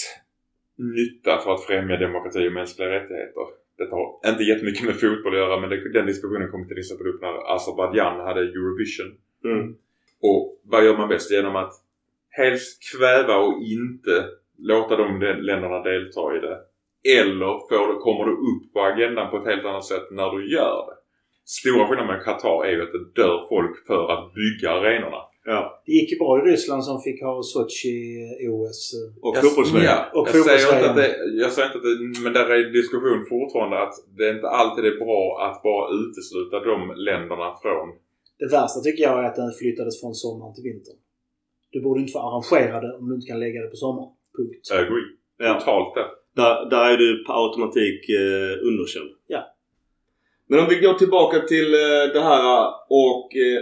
nytta 0.78 1.38
för 1.44 1.54
att 1.54 1.64
främja 1.64 1.98
demokrati 1.98 2.48
och 2.48 2.54
mänskliga 2.54 2.90
rättigheter. 2.90 3.46
Detta 3.78 3.96
har 3.96 4.32
inte 4.32 4.44
jättemycket 4.44 4.86
med 4.86 5.00
fotboll 5.00 5.34
att 5.34 5.40
göra 5.40 5.60
men 5.62 5.70
det, 5.70 5.94
den 5.94 6.06
diskussionen 6.06 6.52
kom 6.52 6.68
till 6.68 6.78
exempel 6.78 7.08
upp 7.08 7.22
när 7.22 7.56
Azerbaijan 7.56 8.20
hade 8.20 8.42
Eurovision. 8.42 9.12
Mm. 9.46 9.76
Och 10.22 10.60
vad 10.64 10.86
gör 10.86 10.98
man 10.98 11.10
bäst? 11.10 11.32
Genom 11.32 11.56
att 11.56 11.74
helst 12.30 12.80
kväva 12.92 13.36
och 13.38 13.62
inte 13.62 14.26
låta 14.62 14.96
de 14.96 15.20
de 15.20 15.34
länderna 15.50 15.80
delta 15.84 16.24
i 16.38 16.40
det. 16.48 16.58
Eller 17.20 17.54
får 17.70 18.00
kommer 18.06 18.26
det 18.26 18.32
upp 18.50 18.74
på 18.74 18.80
agendan 18.82 19.30
på 19.32 19.38
ett 19.38 19.46
helt 19.52 19.66
annat 19.66 19.86
sätt 19.86 20.08
när 20.12 20.30
du 20.36 20.54
gör 20.56 20.78
det. 20.90 20.96
Stora 21.46 21.88
skillnaden 21.88 22.08
med 22.14 22.24
Qatar 22.26 22.66
är 22.66 22.72
ju 22.72 22.82
att 22.86 22.92
det 22.98 23.22
dör 23.22 23.46
folk 23.50 23.76
för 23.88 24.04
att 24.14 24.26
bygga 24.40 24.70
arenorna. 24.72 25.22
Ja. 25.46 25.82
Det 25.86 25.92
gick 25.92 26.12
ju 26.12 26.18
bra 26.18 26.32
i 26.40 26.42
Ryssland 26.52 26.84
som 26.86 27.02
fick 27.02 27.22
ha 27.24 27.42
Sochi-OS. 27.54 28.82
Och 29.22 29.36
Jag- 29.36 29.44
fotbolls 29.44 29.72
Ja, 29.74 29.98
Och 30.20 30.28
jag, 30.28 30.36
säger 30.36 30.54
inte 30.54 30.66
fotbolls-VM. 30.66 30.90
att 30.90 30.96
det, 30.96 31.10
jag 31.44 31.52
säger 31.52 31.68
inte 31.70 31.78
att 31.78 31.88
det, 31.90 32.22
men 32.24 32.34
där 32.38 32.48
är 32.56 32.72
diskussion 32.80 33.26
fortfarande 33.34 33.78
att 33.86 33.94
det 34.18 34.30
inte 34.36 34.48
alltid 34.60 34.86
är 34.92 34.98
bra 35.06 35.24
att 35.48 35.58
bara 35.64 35.86
utesluta 36.02 36.56
de 36.70 36.78
länderna 37.10 37.48
från. 37.64 37.88
Det 38.42 38.50
värsta 38.58 38.80
tycker 38.86 39.04
jag 39.04 39.20
är 39.20 39.24
att 39.30 39.36
den 39.44 39.52
flyttades 39.62 40.02
från 40.02 40.14
sommaren 40.26 40.54
till 40.56 40.64
vintern. 40.64 40.98
Du 41.74 41.82
borde 41.86 42.00
inte 42.02 42.12
få 42.18 42.20
arrangera 42.20 42.76
det 42.86 42.92
om 43.00 43.10
du 43.10 43.16
inte 43.16 43.28
kan 43.32 43.40
lägga 43.46 43.62
det 43.62 43.68
på 43.76 43.76
sommaren. 43.86 44.12
Punkt. 44.38 44.72
Agree. 44.72 45.06
Ja. 45.38 45.60
Totalt 45.60 45.96
det. 45.96 46.06
Där, 46.42 46.70
där 46.70 46.92
är 46.94 46.98
du 46.98 47.24
på 47.24 47.34
automatik 47.34 48.10
eh, 48.10 48.68
underkänd. 48.68 49.10
Ja. 49.28 49.56
Men 50.48 50.60
om 50.60 50.66
vi 50.70 50.76
går 50.80 50.94
tillbaka 50.94 51.40
till 51.40 51.74
eh, 51.74 52.14
det 52.14 52.22
här 52.22 52.74
och 52.90 53.36
eh, 53.36 53.62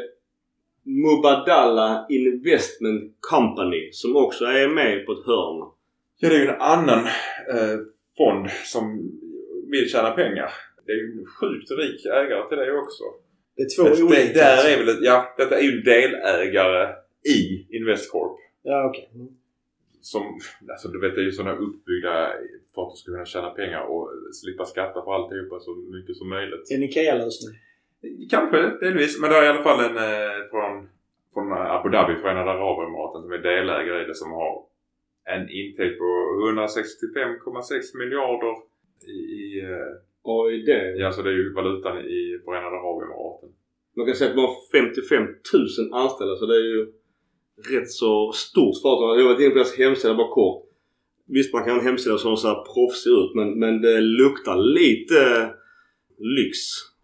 Mubadala 0.84 2.06
Investment 2.10 3.18
Company 3.20 3.90
som 3.92 4.16
också 4.16 4.46
är 4.46 4.68
med 4.68 5.06
på 5.06 5.12
ett 5.12 5.26
hörn. 5.26 5.72
Ja, 6.20 6.30
det 6.30 6.36
är 6.36 6.40
ju 6.40 6.48
en 6.48 6.62
annan 6.62 7.00
eh, 7.54 7.78
fond 8.18 8.50
som 8.66 9.12
vill 9.72 9.90
tjäna 9.90 10.12
pengar. 10.12 10.52
Det 10.86 10.92
är 10.92 10.96
ju 10.96 11.20
en 11.20 11.26
sjukt 11.26 11.72
rik 11.72 12.06
ägare 12.06 12.50
till 12.50 12.58
det 12.58 12.78
också. 12.78 13.04
Det 13.56 13.62
är 13.64 13.76
två 13.76 13.96
Det, 13.96 14.04
olika. 14.04 14.24
det, 14.24 14.34
där 14.34 14.70
är 14.74 14.86
väl, 14.86 14.98
ja, 15.02 15.36
detta 15.38 15.60
är 15.60 15.64
ju 15.64 15.82
delägare 15.82 16.90
i 17.38 17.68
Investcorp. 17.78 18.38
Ja, 18.64 18.90
okej. 18.90 19.10
Mm. 19.16 19.28
Som, 20.02 20.40
alltså 20.72 20.88
du 20.88 21.00
vet 21.02 21.16
det 21.16 21.22
är 21.22 21.26
ju 21.26 21.32
sådana 21.32 21.58
uppbyggda 21.58 22.32
för 22.74 22.82
att 22.82 22.92
du 22.92 22.96
ska 22.96 23.12
kunna 23.12 23.26
tjäna 23.26 23.50
pengar 23.50 23.82
och 23.82 24.12
slippa 24.34 24.66
skatta 24.66 25.02
på 25.02 25.14
alltihopa 25.14 25.60
så 25.60 25.76
mycket 25.76 26.16
som 26.18 26.30
möjligt. 26.30 26.72
En 26.72 26.84
Ikea-lösning. 26.84 27.56
Kanske 28.30 28.58
delvis, 28.86 29.22
men 29.22 29.30
det 29.30 29.36
är 29.38 29.46
i 29.46 29.48
alla 29.48 29.64
fall 29.64 29.80
en 29.80 29.98
eh, 29.98 30.40
från, 30.52 30.90
från 31.34 31.52
Abu 31.54 31.90
Dhabi, 31.90 32.16
Förenade 32.16 32.52
Arabemiraten, 32.52 33.22
som 33.22 33.32
är 33.32 33.38
delägare 33.38 34.04
i 34.04 34.08
det 34.08 34.16
som 34.16 34.32
har 34.32 34.54
en 35.26 35.50
intäkt 35.50 35.98
på 35.98 36.10
165,6 36.52 37.98
miljarder 38.02 38.54
i, 39.08 39.18
i 39.40 39.62
eh, 39.72 39.94
Och 40.22 40.52
i 40.54 40.62
det... 40.62 40.96
ja, 40.98 41.12
så 41.12 41.22
det 41.22 41.30
är 41.30 41.34
ju 41.34 41.54
valutan 41.54 41.98
i 41.98 42.40
Förenade 42.46 42.76
Arabemiraten. 42.78 43.50
Man 43.96 44.06
kan 44.06 44.16
säga 44.16 44.30
att 44.30 44.36
de 44.36 44.42
har 44.42 44.56
55 44.72 45.24
000 45.24 46.02
anställda 46.02 46.36
så 46.36 46.46
det 46.46 46.56
är 46.56 46.68
ju 46.76 46.82
rätt 47.72 47.92
så 47.92 48.32
stort 48.32 48.82
företag. 48.82 49.20
Jag 49.20 49.26
varit 49.26 49.40
inne 49.40 49.50
på 49.50 49.56
deras 49.56 49.78
hemsida 49.78 50.16
bara 50.16 50.34
kort. 50.34 50.66
Visst 51.26 51.54
man 51.54 51.64
kan 51.64 51.72
ha 51.72 51.80
en 51.80 51.86
hemsida 51.86 52.18
som 52.18 52.38
ser 52.38 52.56
proffsig 52.74 53.12
ut 53.12 53.36
men, 53.36 53.60
men 53.60 53.82
det 53.82 54.02
luktar 54.02 54.56
lite 54.56 55.50
lyx. 56.18 56.58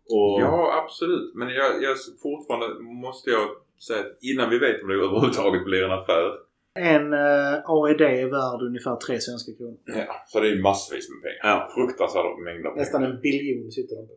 Och 0.09 0.41
Ja, 0.41 0.83
absolut. 0.83 1.35
Men 1.35 1.49
jag, 1.49 1.83
jag 1.83 1.97
fortfarande 2.21 2.67
måste 2.79 3.29
jag 3.29 3.47
säga 3.87 3.99
att 3.99 4.17
innan 4.21 4.49
vi 4.49 4.57
vet 4.59 4.81
om 4.81 4.87
det 4.87 4.93
överhuvudtaget 4.93 5.63
blir 5.65 5.83
en 5.83 5.91
affär. 5.91 6.45
En 6.79 7.13
uh, 7.13 7.55
AED 7.65 8.01
är 8.01 8.25
värd 8.25 8.61
ungefär 8.61 8.95
3 8.95 9.19
svenska 9.19 9.51
kronor. 9.57 9.77
Ja, 9.85 10.15
så 10.27 10.39
det 10.39 10.47
är 10.47 10.51
ju 10.55 10.61
massvis 10.61 11.09
med 11.09 11.21
pengar. 11.21 11.39
Ja. 11.43 11.71
Fruktansvärda 11.75 12.29
mängder 12.29 12.69
pengar. 12.69 12.75
Nästan 12.75 13.03
en 13.03 13.21
biljon 13.21 13.71
sitter 13.71 13.95
de 13.95 14.07
på. 14.07 14.13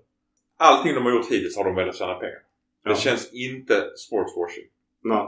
Allting 0.57 0.95
de 0.95 1.05
har 1.05 1.13
gjort 1.13 1.31
hittills 1.31 1.57
har 1.57 1.65
de 1.65 1.75
velat 1.75 1.97
tjäna 1.97 2.15
pengar. 2.15 2.43
Ja. 2.85 2.91
Det 2.91 2.97
känns 2.97 3.33
inte 3.33 3.75
sportswashing. 3.97 4.69
Nej. 5.05 5.27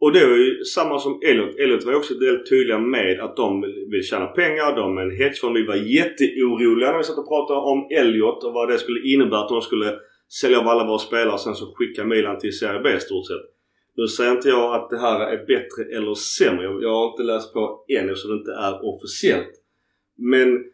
Och 0.00 0.12
det 0.12 0.20
är 0.20 0.36
ju 0.36 0.64
samma 0.64 0.98
som 0.98 1.20
Elliot. 1.24 1.58
Elliot 1.58 1.84
var 1.84 1.92
ju 1.92 1.98
också 1.98 2.14
väldigt 2.18 2.48
tydliga 2.48 2.78
med 2.78 3.20
att 3.20 3.36
de 3.36 3.60
vill 3.60 3.88
vill 3.90 4.04
tjäna 4.04 4.26
pengar. 4.26 4.76
De 4.76 4.98
är 4.98 5.02
en 5.02 5.16
hedgefond. 5.16 5.56
Vi 5.56 5.66
var 5.66 5.74
jätteoroliga 5.74 6.90
när 6.90 6.98
vi 6.98 7.04
satt 7.04 7.18
och 7.18 7.28
pratade 7.28 7.60
om 7.60 7.88
Elliot 7.90 8.44
och 8.44 8.52
vad 8.52 8.68
det 8.68 8.78
skulle 8.78 9.12
innebära 9.12 9.40
att 9.40 9.48
de 9.48 9.62
skulle 9.62 9.94
sälja 10.40 10.60
av 10.60 10.68
alla 10.68 10.86
våra 10.86 10.98
spelare 10.98 11.32
och 11.32 11.40
sen 11.40 11.54
så 11.54 11.74
skicka 11.74 12.04
Milan 12.04 12.38
till 12.38 12.58
Serie 12.58 12.80
B 12.80 12.88
i 12.96 13.00
stort 13.00 13.26
sett. 13.26 13.46
Nu 13.96 14.06
säger 14.06 14.32
inte 14.32 14.48
jag 14.48 14.74
att 14.74 14.90
det 14.90 14.98
här 14.98 15.20
är 15.20 15.46
bättre 15.46 15.96
eller 15.96 16.14
sämre. 16.14 16.64
Jag 16.64 16.82
jag 16.82 16.94
har 16.94 17.10
inte 17.10 17.22
läst 17.22 17.52
på 17.52 17.84
än 17.88 18.08
eftersom 18.08 18.30
det 18.30 18.36
inte 18.36 18.52
är 18.52 18.94
officiellt. 18.94 19.54
Men 20.16 20.64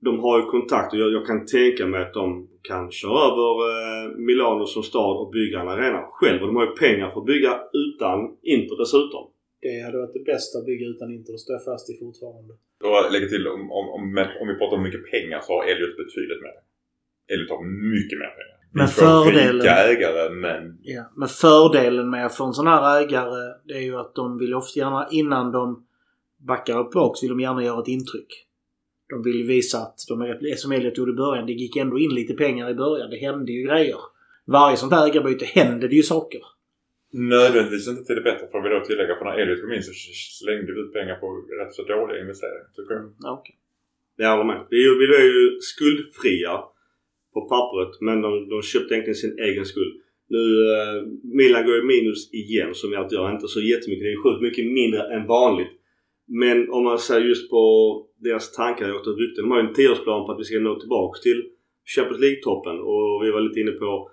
de 0.00 0.20
har 0.20 0.38
ju 0.40 0.44
kontakt 0.44 0.92
och 0.92 0.98
jag, 0.98 1.12
jag 1.12 1.26
kan 1.26 1.46
tänka 1.46 1.86
mig 1.86 2.02
att 2.02 2.14
de 2.14 2.48
kan 2.62 2.90
köra 2.90 3.20
över 3.30 3.50
eh, 3.70 4.16
Milano 4.26 4.66
som 4.66 4.82
stad 4.82 5.16
och 5.22 5.30
bygga 5.30 5.60
en 5.60 5.68
arena 5.68 6.00
själv. 6.10 6.40
Och 6.42 6.46
de 6.46 6.56
har 6.56 6.66
ju 6.66 6.70
pengar 6.84 7.10
för 7.10 7.20
att 7.20 7.26
bygga 7.26 7.52
utan 7.72 8.18
Inter 8.42 8.76
dessutom. 8.78 9.24
Det 9.60 9.80
hade 9.84 9.98
varit 9.98 10.14
det 10.14 10.24
bästa 10.32 10.58
att 10.58 10.66
bygga 10.66 10.86
utan 10.86 11.08
Inter. 11.16 11.32
Det 11.32 11.38
står 11.38 11.54
jag 11.54 11.64
fast 11.64 11.90
i 11.90 11.94
fortfarande. 12.04 12.52
Och 12.84 12.90
jag 12.96 13.12
lägger 13.12 13.28
till 13.28 13.46
om, 13.48 13.62
om, 13.78 13.86
om, 13.96 14.02
om 14.40 14.46
vi 14.50 14.54
pratar 14.60 14.76
om 14.76 14.82
mycket 14.82 15.10
pengar 15.10 15.40
så 15.40 15.52
har 15.52 15.62
Elliot 15.70 15.96
betydligt 16.02 16.42
mer. 16.46 16.56
Elliot 17.32 17.50
har 17.50 17.60
mycket 17.94 18.18
mer 18.22 18.32
pengar. 18.38 18.56
Vi 18.72 18.78
Men 18.80 18.88
fördelen- 18.88 19.66
ägare 19.90 20.30
men 20.30 20.78
Ja. 20.82 21.02
Men 21.16 21.28
fördelen 21.28 22.10
med 22.10 22.26
att 22.26 22.36
få 22.36 22.44
en 22.46 22.52
sån 22.52 22.66
här 22.66 23.00
ägare 23.02 23.40
det 23.64 23.74
är 23.74 23.80
ju 23.80 23.96
att 23.96 24.14
de 24.14 24.38
vill 24.38 24.54
ofta 24.54 24.80
gärna 24.80 25.08
innan 25.10 25.52
de 25.52 25.86
backar 26.46 26.78
upp 26.78 26.92
bak 26.92 27.16
så 27.16 27.24
vill 27.26 27.30
de 27.36 27.40
gärna 27.40 27.64
göra 27.64 27.80
ett 27.80 27.88
intryck. 27.88 28.44
De 29.10 29.22
vill 29.22 29.36
ju 29.36 29.46
visa 29.46 29.78
att 29.78 29.98
de 30.08 30.20
är 30.22 30.56
som 30.56 30.72
Elliot 30.72 30.98
gjorde 30.98 31.12
i 31.12 31.14
början. 31.14 31.46
Det 31.46 31.52
gick 31.52 31.76
ändå 31.76 31.98
in 31.98 32.14
lite 32.14 32.34
pengar 32.34 32.70
i 32.70 32.74
början. 32.74 33.10
Det 33.10 33.16
hände 33.16 33.52
ju 33.52 33.62
grejer. 33.66 33.96
Varje 34.46 34.76
sånt 34.76 34.92
här 34.92 35.06
ägarbyte 35.10 35.44
händer 35.44 35.88
det 35.88 35.96
ju 35.96 36.02
saker. 36.02 36.40
nödvändigtvis 37.12 37.88
inte 37.88 38.04
till 38.04 38.14
det 38.14 38.20
bättre 38.22 38.46
får 38.52 38.62
vi 38.62 38.68
då 38.68 38.80
tillägga. 38.84 39.16
För 39.18 39.24
när 39.24 39.38
Elliot 39.38 39.60
kom 39.62 39.72
in 39.72 39.82
så 39.82 39.92
slängde 40.42 40.72
vi 40.74 40.80
ut 40.80 40.92
pengar 40.92 41.14
på 41.22 41.26
rätt 41.60 41.74
så 41.74 41.82
dåliga 41.82 42.20
investeringar. 42.20 42.66
tycker 42.76 42.94
jag. 42.94 43.12
Ja, 43.20 43.30
okej. 43.40 43.54
Jag 44.16 44.30
håller 44.30 44.44
med. 44.44 44.66
Vi, 44.70 44.76
är 44.84 45.24
ju- 45.24 45.58
skuldfria 45.60 46.54
på 47.34 47.40
pappret 47.48 48.00
men 48.00 48.20
de, 48.22 48.48
de 48.48 48.62
köpte 48.62 48.94
egentligen 48.94 49.14
sin 49.14 49.38
egen 49.38 49.64
skuld. 49.64 49.94
Nu, 50.28 50.42
eh, 50.72 51.02
Milan 51.22 51.66
går 51.66 51.74
ju 51.76 51.82
minus 51.82 52.34
igen 52.34 52.74
som 52.74 52.90
vi 52.90 52.96
alltid 52.96 53.16
gör. 53.16 53.32
Inte 53.32 53.48
så 53.48 53.60
jättemycket. 53.60 54.02
Det 54.04 54.08
är 54.08 54.16
ju 54.16 54.22
sjukt 54.22 54.42
mycket 54.42 54.66
mindre 54.72 55.14
än 55.14 55.26
vanligt. 55.26 55.72
Men 56.26 56.70
om 56.70 56.84
man 56.84 56.98
ser 56.98 57.20
just 57.20 57.50
på 57.50 57.62
deras 58.18 58.52
tankar 58.52 58.92
och 58.94 59.18
rykten. 59.18 59.44
De 59.44 59.50
har 59.50 59.62
ju 59.62 59.68
en 59.68 59.74
tioårsplan 59.74 60.26
på 60.26 60.32
att 60.32 60.40
vi 60.40 60.44
ska 60.44 60.58
nå 60.58 60.80
tillbaks 60.80 61.20
till 61.20 61.50
Champions 61.94 62.20
League-toppen. 62.20 62.76
Och 62.90 63.24
vi 63.24 63.30
var 63.30 63.40
lite 63.40 63.60
inne 63.60 63.70
på 63.72 64.10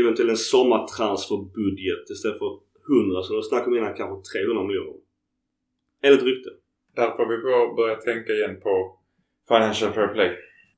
eventuellt 0.00 0.30
en 0.30 0.36
sommartransferbudget 0.36 2.10
istället 2.10 2.38
för 2.38 2.50
100 2.88 3.22
så 3.22 3.32
de 3.34 3.42
snackade 3.42 3.70
om 3.70 3.76
innan 3.76 3.94
kanske 3.94 4.16
300 4.38 4.64
miljoner. 4.64 5.00
Enligt 6.02 6.22
rykte. 6.22 6.50
Där 6.96 7.10
får 7.16 7.26
vi 7.32 7.36
bör- 7.38 7.74
börja 7.76 7.94
tänka 7.96 8.32
igen 8.32 8.60
på 8.60 8.72
Financial 9.48 9.92
Fair 9.92 10.08
Play. 10.14 10.30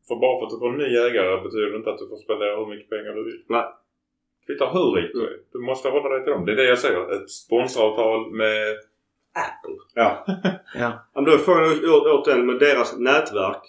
För 0.08 0.16
bara 0.24 0.38
för 0.38 0.44
att 0.46 0.52
du 0.52 0.58
får 0.58 0.68
en 0.72 0.78
ny 0.84 0.90
ägare 1.06 1.42
betyder 1.44 1.70
det 1.70 1.76
inte 1.76 1.90
att 1.90 1.98
du 1.98 2.08
får 2.08 2.16
spendera 2.16 2.56
hur 2.58 2.66
mycket 2.72 2.90
pengar 2.90 3.12
du 3.14 3.24
vill. 3.24 3.42
Nej. 3.48 3.64
Kvittar 4.46 4.68
hur 4.74 4.88
rik 4.96 5.10
du 5.14 5.20
är. 5.30 5.36
Du 5.52 5.58
måste 5.58 5.88
hålla 5.88 6.08
dig 6.08 6.22
till 6.24 6.32
dem. 6.32 6.44
Det 6.46 6.52
är 6.52 6.56
det 6.56 6.64
jag 6.74 6.78
säger. 6.78 7.12
Ett 7.16 7.30
sponsoravtal 7.30 8.30
med 8.32 8.76
Apple. 9.32 9.76
Ja. 9.94 10.26
Ja. 10.74 11.08
Men 11.14 11.24
då 11.24 11.32
är 11.32 11.38
frågan 11.38 11.80
återigen 11.84 12.46
med 12.46 12.58
deras 12.58 12.98
nätverk. 12.98 13.62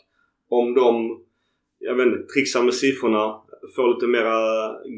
Om 0.49 0.74
de, 0.74 1.22
jag 1.80 1.95
vet 1.95 2.07
inte, 2.07 2.34
trixar 2.34 2.64
med 2.64 2.74
siffrorna. 2.74 3.39
Får 3.76 3.93
lite 3.93 4.07
mera 4.07 4.38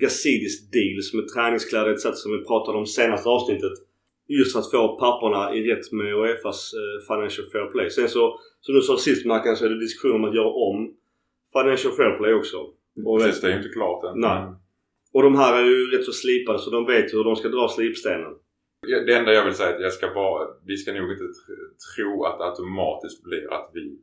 Gazidis 0.01 0.69
deals 0.71 1.13
med 1.13 1.27
träningskläder 1.27 1.91
etc. 1.93 2.03
som 2.13 2.31
vi 2.31 2.45
pratade 2.45 2.77
om 2.77 2.85
senaste 2.85 3.29
avsnittet. 3.29 3.71
Just 4.27 4.51
för 4.53 4.59
att 4.59 4.71
få 4.71 4.99
papperna 4.99 5.55
i 5.55 5.71
rätt 5.71 5.91
med 5.91 6.13
Uefas 6.13 6.73
eh, 6.73 7.07
Financial 7.07 7.47
Fair 7.51 7.65
Play. 7.71 7.89
Sen 7.89 8.09
så, 8.09 8.39
som 8.61 8.75
du 8.75 8.81
sa 8.81 8.97
sist 8.97 9.25
Mackan, 9.25 9.55
så 9.55 9.65
är 9.65 9.69
det 9.69 9.79
diskussion 9.79 10.15
om 10.15 10.25
att 10.25 10.35
göra 10.35 10.49
om 10.49 10.93
Financial 11.53 11.93
Fair 11.93 12.17
Play 12.17 12.33
också. 12.33 12.57
Och, 13.05 13.19
Precis, 13.19 13.41
det 13.41 13.47
är 13.47 13.51
ju 13.51 13.57
inte 13.57 13.69
klart 13.69 14.03
än. 14.03 14.19
Nej. 14.19 14.43
Och 15.13 15.23
de 15.23 15.35
här 15.35 15.61
är 15.61 15.65
ju 15.65 15.91
rätt 15.91 16.05
så 16.05 16.11
slipade 16.11 16.59
så 16.59 16.69
de 16.69 16.85
vet 16.85 17.13
hur 17.13 17.23
de 17.23 17.35
ska 17.35 17.47
dra 17.47 17.67
slipstenen. 17.67 18.33
Det 19.07 19.13
enda 19.13 19.33
jag 19.33 19.45
vill 19.45 19.53
säga 19.53 19.69
är 19.69 19.75
att 19.75 19.81
jag 19.81 19.93
ska 19.93 20.07
bara... 20.13 20.47
Vi 20.65 20.77
ska 20.77 20.93
nog 20.93 21.11
inte 21.11 21.23
tr- 21.23 21.71
tro 21.95 22.23
att 22.25 22.37
det 22.39 22.45
automatiskt 22.45 23.23
blir 23.23 23.53
att 23.53 23.71
vi 23.73 23.97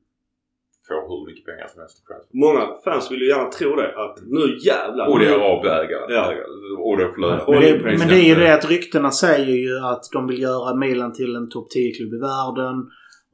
får 0.88 1.00
hur 1.08 1.26
mycket 1.26 1.44
pengar 1.46 1.66
som 1.72 1.80
helst. 1.80 1.96
Många 2.32 2.74
fans 2.84 3.10
vill 3.12 3.20
ju 3.20 3.28
gärna 3.28 3.50
tro 3.50 3.76
det. 3.76 3.90
Att 4.04 4.16
nu 4.26 4.56
jävlar! 4.70 5.08
Och 5.10 5.18
det 5.18 5.26
är 5.26 5.34
arabägare. 5.34 6.14
Ja. 6.14 6.34
Och 6.78 6.96
det 6.98 7.04
är 7.04 7.12
flöde. 7.12 7.44
Men 7.48 7.60
det, 7.60 7.98
men 7.98 8.08
det 8.08 8.14
är 8.14 8.28
ju 8.28 8.34
det 8.34 8.54
att 8.54 8.70
ryktena 8.70 9.10
säger 9.10 9.56
ju 9.56 9.78
att 9.78 10.04
de 10.12 10.26
vill 10.26 10.42
göra 10.42 10.74
Milan 10.76 11.12
till 11.12 11.36
en 11.36 11.48
topp 11.50 11.68
10-klubb 11.76 12.12
i 12.14 12.18
världen. 12.18 12.76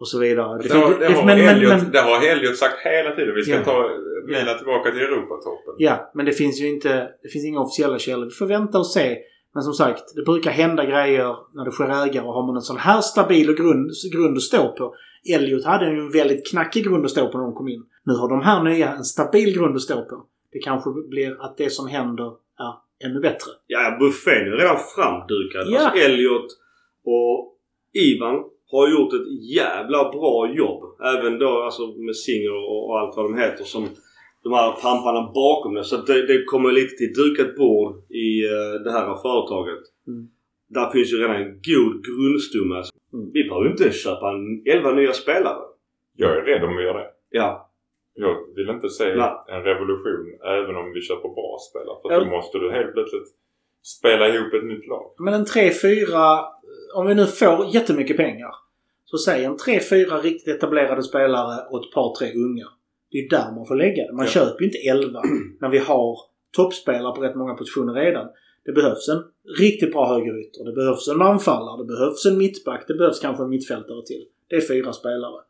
Och 0.00 0.08
så 0.08 0.18
vidare. 0.18 0.62
Det, 0.62 0.72
har, 0.74 0.90
det, 0.90 1.08
det- 1.08 1.12
har 1.14 1.24
men- 1.26 1.38
Elliot, 1.38 1.70
men- 1.82 1.90
det 1.92 1.98
har 1.98 2.26
Elliot 2.28 2.56
sagt 2.56 2.78
hela 2.84 3.14
tiden. 3.16 3.34
Vi 3.34 3.42
ska 3.42 3.54
Ja. 3.54 3.64
ta 3.64 3.90
Milan 4.26 4.56
tillbaka 4.58 4.90
till 4.90 5.00
Europatoppen. 5.00 5.74
Ja, 5.78 6.10
men 6.14 6.26
det 6.26 6.32
finns 6.32 6.60
ju 6.60 6.68
inte... 6.68 7.08
Det 7.22 7.28
finns 7.28 7.44
inga 7.46 7.60
officiella 7.60 7.98
källor. 7.98 8.24
Vi 8.24 8.30
får 8.30 8.46
vänta 8.46 8.78
och 8.78 8.86
se. 8.86 9.16
Men 9.54 9.62
som 9.62 9.72
sagt, 9.72 10.02
det 10.16 10.22
brukar 10.22 10.50
hända 10.50 10.84
grejer 10.84 11.36
när 11.54 11.64
det 11.64 11.70
sker 11.70 11.84
ägare 11.84 12.26
och 12.26 12.34
har 12.34 12.46
man 12.46 12.56
en 12.56 12.62
sån 12.62 12.76
här 12.76 13.00
stabil 13.00 13.54
grund, 13.54 13.90
grund 14.12 14.36
att 14.36 14.42
stå 14.42 14.72
på. 14.72 14.94
Elliot 15.34 15.64
hade 15.64 15.90
ju 15.90 15.98
en 16.00 16.10
väldigt 16.10 16.50
knackig 16.50 16.84
grund 16.84 17.04
att 17.04 17.10
stå 17.10 17.28
på 17.28 17.38
när 17.38 17.44
de 17.44 17.54
kom 17.54 17.68
in. 17.68 17.84
Nu 18.04 18.12
har 18.14 18.28
de 18.28 18.40
här 18.40 18.62
nya 18.62 18.92
en 18.92 19.04
stabil 19.04 19.54
grund 19.54 19.76
att 19.76 19.82
stå 19.82 20.04
på. 20.04 20.24
Det 20.52 20.58
kanske 20.58 20.90
blir 21.08 21.42
att 21.44 21.56
det 21.56 21.70
som 21.70 21.88
händer 21.88 22.26
är 22.58 23.08
ännu 23.08 23.20
bättre. 23.20 23.50
Ja, 23.66 23.96
buffén 24.00 24.52
är 24.52 24.56
redan 24.56 24.76
framdukad. 24.96 25.66
Ja. 25.66 25.80
Alltså 25.80 26.00
Elliot 26.04 26.46
och 27.04 27.54
Ivan 27.92 28.44
har 28.70 28.88
gjort 28.88 29.12
ett 29.12 29.42
jävla 29.56 30.10
bra 30.10 30.52
jobb. 30.54 30.82
Även 31.00 31.38
då 31.38 31.62
alltså 31.62 31.86
med 31.86 32.16
Singer 32.16 32.70
och 32.70 33.00
allt 33.00 33.16
vad 33.16 33.24
de 33.24 33.38
heter 33.38 33.64
som 33.64 33.88
de 34.42 34.52
här 34.52 34.72
pamparna 34.82 35.32
bakom 35.34 35.74
det. 35.74 35.84
Så 35.84 35.96
att 35.96 36.06
det, 36.06 36.26
det 36.26 36.44
kommer 36.44 36.72
lite 36.72 36.96
till 36.96 37.12
dukat 37.12 37.56
bord 37.56 37.96
i 38.10 38.44
eh, 38.44 38.82
det 38.84 38.92
här 38.92 39.14
företaget. 39.22 39.82
Mm. 40.06 40.28
Där 40.68 40.90
finns 40.90 41.12
ju 41.12 41.16
redan 41.16 41.36
en 41.36 41.52
god 41.70 42.04
grundstomme. 42.06 42.82
Mm. 43.12 43.30
Vi 43.32 43.44
behöver 43.48 43.70
inte 43.70 43.90
köpa 43.92 44.30
en 44.30 44.62
11 44.66 44.92
nya 44.92 45.12
spelare. 45.12 45.62
Jag 46.16 46.36
är 46.36 46.42
rädd 46.42 46.64
om 46.64 46.76
vi 46.76 46.82
gör 46.82 46.94
det. 46.94 47.06
Ja. 47.30 47.70
Jag 48.14 48.36
vill 48.56 48.68
inte 48.68 48.88
se 48.88 49.04
Nej. 49.14 49.32
en 49.48 49.62
revolution 49.62 50.26
även 50.44 50.76
om 50.76 50.92
vi 50.94 51.00
köper 51.00 51.28
bra 51.28 51.58
spelare. 51.70 51.96
För 52.02 52.12
Ja. 52.12 52.20
då 52.20 52.26
måste 52.36 52.58
du 52.58 52.70
helt 52.72 52.92
plötsligt 52.92 53.28
spela 53.82 54.28
ihop 54.28 54.54
ett 54.54 54.64
nytt 54.64 54.86
lag. 54.86 55.10
Men 55.18 55.34
en 55.34 55.44
3-4... 55.44 56.44
Om 56.94 57.06
vi 57.06 57.14
nu 57.14 57.26
får 57.26 57.66
jättemycket 57.74 58.16
pengar. 58.16 58.54
Så 59.04 59.18
säg 59.18 59.44
en 59.44 59.56
3-4 59.56 60.20
riktigt 60.22 60.54
etablerade 60.56 61.02
spelare 61.02 61.68
och 61.70 61.84
ett 61.84 61.92
par, 61.92 62.14
tre 62.14 62.32
unga. 62.32 62.66
Det 63.10 63.18
är 63.18 63.28
där 63.30 63.52
man 63.56 63.66
får 63.66 63.74
lägga 63.76 64.02
det. 64.06 64.12
Man 64.12 64.24
Ja. 64.26 64.30
köper 64.30 64.60
ju 64.60 64.66
inte 64.66 64.78
11 64.78 65.22
när 65.60 65.68
vi 65.68 65.78
har 65.78 66.16
toppspelare 66.56 67.14
på 67.14 67.20
rätt 67.22 67.36
många 67.36 67.54
positioner 67.54 67.94
redan. 67.94 68.26
Det 68.64 68.72
behövs 68.72 69.08
en 69.08 69.22
riktigt 69.60 69.92
bra 69.92 70.06
högerytter. 70.14 70.64
Det 70.64 70.72
behövs 70.72 71.08
en 71.08 71.22
anfallare. 71.22 71.78
Det 71.82 71.84
behövs 71.94 72.26
en 72.26 72.38
mittback. 72.38 72.84
Det 72.88 72.94
behövs 72.94 73.20
kanske 73.20 73.42
en 73.42 73.48
mittfältare 73.50 74.02
till. 74.06 74.24
Det 74.48 74.56
är 74.56 74.60
fyra 74.60 74.92
spelare. 74.92 75.40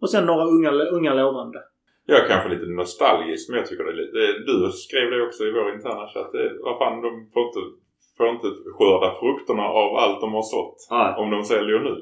Och 0.00 0.10
sen 0.10 0.24
några 0.26 0.44
unga, 0.44 0.70
unga 0.72 1.14
lovande. 1.14 1.60
Jag 2.06 2.20
är 2.24 2.28
kanske 2.28 2.48
lite 2.54 2.66
nostalgisk 2.66 3.48
men 3.48 3.58
jag 3.58 3.66
tycker 3.66 3.84
det 3.84 3.90
är 3.96 4.00
lite... 4.04 4.18
Du 4.50 4.70
skrev 4.72 5.10
det 5.10 5.22
också 5.26 5.44
i 5.44 5.52
vår 5.52 5.74
interna 5.74 6.06
chatt. 6.14 6.32
Vad 6.66 6.78
fan, 6.78 7.02
de 7.02 7.10
får 7.34 7.42
inte, 7.48 7.60
får 8.16 8.28
inte 8.28 8.48
skörda 8.76 9.08
frukterna 9.20 9.62
av 9.82 9.96
allt 10.02 10.20
de 10.20 10.32
har 10.38 10.42
sått. 10.42 10.76
Nej. 10.90 11.14
Om 11.22 11.30
de 11.30 11.44
säljer 11.44 11.78
nu. 11.88 11.94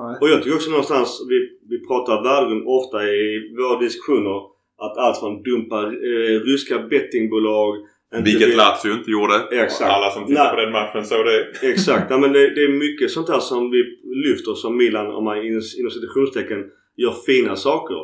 Nej. 0.00 0.14
Och 0.20 0.28
jag 0.28 0.38
tycker 0.42 0.56
också 0.56 0.70
någonstans, 0.70 1.10
vi, 1.30 1.38
vi 1.70 1.86
pratar 1.88 2.22
värdegrund 2.28 2.64
ofta 2.78 2.98
i 3.04 3.20
våra 3.58 3.78
diskussioner 3.86 4.36
att 4.84 4.96
allt 4.98 5.18
från 5.20 5.42
dumpa 5.42 5.78
eh, 5.82 6.40
ryska 6.48 6.78
bettingbolag 6.78 7.74
inte 8.14 8.30
Vilket 8.30 8.48
vill- 8.48 8.56
Lazio 8.56 8.92
inte 8.98 9.10
gjorde. 9.10 9.36
Exakt. 9.64 9.90
Alla 9.90 10.10
som 10.10 10.26
tittar 10.26 10.42
Nej. 10.44 10.54
på 10.54 10.60
den 10.60 10.72
matchen 10.72 11.04
såg 11.04 11.24
det. 11.26 11.38
Exakt. 11.72 12.06
Ja, 12.10 12.18
men 12.18 12.32
det, 12.32 12.54
det 12.54 12.62
är 12.62 12.68
mycket 12.86 13.10
sånt 13.10 13.28
här 13.28 13.38
som 13.38 13.70
vi 13.70 13.80
lyfter 14.26 14.54
som 14.54 14.76
Milan, 14.76 15.06
om 15.06 15.24
man 15.24 15.36
inom 15.78 15.90
citationstecken 15.90 16.58
gör 16.96 17.14
fina 17.26 17.56
saker. 17.56 17.96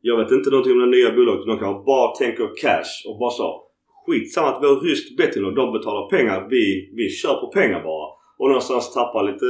Jag 0.00 0.16
vet 0.18 0.32
inte 0.32 0.50
någonting 0.50 0.72
om 0.72 0.78
det 0.78 0.96
nya 0.96 1.10
bolaget. 1.12 1.46
De 1.46 1.58
kanske 1.58 1.84
bara 1.86 2.14
tänker 2.14 2.46
cash 2.62 2.92
och 3.08 3.18
bara 3.18 3.30
så. 3.30 3.62
Skitsamma 4.06 4.48
att 4.48 4.62
vi 4.62 4.66
har 4.66 4.80
ryskt 4.80 5.16
bettingbolag. 5.16 5.56
De 5.56 5.72
betalar 5.78 6.08
pengar. 6.16 6.46
Vi, 6.50 6.92
vi 6.96 7.08
kör 7.08 7.34
på 7.34 7.46
pengar 7.58 7.82
bara. 7.82 8.06
Och 8.38 8.48
någonstans 8.48 8.94
tappar 8.94 9.32
lite 9.32 9.46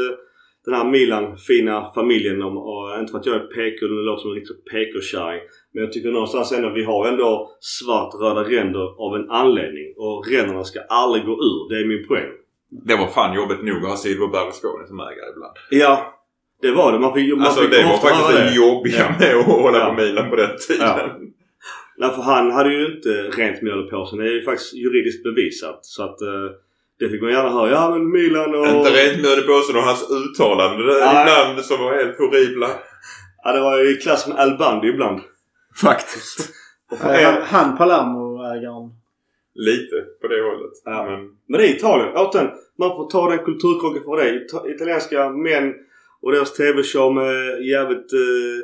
den 0.65 0.75
här 0.75 0.85
Milan-fina 0.85 1.93
familjen. 1.95 2.43
Om, 2.43 2.57
och, 2.57 2.99
inte 3.01 3.11
för 3.11 3.19
att 3.19 3.27
jag 3.27 3.37
är 3.37 3.47
PK, 3.55 3.87
det 3.87 3.93
låter 4.09 4.23
som 4.23 4.31
en 4.31 4.37
riktig 4.37 4.57
PK-kärring. 4.73 5.41
Men 5.75 5.83
jag 5.85 5.93
tycker 5.93 6.11
någonstans 6.11 6.53
ändå 6.53 6.69
vi 6.71 6.85
har 6.85 7.09
ändå 7.09 7.51
svart-röda 7.61 8.43
ränder 8.43 9.07
av 9.07 9.17
en 9.17 9.31
anledning. 9.31 9.95
Och 9.97 10.27
ränderna 10.31 10.65
ska 10.65 10.81
aldrig 10.89 11.25
gå 11.25 11.33
ur. 11.33 11.69
Det 11.69 11.81
är 11.83 11.85
min 11.89 12.07
poäng. 12.09 12.31
Det 12.87 12.97
var 12.97 13.07
fan 13.07 13.35
jobbigt 13.37 13.63
nog 13.63 13.77
att 13.85 13.89
ha 13.91 13.97
Silver 13.97 14.27
Berlusconi 14.27 14.87
som 14.87 15.01
ägare 15.01 15.31
ibland. 15.37 15.55
Ja, 15.71 16.15
det 16.63 16.71
var 16.71 16.93
det. 16.93 16.99
Man 16.99 17.15
fick, 17.15 17.37
man 17.37 17.47
Alltså 17.47 17.61
fick 17.61 17.71
det 17.71 17.83
var 17.85 17.97
faktiskt 17.97 18.39
det 18.39 18.55
jobbiga 18.55 19.15
med 19.21 19.37
att 19.37 19.47
hålla 19.47 19.79
Ja. 19.79 19.87
på 19.87 19.95
Milan 20.03 20.31
på 20.31 20.37
den 20.37 20.51
tiden. 20.69 20.87
Ja. 20.89 21.11
Nej, 21.97 22.11
för 22.11 22.23
han 22.23 22.51
hade 22.53 22.73
ju 22.75 22.87
inte 22.97 23.09
rent 23.41 23.63
mjöl 23.63 23.91
på 23.91 24.07
sig. 24.07 24.19
Det 24.19 24.25
är 24.25 24.33
ju 24.33 24.43
faktiskt 24.43 24.75
juridiskt 24.75 25.23
bevisat. 25.25 25.79
Så 25.83 26.03
att 26.03 26.21
eh, 26.21 26.47
det 26.99 27.09
fick 27.09 27.23
man 27.23 27.31
gärna 27.31 27.51
höra. 27.51 27.71
Ja 27.71 27.91
men 27.91 28.11
Milan 28.11 28.55
och... 28.55 28.67
Inte 28.67 28.91
rent 28.91 29.23
mjöl 29.23 29.39
i 29.39 29.43
påsen 29.43 29.77
och 29.77 29.83
hans 29.83 30.03
uttalanden 30.11 30.81
ibland 30.81 31.65
som 31.65 31.81
var 31.85 31.93
helt 31.95 32.19
horribla. 32.19 32.69
Ja, 33.45 33.53
det 33.53 33.61
var 33.61 33.79
ju 33.79 33.91
i 33.91 33.97
klass 33.97 34.29
med 34.29 34.37
Al 34.39 34.57
Bundy 34.59 34.89
ibland. 34.89 35.21
Faktiskt. 35.81 36.51
Och 36.93 36.99
för 36.99 37.15
Eh, 37.15 37.25
Han, 37.25 37.43
han 37.43 37.77
Palermo-ägaren. 37.77 38.91
Lite 39.55 39.97
på 40.21 40.29
det 40.29 40.43
hållet. 40.43 40.73
Ja. 40.85 41.05
Men 41.11 41.21
men 41.49 41.61
det 41.61 41.67
är 41.69 41.77
Italien. 41.77 42.09
Återigen, 42.17 42.51
man 42.79 42.97
får 42.97 43.11
ta 43.11 43.31
den 43.31 43.39
kulturkrocken 43.45 44.03
för 44.03 44.17
det. 44.17 44.31
Ita- 44.31 44.71
Italienska 44.75 45.31
män 45.31 45.75
och 46.23 46.33
deras 46.33 46.53
TV-show 46.53 47.15
med 47.15 47.63
jävligt... 47.67 48.13
Eh, 48.13 48.61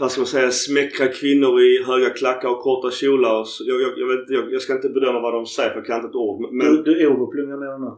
vad 0.00 0.10
ska 0.10 0.20
man 0.20 0.26
säga? 0.26 0.50
Smäckra 0.50 1.06
kvinnor 1.08 1.60
i 1.60 1.84
höga 1.86 2.10
klackar 2.10 2.48
och 2.48 2.58
korta 2.60 2.90
kjolar. 2.90 3.40
Och 3.40 3.48
så- 3.48 3.64
Jag, 3.66 3.80
jag, 3.80 3.92
jag, 3.98 4.06
vet, 4.06 4.30
jag, 4.30 4.52
jag 4.52 4.62
ska 4.62 4.72
inte 4.72 4.88
bedöma 4.88 5.20
vad 5.20 5.34
de 5.34 5.46
säger 5.46 5.70
för 5.70 5.76
jag 5.76 5.86
kan 5.86 5.96
inte 5.96 6.08
ett 6.08 6.14
ord. 6.14 6.52
Men, 6.54 6.66
Du, 6.76 6.82
du 6.82 7.06
Ove 7.06 7.32
plungar 7.32 7.56
ner 7.56 7.70
den. 7.86 7.96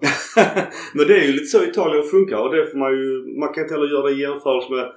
Men 0.94 1.06
det 1.06 1.14
är 1.18 1.26
ju 1.26 1.32
lite 1.32 1.46
så 1.46 1.64
Italien 1.64 2.04
funkar 2.04 2.36
och 2.36 2.54
det 2.54 2.66
får 2.70 2.78
man 2.78 2.92
ju... 2.92 3.38
Man 3.40 3.52
kan 3.54 3.62
inte 3.62 3.74
heller 3.74 3.86
göra 3.88 4.06
det 4.06 4.12
i 4.12 4.20
jämförelse 4.20 4.72
med 4.72 4.92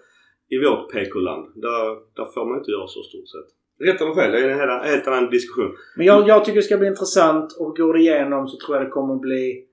i 0.49 0.57
vårt 0.65 0.91
PK-land. 0.93 1.45
Där, 1.55 1.85
där 2.17 2.25
får 2.33 2.45
man 2.49 2.57
inte 2.59 2.71
göra 2.71 2.87
så 2.87 3.01
stort 3.03 3.27
sett. 3.33 3.49
Rätt 3.87 4.01
eller 4.01 4.13
fel, 4.15 4.31
det 4.31 4.39
är 4.39 4.49
en 4.49 4.59
helt, 4.59 4.85
helt 4.85 5.07
annan 5.07 5.29
diskussion. 5.29 5.71
Men 5.97 6.05
jag, 6.05 6.27
jag 6.27 6.45
tycker 6.45 6.55
det 6.55 6.63
ska 6.69 6.77
bli 6.77 6.87
intressant 6.87 7.53
och 7.59 7.77
går 7.77 7.93
det 7.93 7.99
igenom 7.99 8.47
så 8.47 8.57
tror 8.65 8.77
jag 8.77 8.85
det 8.85 8.89
kommer 8.89 9.13
att 9.15 9.21
bli 9.21 9.65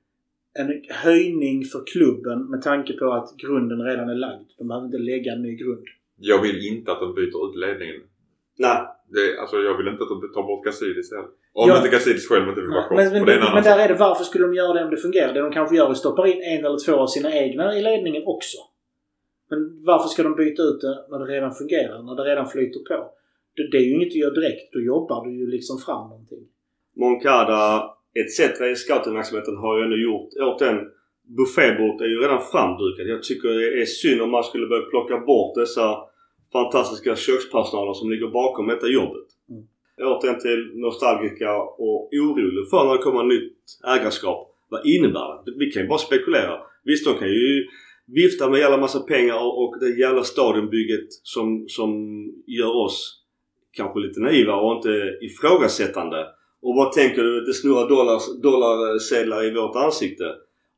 en 0.59 0.83
höjning 1.05 1.65
för 1.65 1.83
klubben 1.93 2.39
med 2.51 2.63
tanke 2.63 2.93
på 2.93 3.13
att 3.13 3.29
grunden 3.37 3.81
redan 3.83 4.09
är 4.09 4.15
lagd. 4.15 4.49
De 4.59 4.69
behöver 4.69 4.87
inte 4.87 4.99
lägga 4.99 5.33
en 5.33 5.43
ny 5.43 5.55
grund. 5.57 5.85
jag 6.17 6.43
vill 6.43 6.67
inte 6.73 6.93
att 6.93 7.01
de 7.01 7.15
byter 7.15 7.41
ut 7.51 7.57
ledningen. 7.65 8.01
Nej, 8.59 8.79
Det, 9.15 9.41
alltså 9.41 9.57
jag 9.57 9.77
vill 9.79 9.89
inte 9.89 10.03
att 10.03 10.09
de 10.09 10.21
tar 10.35 10.43
bort 10.43 10.65
Gazidis 10.65 11.11
heller. 11.13 11.29
Om 11.55 11.69
Ja. 11.69 11.77
inte 11.77 11.89
Gazidis 11.89 12.29
själv 12.29 12.49
inte 12.49 12.61
vill 12.61 12.71
vara 12.71 12.87
kvar. 12.89 12.97
Men, 12.97 13.13
men, 13.13 13.25
men 13.25 13.43
sak. 13.43 13.65
där 13.65 13.79
är 13.79 13.89
det 13.89 13.95
varför 13.95 14.25
skulle 14.25 14.45
de 14.47 14.55
göra 14.55 14.73
det 14.73 14.85
om 14.85 14.91
det 14.91 14.97
fungerar? 14.97 15.33
Det 15.35 15.41
de 15.41 15.53
kanske 15.53 15.77
gör 15.77 15.87
är 15.87 15.91
att 15.91 15.97
stoppa 15.97 16.29
in 16.29 16.43
en 16.43 16.65
eller 16.67 16.79
två 16.87 16.93
av 17.05 17.07
sina 17.07 17.31
egna 17.43 17.79
i 17.79 17.83
ledningen 17.83 18.23
också. 18.27 18.57
Men 19.53 19.61
varför 19.91 20.09
ska 20.09 20.23
de 20.23 20.35
byta 20.45 20.63
ut 20.63 20.81
det 20.81 20.95
när 21.11 21.19
det 21.23 21.29
redan 21.35 21.53
fungerar? 21.61 22.03
När 22.03 22.15
det 22.19 22.25
redan 22.31 22.49
flyter 22.55 22.81
på? 22.89 22.97
Det, 23.57 23.63
det 23.71 23.79
är 23.81 23.87
ju 23.89 23.95
inget 23.97 24.13
du 24.13 24.19
gör 24.19 24.35
direkt. 24.41 24.73
Då 24.73 24.81
jobbar 24.81 25.19
du 25.25 25.31
ju 25.41 25.47
liksom 25.57 25.77
fram 25.87 26.05
någonting. 26.13 26.43
Moncada 27.03 27.63
etc. 28.21 28.61
i 28.73 28.75
scoutingverksamheten 28.85 29.57
har 29.57 29.73
ju 29.79 29.85
ändå 29.85 29.97
gjort 30.09 30.29
åt 30.49 30.59
den. 30.59 30.77
Buffébordet 31.39 32.01
är 32.01 32.11
ju 32.15 32.19
redan 32.25 32.43
framdukat. 32.53 33.07
Jag 33.15 33.23
tycker 33.23 33.49
det 33.49 33.83
är 33.83 33.87
synd 34.03 34.23
om 34.23 34.31
man 34.31 34.45
skulle 34.45 34.67
börja 34.67 34.91
plocka 34.95 35.17
bort 35.31 35.55
dessa 35.55 35.87
fantastiska 36.53 37.17
kökspersonaler 37.17 37.93
som 37.93 38.11
ligger 38.11 38.29
bakom 38.41 38.67
detta 38.67 38.87
jobbet. 38.87 39.29
Mm. 39.51 39.63
Återigen 40.13 40.41
till 40.41 40.63
nostalgiska 40.75 41.51
och 41.87 42.01
orolig 42.23 42.71
för 42.71 42.85
när 42.85 42.93
det 42.97 43.03
kommer 43.07 43.25
nytt 43.35 43.59
ägarskap. 43.97 44.41
Vad 44.73 44.87
innebär 44.87 45.45
det? 45.45 45.53
Vi 45.61 45.67
kan 45.71 45.83
ju 45.83 45.89
bara 45.89 45.99
spekulera. 46.09 46.55
Visst, 46.85 47.07
de 47.07 47.15
kan 47.19 47.29
ju 47.29 47.67
vifta 48.07 48.51
med 48.51 48.61
jävla 48.61 48.77
massa 48.77 49.01
pengar 49.01 49.35
och, 49.35 49.63
och 49.63 49.81
det 49.81 49.99
jävla 49.99 50.25
stadionbygget 50.25 51.13
som, 51.23 51.65
som 51.69 51.91
gör 52.47 52.77
oss 52.77 53.23
kanske 53.73 54.01
lite 54.01 54.21
naiva 54.21 54.55
och 54.55 54.77
inte 54.77 55.19
ifrågasättande. 55.21 56.27
Och 56.63 56.75
vad 56.77 56.93
tänker 56.93 57.23
du? 57.23 57.41
Det 57.41 57.55
snurrar 57.55 57.89
dollars, 57.89 58.23
dollarsedlar 58.43 59.45
i 59.45 59.55
vårt 59.55 59.77
ansikte. 59.77 60.25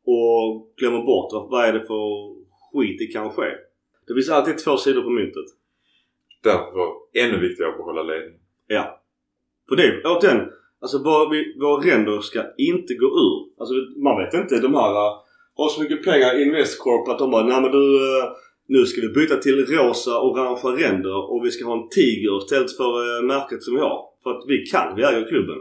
Och 0.07 0.73
glömmer 0.77 1.03
bort 1.03 1.51
vad 1.51 1.65
är 1.65 1.73
det 1.73 1.87
för 1.87 2.35
skit 2.73 2.99
det 2.99 3.07
kan 3.07 3.31
ske. 3.31 3.51
Det 4.07 4.15
finns 4.15 4.31
alltid 4.31 4.59
två 4.59 4.77
sidor 4.77 5.03
på 5.03 5.11
myntet. 5.11 5.45
Därför 6.43 6.93
ännu 7.13 7.41
viktigare 7.41 7.71
att 7.71 7.77
behålla 7.77 8.03
ledningen. 8.03 8.41
Ja. 8.67 9.01
För 9.69 9.77
det, 9.77 10.03
återigen. 10.05 10.49
Alltså 10.81 10.99
våra, 10.99 11.29
våra 11.61 11.85
ränder 11.87 12.21
ska 12.21 12.45
inte 12.59 12.95
gå 12.95 13.07
ur. 13.07 13.61
Alltså 13.61 13.75
man 13.97 14.25
vet 14.25 14.35
inte. 14.35 14.61
De 14.61 14.75
här 14.75 15.24
har 15.57 15.69
så 15.69 15.81
mycket 15.83 16.05
pengar 16.05 16.41
i 16.41 16.43
Investcorp 16.43 17.09
att 17.09 17.19
de 17.19 17.31
bara 17.31 17.45
Nej 17.45 17.61
men 17.63 17.71
du 17.71 17.79
uh, 17.79 18.25
nu 18.67 18.87
ska 18.87 19.01
vi 19.01 19.09
byta 19.09 19.37
till 19.37 19.67
rosa 19.67 20.21
orangea 20.21 20.89
ränder 20.89 21.31
och 21.33 21.45
vi 21.45 21.51
ska 21.51 21.65
ha 21.65 21.83
en 21.83 21.89
tiger 21.89 22.39
istället 22.43 22.77
för 22.77 23.19
uh, 23.19 23.27
märket 23.27 23.63
som 23.63 23.75
vi 23.75 23.81
har. 23.81 24.01
För 24.23 24.31
att 24.31 24.45
vi 24.49 24.67
kan. 24.67 24.97
Vi 24.97 25.03
äger 25.03 25.29
klubben. 25.29 25.57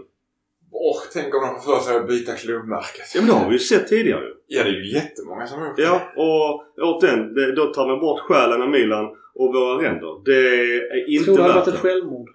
Åh, 0.72 0.98
tänk 1.14 1.36
om 1.36 1.42
de 1.42 1.62
får 1.62 1.76
för 1.76 1.84
sig 1.84 1.96
att 1.98 2.08
byta 2.08 2.32
klubbmärket. 2.36 3.06
Ja 3.16 3.22
men 3.22 3.30
det 3.30 3.36
har 3.36 3.48
vi 3.48 3.54
ju 3.54 3.60
sett 3.60 3.88
tidigare 3.88 4.22
ju. 4.26 4.34
Ja, 4.48 4.64
det 4.64 4.70
är 4.70 4.74
ju 4.74 4.94
jättemånga 4.94 5.48
som 5.48 5.60
har 5.60 5.68
gjort 5.68 5.78
det. 5.78 5.84
Ja, 5.84 6.02
och 6.16 6.64
återigen. 6.88 7.34
Det, 7.34 7.56
då 7.56 7.66
tar 7.66 7.88
man 7.88 8.00
bort 8.00 8.20
själen 8.20 8.62
av 8.62 8.70
Milan 8.70 9.06
och 9.36 9.54
våra 9.54 9.84
ränder. 9.84 10.24
Det 10.26 10.38
är 10.38 10.96
Jag 10.98 11.10
inte 11.10 11.26
tror 11.26 11.38
det 11.38 11.42
hade 11.44 11.54
värt 11.54 11.68
varit 11.68 11.76
ett 11.76 11.82
det. 11.84 11.90
självmord. 11.90 12.30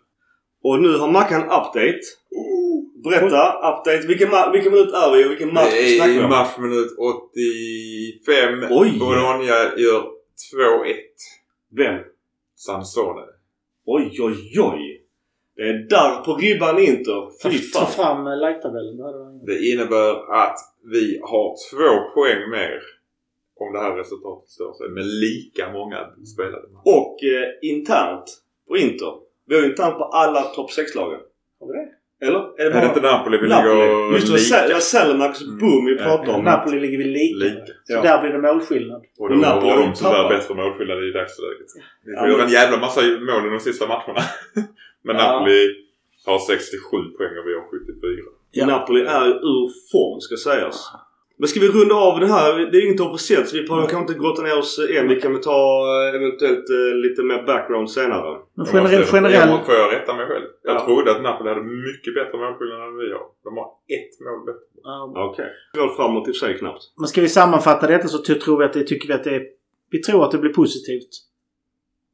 Och 0.62 0.82
nu 0.82 0.96
har 0.98 1.08
Mackan 1.12 1.42
update. 1.42 2.00
Berätta, 3.04 3.52
update. 3.70 4.06
Vilken, 4.06 4.28
ma- 4.28 4.52
vilken 4.52 4.72
minut 4.72 4.92
är 4.94 5.16
vi 5.16 5.24
och 5.26 5.30
vilken 5.30 5.52
match 5.54 5.70
Det 5.72 5.96
snackar 5.96 6.12
vi 6.12 6.18
är 6.18 6.24
om? 6.24 6.30
matchminut 6.30 6.90
85. 6.98 8.66
Oj. 8.70 8.98
Bologna 8.98 9.44
gör 9.76 10.02
2-1. 10.54 10.94
Vem? 11.76 12.00
Sansone. 12.56 13.22
Oj, 13.86 14.16
oj, 14.20 14.60
oj. 14.60 15.02
Det 15.56 15.62
är 15.62 15.74
där 15.88 16.24
på 16.24 16.34
ribban 16.34 16.78
Inter. 16.78 17.40
Ta, 17.42 17.50
Fy 17.50 17.58
ta 17.58 17.80
fan. 17.86 17.92
fram 17.92 18.26
eh, 18.26 18.36
like-tabellen. 18.38 18.96
Det 19.46 19.52
Det 19.52 19.66
innebär 19.68 20.32
att 20.34 20.58
vi 20.92 21.18
har 21.22 21.54
två 21.70 22.10
poäng 22.14 22.50
mer 22.50 22.80
om 23.60 23.72
det 23.72 23.78
här 23.78 23.96
resultatet 23.96 24.48
står 24.50 24.72
sig 24.74 24.88
med 24.88 25.06
lika 25.06 25.72
många 25.72 25.98
spelade. 26.34 26.66
Och 26.84 27.16
eh, 27.24 27.48
internt 27.70 28.42
på 28.68 28.76
Inter. 28.76 29.12
Vi 29.46 29.54
har 29.54 29.62
ju 29.62 29.68
internt 29.70 29.98
på 29.98 30.04
alla 30.04 30.42
topp 30.42 30.70
6-lagen. 30.70 31.20
Har 31.60 31.66
vi 31.66 31.72
det? 31.72 31.88
Eller? 32.22 32.38
Är 32.60 32.70
det 32.70 32.76
Är 32.76 32.80
det 32.80 32.86
inte 32.86 33.00
Napoli 33.00 33.38
vi 33.38 33.48
Napoli? 33.48 33.74
ligger 33.74 34.12
Just 34.14 34.50
det, 34.52 34.62
lika? 34.62 34.74
var 34.74 34.80
Selmaks 34.80 35.42
Mm. 35.42 35.58
boom 35.58 35.84
vi 35.86 35.92
Ja, 35.98 36.04
pratade 36.04 36.32
om. 36.38 36.44
Napoli 36.44 36.80
ligger 36.80 36.98
vi 36.98 37.04
lika. 37.04 37.44
Lika. 37.44 37.72
Så 37.84 37.92
Ja. 37.94 38.02
där 38.02 38.20
blir 38.22 38.30
det 38.32 38.38
målskillnad. 38.48 39.02
Och 39.18 39.28
då 39.28 39.34
Napoli 39.34 39.70
har 39.70 39.78
de 39.82 39.92
tyvärr 39.94 40.28
bättre 40.28 40.54
målskillnad 40.54 40.98
i 41.04 41.10
dagsläget. 41.18 41.68
Vi 42.06 42.12
får 42.12 42.22
Ja, 42.22 42.28
göra 42.28 42.36
men- 42.36 42.46
en 42.46 42.52
jävla 42.52 42.76
massa 42.78 43.00
mål 43.00 43.46
i 43.46 43.50
de 43.56 43.60
sista 43.60 43.86
matcherna. 43.86 44.20
Men 45.06 45.16
Ja. 45.16 45.22
Napoli 45.32 45.58
har 46.26 46.38
67 46.38 46.96
poäng 47.16 47.34
och 47.40 47.46
vi 47.48 47.54
har 47.58 47.64
74. 47.70 48.30
Ja. 48.50 48.66
Napoli 48.66 49.00
är 49.20 49.28
ur 49.28 49.66
form 49.92 50.20
ska 50.20 50.36
sägas. 50.50 50.76
Men 51.40 51.48
ska 51.48 51.60
vi 51.60 51.68
runda 51.68 51.94
av 51.94 52.20
det 52.20 52.26
här? 52.26 52.52
Det 52.70 52.78
är 52.78 52.86
inget 52.88 53.00
officiellt 53.00 53.48
så 53.48 53.56
vi 53.56 53.62
behöver 53.68 53.86
kanske 53.88 54.12
inte 54.12 54.22
grotta 54.22 54.42
ner 54.42 54.58
oss 54.58 54.78
än. 54.98 55.08
Vi 55.08 55.20
kan 55.20 55.32
väl 55.32 55.42
ta 55.42 55.60
eh, 55.92 56.14
eventuellt 56.18 56.66
eh, 56.70 56.96
lite 57.04 57.22
mer 57.22 57.42
background 57.46 57.90
senare. 57.90 58.38
Men 58.54 58.66
Jag 58.66 59.06
generell, 59.06 59.48
Får 59.66 59.74
jag 59.74 59.92
rätta 59.92 60.14
mig 60.14 60.26
själv? 60.26 60.44
Jag 60.62 60.74
Ja. 60.76 60.84
trodde 60.84 61.10
att 61.10 61.22
Napoli 61.22 61.48
hade 61.48 61.62
mycket 61.62 62.14
bättre 62.14 62.38
målskillnad 62.38 62.80
än 62.88 62.96
vi 62.96 63.12
har. 63.12 63.26
De 63.44 63.56
har 63.56 63.66
ett 63.96 64.14
mål 64.26 64.40
bättre. 64.46 64.64
Ja, 64.82 65.12
Okej. 65.30 65.46
Okay. 65.74 65.80
Går 65.80 65.94
framåt 65.96 66.28
i 66.28 66.32
sig 66.32 66.58
knappt. 66.58 66.82
Men 66.98 67.08
ska 67.08 67.20
vi 67.20 67.28
sammanfatta 67.28 67.86
detta 67.86 68.08
så 68.08 68.18
tror 68.18 68.58
vi 68.58 68.64
att 68.64 68.72
det, 68.72 68.82
tycker 68.82 69.08
vi 69.08 69.14
att 69.14 69.24
det 69.24 69.34
är, 69.34 69.42
Vi 69.90 69.98
tror 70.02 70.24
att 70.24 70.30
det 70.30 70.38
blir 70.38 70.52
positivt. 70.52 71.08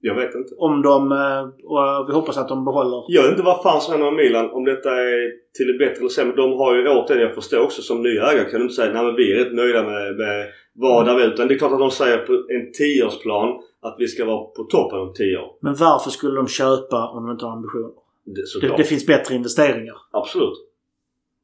Jag 0.08 0.14
vet 0.14 0.34
inte. 0.34 0.54
Om 0.58 0.82
de... 0.82 1.12
eh, 1.12 1.42
Och 1.72 2.08
vi 2.08 2.12
hoppas 2.12 2.38
att 2.38 2.48
de 2.48 2.64
behåller... 2.64 3.04
Jag 3.08 3.22
vet 3.22 3.30
inte 3.30 3.42
vad 3.42 3.62
fan 3.62 3.80
som 3.80 3.92
händer 3.92 4.10
med 4.10 4.24
Milan. 4.24 4.50
Om 4.50 4.64
detta 4.64 4.90
är 4.90 5.30
till 5.56 5.66
det 5.66 5.78
bättre 5.84 5.98
eller 6.00 6.08
sämre. 6.08 6.36
De 6.36 6.52
har 6.52 6.74
ju 6.74 6.88
återigen, 6.88 7.22
jag 7.26 7.34
förstår 7.34 7.60
också 7.60 7.82
som 7.82 8.02
ny 8.02 8.12
ägare 8.18 8.50
kan 8.50 8.58
du 8.60 8.62
inte 8.62 8.74
säga 8.74 8.92
nej 8.92 9.04
men 9.04 9.16
vi 9.16 9.32
är 9.32 9.36
rätt 9.44 9.54
nöjda 9.54 9.82
med, 9.82 10.16
med 10.16 10.46
vad 10.74 11.06
där 11.06 11.14
vi 11.16 11.22
är. 11.22 11.28
Utan 11.32 11.48
det 11.48 11.54
är 11.54 11.58
klart 11.58 11.72
att 11.72 11.78
de 11.78 11.90
säger 11.90 12.18
på 12.18 12.32
en 12.32 12.72
tioårsplan 12.78 13.48
att 13.82 13.96
vi 13.98 14.06
ska 14.08 14.24
vara 14.24 14.44
på 14.56 14.62
toppen 14.64 14.98
om 14.98 15.12
10 15.14 15.36
år. 15.38 15.50
Men 15.60 15.74
varför 15.74 16.10
skulle 16.10 16.36
de 16.36 16.46
köpa 16.48 17.08
om 17.08 17.26
de 17.26 17.32
inte 17.32 17.44
har 17.44 17.52
ambitioner? 17.52 17.90
Det, 18.36 18.66
Det, 18.68 18.76
det 18.76 18.84
finns 18.84 19.06
bättre 19.06 19.34
investeringar. 19.34 19.96
Absolut. 20.12 20.58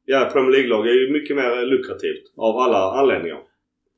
Ja, 0.05 0.29
Premier 0.33 0.51
League-lag 0.51 0.87
är 0.87 0.93
ju 1.01 1.13
mycket 1.13 1.35
mer 1.35 1.65
lukrativt 1.65 2.23
av 2.37 2.57
alla 2.57 2.91
anledningar. 2.99 3.39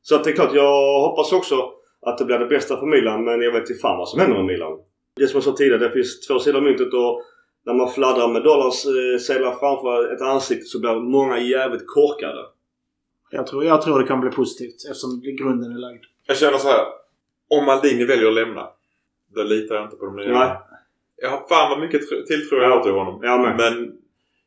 Så 0.02 0.16
att 0.16 0.24
det 0.24 0.30
är 0.30 0.36
klart, 0.36 0.54
jag 0.54 1.02
hoppas 1.08 1.34
också 1.34 1.56
att 2.06 2.18
det 2.18 2.26
blir 2.26 2.40
det 2.40 2.46
bästa 2.46 2.78
för 2.78 2.86
Milan 2.86 3.24
men 3.24 3.42
jag 3.42 3.52
vet 3.52 3.70
inte 3.70 3.82
fan 3.82 3.98
vad 3.98 4.10
som 4.10 4.20
händer 4.20 4.36
med 4.38 4.46
Milan. 4.46 4.80
Det 5.16 5.28
som 5.28 5.38
jag 5.38 5.44
sa 5.44 5.52
tidigare, 5.52 5.78
det 5.88 5.92
finns 5.92 6.28
två 6.28 6.40
sidor 6.40 6.58
av 6.58 6.64
myntet 6.64 6.94
och 6.94 7.22
när 7.66 7.74
man 7.74 7.92
fladdrar 7.92 8.28
med 8.28 8.44
dollars 8.44 8.86
eh, 8.86 9.60
framför 9.60 10.14
ett 10.14 10.22
ansikte 10.22 10.66
så 10.66 10.80
blir 10.80 10.96
många 10.96 11.40
jävligt 11.40 11.88
korkade. 11.88 12.46
Jag 13.32 13.48
tror, 13.48 13.66
jag 13.66 13.82
tror 13.82 14.00
det 14.00 14.08
kan 14.08 14.22
bli 14.22 14.30
positivt 14.30 14.76
eftersom 14.90 15.22
grunden 15.40 15.72
är 15.72 15.80
lagd. 15.80 16.04
Jag 16.28 16.38
känner 16.38 16.58
så 16.58 16.68
här. 16.68 16.86
Om 17.50 17.66
Maldini 17.66 18.06
väljer 18.06 18.28
att 18.28 18.34
lämna. 18.34 18.68
Då 19.36 19.44
litar 19.44 19.76
jag 19.76 19.84
inte 19.86 19.96
på 19.96 20.06
de 20.06 20.16
nya. 20.16 20.40
Nej. 20.40 20.58
Jag 21.16 21.30
har 21.30 21.48
fan 21.50 21.70
vad 21.70 21.80
mycket 21.80 22.02
tr- 22.02 22.26
tilltro 22.26 22.58
jag 22.58 22.70
har 22.70 22.84
till 22.84 22.92
honom. 22.92 23.20
Jag 23.24 23.42
med. 23.42 23.58
Men 23.58 23.98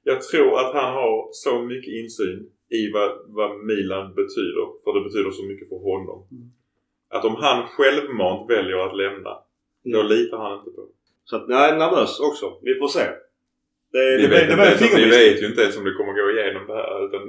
jag 0.02 0.22
tror 0.22 0.58
att 0.60 0.74
han 0.74 0.92
har 0.94 1.28
så 1.32 1.62
mycket 1.62 1.92
insyn 1.94 2.50
i 2.70 2.90
vad, 2.92 3.10
vad 3.26 3.50
Milan 3.64 4.14
betyder. 4.14 4.64
För 4.84 4.90
det 4.94 5.04
betyder 5.08 5.30
så 5.30 5.44
mycket 5.44 5.68
för 5.68 5.76
honom. 5.90 6.18
Mm. 6.30 6.50
Att 7.16 7.24
om 7.24 7.36
han 7.36 7.66
självmant 7.68 8.50
väljer 8.50 8.76
att 8.86 8.96
lämna. 8.96 9.38
Då 9.84 10.00
Mm. 10.00 10.12
litar 10.12 10.38
han 10.38 10.58
inte 10.58 10.70
på 10.70 10.80
det. 10.80 10.92
Så 11.24 11.36
att, 11.36 11.44
jag 11.48 11.68
är 11.68 11.76
nervös 11.76 12.20
också. 12.20 12.58
Vi 12.62 12.74
får 12.74 12.88
se. 12.88 13.04
Det, 13.92 14.16
Vi 14.16 14.22
det, 14.22 14.28
vet, 14.28 14.30
det, 14.30 14.52
inte 14.52 14.52
en 14.52 14.60
ens, 14.60 14.82
vi 14.82 15.10
vet 15.10 15.42
ju 15.42 15.46
inte 15.46 15.62
ens 15.62 15.76
om 15.76 15.84
det 15.84 15.92
kommer 15.94 16.12
gå 16.12 16.30
igenom 16.30 16.66
det 16.66 16.74
här. 16.74 17.04
Utan 17.06 17.22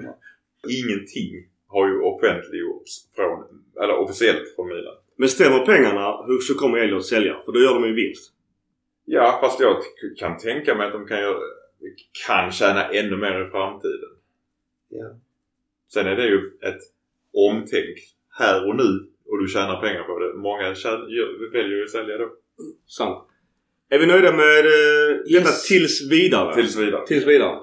ingenting 0.79 1.47
har 1.67 1.87
ju 1.87 2.01
offentliggjorts 2.01 2.91
från, 3.15 3.43
eller 3.81 3.95
officiellt 3.97 4.55
från 4.55 4.67
Milan. 4.67 4.95
Men 5.15 5.29
stämmer 5.29 5.65
pengarna 5.65 6.25
hur 6.27 6.39
så 6.39 6.53
kommer 6.53 6.77
Elliot 6.77 7.05
sälja. 7.05 7.41
För 7.45 7.51
då 7.51 7.59
gör 7.59 7.73
de 7.73 7.87
ju 7.87 7.93
vinst. 7.93 8.33
Ja, 9.05 9.37
fast 9.41 9.59
jag 9.59 9.77
kan 10.17 10.37
tänka 10.37 10.75
mig 10.75 10.87
att 10.87 10.93
de 10.93 11.05
kan, 11.07 11.19
göra, 11.19 11.39
kan 12.27 12.51
tjäna 12.51 12.89
ännu 12.89 13.17
mer 13.17 13.45
i 13.47 13.49
framtiden. 13.49 14.09
Ja. 14.89 15.05
Sen 15.93 16.07
är 16.07 16.15
det 16.15 16.25
ju 16.27 16.37
ett 16.61 16.81
omtänk 17.33 17.97
här 18.29 18.67
och 18.69 18.75
nu 18.75 19.07
och 19.29 19.39
du 19.41 19.47
tjänar 19.47 19.81
pengar 19.81 20.03
på 20.03 20.19
det. 20.19 20.33
Många 20.33 20.75
tjän- 20.75 21.09
gör- 21.09 21.51
väljer 21.51 21.77
ju 21.77 21.83
att 21.83 21.89
sälja 21.91 22.17
då. 22.17 22.29
Sant. 22.87 23.27
Är 23.89 23.99
vi 23.99 24.05
nöjda 24.05 24.31
med 24.31 24.65
eh, 24.65 25.17
detta 25.25 25.49
Yes. 25.49 25.67
tills 25.67 26.11
vidare? 26.11 26.55
Tills 26.55 26.75
vidare. 26.77 27.07
Tills 27.07 27.25
vidare. 27.27 27.59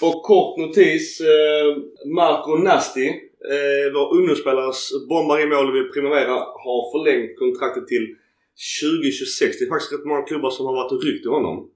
Och 0.00 0.22
kort 0.22 0.56
notis. 0.58 1.20
Eh, 1.20 1.76
Marco 2.14 2.56
Nasti, 2.56 3.06
eh, 3.54 3.92
vår 3.94 4.14
ungdomsspelares 4.16 4.90
bombare 5.08 5.42
i 5.42 5.46
mål 5.46 5.72
vid 5.72 5.92
Primavera, 5.92 6.34
har 6.64 6.80
förlängt 6.92 7.38
kontraktet 7.38 7.86
till 7.86 8.06
2026. 8.80 9.58
Det 9.58 9.64
är 9.64 9.68
faktiskt 9.68 9.92
rätt 9.92 10.04
många 10.04 10.22
klubbar 10.22 10.50
som 10.50 10.66
har 10.66 10.72
varit 10.74 10.92
och 10.92 11.02
ryckt 11.04 11.26
i 11.26 11.28
honom. 11.28 11.70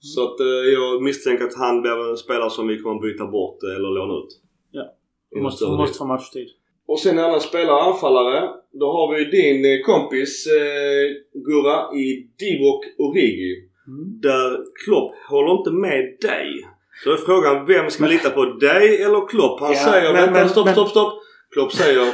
Så 0.00 0.24
att 0.24 0.40
eh, 0.40 0.46
jag 0.46 1.02
misstänker 1.02 1.44
att 1.44 1.56
han 1.56 1.82
blir 1.82 2.10
en 2.10 2.16
spelare 2.16 2.50
som 2.50 2.66
vi 2.68 2.78
kommer 2.78 3.00
byta 3.00 3.26
bort 3.26 3.62
eh, 3.62 3.76
eller 3.76 3.88
låna 3.98 4.14
ut. 4.24 4.40
Ja. 4.70 4.92
Vi 5.30 5.40
måste, 5.40 5.64
del. 5.64 5.76
måste 5.76 5.98
få 5.98 6.04
matchtid. 6.06 6.48
Och 6.88 6.98
sen 7.00 7.18
en 7.18 7.24
annan 7.24 7.40
spelare, 7.40 7.80
anfallare. 7.82 8.48
Då 8.72 8.86
har 8.92 9.14
vi 9.14 9.24
din 9.24 9.64
eh, 9.64 9.84
kompis 9.84 10.46
eh, 10.46 11.40
Gurra 11.46 11.94
i 11.94 12.28
Divock 12.38 12.84
Origi. 12.98 13.68
Mm. 13.88 14.20
Där 14.20 14.58
Klopp 14.84 15.12
håller 15.30 15.52
inte 15.58 15.70
med 15.70 16.16
dig. 16.20 16.48
Så 17.04 17.12
är 17.12 17.16
frågan, 17.16 17.66
vem 17.66 17.90
ska 17.90 18.04
vi 18.04 18.10
lita 18.12 18.30
på? 18.30 18.44
Dig 18.44 19.02
eller 19.02 19.28
Klopp? 19.28 19.60
Han 19.60 19.72
Ja, 19.72 19.78
säger, 19.78 20.12
men- 20.12 20.22
vänta 20.24 20.40
men- 20.40 20.48
stopp, 20.48 20.64
men- 20.64 20.74
stopp, 20.74 20.88
stopp. 20.88 21.12
Klopp 21.50 21.72
säger 21.72 22.06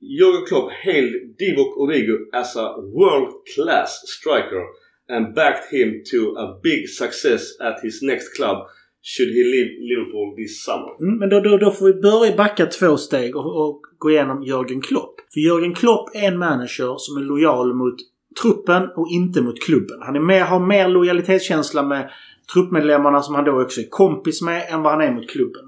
Jürgen 0.00 0.46
Klopp 0.48 0.70
hailed 0.84 1.34
Divock 1.38 1.76
Origi 1.78 2.16
as 2.32 2.56
a 2.56 2.74
world 2.76 3.28
class 3.54 4.02
striker 4.06 4.62
and 5.10 5.34
backed 5.34 5.72
him 5.72 5.88
to 6.12 6.18
a 6.38 6.60
big 6.62 6.88
success 6.88 7.42
at 7.60 7.76
his 7.82 8.02
next 8.02 8.36
club 8.36 8.58
should 9.02 9.28
he 9.28 9.42
leave 9.44 9.70
Liverpool 9.90 10.36
this 10.36 10.64
summer. 10.64 10.92
Mm, 11.00 11.18
men 11.18 11.28
då, 11.28 11.40
då, 11.40 11.56
då 11.56 11.70
får 11.70 11.86
vi 11.86 11.94
börja 11.94 12.36
backa 12.36 12.66
två 12.66 12.96
steg 12.96 13.36
och, 13.36 13.68
och 13.68 13.82
gå 13.98 14.10
igenom 14.10 14.42
Jörgen 14.42 14.80
Klopp. 14.80 15.14
För 15.34 15.40
Jörgen 15.40 15.74
Klopp 15.74 16.14
är 16.14 16.28
en 16.28 16.38
manager 16.38 16.94
som 16.98 17.16
är 17.16 17.20
lojal 17.20 17.74
mot 17.74 17.94
truppen 18.42 18.88
och 18.96 19.08
inte 19.10 19.42
mot 19.42 19.62
klubben. 19.62 19.98
Han 20.02 20.16
är 20.16 20.20
mer, 20.20 20.40
har 20.40 20.60
mer 20.60 20.88
lojalitetskänsla 20.88 21.82
med 21.82 22.10
truppmedlemmarna 22.52 23.22
som 23.22 23.34
han 23.34 23.44
då 23.44 23.62
också 23.62 23.80
är 23.80 23.88
kompis 23.88 24.42
med 24.42 24.66
än 24.70 24.82
vad 24.82 24.92
han 24.92 25.00
är 25.00 25.14
mot 25.14 25.30
klubben. 25.30 25.62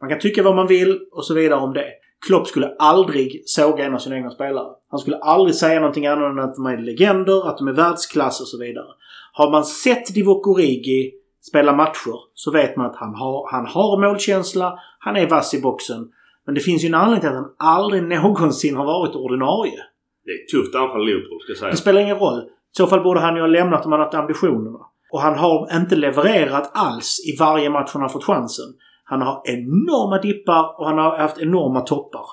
Man 0.00 0.10
kan 0.10 0.18
tycka 0.18 0.42
vad 0.42 0.56
man 0.56 0.66
vill 0.66 1.00
och 1.12 1.24
så 1.24 1.34
vidare 1.34 1.60
om 1.60 1.74
det. 1.74 1.86
Klopp 2.26 2.46
skulle 2.46 2.74
aldrig 2.78 3.42
såga 3.46 3.84
en 3.84 3.94
av 3.94 3.98
sina 3.98 4.16
egna 4.16 4.30
spelare. 4.30 4.68
Han 4.90 5.00
skulle 5.00 5.16
aldrig 5.16 5.54
säga 5.54 5.80
någonting 5.80 6.06
annat 6.06 6.30
än 6.32 6.38
att 6.38 6.54
de 6.54 6.66
är 6.66 6.78
legender, 6.78 7.48
att 7.48 7.58
de 7.58 7.68
är 7.68 7.72
världsklass 7.72 8.40
och 8.40 8.48
så 8.48 8.58
vidare. 8.58 8.86
Har 9.32 9.50
man 9.50 9.64
sett 9.64 10.14
Divock 10.14 10.46
Origi 10.46 11.12
spela 11.48 11.72
matcher 11.72 12.18
så 12.34 12.50
vet 12.50 12.76
man 12.76 12.86
att 12.86 12.96
han 12.96 13.14
har, 13.14 13.52
han 13.52 13.66
har 13.66 14.00
målkänsla, 14.00 14.78
han 14.98 15.16
är 15.16 15.28
vass 15.28 15.54
i 15.54 15.60
boxen. 15.60 16.08
Men 16.46 16.54
det 16.54 16.60
finns 16.60 16.84
ju 16.84 16.88
en 16.88 16.94
anledning 16.94 17.20
till 17.20 17.28
att 17.28 17.34
han 17.34 17.54
aldrig 17.58 18.02
någonsin 18.22 18.76
har 18.76 18.84
varit 18.84 19.14
ordinarie. 19.14 19.80
Det 20.24 20.30
är 20.30 20.44
ett 20.44 20.48
tufft 20.48 20.74
anfall 20.74 21.06
Liverpool 21.06 21.40
ska 21.40 21.50
jag 21.50 21.58
säga. 21.58 21.70
Det 21.70 21.76
spelar 21.76 22.00
ingen 22.00 22.18
roll. 22.18 22.40
I 22.40 22.76
så 22.76 22.86
fall 22.86 23.00
borde 23.00 23.20
han 23.20 23.34
ju 23.36 23.40
ha 23.40 23.48
lämnat 23.48 23.86
om 23.86 23.92
han 23.92 24.00
haft 24.00 24.14
ambitionerna. 24.14 24.78
Och 25.12 25.20
han 25.20 25.38
har 25.38 25.76
inte 25.76 25.96
levererat 25.96 26.70
alls 26.74 27.20
i 27.26 27.36
varje 27.38 27.70
match 27.70 27.90
han 27.92 28.02
har 28.02 28.08
fått 28.08 28.24
chansen. 28.24 28.64
Han 29.10 29.22
har 29.22 29.42
enorma 29.44 30.18
dippar 30.20 30.80
och 30.80 30.86
han 30.86 30.98
har 30.98 31.18
haft 31.18 31.38
enorma 31.38 31.80
toppar. 31.80 32.26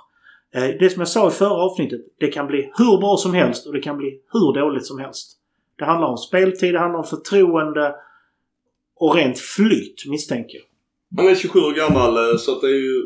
Eh, 0.56 0.69
det 0.80 0.89
som 0.89 0.99
jag 1.02 1.07
sa 1.07 1.27
i 1.27 1.31
förra 1.31 1.53
avsnittet. 1.53 2.02
Det 2.19 2.27
kan 2.27 2.47
bli 2.47 2.72
hur 2.77 2.97
bra 2.97 3.18
som 3.18 3.34
helst 3.34 3.68
och 3.68 3.73
det 3.73 3.80
kan 3.80 3.97
bli 3.97 4.19
hur 4.34 4.53
dåligt 4.53 4.85
som 4.85 4.99
helst. 4.99 5.31
Det 5.77 5.85
handlar 5.85 6.07
om 6.07 6.18
speltid, 6.18 6.73
det 6.73 6.80
handlar 6.80 6.99
om 6.99 7.06
förtroende 7.06 7.95
och 8.99 9.15
rent 9.15 9.39
flyt 9.39 10.03
misstänker 10.07 10.57
jag. 10.57 11.23
Han 11.23 11.31
är 11.31 11.35
27 11.35 11.60
år 11.60 11.73
gammal 11.73 12.18
eh, 12.18 12.38
så 12.38 12.52
att 12.52 12.61
det 12.61 12.68
är 12.68 12.81
ju 12.91 13.02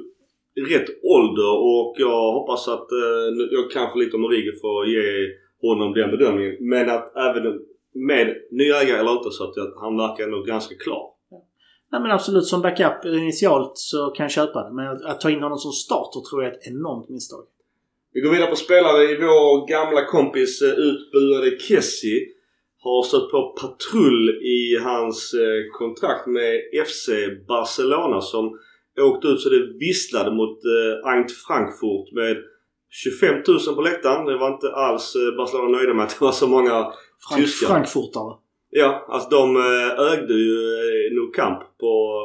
rätt 0.69 0.89
ålder 1.03 1.53
och 1.57 1.95
jag 1.97 2.31
hoppas 2.31 2.67
att 2.67 2.91
eh, 2.91 3.27
jag 3.51 3.71
kan 3.71 3.99
lite 3.99 4.15
om 4.15 4.25
Origo 4.25 4.51
för 4.61 4.81
att 4.81 4.89
ge 4.89 5.27
honom 5.61 5.93
den 5.93 6.11
bedömningen. 6.11 6.57
Men 6.59 6.89
att 6.89 7.15
även 7.17 7.59
med 7.93 8.35
nya 8.51 8.81
ägare 8.81 8.99
eller 8.99 9.11
inte 9.11 9.31
så 9.31 9.43
att 9.43 9.55
han 9.81 9.97
verkar 9.97 10.23
ändå 10.23 10.41
ganska 10.41 10.75
klar. 10.75 11.18
Nej 11.91 12.01
men 12.01 12.11
absolut 12.11 12.45
som 12.45 12.61
backup 12.61 13.05
initialt 13.05 13.71
så 13.75 14.09
kan 14.09 14.23
jag 14.23 14.31
köpa 14.31 14.63
det. 14.63 14.73
Men 14.73 14.87
att, 15.05 15.21
ta 15.21 15.29
in 15.29 15.43
honom 15.43 15.57
som 15.57 15.71
starter 15.71 16.29
tror 16.29 16.43
jag 16.43 16.51
är 16.51 16.57
ett 16.57 16.67
enormt 16.67 17.09
misstag. 17.09 17.43
Vi 18.13 18.21
går 18.21 18.31
vidare 18.31 18.49
på 18.49 18.55
spelare 18.55 19.03
i 19.03 19.15
vår 19.15 19.67
gamla 19.67 20.05
kompis 20.05 20.61
eh, 20.61 20.69
utbuade 20.69 21.59
Kessie. 21.59 22.19
Har 22.81 23.03
stött 23.03 23.31
på 23.31 23.55
patrull 23.61 24.29
i 24.29 24.77
hans 24.83 25.33
eh, 25.33 25.79
kontrakt 25.79 26.27
med 26.27 26.53
FC 26.87 27.09
Barcelona 27.47 28.21
som 28.21 28.59
åkte 28.99 29.27
ut 29.27 29.41
så 29.41 29.49
det 29.49 29.77
visslade 29.79 30.31
mot 30.31 30.57
eh, 30.65 31.11
Eintracht 31.11 31.45
Frankfurt 31.47 32.07
med 32.15 32.37
25 32.89 33.35
000 33.67 33.75
på 33.75 33.81
läktaren. 33.81 34.25
Det 34.25 34.37
var 34.37 34.53
inte 34.53 34.71
alls 34.71 35.13
Barcelona 35.37 35.77
nöjda 35.77 35.93
med 35.93 36.05
att 36.05 36.19
det 36.19 36.25
var 36.25 36.31
så 36.31 36.47
många 36.47 36.93
Frank, 37.27 37.41
Tyskar. 37.41 37.67
Frankfurtare. 37.67 38.33
Ja, 38.69 39.05
alltså 39.07 39.29
de 39.29 39.55
eh, 39.55 40.13
ögde 40.13 40.33
ju 40.33 40.55
eh, 40.55 41.15
nog 41.15 41.35
kamp 41.35 41.59
på 41.79 42.19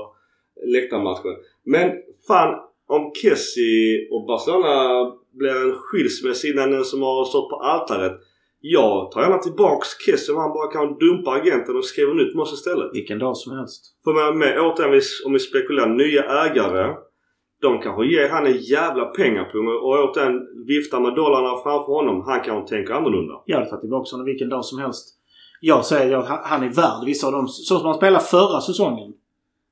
läktarmatchen. 0.66 1.36
Men 1.64 1.92
fan 2.26 2.54
om 2.86 3.12
Kessie 3.22 4.08
och 4.10 4.26
Barcelona 4.26 5.12
blir 5.32 5.50
en 5.50 5.72
skilsmässa 5.72 6.48
innan 6.48 6.70
den 6.70 6.84
som 6.84 7.02
har 7.02 7.24
stått 7.24 7.50
på 7.50 7.56
altaret. 7.56 8.12
Jag 8.60 9.10
tar 9.10 9.20
gärna 9.22 9.38
tillbaks 9.38 9.88
Kessie 10.06 10.34
om 10.34 10.40
han 10.40 10.52
bara 10.52 10.72
kan 10.72 10.98
dumpa 10.98 11.30
agenten 11.30 11.76
och 11.76 11.84
skriva 11.84 12.12
nytt 12.12 12.34
med 12.34 12.42
oss 12.42 12.52
istället. 12.52 12.90
Vilken 12.94 13.18
dag 13.18 13.36
som 13.36 13.56
helst. 13.56 13.84
För 14.04 14.12
med, 14.12 14.36
med 14.36 14.60
återigen 14.60 15.00
om 15.26 15.32
vi 15.32 15.38
spekulerar, 15.38 15.88
nya 15.88 16.22
ägare. 16.22 16.94
De 17.60 17.80
kanske 17.80 18.06
ger 18.06 18.28
han 18.28 18.46
en 18.46 18.56
jävla 18.56 19.04
pengapunga 19.04 19.72
och 19.72 20.10
återigen 20.10 20.40
viftar 20.66 21.00
med 21.00 21.14
dollarna 21.14 21.62
framför 21.62 21.92
honom. 21.92 22.22
Han 22.26 22.40
kanske 22.40 22.76
tänker 22.76 22.94
annorlunda. 22.94 23.34
Jag 23.46 23.56
hade 23.56 23.70
tagit 23.70 23.80
tillbaka 23.80 24.10
honom 24.12 24.26
vilken 24.26 24.48
dag 24.48 24.64
som 24.64 24.78
helst. 24.78 25.13
Jag 25.66 25.84
säger 25.84 26.16
att 26.16 26.40
han 26.44 26.62
är 26.62 26.68
värd 26.68 27.04
vissa 27.04 27.26
av 27.26 27.32
dem. 27.32 27.48
Så 27.48 27.78
som 27.78 27.86
han 27.86 27.96
spelade 27.96 28.24
förra 28.24 28.60
säsongen. 28.60 29.12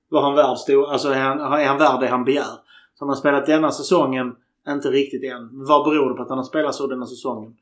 Var 0.08 0.22
han 0.22 0.34
värd 0.34 0.58
stor, 0.58 0.90
alltså 0.92 1.08
är 1.08 1.20
han, 1.20 1.40
är 1.40 1.66
han 1.66 1.78
värd 1.78 2.00
det 2.00 2.06
han 2.06 2.24
begär. 2.24 2.54
Så 2.94 2.98
han 2.98 3.08
har 3.08 3.16
spelat 3.16 3.46
denna 3.46 3.70
säsongen, 3.70 4.32
inte 4.68 4.88
riktigt 4.90 5.24
än. 5.24 5.46
Men 5.46 5.66
vad 5.66 5.84
beror 5.84 6.10
det 6.10 6.16
på 6.16 6.22
att 6.22 6.28
han 6.28 6.38
har 6.38 6.44
spelat 6.44 6.74
så 6.74 6.86
denna 6.86 7.06
säsongen? 7.06 7.56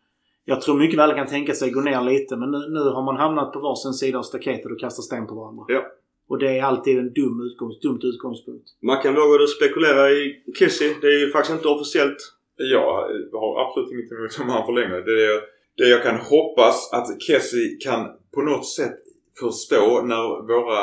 Jag 0.44 0.60
tror 0.60 0.78
mycket 0.78 0.98
väl 0.98 1.14
kan 1.14 1.26
tänka 1.26 1.52
sig 1.54 1.70
gå 1.70 1.80
ner 1.80 2.00
lite 2.00 2.36
men 2.36 2.50
nu, 2.50 2.58
nu 2.58 2.80
har 2.80 3.02
man 3.02 3.16
hamnat 3.16 3.52
på 3.52 3.58
varsin 3.60 3.92
sida 3.92 4.18
av 4.18 4.22
staketet 4.22 4.72
och 4.72 4.80
kastar 4.80 5.02
sten 5.02 5.26
på 5.26 5.34
varandra. 5.34 5.64
Ja. 5.68 5.82
Och 6.28 6.38
det 6.38 6.58
är 6.58 6.62
alltid 6.62 6.98
en 6.98 7.12
dum 7.12 7.40
utgångs, 7.46 7.80
dumt 7.80 8.00
utgångspunkt. 8.02 8.66
Man 8.82 9.02
kan 9.02 9.14
våga 9.14 9.46
spekulera 9.46 10.10
i 10.10 10.42
Kessie. 10.58 10.94
Det 11.00 11.06
är 11.06 11.18
ju 11.18 11.30
faktiskt 11.30 11.56
inte 11.56 11.68
officiellt. 11.68 12.20
Jag 12.56 12.86
har 13.32 13.50
absolut 13.64 13.90
inget 13.92 14.12
emot 14.12 14.40
om 14.40 14.48
han 14.48 14.66
förlänger. 14.66 15.00
Det, 15.08 15.16
är, 15.30 15.40
det 15.80 15.88
jag 15.88 16.02
kan 16.02 16.16
hoppas 16.16 16.92
att 16.92 17.22
Kessie 17.22 17.76
kan 17.80 18.00
på 18.34 18.42
något 18.42 18.68
sätt 18.68 18.98
förstå 19.40 20.02
när 20.02 20.22
våra 20.52 20.80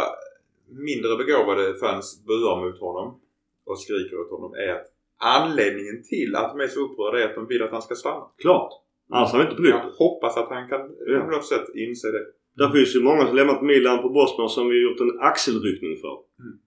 mindre 0.70 1.18
begåvade 1.18 1.80
fans 1.80 2.24
buar 2.28 2.56
mot 2.66 2.80
honom 2.80 3.20
och 3.66 3.80
skriker 3.80 4.20
åt 4.20 4.30
honom 4.30 4.54
är 4.54 4.72
att 4.74 4.88
anledningen 5.18 6.04
till 6.04 6.36
att 6.36 6.52
de 6.52 6.64
är 6.64 6.68
så 6.68 6.80
upprörda 6.80 7.20
är 7.20 7.26
att 7.30 7.36
de 7.36 7.48
vill 7.48 7.64
att 7.64 7.72
han 7.72 7.82
ska 7.82 7.96
stanna. 7.96 8.26
Klart. 8.42 8.72
Annars 9.10 9.32
hade 9.32 9.44
vi 9.44 9.50
inte 9.50 9.62
brytt 9.62 9.76
Jag 9.76 9.92
hoppas 10.06 10.38
att 10.38 10.50
han 10.50 10.70
kan 10.70 10.82
Ja. 11.08 11.20
på 11.20 11.32
något 11.32 11.46
sätt 11.46 11.68
inse 11.76 12.08
det. 12.12 12.26
Där 12.58 12.70
finns 12.70 12.96
ju 12.96 13.02
många 13.02 13.26
som 13.28 13.36
lämnat 13.36 13.62
Milan 13.62 14.02
på 14.02 14.10
Bosman 14.10 14.50
som 14.50 14.70
vi 14.70 14.84
gjort 14.84 15.00
en 15.00 15.20
axelryckning 15.20 15.98
för. 16.04 16.16
Mm. 16.44 16.58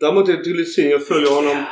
Däremot 0.00 0.28
är 0.28 0.32
det 0.32 0.50
lite 0.60 0.70
synd. 0.70 0.90
Jag 0.90 1.06
följer 1.06 1.30
honom 1.34 1.64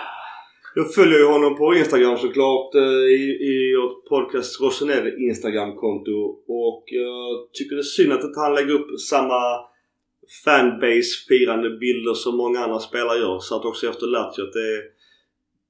jag 0.78 0.94
följer 0.94 1.19
ju 1.19 1.27
honom 1.27 1.57
på 1.57 1.74
Instagram 1.74 2.16
såklart 2.19 2.74
eh, 2.74 3.07
i, 3.20 3.23
i 3.53 3.77
vårt 3.77 4.09
podcast 4.09 4.61
Rosenell 4.61 5.23
Instagramkonto 5.28 6.19
och 6.62 6.85
jag 6.86 7.53
tycker 7.53 7.77
det 7.77 7.81
är 7.81 7.94
synd 7.98 8.12
att 8.12 8.24
inte 8.24 8.40
han 8.40 8.55
lägger 8.55 8.74
upp 8.74 9.01
samma 9.01 9.40
fanbase-firande 10.44 11.70
bilder 11.70 12.15
som 12.15 12.36
många 12.36 12.61
andra 12.61 12.78
spelare 12.78 13.19
gör. 13.19 13.39
Så 13.39 13.57
att 13.57 13.65
också 13.65 13.89
efter 13.89 14.07
Lazio 14.07 14.43
att 14.43 14.53
det 14.53 14.66
är... 14.77 14.82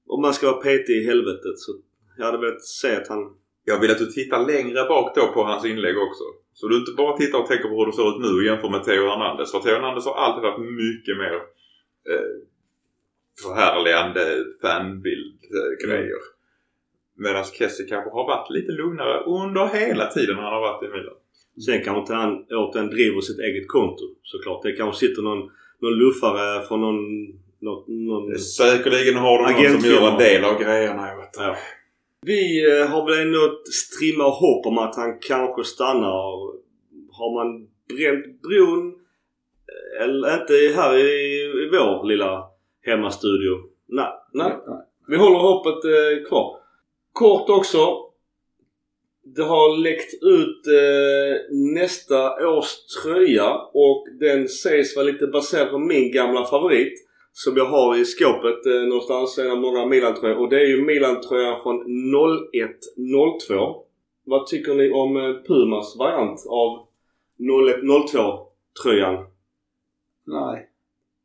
Om 0.07 0.23
man 0.23 0.35
ska 0.35 0.51
vara 0.51 0.63
petig 0.63 0.97
i 0.97 1.07
helvetet 1.07 1.59
så 1.59 1.73
jag 2.19 2.25
hade 2.25 2.39
velat 2.39 2.65
se 2.65 2.97
att 2.97 3.09
han... 3.09 3.21
Jag 3.65 3.81
vill 3.81 3.91
att 3.91 3.99
du 3.99 4.07
tittar 4.07 4.47
längre 4.47 4.85
bak 4.89 5.15
då 5.17 5.33
på 5.33 5.43
hans 5.43 5.65
inlägg 5.65 5.97
också. 5.99 6.25
Så 6.55 6.69
du 6.69 6.77
inte 6.77 6.93
bara 6.93 7.17
tittar 7.17 7.39
och 7.39 7.47
tänker 7.47 7.69
på 7.69 7.77
hur 7.79 7.87
det 7.87 7.93
ser 7.93 8.09
ut 8.13 8.23
nu 8.25 8.33
och 8.39 8.45
jämför 8.45 8.71
med 8.71 8.85
Theo 8.85 9.09
Hernandez. 9.11 9.51
För 9.53 9.61
Theo 9.61 9.75
Hernandez 9.75 10.05
har 10.07 10.15
alltid 10.15 10.45
haft 10.49 10.63
mycket 10.85 11.17
mer 11.23 11.35
eh, 12.13 12.56
förhärligande 13.43 14.45
fanbild-grejer. 14.63 16.23
Medan 17.19 17.45
Kessie 17.45 17.87
kanske 17.87 18.11
har 18.11 18.27
varit 18.27 18.51
lite 18.51 18.73
lugnare 18.73 19.21
under 19.21 19.67
hela 19.67 20.07
tiden 20.07 20.37
han 20.37 20.53
har 20.53 20.61
varit 20.61 20.83
i 20.83 20.89
Milan. 20.89 21.15
Sen 21.65 21.83
kanske 21.85 22.01
inte 22.01 22.15
han 22.15 22.45
återigen 22.51 22.91
driver 22.91 23.21
sitt 23.21 23.39
eget 23.39 23.69
konto 23.69 24.05
såklart. 24.23 24.63
Det 24.63 24.73
kanske 24.73 25.07
sitter 25.07 25.23
någon, 25.23 25.51
någon 25.81 25.99
luffare 25.99 26.67
från 26.67 26.81
någon... 26.81 27.27
någon, 27.61 28.07
någon 28.07 28.39
Säkerligen 28.39 29.17
har 29.17 29.39
de 29.39 29.63
någon 29.63 29.81
som 29.81 29.91
gör 29.91 30.13
en 30.13 30.19
del 30.19 30.45
av 30.45 30.61
grejerna. 30.63 31.09
Jag 31.09 31.17
vet. 31.17 31.31
Ja. 31.37 31.57
Vi 32.27 32.71
eh, 32.71 32.87
har 32.87 33.07
väl 33.07 33.27
ändå 33.27 33.63
strimma 33.65 34.25
hopp 34.25 34.67
om 34.67 34.79
att 34.79 34.97
han 34.97 35.19
kanske 35.21 35.65
stannar. 35.65 36.17
Har 37.19 37.35
man 37.35 37.69
bränt 37.89 38.43
bron, 38.43 38.95
eh, 39.73 40.05
eller 40.05 40.41
inte 40.41 40.81
här 40.81 40.97
i, 40.97 41.43
i 41.65 41.69
vår 41.73 42.07
lilla 42.07 42.56
hemmastudio. 42.87 43.53
Nej, 43.87 44.13
nej. 44.33 44.53
Vi 45.09 45.17
håller 45.17 45.39
hoppet 45.39 45.85
eh, 45.85 46.29
kvar. 46.29 46.57
Kort 47.13 47.51
också. 47.51 47.79
Det 49.25 49.43
har 49.43 49.79
läckt 49.79 50.15
ut 50.15 50.67
eh, 50.67 51.57
nästa 51.75 52.49
års 52.49 52.87
tröja 53.03 53.55
och 53.73 54.07
den 54.21 54.49
sägs 54.49 54.97
vara 54.97 55.07
lite 55.07 55.27
baserad 55.27 55.71
på 55.71 55.79
min 55.79 56.13
gamla 56.13 56.45
favorit. 56.45 57.03
Som 57.33 57.57
jag 57.57 57.65
har 57.65 57.97
i 57.97 58.05
skåpet 58.05 58.67
eh, 58.67 58.89
någonstans. 58.89 59.39
En 59.39 59.51
av 59.51 59.59
många 59.59 59.87
Milan-tröjor. 59.87 60.37
Och 60.37 60.49
det 60.49 60.61
är 60.61 60.67
ju 60.67 60.85
Milan-tröjan 60.85 61.63
från 61.63 61.85
01-02. 63.47 63.83
Vad 64.25 64.47
tycker 64.47 64.75
ni 64.75 64.91
om 64.91 65.17
eh, 65.17 65.43
Pumas 65.47 65.97
variant 65.99 66.47
av 66.49 66.87
01-02-tröjan? 67.39 69.27
Nej. 70.25 70.71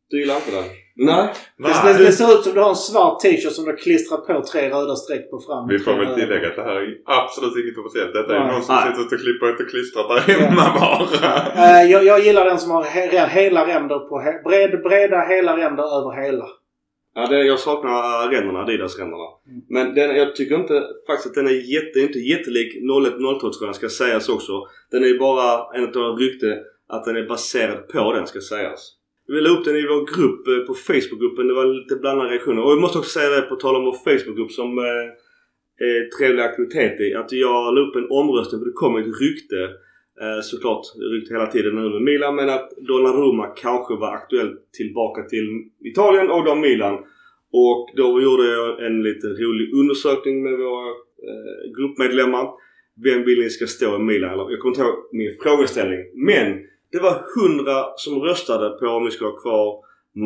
Du 0.10 0.20
gillar 0.20 0.36
inte 0.36 0.52
den? 0.52 0.81
Nej. 1.06 1.34
Det, 1.58 1.94
det, 1.98 2.06
det 2.06 2.12
ser 2.12 2.34
ut 2.34 2.44
som 2.44 2.54
du 2.54 2.60
har 2.60 2.70
en 2.70 2.76
svart 2.76 3.20
t-shirt 3.20 3.54
som 3.54 3.66
du 3.66 3.72
har 3.72 3.78
klistrat 3.78 4.28
på 4.28 4.44
tre 4.52 4.70
röda 4.70 4.96
streck 4.96 5.32
på 5.32 5.40
fram. 5.40 5.68
Vi 5.68 5.80
får 5.80 5.94
väl 5.94 6.16
tillägga 6.20 6.48
att 6.48 6.56
det 6.56 6.64
här 6.64 6.76
är 6.76 6.98
absolut 7.06 7.56
inget 7.62 7.78
officiellt. 7.78 8.14
Detta 8.14 8.36
är 8.36 8.40
Nej. 8.40 8.54
någon 8.54 8.64
som 8.64 8.76
Nej. 8.76 8.84
sitter 8.88 9.16
och 9.16 9.22
klipper 9.22 9.48
och 9.52 9.70
klistrat 9.70 10.08
där 10.10 10.20
hemma 10.34 10.66
bara. 10.80 11.02
Eh, 11.66 11.92
jag, 11.92 12.04
jag 12.04 12.20
gillar 12.26 12.46
den 12.46 12.60
som 12.60 12.72
har 12.72 12.84
he, 12.84 13.28
hela 13.28 13.68
ränder 13.68 14.00
på... 14.00 14.20
He, 14.20 14.32
bred, 14.46 14.82
breda 14.84 15.20
hela 15.22 15.58
ränder 15.58 15.84
över 15.98 16.24
hela. 16.24 16.46
Ja, 17.16 17.28
det, 17.28 17.44
jag 17.44 17.60
saknar 17.60 18.30
ränderna, 18.32 18.60
Adidas-ränderna. 18.60 19.28
Mm. 19.48 19.62
Men 19.70 19.96
den, 19.96 20.16
jag 20.16 20.36
tycker 20.36 20.56
inte 20.56 20.84
faktiskt 21.08 21.28
att 21.28 21.36
den 21.36 21.48
är 21.48 21.74
jätte, 21.76 22.00
inte 22.00 22.20
jättelik 22.20 22.76
01-02-tröjan 22.76 23.74
ska 23.74 23.90
sägas 23.90 24.30
också. 24.30 24.54
Den 24.92 25.04
är 25.04 25.20
bara 25.20 25.78
en 25.78 25.84
av 25.84 26.18
rykte 26.18 26.60
att 26.90 27.06
den 27.06 27.16
är 27.18 27.28
baserad 27.28 27.88
på 27.88 28.14
den 28.14 28.28
ska 28.28 28.42
sägas. 28.42 29.01
Vi 29.28 29.42
la 29.42 29.50
upp 29.50 29.66
den 29.66 29.76
i 29.76 29.88
vår 29.88 30.02
grupp 30.16 30.48
eh, 30.48 30.68
på 30.68 30.74
Facebookgruppen. 30.74 31.48
Det 31.48 31.54
var 31.54 31.66
lite 31.66 31.96
blandade 31.96 32.30
reaktioner. 32.30 32.64
Och 32.64 32.72
jag 32.72 32.82
måste 32.82 32.98
också 32.98 33.20
säga 33.20 33.30
det 33.30 33.42
på 33.42 33.56
tal 33.56 33.76
om 33.76 33.86
vår 33.86 33.98
Facebookgrupp 34.06 34.52
som 34.52 34.78
eh, 34.78 35.08
är 35.88 36.18
trevlig 36.18 36.44
aktivitet 36.44 37.02
i. 37.02 37.14
Att 37.14 37.32
jag 37.32 37.74
la 37.76 37.82
upp 37.82 37.96
en 37.96 38.10
omröstning 38.10 38.62
för 38.62 38.66
det 38.66 38.82
kom 38.84 38.96
ett 38.96 39.22
rykte. 39.22 39.62
Eh, 40.22 40.42
såklart 40.42 40.86
rykte 41.14 41.34
hela 41.34 41.48
tiden 41.48 41.76
nu 41.76 41.90
med 41.90 42.02
Milan 42.02 42.36
men 42.36 42.50
att 42.50 42.70
Donnarumma 42.88 43.48
kanske 43.48 43.94
var 43.96 44.14
aktuell 44.14 44.52
tillbaka 44.78 45.24
till 45.24 45.48
Italien 45.92 46.30
och 46.30 46.46
då 46.46 46.56
Milan. 46.56 46.96
Och 47.54 47.90
då 47.96 48.22
gjorde 48.22 48.46
jag 48.52 48.86
en 48.86 49.04
lite 49.04 49.28
rolig 49.28 49.74
undersökning 49.74 50.44
med 50.44 50.58
våra 50.58 50.90
eh, 51.28 51.72
gruppmedlemmar. 51.78 52.50
Vem 53.04 53.24
vill 53.24 53.40
ni 53.40 53.50
ska 53.50 53.68
stå 53.68 53.96
i 53.96 54.00
Milan? 54.00 54.34
Eller, 54.34 54.52
jag 54.52 54.60
kommer 54.60 54.76
inte 54.76 54.82
ihåg 54.82 55.10
min 55.12 55.38
frågeställning. 55.44 56.00
Men 56.14 56.48
det 56.92 57.00
var 57.00 57.16
100 57.44 57.86
som 57.96 58.14
röstade 58.22 58.70
på 58.70 58.86
om 58.88 59.06
vi 59.06 59.12
skulle 59.12 59.30
ha 59.30 59.38
kvar 59.38 59.68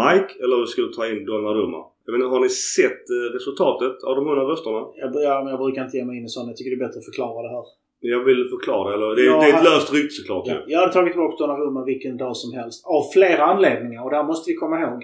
Mike 0.01 0.33
eller 0.43 0.55
om 0.55 0.61
vi 0.61 0.67
skulle 0.67 0.93
ta 0.93 1.07
in 1.07 1.25
Donnarumma. 1.25 1.81
Jag 2.05 2.15
inte, 2.15 2.27
har 2.27 2.39
ni 2.39 2.49
sett 2.49 3.03
eh, 3.09 3.33
resultatet 3.37 4.03
av 4.03 4.15
de 4.15 4.27
100 4.27 4.43
rösterna? 4.51 4.79
Jag, 5.01 5.09
ja, 5.23 5.41
men 5.43 5.49
jag 5.53 5.59
brukar 5.59 5.83
inte 5.85 5.97
ge 5.97 6.05
mig 6.05 6.17
in 6.17 6.25
i 6.25 6.29
sånt. 6.29 6.47
Jag 6.47 6.57
tycker 6.57 6.71
det 6.71 6.79
är 6.83 6.87
bättre 6.87 6.99
att 6.99 7.05
förklara 7.05 7.41
det 7.47 7.49
här. 7.55 7.63
Jag 7.99 8.23
vill 8.23 8.47
förklara 8.49 8.93
eller? 8.93 9.15
Det, 9.15 9.21
Ja, 9.23 9.37
det 9.41 9.49
är 9.49 9.57
ett 9.57 9.63
löst 9.63 9.93
rykte 9.93 10.13
såklart. 10.15 10.43
Ja, 10.47 10.53
Ja. 10.53 10.61
jag 10.67 10.79
hade 10.79 10.93
tagit 10.93 11.13
tillbaka 11.13 11.35
Donnarumma 11.37 11.83
vilken 11.85 12.17
dag 12.17 12.37
som 12.37 12.53
helst. 12.53 12.85
Av 12.85 13.03
flera 13.13 13.43
anledningar 13.43 14.03
och 14.03 14.09
det 14.09 14.15
här 14.15 14.23
måste 14.23 14.51
vi 14.51 14.55
komma 14.55 14.79
ihåg. 14.81 15.03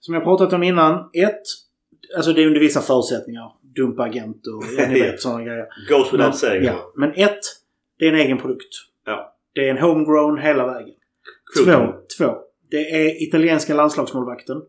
Som 0.00 0.14
jag 0.14 0.24
pratat 0.24 0.52
om 0.52 0.62
innan. 0.62 0.94
Ett, 1.12 1.42
alltså 2.16 2.32
det 2.32 2.42
är 2.42 2.46
under 2.46 2.60
vissa 2.60 2.80
förutsättningar. 2.80 3.52
Dumpa 3.76 4.02
agent 4.02 4.46
och 4.46 4.62
ja, 4.78 4.88
ni 4.88 5.00
vet 5.00 5.20
sådana 5.20 5.44
grejer. 5.44 5.66
Goes 5.88 6.06
without 6.12 6.18
Men, 6.18 6.32
saying. 6.32 6.64
ja, 6.64 6.92
men 6.96 7.10
ett, 7.12 7.40
det 7.98 8.04
är 8.04 8.12
en 8.12 8.18
egen 8.18 8.38
produkt. 8.38 8.74
Ja. 9.06 9.31
Det 9.54 9.68
är 9.68 9.70
en 9.70 9.78
homegrown 9.78 10.38
hela 10.38 10.66
vägen. 10.66 10.94
Cool. 11.54 11.64
Två, 11.64 11.92
två. 12.18 12.34
Det 12.70 12.90
är 12.90 13.22
italienska 13.22 13.74
landslagsmålvakten. 13.74 14.62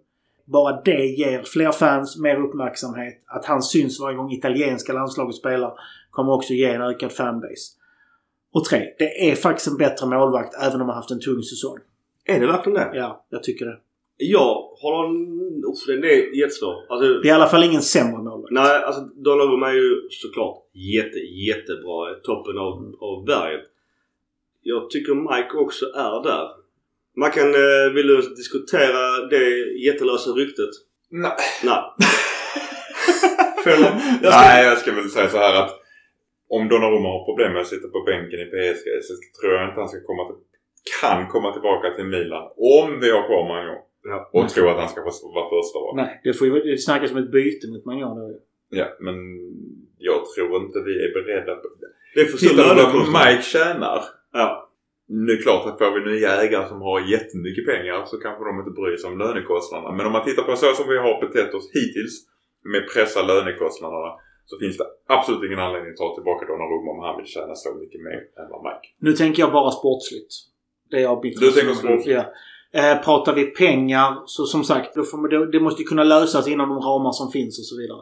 Bara 0.46 0.82
det 0.82 1.06
ger 1.06 1.44
fler 1.44 1.72
fans 1.72 2.20
mer 2.20 2.36
uppmärksamhet. 2.36 3.24
Att 3.28 3.46
han 3.46 3.62
syns 3.62 4.00
varje 4.00 4.18
gång 4.18 4.32
italienska 4.32 4.94
landslaget 4.94 5.36
spelar 5.36 5.74
kommer 6.10 6.34
också 6.34 6.54
ge 6.54 6.66
en 6.66 6.82
ökad 6.82 7.12
fanbase. 7.12 7.78
Och 8.54 8.66
tre, 8.66 8.84
det 9.00 9.30
är 9.30 9.36
faktiskt 9.36 9.68
en 9.68 9.78
bättre 9.78 10.08
målvakt 10.08 10.54
även 10.64 10.82
om 10.82 10.88
han 10.88 10.96
haft 10.96 11.12
en 11.12 11.20
tung 11.20 11.42
säsong. 11.42 11.78
Är 12.26 12.40
det 12.40 12.48
verkligen 12.48 12.80
det? 12.80 12.92
Ja, 12.94 13.26
jag 13.30 13.44
tycker 13.44 13.66
det. 13.66 13.78
Jag 14.18 14.54
har. 14.82 15.06
Uff, 15.72 15.86
den 15.88 16.04
är 16.04 16.40
jättesvår. 16.40 16.76
Alltså, 16.90 17.08
Det 17.08 17.28
är 17.28 17.32
i 17.32 17.32
alla 17.32 17.48
fall 17.48 17.64
ingen 17.64 17.82
sämre 17.82 18.24
målvakt. 18.24 18.52
Nej, 18.52 18.84
alltså 18.84 19.02
Donnarumma 19.02 19.70
är 19.70 19.74
ju 19.74 20.08
såklart 20.10 20.58
jätte, 20.74 21.20
jättebra. 21.20 22.14
Toppen 22.24 22.58
av, 22.58 22.96
av 23.00 23.26
berget. 23.26 23.66
Jag 24.64 24.90
tycker 24.90 25.14
Mike 25.16 25.58
också 25.58 25.86
är 25.86 26.24
där. 26.24 26.48
Man 27.22 27.32
kan... 27.32 27.48
Eh, 27.64 27.94
vill 27.96 28.08
du 28.08 28.22
diskutera 28.22 29.26
det 29.30 29.46
jättelösa 29.88 30.30
ryktet? 30.32 30.70
Nej. 31.10 31.32
Nej. 31.64 31.82
Jag 33.66 33.80
ska- 33.80 33.96
Nej, 34.22 34.66
jag 34.66 34.78
ska 34.78 34.92
väl 34.92 35.10
säga 35.10 35.30
så 35.30 35.38
här 35.38 35.64
att 35.64 35.72
om 36.50 36.70
Donnarumma 36.70 37.10
har 37.16 37.26
problem 37.30 37.54
med 37.54 37.62
att 37.62 37.68
sitta 37.68 37.88
på 37.88 38.00
bänken 38.12 38.40
i 38.40 38.46
PSG 38.46 38.88
så 39.08 39.14
tror 39.42 39.54
jag 39.54 39.64
inte 39.70 39.80
han 39.80 39.90
ska 39.90 40.00
komma 40.12 40.24
till, 40.28 40.40
kan 41.02 41.28
komma 41.28 41.50
tillbaka 41.54 41.88
till 41.96 42.06
Milan 42.06 42.44
om 42.80 43.00
vi 43.02 43.10
har 43.12 43.24
kvar 43.28 43.44
Magnon. 43.54 43.82
Ja. 44.04 44.30
Och 44.34 44.50
tror 44.50 44.70
att 44.72 44.80
han 44.84 44.90
ska 44.90 45.00
få 45.02 45.12
vara 45.38 45.50
första 45.56 45.80
val. 45.80 45.96
Nej, 45.96 46.22
det, 46.24 46.34
får 46.34 46.48
ju, 46.48 46.54
det 46.72 46.78
snackas 46.78 47.12
om 47.12 47.18
ett 47.18 47.32
byte 47.32 47.68
mot 47.72 47.86
Magnon 47.86 48.16
då. 48.20 48.40
Ja, 48.70 48.88
men 49.06 49.16
jag 49.98 50.20
tror 50.36 50.56
inte 50.64 50.78
vi 50.90 50.94
är 51.06 51.12
beredda 51.18 51.56
på 51.56 51.68
det. 51.82 51.90
Det 52.16 52.22
är 52.22 52.26
för 52.26 52.38
på 52.92 52.98
vad. 53.12 53.26
Mike 53.28 53.42
tjänar. 53.44 54.00
Ja. 54.34 54.70
Nu 55.08 55.32
är 55.32 55.38
det 55.38 55.44
klart 55.44 55.66
att 55.68 55.78
får 55.78 55.92
vi 55.96 56.12
nya 56.12 56.32
ägare 56.44 56.68
som 56.68 56.82
har 56.82 57.00
jättemycket 57.16 57.66
pengar 57.72 58.06
så 58.06 58.16
kanske 58.26 58.44
de 58.50 58.60
inte 58.60 58.74
bryr 58.80 58.98
sig 58.98 59.08
om 59.12 59.18
lönekostnaderna. 59.24 59.92
Men 59.98 60.06
om 60.06 60.12
man 60.12 60.26
tittar 60.26 60.44
på 60.44 60.56
så 60.56 60.74
som 60.74 60.88
vi 60.94 60.98
har 60.98 61.14
betett 61.26 61.54
oss 61.54 61.68
hittills 61.78 62.16
med 62.74 62.82
pressa 62.94 63.22
lönekostnaderna 63.32 64.12
så 64.46 64.60
finns 64.62 64.78
det 64.78 64.86
absolut 65.08 65.44
ingen 65.48 65.60
anledning 65.60 65.92
att 65.92 66.02
ta 66.04 66.16
tillbaka 66.16 66.46
Donnarumma 66.46 66.92
om 66.96 67.00
han 67.08 67.18
vill 67.18 67.30
tjäna 67.36 67.56
så 67.56 67.70
mycket 67.82 68.02
mer 68.08 68.20
än 68.40 68.48
vad 68.52 68.62
Mike. 68.68 68.88
Nu 69.06 69.14
tänker 69.14 69.44
jag 69.44 69.52
bara 69.52 69.72
sportsligt. 69.72 70.34
Det 70.90 70.98
är 70.98 71.02
jag 71.02 71.24
mitt 71.24 71.40
Du 71.40 71.52
tänker 71.52 71.74
sportsligt? 71.74 72.08
Ja. 72.18 72.24
Eh, 72.80 73.04
pratar 73.04 73.34
vi 73.34 73.46
pengar 73.46 74.24
så 74.26 74.46
som 74.46 74.64
sagt, 74.64 74.96
då 74.96 75.04
får 75.04 75.18
man, 75.18 75.30
det, 75.30 75.52
det 75.52 75.60
måste 75.60 75.82
ju 75.82 75.88
kunna 75.88 76.04
lösas 76.04 76.48
inom 76.48 76.70
de 76.70 76.80
ramar 76.80 77.12
som 77.12 77.32
finns 77.32 77.60
och 77.60 77.66
så 77.66 77.76
vidare. 77.82 78.02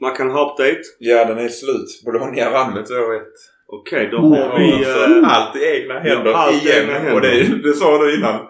Man 0.00 0.14
kan 0.16 0.30
ha 0.30 0.52
update. 0.52 0.82
Ja, 0.98 1.24
den 1.24 1.38
är 1.38 1.48
slut. 1.48 2.02
Bologna 2.04 2.50
vann 2.50 2.74
med 2.74 2.84
2-1. 2.84 3.20
Okej, 3.70 4.08
då 4.12 4.18
har 4.18 4.58
vi... 4.58 4.68
Eh, 4.82 5.34
allt 5.34 5.56
i 5.56 5.64
egna 5.64 5.98
händer 5.98 6.32
allt 6.32 6.64
igen. 6.64 6.82
egna 6.82 6.92
händer. 6.92 7.14
Och 7.14 7.20
det, 7.20 7.62
det 7.62 7.72
sa 7.72 7.98
du 8.04 8.14
innan. 8.16 8.40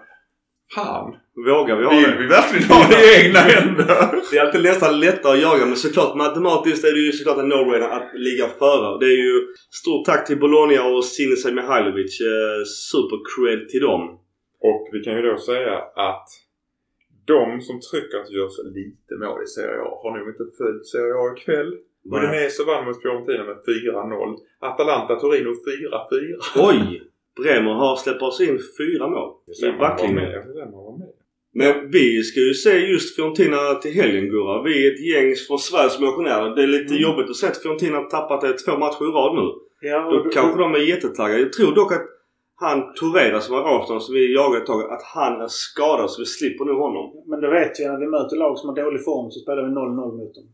Fan. 0.74 1.14
vågar 1.46 1.76
vi 1.76 1.84
ha 1.84 1.90
Vill 1.92 2.10
det? 2.10 2.16
vi 2.18 2.26
verkligen 2.26 2.68
ha 2.70 2.88
det 2.88 3.00
i 3.04 3.24
egna 3.24 3.38
händer? 3.38 4.20
Det 4.30 4.36
är 4.38 4.44
alltid 4.46 4.62
nästan 4.62 5.00
lättare 5.00 5.32
att 5.32 5.42
jaga 5.42 5.66
men 5.66 5.76
såklart 5.76 6.16
matematiskt 6.16 6.84
är 6.84 6.92
det 6.92 7.00
ju 7.00 7.12
såklart 7.12 7.38
en 7.38 7.52
no-brainer 7.52 7.90
att 7.98 8.10
ligga 8.14 8.46
före. 8.58 8.98
Det 9.00 9.06
är 9.06 9.20
ju 9.26 9.46
stort 9.70 10.04
tack 10.06 10.26
till 10.26 10.38
Bologna 10.38 10.84
och 10.84 11.04
Sinisa 11.04 11.50
Mihailovic. 11.52 12.20
Eh, 12.20 12.64
super 12.90 13.18
cred 13.30 13.68
till 13.68 13.80
dem. 13.80 14.02
Och 14.60 14.88
vi 14.92 15.00
kan 15.04 15.14
ju 15.16 15.22
då 15.22 15.38
säga 15.38 15.74
att 16.10 16.28
De 17.26 17.60
som 17.60 17.80
trycker 17.80 18.16
att 18.18 18.26
det 18.26 18.36
görs 18.40 18.58
lite 18.80 19.14
mål 19.24 19.42
i 19.42 19.46
Serie 19.46 19.80
A 19.88 19.90
har 20.02 20.10
nog 20.18 20.28
inte 20.28 20.46
följt 20.58 20.86
Serie 20.86 21.14
A 21.22 21.24
ikväll. 21.36 21.72
Udinese 22.04 22.64
vann 22.64 22.84
mot 22.84 23.02
Fiorentina 23.02 23.44
med 23.44 23.56
4-0. 23.56 24.36
Atalanta 24.60 25.14
Torino 25.16 25.50
4-4. 25.50 26.68
Oj! 26.68 27.02
Bremer 27.42 27.70
har 27.74 27.96
släppt 27.96 28.22
oss 28.22 28.40
in 28.40 28.58
fyra 28.78 29.08
mål. 29.08 29.32
I 29.66 29.78
backlinjen. 29.78 30.42
Men 31.54 31.90
vi 31.90 32.22
ska 32.22 32.40
ju 32.40 32.54
se 32.54 32.78
just 32.78 33.16
Fiorentina 33.16 33.74
till 33.74 33.92
helgen 33.94 34.28
Gurra. 34.28 34.62
Vi 34.62 34.86
är 34.86 34.92
ett 34.92 35.00
gäng 35.06 35.34
från 35.48 35.58
Sveriges 35.58 36.00
motionärer. 36.00 36.54
Det 36.56 36.62
är 36.62 36.66
lite 36.66 36.94
Mm. 36.94 37.02
jobbigt 37.02 37.30
att 37.30 37.36
se 37.36 37.46
att 37.46 37.62
Fiorentina 37.62 38.00
tappat 38.00 38.40
det 38.40 38.52
två 38.52 38.78
matcher 38.78 39.04
i 39.08 39.12
rad 39.18 39.34
nu. 39.36 39.46
Ja, 39.88 40.06
och 40.06 40.12
Då 40.12 40.22
då- 40.24 40.30
kanske 40.30 40.58
de 40.60 40.74
är 40.74 40.78
jättetaggade. 40.78 41.40
Jag 41.40 41.52
tror 41.52 41.74
dock 41.74 41.92
att 41.92 42.06
han 42.56 42.94
Torreira 42.94 43.40
som 43.40 43.54
var 43.56 43.62
Arsenal 43.80 44.00
som 44.00 44.14
vi 44.14 44.34
jagade 44.34 44.58
ett 44.60 44.66
tag, 44.66 44.92
att 44.92 45.02
han 45.02 45.40
är 45.40 45.46
skadad 45.48 46.10
så 46.10 46.22
vi 46.22 46.26
slipper 46.26 46.64
nu 46.64 46.72
honom. 46.72 47.22
Men 47.26 47.40
det 47.40 47.50
vet 47.50 47.80
vi 47.80 47.84
när 47.86 48.00
vi 48.00 48.06
möter 48.06 48.36
lag 48.36 48.58
som 48.58 48.68
har 48.68 48.76
dålig 48.76 49.04
form 49.04 49.30
så 49.30 49.40
spelar 49.40 49.62
vi 49.62 49.70
0-0 49.74 50.16
mot 50.16 50.34
dem. 50.34 50.44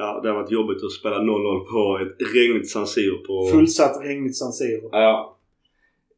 Ja, 0.00 0.20
det 0.22 0.28
har 0.28 0.36
varit 0.36 0.50
jobbigt 0.50 0.84
att 0.84 0.92
spela 0.92 1.18
0-0 1.18 1.64
på 1.72 1.98
ett 2.02 2.16
regnigt 2.34 2.70
San 2.70 2.86
Siro 2.86 3.18
på... 3.26 3.48
Fullsatt 3.52 4.04
regnigt 4.04 4.36
San 4.36 4.52
Siro. 4.52 4.88
Ja. 4.92 5.38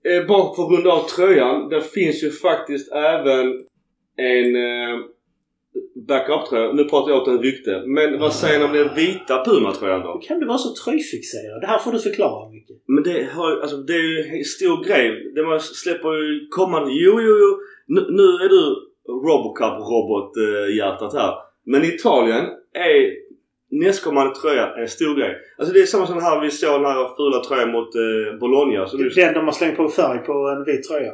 Eh, 0.09 0.27
bara 0.27 0.55
för 0.55 0.63
att 0.63 0.71
runda 0.71 0.91
av 0.91 1.03
tröjan. 1.03 1.69
Det 1.69 1.81
finns 1.81 2.25
ju 2.25 2.31
faktiskt 2.31 2.93
även 2.93 3.47
en 4.17 4.57
eh, 4.57 4.99
backup-tröja. 6.09 6.73
Nu 6.73 6.85
pratar 6.85 7.11
jag 7.11 7.23
åt 7.23 7.29
en 7.29 7.43
rykte. 7.43 7.83
Men 7.87 8.21
vad 8.21 8.33
säger 8.33 8.59
ni 8.59 8.65
om 8.65 8.73
den 8.73 8.95
vita 8.97 9.45
Puma-tröjan 9.45 10.01
då? 10.01 10.13
Hur 10.13 10.21
kan 10.21 10.41
du 10.41 10.47
vara 10.47 10.59
så 10.59 10.75
tröjfixerad? 10.85 11.61
Det 11.61 11.67
här 11.67 11.79
får 11.79 11.93
du 11.93 11.99
förklara 11.99 12.51
mycket. 12.51 12.77
Men 12.87 13.03
det, 13.03 13.29
har, 13.33 13.61
alltså, 13.61 13.77
det 13.77 13.93
är 13.93 14.09
ju 14.13 14.39
en 14.39 14.45
stor 14.45 14.85
grej. 14.85 15.33
Det 15.35 15.43
man 15.43 15.61
släpper 15.61 16.09
ju 16.09 16.49
kommande... 16.49 16.91
Jo, 16.93 17.21
jo, 17.21 17.39
jo. 17.43 17.59
Nu, 17.87 18.01
nu 18.11 18.23
är 18.23 18.49
du 18.49 18.63
Robocop-robot-hjärtat 19.27 21.13
här. 21.13 21.35
Men 21.65 21.85
Italien 21.85 22.45
är 22.73 23.22
nästkommande 23.73 24.35
tröja 24.35 24.75
en 24.77 24.89
stor 24.89 25.15
grej. 25.17 25.37
Alltså 25.59 25.75
det 25.75 25.81
är 25.81 25.87
samma 25.87 26.07
som 26.07 26.23
här 26.23 26.41
vi 26.41 26.51
såg 26.51 26.81
den 26.81 26.85
här 26.91 27.17
fula 27.17 27.45
tröjan 27.45 27.71
mot 27.73 27.91
eh, 27.95 28.39
Bologna. 28.41 28.87
Så 28.87 28.97
Det 28.97 29.03
nu, 29.03 29.09
är 29.09 29.25
den 29.25 29.35
de 29.35 29.45
har 29.45 29.53
slängt 29.53 29.77
på 29.77 29.89
färg 29.89 30.19
på 30.19 30.33
en 30.33 30.65
vit 30.65 30.89
tröja. 30.89 31.13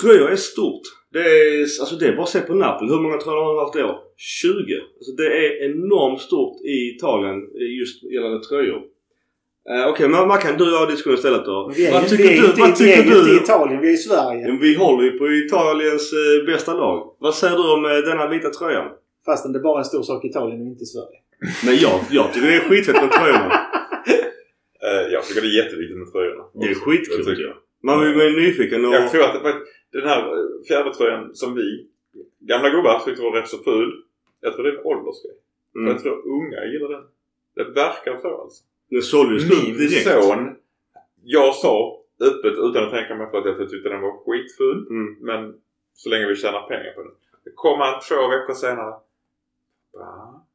Tröjor 0.00 0.30
är 0.30 0.36
stort. 0.36 0.82
Det 1.12 1.18
är, 1.20 1.60
alltså 1.60 1.94
det 1.96 2.06
är 2.06 2.12
bara 2.16 2.22
att 2.22 2.28
se 2.28 2.40
på 2.40 2.54
Napoli. 2.54 2.90
Hur 2.92 3.00
många 3.00 3.18
tröjor 3.18 3.42
har 3.44 3.54
de 3.54 3.58
haft 3.64 3.76
i 3.76 3.82
år? 3.82 3.96
20. 4.16 4.48
Alltså 4.98 5.12
det 5.12 5.26
är 5.26 5.64
enormt 5.70 6.20
stort 6.20 6.60
i 6.64 6.96
Italien 6.96 7.36
eh, 7.36 7.78
just 7.80 8.02
gällande 8.14 8.40
tröjor. 8.48 8.80
Uh, 9.70 9.86
Okej, 9.90 10.08
men 10.08 10.28
vad 10.28 10.40
kan 10.40 10.56
du 10.58 10.64
göra 10.72 10.86
diskussion 10.90 11.14
istället 11.14 11.44
då? 11.44 11.72
Vi 11.76 11.86
är, 11.86 11.92
vad 11.92 12.02
ju- 12.02 12.08
tycker 12.08 12.24
vi 12.24 12.38
är, 12.38 12.42
du? 12.42 12.46
inte, 12.48 12.60
Vad 12.60 12.78
vi 12.80 12.92
är 12.92 12.96
ju 12.96 13.02
inte 13.02 13.18
i 13.18 13.20
du? 13.20 13.36
Italien, 13.36 13.80
vi 13.80 13.88
är 13.88 13.92
i 13.92 13.96
Sverige. 13.96 14.58
Vi 14.60 14.74
håller 14.74 15.04
ju 15.04 15.18
på 15.18 15.24
Italiens 15.32 16.12
eh, 16.12 16.46
bästa 16.46 16.74
lag. 16.74 17.14
Vad 17.18 17.34
säger 17.34 17.56
du 17.56 17.72
om 17.74 17.84
eh, 17.84 17.90
denna 18.10 18.28
vita 18.28 18.50
tröjan? 18.50 18.88
Fastän 19.26 19.52
det 19.52 19.58
bara 19.60 19.74
är 19.74 19.78
en 19.78 19.84
stor 19.84 20.02
sak 20.02 20.24
i 20.24 20.28
Italien 20.28 20.60
och 20.60 20.66
inte 20.66 20.82
i 20.82 20.86
Sverige. 20.86 21.18
Men 21.64 21.76
jag, 21.76 22.00
jag 22.10 22.32
tycker 22.32 22.48
det 22.48 22.56
är 22.56 22.60
skitfett 22.60 23.02
med 23.02 23.12
tröjorna. 23.12 23.62
Eh, 24.82 25.12
jag 25.12 25.24
tycker 25.24 25.40
det 25.40 25.46
är 25.46 25.64
jätteviktigt 25.64 25.98
med 25.98 26.12
tröjorna. 26.12 26.44
Det 26.54 26.66
är 26.66 26.74
skitkul 26.74 27.40
jag. 27.40 27.56
Man 27.82 28.00
blir 28.00 28.30
ju 28.30 28.40
nyfiken 28.40 28.84
och... 28.84 28.94
Jag 28.94 29.10
tror 29.10 29.22
att 29.24 29.42
det, 29.42 29.54
den 29.92 30.08
här 30.08 30.22
fjädertröjan 30.68 31.34
som 31.34 31.54
vi 31.54 31.86
gamla 32.40 32.70
gubbar 32.70 32.98
tyckte 33.04 33.22
var 33.22 33.32
rätt 33.32 33.48
så 33.48 33.58
ful. 33.58 34.02
Jag 34.40 34.54
tror 34.54 34.64
det 34.64 34.70
är 34.70 34.78
en 34.78 34.84
åldersgrej. 34.84 35.34
Mm. 35.76 35.88
Jag 35.88 36.02
tror 36.02 36.26
unga 36.26 36.64
gillar 36.64 36.88
den. 36.88 37.04
Det 37.54 37.64
verkar 37.64 38.18
så 38.20 38.42
alltså. 38.42 38.64
Den 38.90 39.02
sålde 39.02 39.34
ju 39.34 39.40
slut 39.40 39.62
Min 39.62 39.76
direkt. 39.76 40.10
son, 40.10 40.56
jag 41.22 41.54
sa 41.54 42.02
öppet 42.20 42.52
utan 42.52 42.84
att 42.84 42.90
tänka 42.90 43.14
mig 43.14 43.30
för 43.30 43.38
att 43.38 43.58
jag 43.58 43.70
tyckte 43.70 43.88
den 43.88 44.00
var 44.00 44.24
skitful. 44.24 44.86
Mm. 44.90 45.16
Men 45.20 45.54
så 45.94 46.08
länge 46.10 46.26
vi 46.26 46.36
tjänar 46.36 46.68
pengar 46.68 46.92
på 46.92 47.02
den. 47.02 47.12
Det 47.44 47.50
kom 47.54 47.80
han 47.80 48.00
två 48.08 48.28
veckor 48.28 48.54
senare. 48.54 48.94
Va? 49.92 50.45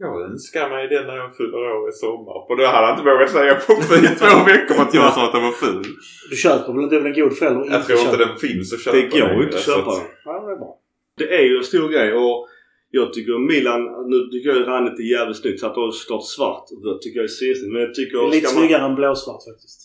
Jag 0.00 0.22
önskar 0.30 0.70
mig 0.70 0.88
den 0.88 1.06
när 1.06 1.16
jag 1.16 1.36
fyller 1.36 1.58
år 1.76 1.88
i 1.88 1.92
sommar. 1.92 2.46
För 2.46 2.54
då 2.56 2.64
hade 2.66 2.86
han 2.86 2.94
inte 2.98 3.10
vågat 3.10 3.30
säga 3.30 3.54
på 3.54 3.72
i 3.72 4.08
två 4.20 4.36
veckor 4.52 4.76
att 4.84 4.94
jag 4.94 5.12
sa 5.14 5.26
att 5.26 5.32
den 5.32 5.42
var 5.42 5.52
ful. 5.52 5.84
Du 6.30 6.36
köper 6.36 6.72
väl 6.72 6.82
inte 6.84 6.96
en 6.96 7.14
god 7.20 7.36
förälder 7.38 7.70
Jag 7.70 7.86
tror 7.86 8.00
inte 8.00 8.16
den 8.26 8.36
finns 8.36 8.72
att 8.72 8.80
köpa 8.80 8.96
Det 8.96 9.02
går 9.02 9.44
inte 9.44 9.56
att 9.56 9.64
köpa 9.70 9.90
att-. 9.90 10.10
Ja, 10.24 10.32
det 10.46 10.52
är 10.52 10.56
bra. 10.56 10.72
Det 11.18 11.28
är 11.38 11.42
ju 11.42 11.56
en 11.56 11.64
stor 11.64 11.88
grej 11.88 12.12
och 12.12 12.48
jag 12.90 13.12
tycker 13.12 13.38
Milan, 13.52 13.80
nu 14.12 14.18
tycker 14.32 14.48
jag 14.48 14.68
Rannet 14.68 14.98
är 14.98 15.08
jävligt 15.18 15.36
snyggt. 15.36 15.60
Så 15.60 15.66
att 15.66 15.74
de 15.74 15.92
stått 15.92 16.28
svart. 16.28 16.64
Rött 16.84 17.02
tycker 17.02 17.16
jag 17.20 17.24
är 17.24 17.28
sesigt. 17.28 17.72
Men 17.72 17.80
jag 17.82 17.94
tycker... 17.94 18.18
Det 18.18 18.24
är 18.24 18.30
lite 18.30 18.46
man- 18.46 18.54
snyggare 18.62 18.84
än 18.88 18.94
blåsvart 18.94 19.42
faktiskt. 19.50 19.78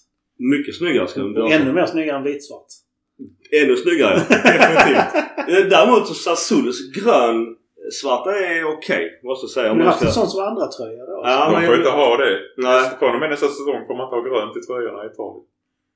Mycket 0.54 0.76
snyggare 0.76 1.08
ska 1.08 1.22
den 1.22 1.52
ännu 1.52 1.74
mer 1.74 1.86
snyggare 1.86 2.18
än 2.18 2.24
vitsvart. 2.24 2.68
Ännu 3.62 3.76
snyggare. 3.76 4.16
Definitivt. 4.30 5.16
Eh, 5.50 5.70
Däremot 5.70 6.08
så 6.08 6.14
Sassulos 6.14 6.92
grön 6.92 7.56
svarta 7.92 8.30
är 8.36 8.64
okej. 8.78 9.20
måste 9.24 9.44
jag 9.44 9.52
säga. 9.58 9.72
Om 9.72 9.78
Men 9.78 9.78
du 9.78 9.84
har 9.84 9.92
haft 9.92 10.00
ska... 10.00 10.08
en 10.08 10.14
sån 10.22 10.28
som 10.28 10.44
andra 10.50 10.68
tröja 10.78 11.06
då? 11.06 11.22
Ja, 11.24 11.46
De 11.46 11.52
men 11.54 11.62
får 11.66 11.74
jag- 11.74 11.80
inte 11.82 11.90
ha 12.04 12.18
det. 12.18 12.34
Nej. 12.58 12.84
Från 13.00 13.14
och 13.16 13.20
med 13.20 13.30
nästa 13.30 13.48
säsong 13.48 13.80
får 13.88 13.96
man 13.98 14.06
inte 14.08 14.16
ha 14.20 14.24
grönt 14.30 14.58
i 14.58 14.62
tröjorna 14.68 15.00
i 15.06 15.08
Italien. 15.14 15.46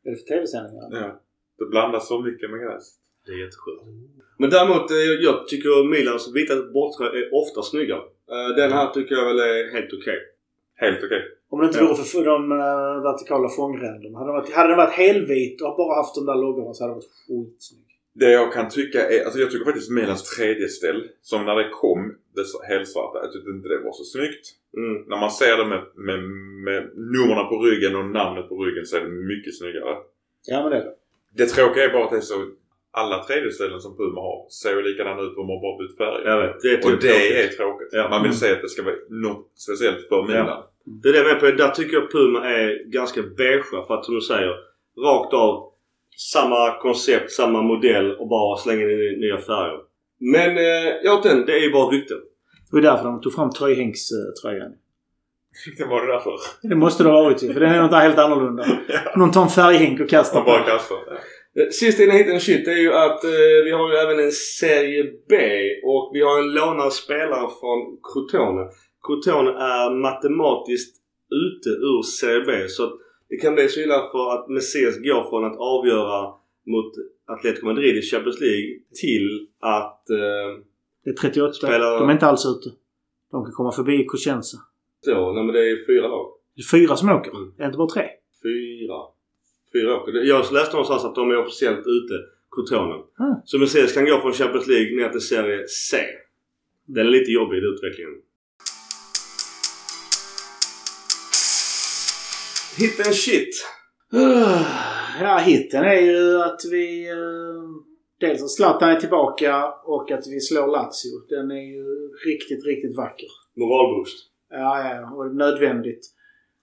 Är 0.06 0.10
det 0.12 0.18
för 0.22 0.28
tv-sändningar? 0.34 0.88
Ja. 1.02 1.10
Det 1.60 1.66
blandas 1.66 2.08
så 2.08 2.20
mycket 2.28 2.50
med 2.52 2.60
gräs. 2.64 2.86
Det 3.26 3.32
är 3.32 3.40
jätteskönt. 3.46 3.82
Men 4.42 4.50
däremot, 4.56 4.92
eh, 4.92 4.98
jag 5.28 5.48
tycker 5.48 5.90
Milans 5.94 6.24
vita 6.36 6.54
bortröja 6.74 7.12
är 7.22 7.26
ofta 7.42 7.62
snyggare. 7.62 8.04
Eh, 8.34 8.50
Den 8.60 8.72
här 8.78 8.88
tycker 8.96 9.16
jag 9.16 9.26
väl 9.26 9.40
är 9.40 9.72
helt 9.76 9.94
okej. 9.98 10.20
Helt 10.76 11.04
okej. 11.06 11.22
Om 11.50 11.60
det 11.60 11.66
inte 11.68 11.80
Ja. 11.80 11.86
vore 11.88 12.04
för 12.14 12.24
de 12.26 12.52
uh, 12.52 13.04
vertikala 13.10 13.50
fångränderna. 13.50 14.18
Hade, 14.20 14.30
den 14.32 14.36
varit- 14.40 14.54
hade 14.54 14.70
den 14.70 14.78
varit 14.78 14.94
helvit 15.06 15.62
och 15.62 15.76
bara 15.78 15.96
haft 16.02 16.16
de 16.16 16.26
där 16.26 16.36
loggorna 16.36 16.74
så 16.74 16.84
hade 16.84 16.94
den 16.94 17.02
varit 17.02 17.14
skitsnygg. 17.28 17.87
Det 18.19 18.31
jag 18.31 18.53
kan 18.53 18.69
tycka 18.69 19.10
är, 19.10 19.23
alltså 19.26 19.39
jag 19.39 19.52
tycker 19.52 19.65
faktiskt 19.65 19.91
Milans 19.91 20.23
tredje 20.35 20.68
ställ 20.68 21.07
som 21.22 21.45
när 21.45 21.56
det 21.56 21.69
kom, 21.69 22.15
det 22.35 22.68
helsvarta, 22.73 23.19
jag 23.23 23.31
tyckte 23.31 23.49
inte 23.49 23.69
det 23.69 23.77
var 23.77 23.91
så 23.91 24.03
snyggt. 24.03 24.45
Mm. 24.77 24.95
När 25.10 25.18
man 25.18 25.31
ser 25.31 25.57
det 25.57 25.65
med, 25.65 25.81
med, 25.95 26.19
med 26.68 26.81
numren 26.95 27.48
på 27.49 27.56
ryggen 27.65 27.95
och 27.95 28.06
namnet 28.06 28.49
på 28.49 28.56
ryggen 28.65 28.85
så 28.85 28.98
är 28.98 29.02
det 29.02 29.10
mycket 29.10 29.57
snyggare. 29.57 29.95
Ja 30.48 30.61
men 30.61 30.72
det 30.72 30.77
är 30.77 30.84
det. 30.84 30.94
Det 31.38 31.45
tråkiga 31.45 31.84
är 31.84 31.94
bara 31.94 32.03
att 32.06 32.11
det 32.11 32.18
är 32.18 32.22
så, 32.22 32.45
alla 32.91 33.23
tredje 33.23 33.52
ställen 33.52 33.80
som 33.81 33.98
Puma 33.98 34.22
har 34.22 34.49
ser 34.49 34.76
ju 34.76 34.81
likadana 34.81 35.22
ut. 35.22 35.35
De 35.35 35.49
har 35.49 35.61
bara 35.65 35.77
bytt 35.81 35.98
färg. 35.98 36.22
Jag 36.26 36.41
vet. 36.41 36.61
Det 36.61 36.69
är 36.69 36.77
Och 36.77 36.84
typ 36.84 37.02
det 37.02 37.07
tråkigt. 37.07 37.53
är 37.53 37.57
tråkigt. 37.57 37.89
Ja. 37.91 38.10
Man 38.10 38.23
vill 38.23 38.34
se 38.34 38.52
att 38.52 38.61
det 38.61 38.69
ska 38.69 38.84
vara 38.84 38.95
något 39.10 39.52
speciellt 39.65 40.07
för 40.10 40.23
Milan. 40.27 40.64
Det 40.84 41.10
är 41.10 41.14
det 41.14 41.19
jag 41.19 41.27
menar 41.27 41.39
på. 41.39 41.45
Där 41.45 41.69
tycker 41.69 41.94
jag 41.98 42.11
Puma 42.11 42.39
är 42.49 42.84
ganska 42.85 43.22
beige 43.22 43.65
för 43.88 43.94
att 43.94 44.06
som 44.06 44.15
du 44.15 44.22
säger, 44.22 44.53
rakt 45.07 45.34
av 45.34 45.73
samma 46.34 46.80
koncept, 46.81 47.31
samma 47.31 47.61
modell 47.61 48.11
och 48.19 48.27
bara 48.27 48.57
slänga 48.57 48.81
in 48.81 48.89
i 48.89 49.18
nya 49.19 49.38
färger. 49.38 49.80
Men 50.19 50.57
eh, 50.57 50.94
ja, 51.03 51.22
den, 51.23 51.45
det 51.45 51.53
är 51.53 51.61
ju 51.61 51.72
bara 51.72 51.91
rykten. 51.91 52.18
Det 52.72 52.76
var 52.76 52.81
därför 52.81 53.03
de 53.03 53.22
tog 53.22 53.34
fram 53.34 53.49
tröjhängströjan. 53.52 54.72
Det 55.77 55.85
var 55.85 56.06
det 56.06 56.14
därför. 56.14 56.34
Det 56.61 56.76
måste 56.76 57.03
det 57.03 57.10
ha 57.10 57.23
varit 57.23 57.44
ju, 57.44 57.53
för 57.53 57.60
den 57.60 57.73
är 57.73 57.81
något 57.81 57.91
helt 57.91 58.18
annorlunda. 58.18 58.65
Någon 59.15 59.31
tar 59.31 59.41
en 59.41 59.49
färghink 59.49 59.99
och 59.99 60.10
kastar 60.10 60.39
Man 60.39 60.45
bara 60.45 60.64
på. 60.64 60.69
kastar. 60.69 60.98
Ja. 61.07 61.14
Eh, 61.61 61.69
Sista 61.69 62.03
innan 62.03 62.15
jag 62.15 62.23
hittar 62.23 62.34
en 62.34 62.39
shit 62.41 62.68
är 62.68 62.72
ju 62.77 62.94
att 62.94 63.23
eh, 63.23 63.30
vi 63.65 63.72
har 63.72 63.89
ju 63.91 63.95
även 63.95 64.19
en 64.26 64.31
serie 64.31 65.03
B 65.30 65.35
och 65.84 66.11
vi 66.14 66.22
har 66.22 66.39
en 66.39 66.53
lånad 66.53 66.94
spelare 66.94 67.48
från 67.60 67.80
Crotone. 68.14 68.61
Crotone 69.07 69.52
är 69.52 70.02
matematiskt 70.02 70.95
ute 71.45 71.69
ur 71.69 72.02
serie 72.03 72.45
B 72.45 72.68
så 72.68 72.84
att 72.84 72.94
det 73.30 73.38
kan 73.38 73.56
bli 73.56 73.68
så 73.70 73.80
illa 73.80 74.10
för 74.12 74.34
att 74.34 74.49
Messias 74.49 74.98
går 74.98 75.30
från 75.30 75.45
att 75.45 75.58
avgöra 75.58 76.34
mot 76.66 76.94
Atletico 77.26 77.66
Madrid 77.66 77.98
i 77.98 78.02
Champions 78.02 78.40
League 78.41 78.80
till 79.02 79.48
att 79.60 80.10
eh, 80.10 80.18
Det 81.04 81.10
är 81.10 81.14
38. 81.14 81.54
Spelar- 81.54 81.99
De 81.99 82.10
är 82.10 82.14
inte 82.14 82.26
alls 82.26 82.45
ute. 82.45 82.76
De 83.32 83.44
kan 83.45 83.54
komma 83.54 83.72
förbi 83.72 84.06
Cosenza. 84.06 84.58
stå, 85.02 85.34
nej 85.34 85.44
men 85.44 85.54
det 85.56 85.70
är 85.72 85.86
fyra 85.88 86.08
lag. 86.08 86.28
Det 86.56 86.62
är 86.62 86.80
fyra 86.80 86.95
som 86.95 87.10
åker. 87.10 87.32
Mm. 87.32 87.54
Det 87.58 87.64
är 87.64 87.68
inte 87.68 87.78
bara 87.78 87.90
tre. 87.90 88.06
Fyra. 88.44 88.95
Fyra 89.74 89.98
åker. 90.02 90.12
Jag 90.14 90.54
läste 90.54 90.74
någonstans 90.74 91.06
att 91.06 91.16
de 91.16 91.32
är 91.32 91.38
officiellt 91.38 91.80
ute, 91.88 92.14
Crotone. 92.52 92.94
Mm. 93.20 93.34
Så 93.45 93.60
Messias 93.60 93.94
kan 93.94 94.06
gå 94.06 94.22
från 94.22 94.34
Champions 94.34 94.68
League 94.68 94.95
ner 94.98 95.10
till 95.10 95.22
serie 95.22 95.68
C. 95.68 95.98
Den 96.86 97.06
är 97.08 97.10
lite 97.12 97.32
jobbig 97.32 97.64
den 97.64 97.74
utvecklingen. 97.74 98.14
Hit 102.80 103.06
and 103.08 103.16
shit. 103.16 103.49
Ja, 105.22 105.38
hitten 105.38 105.84
är 105.84 106.02
ju 106.02 106.41
att 106.41 106.62
vi... 106.72 107.10
eh, 107.10 107.16
Dels 108.20 108.44
att 108.44 108.52
Zlatan 108.52 108.90
är 108.90 108.99
tillbaka 108.99 109.74
och 109.86 110.12
att 110.12 110.28
vi 110.28 110.40
slår 110.40 110.68
Lazio. 110.68 111.28
Den 111.30 111.52
är 111.52 111.66
ju 111.76 111.86
riktigt, 112.28 112.66
riktigt 112.66 112.98
vacker. 112.98 113.28
Moralboost. 113.56 114.18
Ja, 114.49 114.90
ja, 114.91 115.16
och 115.16 115.36
nödvändigt. 115.36 116.06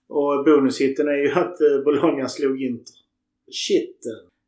Och 0.09 0.45
bonushitten 0.45 1.09
är 1.09 1.16
ju 1.16 1.31
att 1.32 1.61
eh, 1.61 1.85
Bologna 1.85 2.28
slog 2.28 2.62
Inter. 2.62 2.95
Shit. 3.53 3.99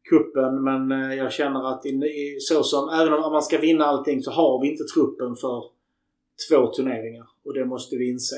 Kuppen, 0.08 0.64
men 0.64 0.92
eh, 0.92 1.16
jag 1.16 1.32
känner 1.32 1.72
att 1.74 1.86
i, 1.86 2.36
så 2.40 2.62
som, 2.62 2.88
även 2.88 3.12
om 3.12 3.32
man 3.32 3.42
ska 3.42 3.58
vinna 3.58 3.84
allting 3.84 4.22
så 4.22 4.30
har 4.30 4.62
vi 4.62 4.70
inte 4.70 4.84
truppen 4.84 5.36
för 5.36 5.64
två 6.50 6.66
turneringar. 6.66 7.26
Och 7.44 7.54
det 7.54 7.64
måste 7.64 7.96
vi 7.96 8.10
inse. 8.10 8.36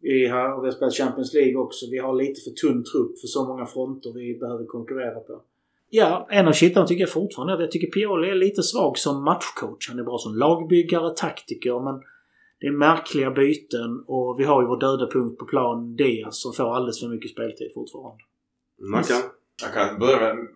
Vi 0.00 0.28
har, 0.28 0.60
vi 0.60 0.66
har 0.66 0.72
spelat 0.72 0.94
Champions 0.94 1.34
League 1.34 1.56
också. 1.56 1.86
Vi 1.90 1.98
har 1.98 2.14
lite 2.14 2.40
för 2.40 2.50
tunn 2.50 2.84
trupp 2.84 3.18
för 3.20 3.26
så 3.26 3.44
många 3.44 3.66
fronter 3.66 4.12
vi 4.14 4.38
behöver 4.38 4.64
konkurrera 4.66 5.20
på. 5.20 5.42
Ja, 5.90 6.26
en 6.30 6.48
av 6.48 6.52
kittarna 6.52 6.86
tycker 6.86 7.00
jag 7.00 7.10
fortfarande 7.10 7.54
att 7.54 7.60
jag 7.60 7.70
tycker 7.70 7.90
Pioli 7.90 8.30
är 8.30 8.34
lite 8.34 8.62
svag 8.62 8.98
som 8.98 9.24
matchcoach. 9.24 9.88
Han 9.88 9.98
är 9.98 10.02
bra 10.02 10.18
som 10.18 10.34
lagbyggare, 10.34 11.14
taktiker, 11.14 11.80
men 11.80 12.02
det 12.60 12.66
är 12.66 12.72
märkliga 12.72 13.30
byten 13.30 14.04
och 14.06 14.40
vi 14.40 14.44
har 14.44 14.62
ju 14.62 14.68
vår 14.68 14.80
döda 14.80 15.10
punkt 15.12 15.38
på 15.38 15.44
plan, 15.44 15.96
Diaz, 15.96 16.42
som 16.42 16.52
får 16.52 16.76
alldeles 16.76 17.00
för 17.00 17.08
mycket 17.08 17.30
speltid 17.30 17.70
fortfarande. 17.74 18.22
Mackan? 18.78 19.22
Jag 19.62 19.72
kan 19.74 19.98
börja 19.98 20.34
med... 20.34 20.46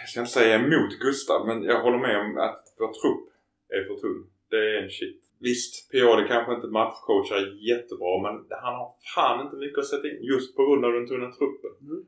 Jag 0.00 0.08
ska 0.08 0.20
inte 0.20 0.32
säga 0.32 0.54
emot 0.54 0.98
Gustav, 1.00 1.46
men 1.46 1.62
jag 1.62 1.82
håller 1.82 1.98
med 1.98 2.20
om 2.20 2.38
att 2.38 2.64
vår 2.78 2.86
trupp 2.86 3.24
är 3.68 3.82
för 3.88 4.00
tunn. 4.00 4.26
Det 4.50 4.56
är 4.56 4.82
en 4.82 4.90
shit. 4.90 5.23
Visst, 5.46 5.72
Pioli 5.90 6.28
kanske 6.28 6.54
inte 6.54 6.76
matchcoachar 6.78 7.40
jättebra 7.70 8.12
men 8.24 8.34
han 8.64 8.74
har 8.80 8.88
fan 9.14 9.44
inte 9.44 9.56
mycket 9.56 9.78
att 9.78 9.92
sätta 9.92 10.08
in 10.10 10.20
just 10.32 10.56
på 10.56 10.60
grund 10.66 10.84
av 10.84 10.92
den 10.92 11.08
tunna 11.08 11.28
truppen. 11.38 11.74
Mm. 11.88 12.02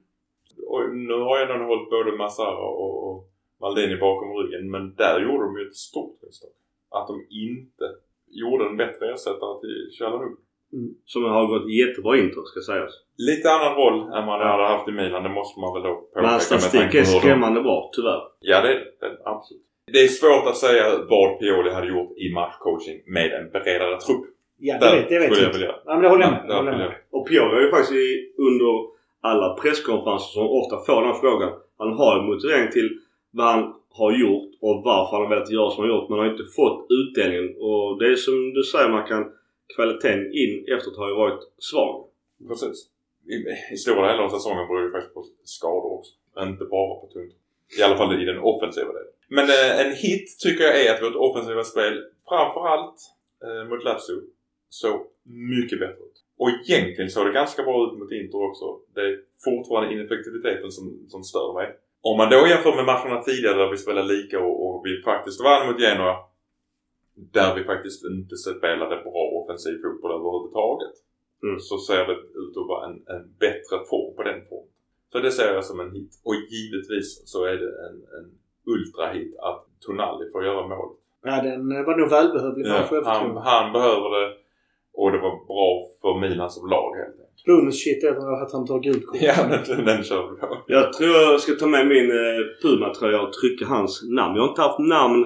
Och 0.72 0.80
nu 1.08 1.16
har 1.26 1.34
jag 1.38 1.50
ändå 1.50 1.66
hållit 1.72 1.90
både 1.90 2.16
Massara 2.22 2.66
och, 2.84 2.94
och 3.06 3.16
Maldini 3.60 3.96
bakom 3.96 4.28
ryggen 4.38 4.70
men 4.70 4.94
där 5.02 5.16
gjorde 5.24 5.44
de 5.44 5.58
ju 5.58 5.64
ett 5.68 5.82
stort 5.88 6.16
misstag. 6.22 6.54
Att 6.96 7.06
de 7.10 7.14
inte 7.48 7.86
gjorde 8.40 8.62
en 8.66 8.76
bättre 8.76 9.12
ersättare 9.12 9.54
till 9.62 9.78
Chalanoglu. 9.98 10.36
Som 11.04 11.24
har 11.24 11.46
gått 11.46 11.72
jättebra 11.80 12.18
intro 12.18 12.42
ska 12.44 12.60
sägas. 12.72 12.92
Lite 13.16 13.46
annan 13.50 13.74
roll 13.80 13.98
än 14.16 14.24
man 14.30 14.40
hade 14.40 14.66
haft 14.74 14.88
i 14.88 14.92
Milan, 14.92 15.22
det 15.22 15.28
måste 15.28 15.60
man 15.60 15.74
väl 15.74 15.82
då 15.82 15.94
påpeka. 15.94 16.26
Men 16.26 16.40
statistik 16.40 16.94
är 16.94 17.04
skrämmande 17.04 17.60
bra, 17.62 17.90
tyvärr. 17.96 18.22
Ja, 18.40 18.60
det 18.60 18.68
är 18.68 18.78
det. 19.00 19.18
Absolut. 19.24 19.65
Det 19.92 19.98
är 20.04 20.08
svårt 20.08 20.46
att 20.50 20.56
säga 20.56 20.84
vad 21.08 21.38
Pioli 21.38 21.70
hade 21.70 21.88
gjort 21.88 22.18
i 22.18 22.32
matchcoaching 22.34 22.98
med 23.06 23.32
en 23.32 23.50
bredare 23.50 24.00
trupp. 24.00 24.24
Ja, 24.58 24.74
det 24.78 24.86
Där 24.86 24.96
vet, 24.96 25.08
det 25.08 25.18
vet 25.18 25.42
jag 25.42 25.52
vilja. 25.52 25.74
Ja, 25.84 25.92
men 25.94 26.02
det 26.02 26.08
håller 26.08 26.24
jag 26.24 26.32
med. 26.32 26.44
Ja, 26.48 26.56
håller 26.56 26.72
jag 26.72 26.80
ja, 26.80 26.84
med. 26.88 26.96
Och 27.10 27.28
Pioli 27.28 27.54
har 27.54 27.62
ju 27.62 27.70
faktiskt 27.70 27.92
i- 27.92 28.32
under 28.48 28.72
alla 29.20 29.48
presskonferenser 29.62 30.30
som 30.36 30.46
ofta 30.60 30.76
får 30.86 31.00
den 31.06 31.14
frågan. 31.24 31.52
Han 31.78 31.92
har 32.00 32.16
ju 32.16 32.22
motivering 32.30 32.70
till 32.76 32.88
vad 33.30 33.46
han 33.46 33.62
har 34.00 34.12
gjort 34.22 34.50
och 34.60 34.74
varför 34.88 35.12
han 35.16 35.22
har 35.26 35.30
velat 35.34 35.50
göra 35.56 35.70
som 35.70 35.78
han 35.82 35.90
har 35.90 35.96
gjort. 35.96 36.08
Men 36.08 36.18
han 36.18 36.26
har 36.26 36.32
inte 36.36 36.48
fått 36.60 36.78
utdelningen. 36.98 37.48
Och 37.68 37.98
det 37.98 38.06
är 38.12 38.16
som 38.26 38.36
du 38.56 38.62
säger 38.62 38.88
man 38.96 39.06
kan 39.12 39.22
kvaliteten 39.74 40.20
in 40.42 40.52
efteråt 40.74 40.96
har 41.02 41.08
ju 41.12 41.16
varit 41.24 41.42
svag. 41.70 41.94
Precis. 42.48 42.78
I, 43.34 43.36
I 43.74 43.76
stora 43.76 44.02
delar 44.12 44.24
av 44.24 44.30
säsongen 44.36 44.66
beror 44.68 44.82
det 44.86 44.92
faktiskt 44.96 45.14
på 45.14 45.22
skador 45.56 45.92
också. 45.98 46.12
Inte 46.50 46.64
bara 46.64 46.94
på 47.00 47.06
tungt. 47.14 47.34
I 47.78 47.82
alla 47.82 47.96
fall 47.96 48.22
i 48.22 48.24
den 48.24 48.38
offensiva 48.38 48.92
delen. 48.92 49.12
Men 49.28 49.44
eh, 49.44 49.86
en 49.86 49.92
hit 49.92 50.38
tycker 50.42 50.64
jag 50.64 50.80
är 50.80 50.94
att 50.94 51.02
vårt 51.02 51.16
offensiva 51.16 51.64
spel 51.64 52.04
framförallt 52.28 52.98
eh, 53.44 53.68
mot 53.68 53.84
Lazio 53.84 54.18
såg 54.68 55.06
mycket 55.52 55.80
bättre 55.80 56.02
ut. 56.08 56.18
Och 56.38 56.50
egentligen 56.50 57.10
såg 57.10 57.26
det 57.26 57.32
ganska 57.32 57.62
bra 57.62 57.86
ut 57.86 57.98
mot 57.98 58.12
Inter 58.12 58.42
också. 58.50 58.66
Det 58.94 59.00
är 59.00 59.20
fortfarande 59.44 59.94
ineffektiviteten 59.94 60.70
som, 60.70 61.06
som 61.08 61.22
stör 61.24 61.54
mig. 61.54 61.76
Om 62.00 62.16
man 62.18 62.30
då 62.30 62.46
jämför 62.46 62.74
med 62.76 62.84
matcherna 62.84 63.22
tidigare 63.22 63.58
där 63.58 63.70
vi 63.70 63.76
spelade 63.76 64.12
lika 64.14 64.40
och, 64.40 64.56
och 64.66 64.82
vi 64.86 65.02
faktiskt 65.02 65.40
vann 65.44 65.66
mot 65.66 65.80
Genoa. 65.80 66.16
Där 67.36 67.54
vi 67.54 67.64
faktiskt 67.64 68.04
inte 68.04 68.36
spelade 68.36 68.96
bra 69.06 69.22
offensiv 69.38 69.76
fotboll 69.82 70.12
överhuvudtaget. 70.18 70.94
Mm. 71.42 71.60
Så 71.60 71.78
ser 71.78 72.06
det 72.06 72.18
ut 72.42 72.56
att 72.60 72.68
vara 72.72 72.86
en, 72.88 72.96
en 73.14 73.24
bättre 73.44 73.76
form 73.90 74.16
på 74.16 74.22
den 74.22 74.40
formen. 74.48 74.75
Så 75.12 75.18
det 75.18 75.30
ser 75.30 75.54
jag 75.54 75.64
som 75.64 75.80
en 75.80 75.92
hit. 75.92 76.10
Och 76.24 76.34
givetvis 76.34 77.22
så 77.28 77.44
är 77.44 77.56
det 77.56 77.70
en, 77.86 77.96
en 78.18 78.26
ultrahit 78.74 79.38
att 79.38 79.66
Tonali 79.80 80.30
får 80.32 80.44
göra 80.44 80.68
mål. 80.68 80.88
Ja, 81.24 81.42
den 81.42 81.84
var 81.84 81.96
nog 81.96 82.10
välbehövlig 82.10 82.66
för 82.66 82.96
Ja, 82.96 83.02
han, 83.04 83.36
han 83.36 83.72
behöver 83.72 84.10
det 84.20 84.34
och 84.96 85.12
det 85.12 85.18
var 85.18 85.46
bra 85.46 85.88
för 86.00 86.20
Milan 86.20 86.50
som 86.50 86.68
lag 86.70 86.96
helt 86.96 87.08
enkelt. 87.08 87.44
Bonus 87.46 87.84
shit 87.84 88.04
är 88.04 88.42
att 88.42 88.52
han 88.52 88.66
tar 88.66 88.80
gult 88.80 89.06
kort. 89.06 89.18
Ja, 89.20 89.34
den, 89.66 89.84
den 89.84 90.02
kör 90.04 90.30
vi 90.30 90.40
på. 90.40 90.58
Jag 90.66 90.92
tror 90.92 91.10
jag 91.10 91.40
ska 91.40 91.52
ta 91.52 91.66
med 91.66 91.86
min 91.86 92.10
eh, 92.10 92.40
Puma-tröja 92.62 93.20
och 93.22 93.32
trycka 93.32 93.66
hans 93.66 94.02
namn. 94.08 94.36
Jag 94.36 94.42
har 94.42 94.48
inte 94.48 94.62
haft 94.62 94.78
namn 94.78 95.24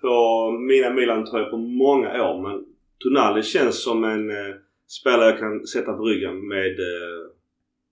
på 0.00 0.50
mina 0.50 0.90
Milan-tröjor 0.90 1.50
på 1.50 1.56
många 1.56 2.30
år 2.30 2.42
men 2.42 2.64
Tonali 2.98 3.42
känns 3.42 3.84
som 3.84 4.04
en 4.04 4.30
eh, 4.30 4.54
spelare 4.88 5.30
jag 5.30 5.38
kan 5.38 5.66
sätta 5.66 5.92
på 5.92 6.02
ryggen 6.02 6.48
med 6.48 6.80
eh, 6.80 7.23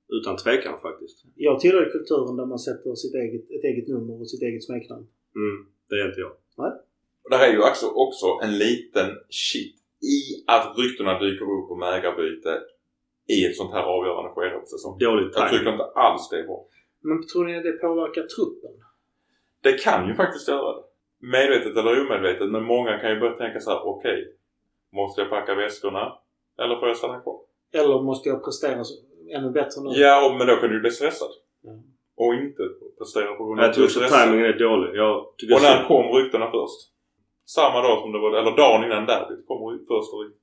utan 0.08 0.36
tvekan 0.36 0.80
faktiskt. 0.80 1.24
Jag 1.34 1.60
tillhör 1.60 1.90
kulturen 1.90 2.36
där 2.36 2.46
man 2.46 2.58
sätter 2.58 2.94
sitt 2.94 3.14
eget, 3.14 3.44
ett 3.50 3.64
eget 3.64 3.88
nummer 3.88 4.20
och 4.20 4.28
sitt 4.28 4.42
eget 4.42 4.64
smeknamn. 4.64 5.06
Mm, 5.36 5.66
det 5.88 5.94
är 5.94 6.08
inte 6.08 6.20
jag. 6.20 6.32
Och 7.24 7.30
där 7.30 7.40
är 7.48 7.52
ju 7.52 7.62
också, 7.70 7.86
också 7.86 8.26
en 8.42 8.58
liten 8.58 9.08
shit 9.28 9.76
i 10.14 10.16
att 10.46 10.78
ryktena 10.78 11.18
dyker 11.18 11.44
upp 11.56 11.70
om 11.70 11.82
ägarbyte 11.82 12.60
i 13.28 13.46
ett 13.46 13.56
sånt 13.56 13.72
här 13.72 13.82
avgörande 13.82 14.30
skede 14.30 14.56
av 14.56 14.64
säsongen. 14.64 14.98
Dålig 14.98 15.30
Jag 15.34 15.50
tycker 15.50 15.72
inte 15.72 15.84
alls 15.84 16.28
det 16.30 16.38
är 16.38 16.46
bra. 16.46 16.66
Men 17.00 17.26
tror 17.26 17.44
ni 17.44 17.56
att 17.56 17.62
det 17.62 17.72
påverkar 17.72 18.22
truppen? 18.22 18.74
Det 19.60 19.72
kan 19.84 20.08
ju 20.08 20.14
faktiskt 20.14 20.48
göra 20.48 20.76
det. 20.76 20.82
Medvetet 21.36 21.76
eller 21.76 22.00
omedvetet. 22.00 22.50
Men 22.50 22.64
många 22.64 22.98
kan 22.98 23.10
ju 23.10 23.20
börja 23.20 23.36
tänka 23.36 23.60
så 23.60 23.70
här: 23.70 23.80
okej. 23.84 24.36
måste 24.92 25.20
jag 25.20 25.30
packa 25.30 25.54
väskorna? 25.54 26.18
Eller 26.58 26.76
får 26.80 26.88
jag 26.88 26.96
stanna 26.96 27.20
kvar? 27.20 27.40
Eller 27.72 28.02
måste 28.02 28.28
jag 28.28 28.44
prestera 28.44 28.84
ännu 29.36 29.50
bättre 29.50 29.80
nu? 29.82 29.90
Ja, 30.00 30.26
och- 30.26 30.36
men 30.38 30.46
då 30.46 30.56
kan 30.56 30.70
du 30.70 30.80
bli 30.80 30.90
stressad. 30.90 31.28
Ja. 31.62 31.72
Och 32.16 32.34
inte 32.34 32.62
prestera 32.98 33.34
på 33.34 33.44
grund 33.46 33.60
av 33.60 33.66
att 33.70 33.74
du 33.76 33.84
är 33.84 33.88
stressad. 33.88 34.24
timingen 34.24 34.46
är 34.46 34.58
dålig. 34.58 34.90
Jag 34.96 35.24
tycker 35.38 35.54
Och 35.54 35.60
så. 35.60 35.66
när 35.66 35.84
kom 35.88 36.04
ryktena 36.16 36.50
först? 36.50 36.80
Samma 37.46 37.82
dag 37.82 37.98
som 38.02 38.12
det 38.12 38.18
var, 38.18 38.30
eller 38.40 38.56
dagen 38.56 38.84
innan 38.84 39.06
derbyt 39.06 39.46
kom 39.48 39.58
första 39.88 40.16
ryktet. 40.16 40.38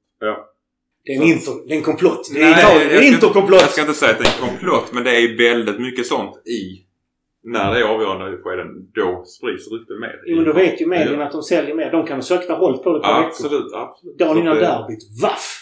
Det 1.05 1.11
är 1.13 1.21
en, 1.21 1.27
inter, 1.27 1.53
det 1.67 1.73
är 1.73 1.77
en 1.77 1.83
komplott. 1.83 2.23
Det 2.33 2.39
är 2.41 2.43
Nej, 2.43 2.59
Italien. 2.59 2.87
Det 2.87 2.93
jag 2.95 3.03
är 3.03 3.07
ska- 3.07 3.15
interkomplott. 3.15 3.61
Jag 3.61 3.69
ska 3.69 3.81
inte 3.81 3.93
säga 3.93 4.11
att 4.11 4.17
det 4.17 4.23
är 4.25 4.33
en 4.43 4.47
komplott 4.49 4.87
men 4.93 5.03
det 5.03 5.11
är 5.23 5.37
väldigt 5.49 5.79
mycket 5.79 6.05
sånt 6.05 6.47
i 6.47 6.85
när 7.43 7.73
det 7.73 7.79
är 7.79 7.83
avgörande 7.83 8.37
skeden. 8.43 8.67
Då 8.95 9.23
sprids 9.25 9.71
rykten 9.71 9.99
mer. 9.99 10.21
Jo, 10.25 10.35
men 10.35 10.45
då 10.45 10.53
vet 10.53 10.81
ju 10.81 10.85
medierna 10.85 11.25
att 11.25 11.31
de 11.31 11.43
säljer 11.43 11.75
mer. 11.75 11.91
De 11.91 12.05
kan 12.05 12.17
ha 12.17 12.21
sökt 12.21 12.49
hållit 12.51 12.83
på 12.83 12.89
det 12.91 12.97
ett 12.97 13.03
par 13.03 13.13
veckor. 13.17 13.27
Absolut, 13.27 13.73
absolut. 13.73 14.17
Dagen 14.17 14.37
innan 14.37 14.55
derbyt. 14.57 15.21
Vaff! 15.21 15.55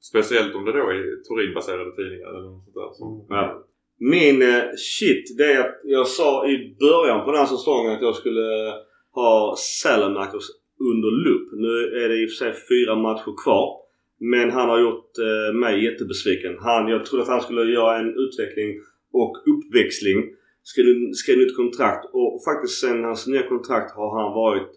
Speciellt 0.00 0.54
om 0.54 0.64
det 0.64 0.72
då 0.72 0.78
är 0.78 1.22
Turin-baserade 1.26 1.96
tidningar 1.96 2.28
eller 2.28 2.40
något 2.40 2.64
sånt 2.64 2.74
där. 2.74 2.92
Så. 2.92 3.26
Ja. 3.28 3.66
Min 3.98 4.42
eh, 4.42 4.62
shit 4.76 5.38
det 5.38 5.52
är 5.52 5.60
att 5.60 5.80
jag 5.84 6.06
sa 6.06 6.48
i 6.48 6.76
början 6.80 7.24
på 7.24 7.30
den 7.30 7.40
här 7.40 7.46
säsongen 7.46 7.92
att 7.92 8.02
jag 8.02 8.14
skulle 8.14 8.72
ha 9.12 9.54
Salamakers 9.58 10.46
under 10.80 11.10
lupp. 11.26 11.48
Nu 11.52 12.04
är 12.04 12.08
det 12.08 12.22
i 12.22 12.26
och 12.26 12.30
för 12.30 12.36
sig 12.44 12.52
fyra 12.70 12.94
matcher 12.94 13.34
kvar. 13.44 13.86
Men 14.18 14.50
han 14.50 14.68
har 14.68 14.80
gjort 14.80 15.10
eh, 15.18 15.54
mig 15.54 15.84
jättebesviken. 15.84 16.56
Han, 16.60 16.88
jag 16.88 17.06
trodde 17.06 17.22
att 17.22 17.28
han 17.28 17.40
skulle 17.40 17.72
göra 17.72 17.98
en 17.98 18.14
utveckling 18.24 18.70
och 19.12 19.34
uppväxling. 19.52 20.18
Skrev, 20.62 20.86
skrev 21.12 21.38
nytt 21.38 21.56
kontrakt 21.56 22.04
och 22.12 22.44
faktiskt 22.48 22.80
sen 22.80 23.04
hans 23.04 23.26
nya 23.26 23.42
kontrakt 23.42 23.96
har 23.96 24.10
han 24.20 24.32
varit 24.32 24.70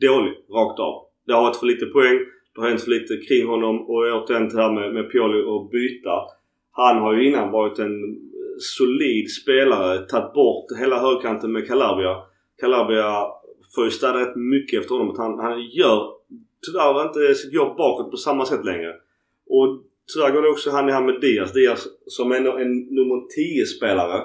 dålig 0.00 0.32
rakt 0.50 0.78
av. 0.80 0.94
Det 1.26 1.32
har 1.32 1.42
varit 1.42 1.56
för 1.56 1.66
lite 1.66 1.86
poäng. 1.86 2.18
Det 2.54 2.60
har 2.60 2.68
hänt 2.68 2.80
så 2.80 2.90
lite 2.90 3.16
kring 3.16 3.46
honom 3.46 3.80
och 3.80 3.96
återigen 3.96 4.48
det 4.48 4.62
här 4.62 4.72
med, 4.72 4.94
med 4.94 5.10
Pioli 5.10 5.44
och 5.46 5.68
byta. 5.68 6.22
Han 6.72 6.98
har 6.98 7.14
ju 7.14 7.28
innan 7.28 7.50
varit 7.50 7.78
en 7.78 8.20
solid 8.58 9.30
spelare. 9.30 9.98
Tagit 9.98 10.34
bort 10.34 10.66
hela 10.78 10.98
högkanten 10.98 11.52
med 11.52 11.66
Calabria. 11.66 12.16
Calabria 12.60 13.26
får 13.74 13.84
ju 13.84 13.90
städa 13.90 14.20
rätt 14.20 14.36
mycket 14.36 14.80
efter 14.80 14.94
honom. 14.94 15.14
Han, 15.18 15.38
han 15.38 15.62
gör 15.62 16.12
tyvärr 16.66 17.06
inte 17.06 17.34
sitt 17.34 17.52
jobb 17.52 17.76
bakåt 17.76 18.10
på 18.10 18.16
samma 18.16 18.46
sätt 18.46 18.64
längre. 18.64 18.94
Och 19.46 19.82
tyvärr 20.14 20.30
går 20.32 20.42
det 20.42 20.48
också 20.48 20.70
hand 20.70 20.88
i 20.88 20.92
hand 20.92 21.06
med 21.06 21.20
Diaz. 21.20 21.52
Diaz 21.52 21.86
som 22.06 22.32
ändå 22.32 22.56
en 22.56 22.78
nummer 22.78 23.26
10 23.36 23.66
spelare. 23.66 24.22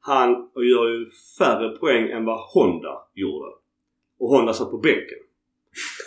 Han 0.00 0.30
gör 0.56 0.88
ju 0.88 1.10
färre 1.38 1.68
poäng 1.68 2.10
än 2.10 2.24
vad 2.24 2.40
Honda 2.40 2.98
gjorde. 3.14 3.46
Och 4.18 4.28
Honda 4.28 4.52
satt 4.52 4.70
på 4.70 4.78
bänken. 4.78 5.18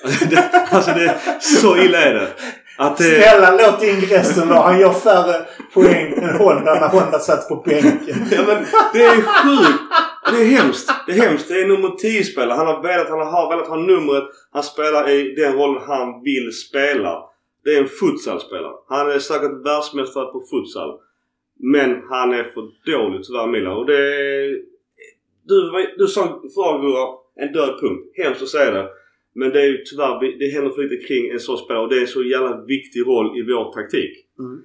alltså 0.70 0.92
det, 0.92 1.20
så 1.40 1.78
illa 1.78 1.98
är 1.98 2.14
det. 2.14 2.28
Att 2.78 2.98
det, 2.98 3.04
Snälla 3.04 3.52
låt 3.52 3.84
ingressen 3.84 4.50
vara. 4.50 4.62
Han 4.62 4.80
gör 4.80 4.94
färre 4.94 5.46
poäng 5.74 6.14
än 6.14 6.38
Honda 6.38 6.74
när 6.74 6.88
Honda 6.88 7.20
satt 7.20 7.48
på 7.48 7.56
bänken. 7.56 8.28
Ja 8.32 8.44
men 8.48 8.66
det 8.94 9.04
är 9.04 9.22
sjukt! 9.22 9.84
Det 10.32 10.42
är 10.42 10.46
hemskt. 10.46 10.92
Det 11.08 11.12
är 11.12 11.28
hemskt. 11.28 11.48
Det 11.48 11.62
är 11.62 11.68
nummer 11.68 11.90
10-spelare. 11.90 12.58
Han 12.58 12.68
har 12.68 12.82
velat, 12.84 13.10
han 13.10 13.20
har 13.20 13.50
velat 13.50 13.68
ha 13.68 13.76
numret. 13.76 14.24
Han 14.52 14.64
spelar 14.64 15.10
i 15.10 15.36
den 15.36 15.54
rollen 15.54 15.84
han 15.88 16.24
vill 16.24 16.52
spela. 16.52 17.24
Det 17.64 17.76
är 17.76 17.82
en 17.82 17.88
futsalspelare. 17.88 18.74
Han 18.88 19.12
är 19.12 19.20
säkert 19.20 19.66
världsmästare 19.66 20.26
på 20.26 20.44
futsal. 20.52 21.00
Men 21.60 22.04
han 22.10 22.34
är 22.34 22.44
för 22.44 22.92
dålig 22.92 23.24
tyvärr 23.24 23.48
Milan. 23.48 23.78
Och 23.78 23.86
det 23.86 23.98
är... 23.98 24.62
Du, 25.48 25.72
du 25.98 26.08
sa 26.08 26.42
förra 26.56 27.08
en 27.36 27.54
död 27.54 27.80
punkt. 27.82 28.12
Hemskt 28.18 28.42
att 28.42 28.50
säga 28.50 28.72
det. 28.72 28.90
Men 29.36 29.50
det 29.50 29.62
är 29.62 29.68
ju 29.68 29.78
tyvärr, 29.78 30.40
det 30.40 30.48
händer 30.48 30.72
för 30.72 30.84
lite 30.84 31.08
kring 31.08 31.30
en 31.30 31.40
sån 31.40 31.58
spelare 31.58 31.84
och 31.84 31.90
det 31.90 31.98
är 31.98 32.02
en 32.02 32.08
så 32.08 32.24
jävla 32.24 32.66
viktig 32.66 33.02
roll 33.08 33.40
i 33.40 33.42
vår 33.42 33.74
taktik. 33.74 34.14
Mm. 34.40 34.62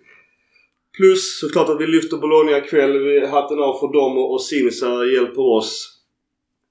Plus 0.96 1.40
såklart 1.40 1.68
att 1.68 1.80
vi 1.80 1.86
lyfter 1.86 2.16
Bologna 2.16 2.58
ikväll. 2.58 2.98
Vi 2.98 3.26
hatten 3.26 3.58
av 3.58 3.78
för 3.80 3.92
dem 3.92 4.18
och, 4.18 4.32
och 4.32 4.42
Sinisa 4.42 5.04
hjälper 5.04 5.42
oss. 5.42 5.96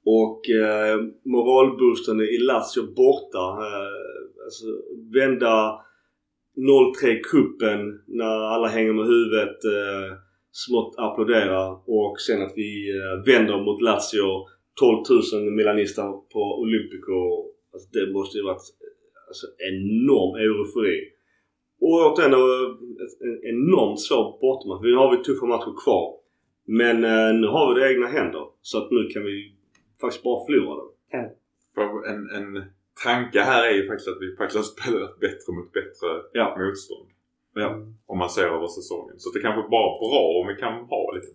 Och 0.06 0.50
eh, 0.50 1.00
moralboosten 1.26 2.22
i 2.22 2.38
Lazio 2.38 2.84
borta. 2.96 3.46
Eh, 3.68 4.44
alltså 4.46 4.66
vända 5.14 5.80
0-3 6.58 7.20
kuppen 7.24 7.80
när 8.08 8.54
alla 8.54 8.68
hänger 8.68 8.94
med 8.94 9.06
huvudet. 9.06 9.64
Eh, 9.66 10.18
smått 10.52 10.96
applådera 10.98 11.70
och 11.70 12.16
sen 12.20 12.42
att 12.42 12.54
vi 12.56 12.72
eh, 12.98 13.26
vänder 13.26 13.58
mot 13.66 13.82
Lazio 13.82 14.48
12 14.80 15.44
000 15.44 15.52
milanister 15.52 16.12
på 16.34 16.60
Olympico. 16.62 17.49
Alltså 17.74 17.88
det 17.92 18.14
måste 18.14 18.38
ju 18.38 18.44
varit 18.44 18.68
alltså, 19.30 19.48
enorm 19.70 20.32
eufori. 20.46 20.98
Och 21.82 21.94
återigen 22.06 22.34
eh, 22.34 22.68
en 23.30 23.40
enormt 23.54 24.00
svår 24.02 24.40
bortamatch. 24.42 24.82
Nu 24.84 24.96
har 24.96 25.18
vi 25.18 25.24
tuffa 25.24 25.46
matcher 25.46 25.74
kvar. 25.84 26.16
Men 26.66 26.98
eh, 27.04 27.32
nu 27.42 27.48
har 27.48 27.64
vi 27.74 27.80
det 27.80 27.88
i 27.88 27.94
egna 27.94 28.08
händer. 28.08 28.46
Så 28.62 28.78
att 28.78 28.92
nu 28.92 29.08
kan 29.14 29.24
vi 29.24 29.54
faktiskt 30.02 30.24
bara 30.24 30.46
förlora 30.46 30.76
dem. 30.82 30.92
För 31.76 32.08
en, 32.12 32.22
en 32.38 32.64
tanke 33.04 33.40
här 33.40 33.64
är 33.70 33.74
ju 33.74 33.88
faktiskt 33.88 34.10
att 34.10 34.22
vi 34.22 34.36
faktiskt 34.36 34.58
har 34.58 34.64
spelat 34.64 35.20
bättre 35.20 35.50
mot 35.58 35.72
bättre 35.72 36.08
Ja. 36.34 36.56
motstånd. 36.60 37.10
Ja. 37.56 37.70
Om 38.06 38.18
man 38.18 38.30
ser 38.30 38.48
över 38.56 38.68
säsongen. 38.68 39.16
Så 39.18 39.30
det 39.34 39.40
kanske 39.40 39.62
bara 39.70 39.88
är 39.96 40.00
bra 40.00 40.42
om 40.42 40.48
vi 40.48 40.56
kan 40.64 40.74
ha 40.74 41.12
lite 41.16 41.28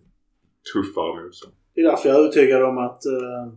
tuffare 0.73 1.23
motstånd. 1.23 1.53
Det 1.73 1.81
är 1.81 1.85
därför 1.85 2.09
jag 2.09 2.17
är 2.17 2.21
övertygad 2.21 2.63
om 2.63 2.77
att 2.77 3.01
uh, 3.15 3.53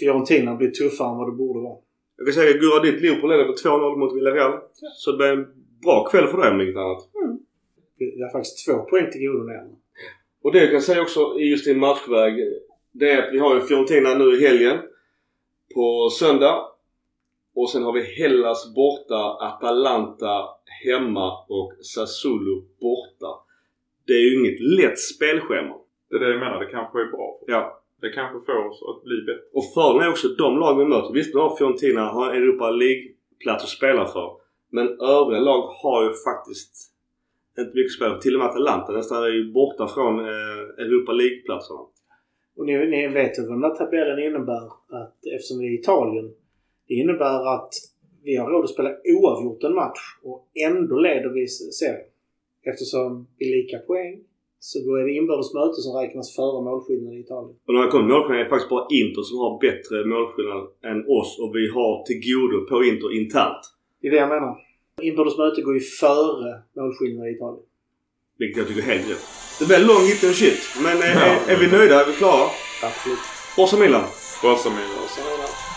Fiorentina 0.00 0.54
blir 0.56 0.70
tuffare 0.70 1.10
än 1.10 1.16
vad 1.16 1.28
det 1.28 1.36
borde 1.36 1.60
vara. 1.60 1.78
Jag 2.20 2.26
kan 2.26 2.34
säga 2.34 2.52
Gurra 2.52 2.82
ditt 2.82 3.00
Liverpool 3.00 3.30
leder 3.30 3.44
på 3.44 3.52
2-0 3.52 3.96
mot 3.96 4.16
Villarreal. 4.16 4.60
Så 4.94 5.10
det 5.10 5.16
blir 5.16 5.26
en 5.26 5.46
bra 5.82 6.08
kväll 6.10 6.26
för 6.26 6.38
dig 6.38 6.50
om 6.50 6.60
inget 6.60 6.76
annat. 6.76 7.08
Vi 7.98 8.22
har 8.22 8.32
faktiskt 8.32 8.66
två 8.66 8.78
poäng 8.78 9.10
till 9.10 9.26
godo 9.26 9.44
ner. 9.44 9.68
Och 10.42 10.52
det 10.52 10.58
jag 10.58 10.70
kan 10.70 10.82
säga 10.82 11.02
också 11.02 11.38
i 11.38 11.50
just 11.50 11.66
i 11.66 11.74
matchväg. 11.74 12.34
Det 12.92 13.10
är 13.10 13.22
att 13.22 13.34
vi 13.34 13.38
har 13.38 13.54
ju 13.54 13.60
Fiorentina 13.60 14.14
nu 14.14 14.36
i 14.36 14.46
helgen. 14.46 14.78
På 15.74 16.10
söndag. 16.10 16.64
Och 17.54 17.70
sen 17.70 17.82
har 17.82 17.92
vi 17.92 18.02
Hellas 18.02 18.74
borta, 18.74 19.46
Atalanta 19.46 20.48
hemma 20.84 21.44
och 21.48 21.72
Sassuolo 21.82 22.64
borta. 22.80 23.44
Det 24.06 24.12
är 24.12 24.20
ju 24.20 24.40
inget 24.40 24.60
lätt 24.60 24.98
spelschema. 24.98 25.74
Det 26.10 26.16
är 26.16 26.20
det 26.20 26.30
jag 26.30 26.40
menar. 26.40 26.60
Det 26.60 26.70
kanske 26.70 27.00
är 27.00 27.06
bra. 27.06 27.38
Ja. 27.46 27.79
Det 28.00 28.10
kanske 28.10 28.46
får 28.46 28.68
oss 28.68 28.82
att 28.90 29.04
bli 29.04 29.16
bättre. 29.26 29.42
Och 29.52 29.64
fördelen 29.74 30.06
är 30.06 30.10
också 30.10 30.28
de 30.28 30.58
lag 30.58 30.78
vi 30.78 30.84
möter. 30.84 31.12
Visst, 31.12 31.34
nu 31.34 31.40
har 31.40 31.56
Fiorentina 31.56 32.00
har 32.00 32.34
Europa 32.34 32.70
League-plats 32.70 33.64
att 33.64 33.68
spela 33.68 34.06
för. 34.06 34.30
Men 34.70 34.86
övriga 35.00 35.40
lag 35.40 35.62
har 35.82 36.04
ju 36.04 36.10
faktiskt 36.28 36.92
inte 37.58 37.72
mycket 37.74 37.92
spel. 37.92 38.20
Till 38.20 38.34
och 38.34 38.40
med 38.40 38.48
Atalanta 38.48 38.92
nästan 38.92 39.24
är 39.24 39.28
ju 39.28 39.52
borta 39.52 39.88
från 39.88 40.18
eh, 40.18 40.84
Europa 40.84 41.12
League-platserna. 41.12 41.80
Och 42.56 42.66
ni, 42.66 42.86
ni 42.86 43.08
vet 43.08 43.38
ju 43.38 43.42
vad 43.42 43.52
den 43.52 43.60
där 43.60 43.74
tabellen 43.74 44.18
innebär. 44.18 44.66
Att 44.88 45.16
eftersom 45.34 45.58
vi 45.58 45.66
är 45.66 45.70
i 45.70 45.80
Italien. 45.80 46.34
Det 46.88 46.94
innebär 46.94 47.54
att 47.54 47.74
vi 48.22 48.36
har 48.36 48.50
råd 48.50 48.64
att 48.64 48.70
spela 48.70 48.90
oavgjort 48.90 49.64
en 49.64 49.74
match 49.74 50.00
och 50.22 50.48
ändå 50.54 50.98
leder 50.98 51.30
vi 51.30 51.48
serien. 51.48 52.06
Eftersom 52.62 53.26
vi 53.38 53.52
är 53.52 53.56
lika 53.56 53.78
poäng 53.78 54.20
så 54.68 54.74
då 54.86 54.90
är 55.00 55.04
det 55.06 55.12
inbördes 55.20 55.54
möte 55.58 55.76
som 55.84 55.92
räknas 56.00 56.28
före 56.38 56.58
målskillnaden 56.68 57.16
i 57.18 57.20
Italien. 57.26 57.54
Och 57.66 57.74
när 57.74 57.82
det 57.84 57.90
kommer 57.94 58.08
till 58.26 58.34
är 58.36 58.42
det 58.44 58.50
faktiskt 58.54 58.72
bara 58.76 58.86
Inter 59.00 59.22
som 59.28 59.36
har 59.44 59.52
bättre 59.66 59.96
målskillnad 60.14 60.62
än 60.90 60.98
oss 61.18 61.30
och 61.42 61.50
vi 61.56 61.64
har 61.76 61.92
till 62.06 62.20
godo 62.28 62.56
på 62.70 62.76
Inter 62.90 63.10
internt. 63.20 63.62
Det 64.00 64.06
är 64.08 64.12
det 64.14 64.22
jag 64.26 64.32
menar. 64.36 64.52
Inbördes 65.08 65.36
möte 65.42 65.58
går 65.66 65.74
ju 65.80 65.84
före 66.02 66.48
målskillnaden 66.80 67.28
i 67.30 67.34
Italien. 67.36 67.64
Vilket 68.40 68.56
jag 68.60 68.66
tycker 68.68 68.82
är 68.82 68.90
helt 68.94 69.10
rätt. 69.12 69.24
Det 69.58 69.66
blir 69.68 69.80
lång 69.90 70.04
hit 70.10 70.22
and 70.28 70.36
shit. 70.42 70.60
Men 70.84 70.96
är, 71.08 71.14
Ja. 71.20 71.26
är, 71.26 71.52
är 71.52 71.58
vi 71.62 71.66
nöjda? 71.76 71.94
Är 72.02 72.06
vi 72.10 72.14
klara? 72.22 72.46
Absolut. 72.88 73.24
Forza 73.56 73.76
Milan! 73.82 74.04
Och 75.04 75.08
så 75.12 75.20
är 75.20 75.30
det 75.42 75.69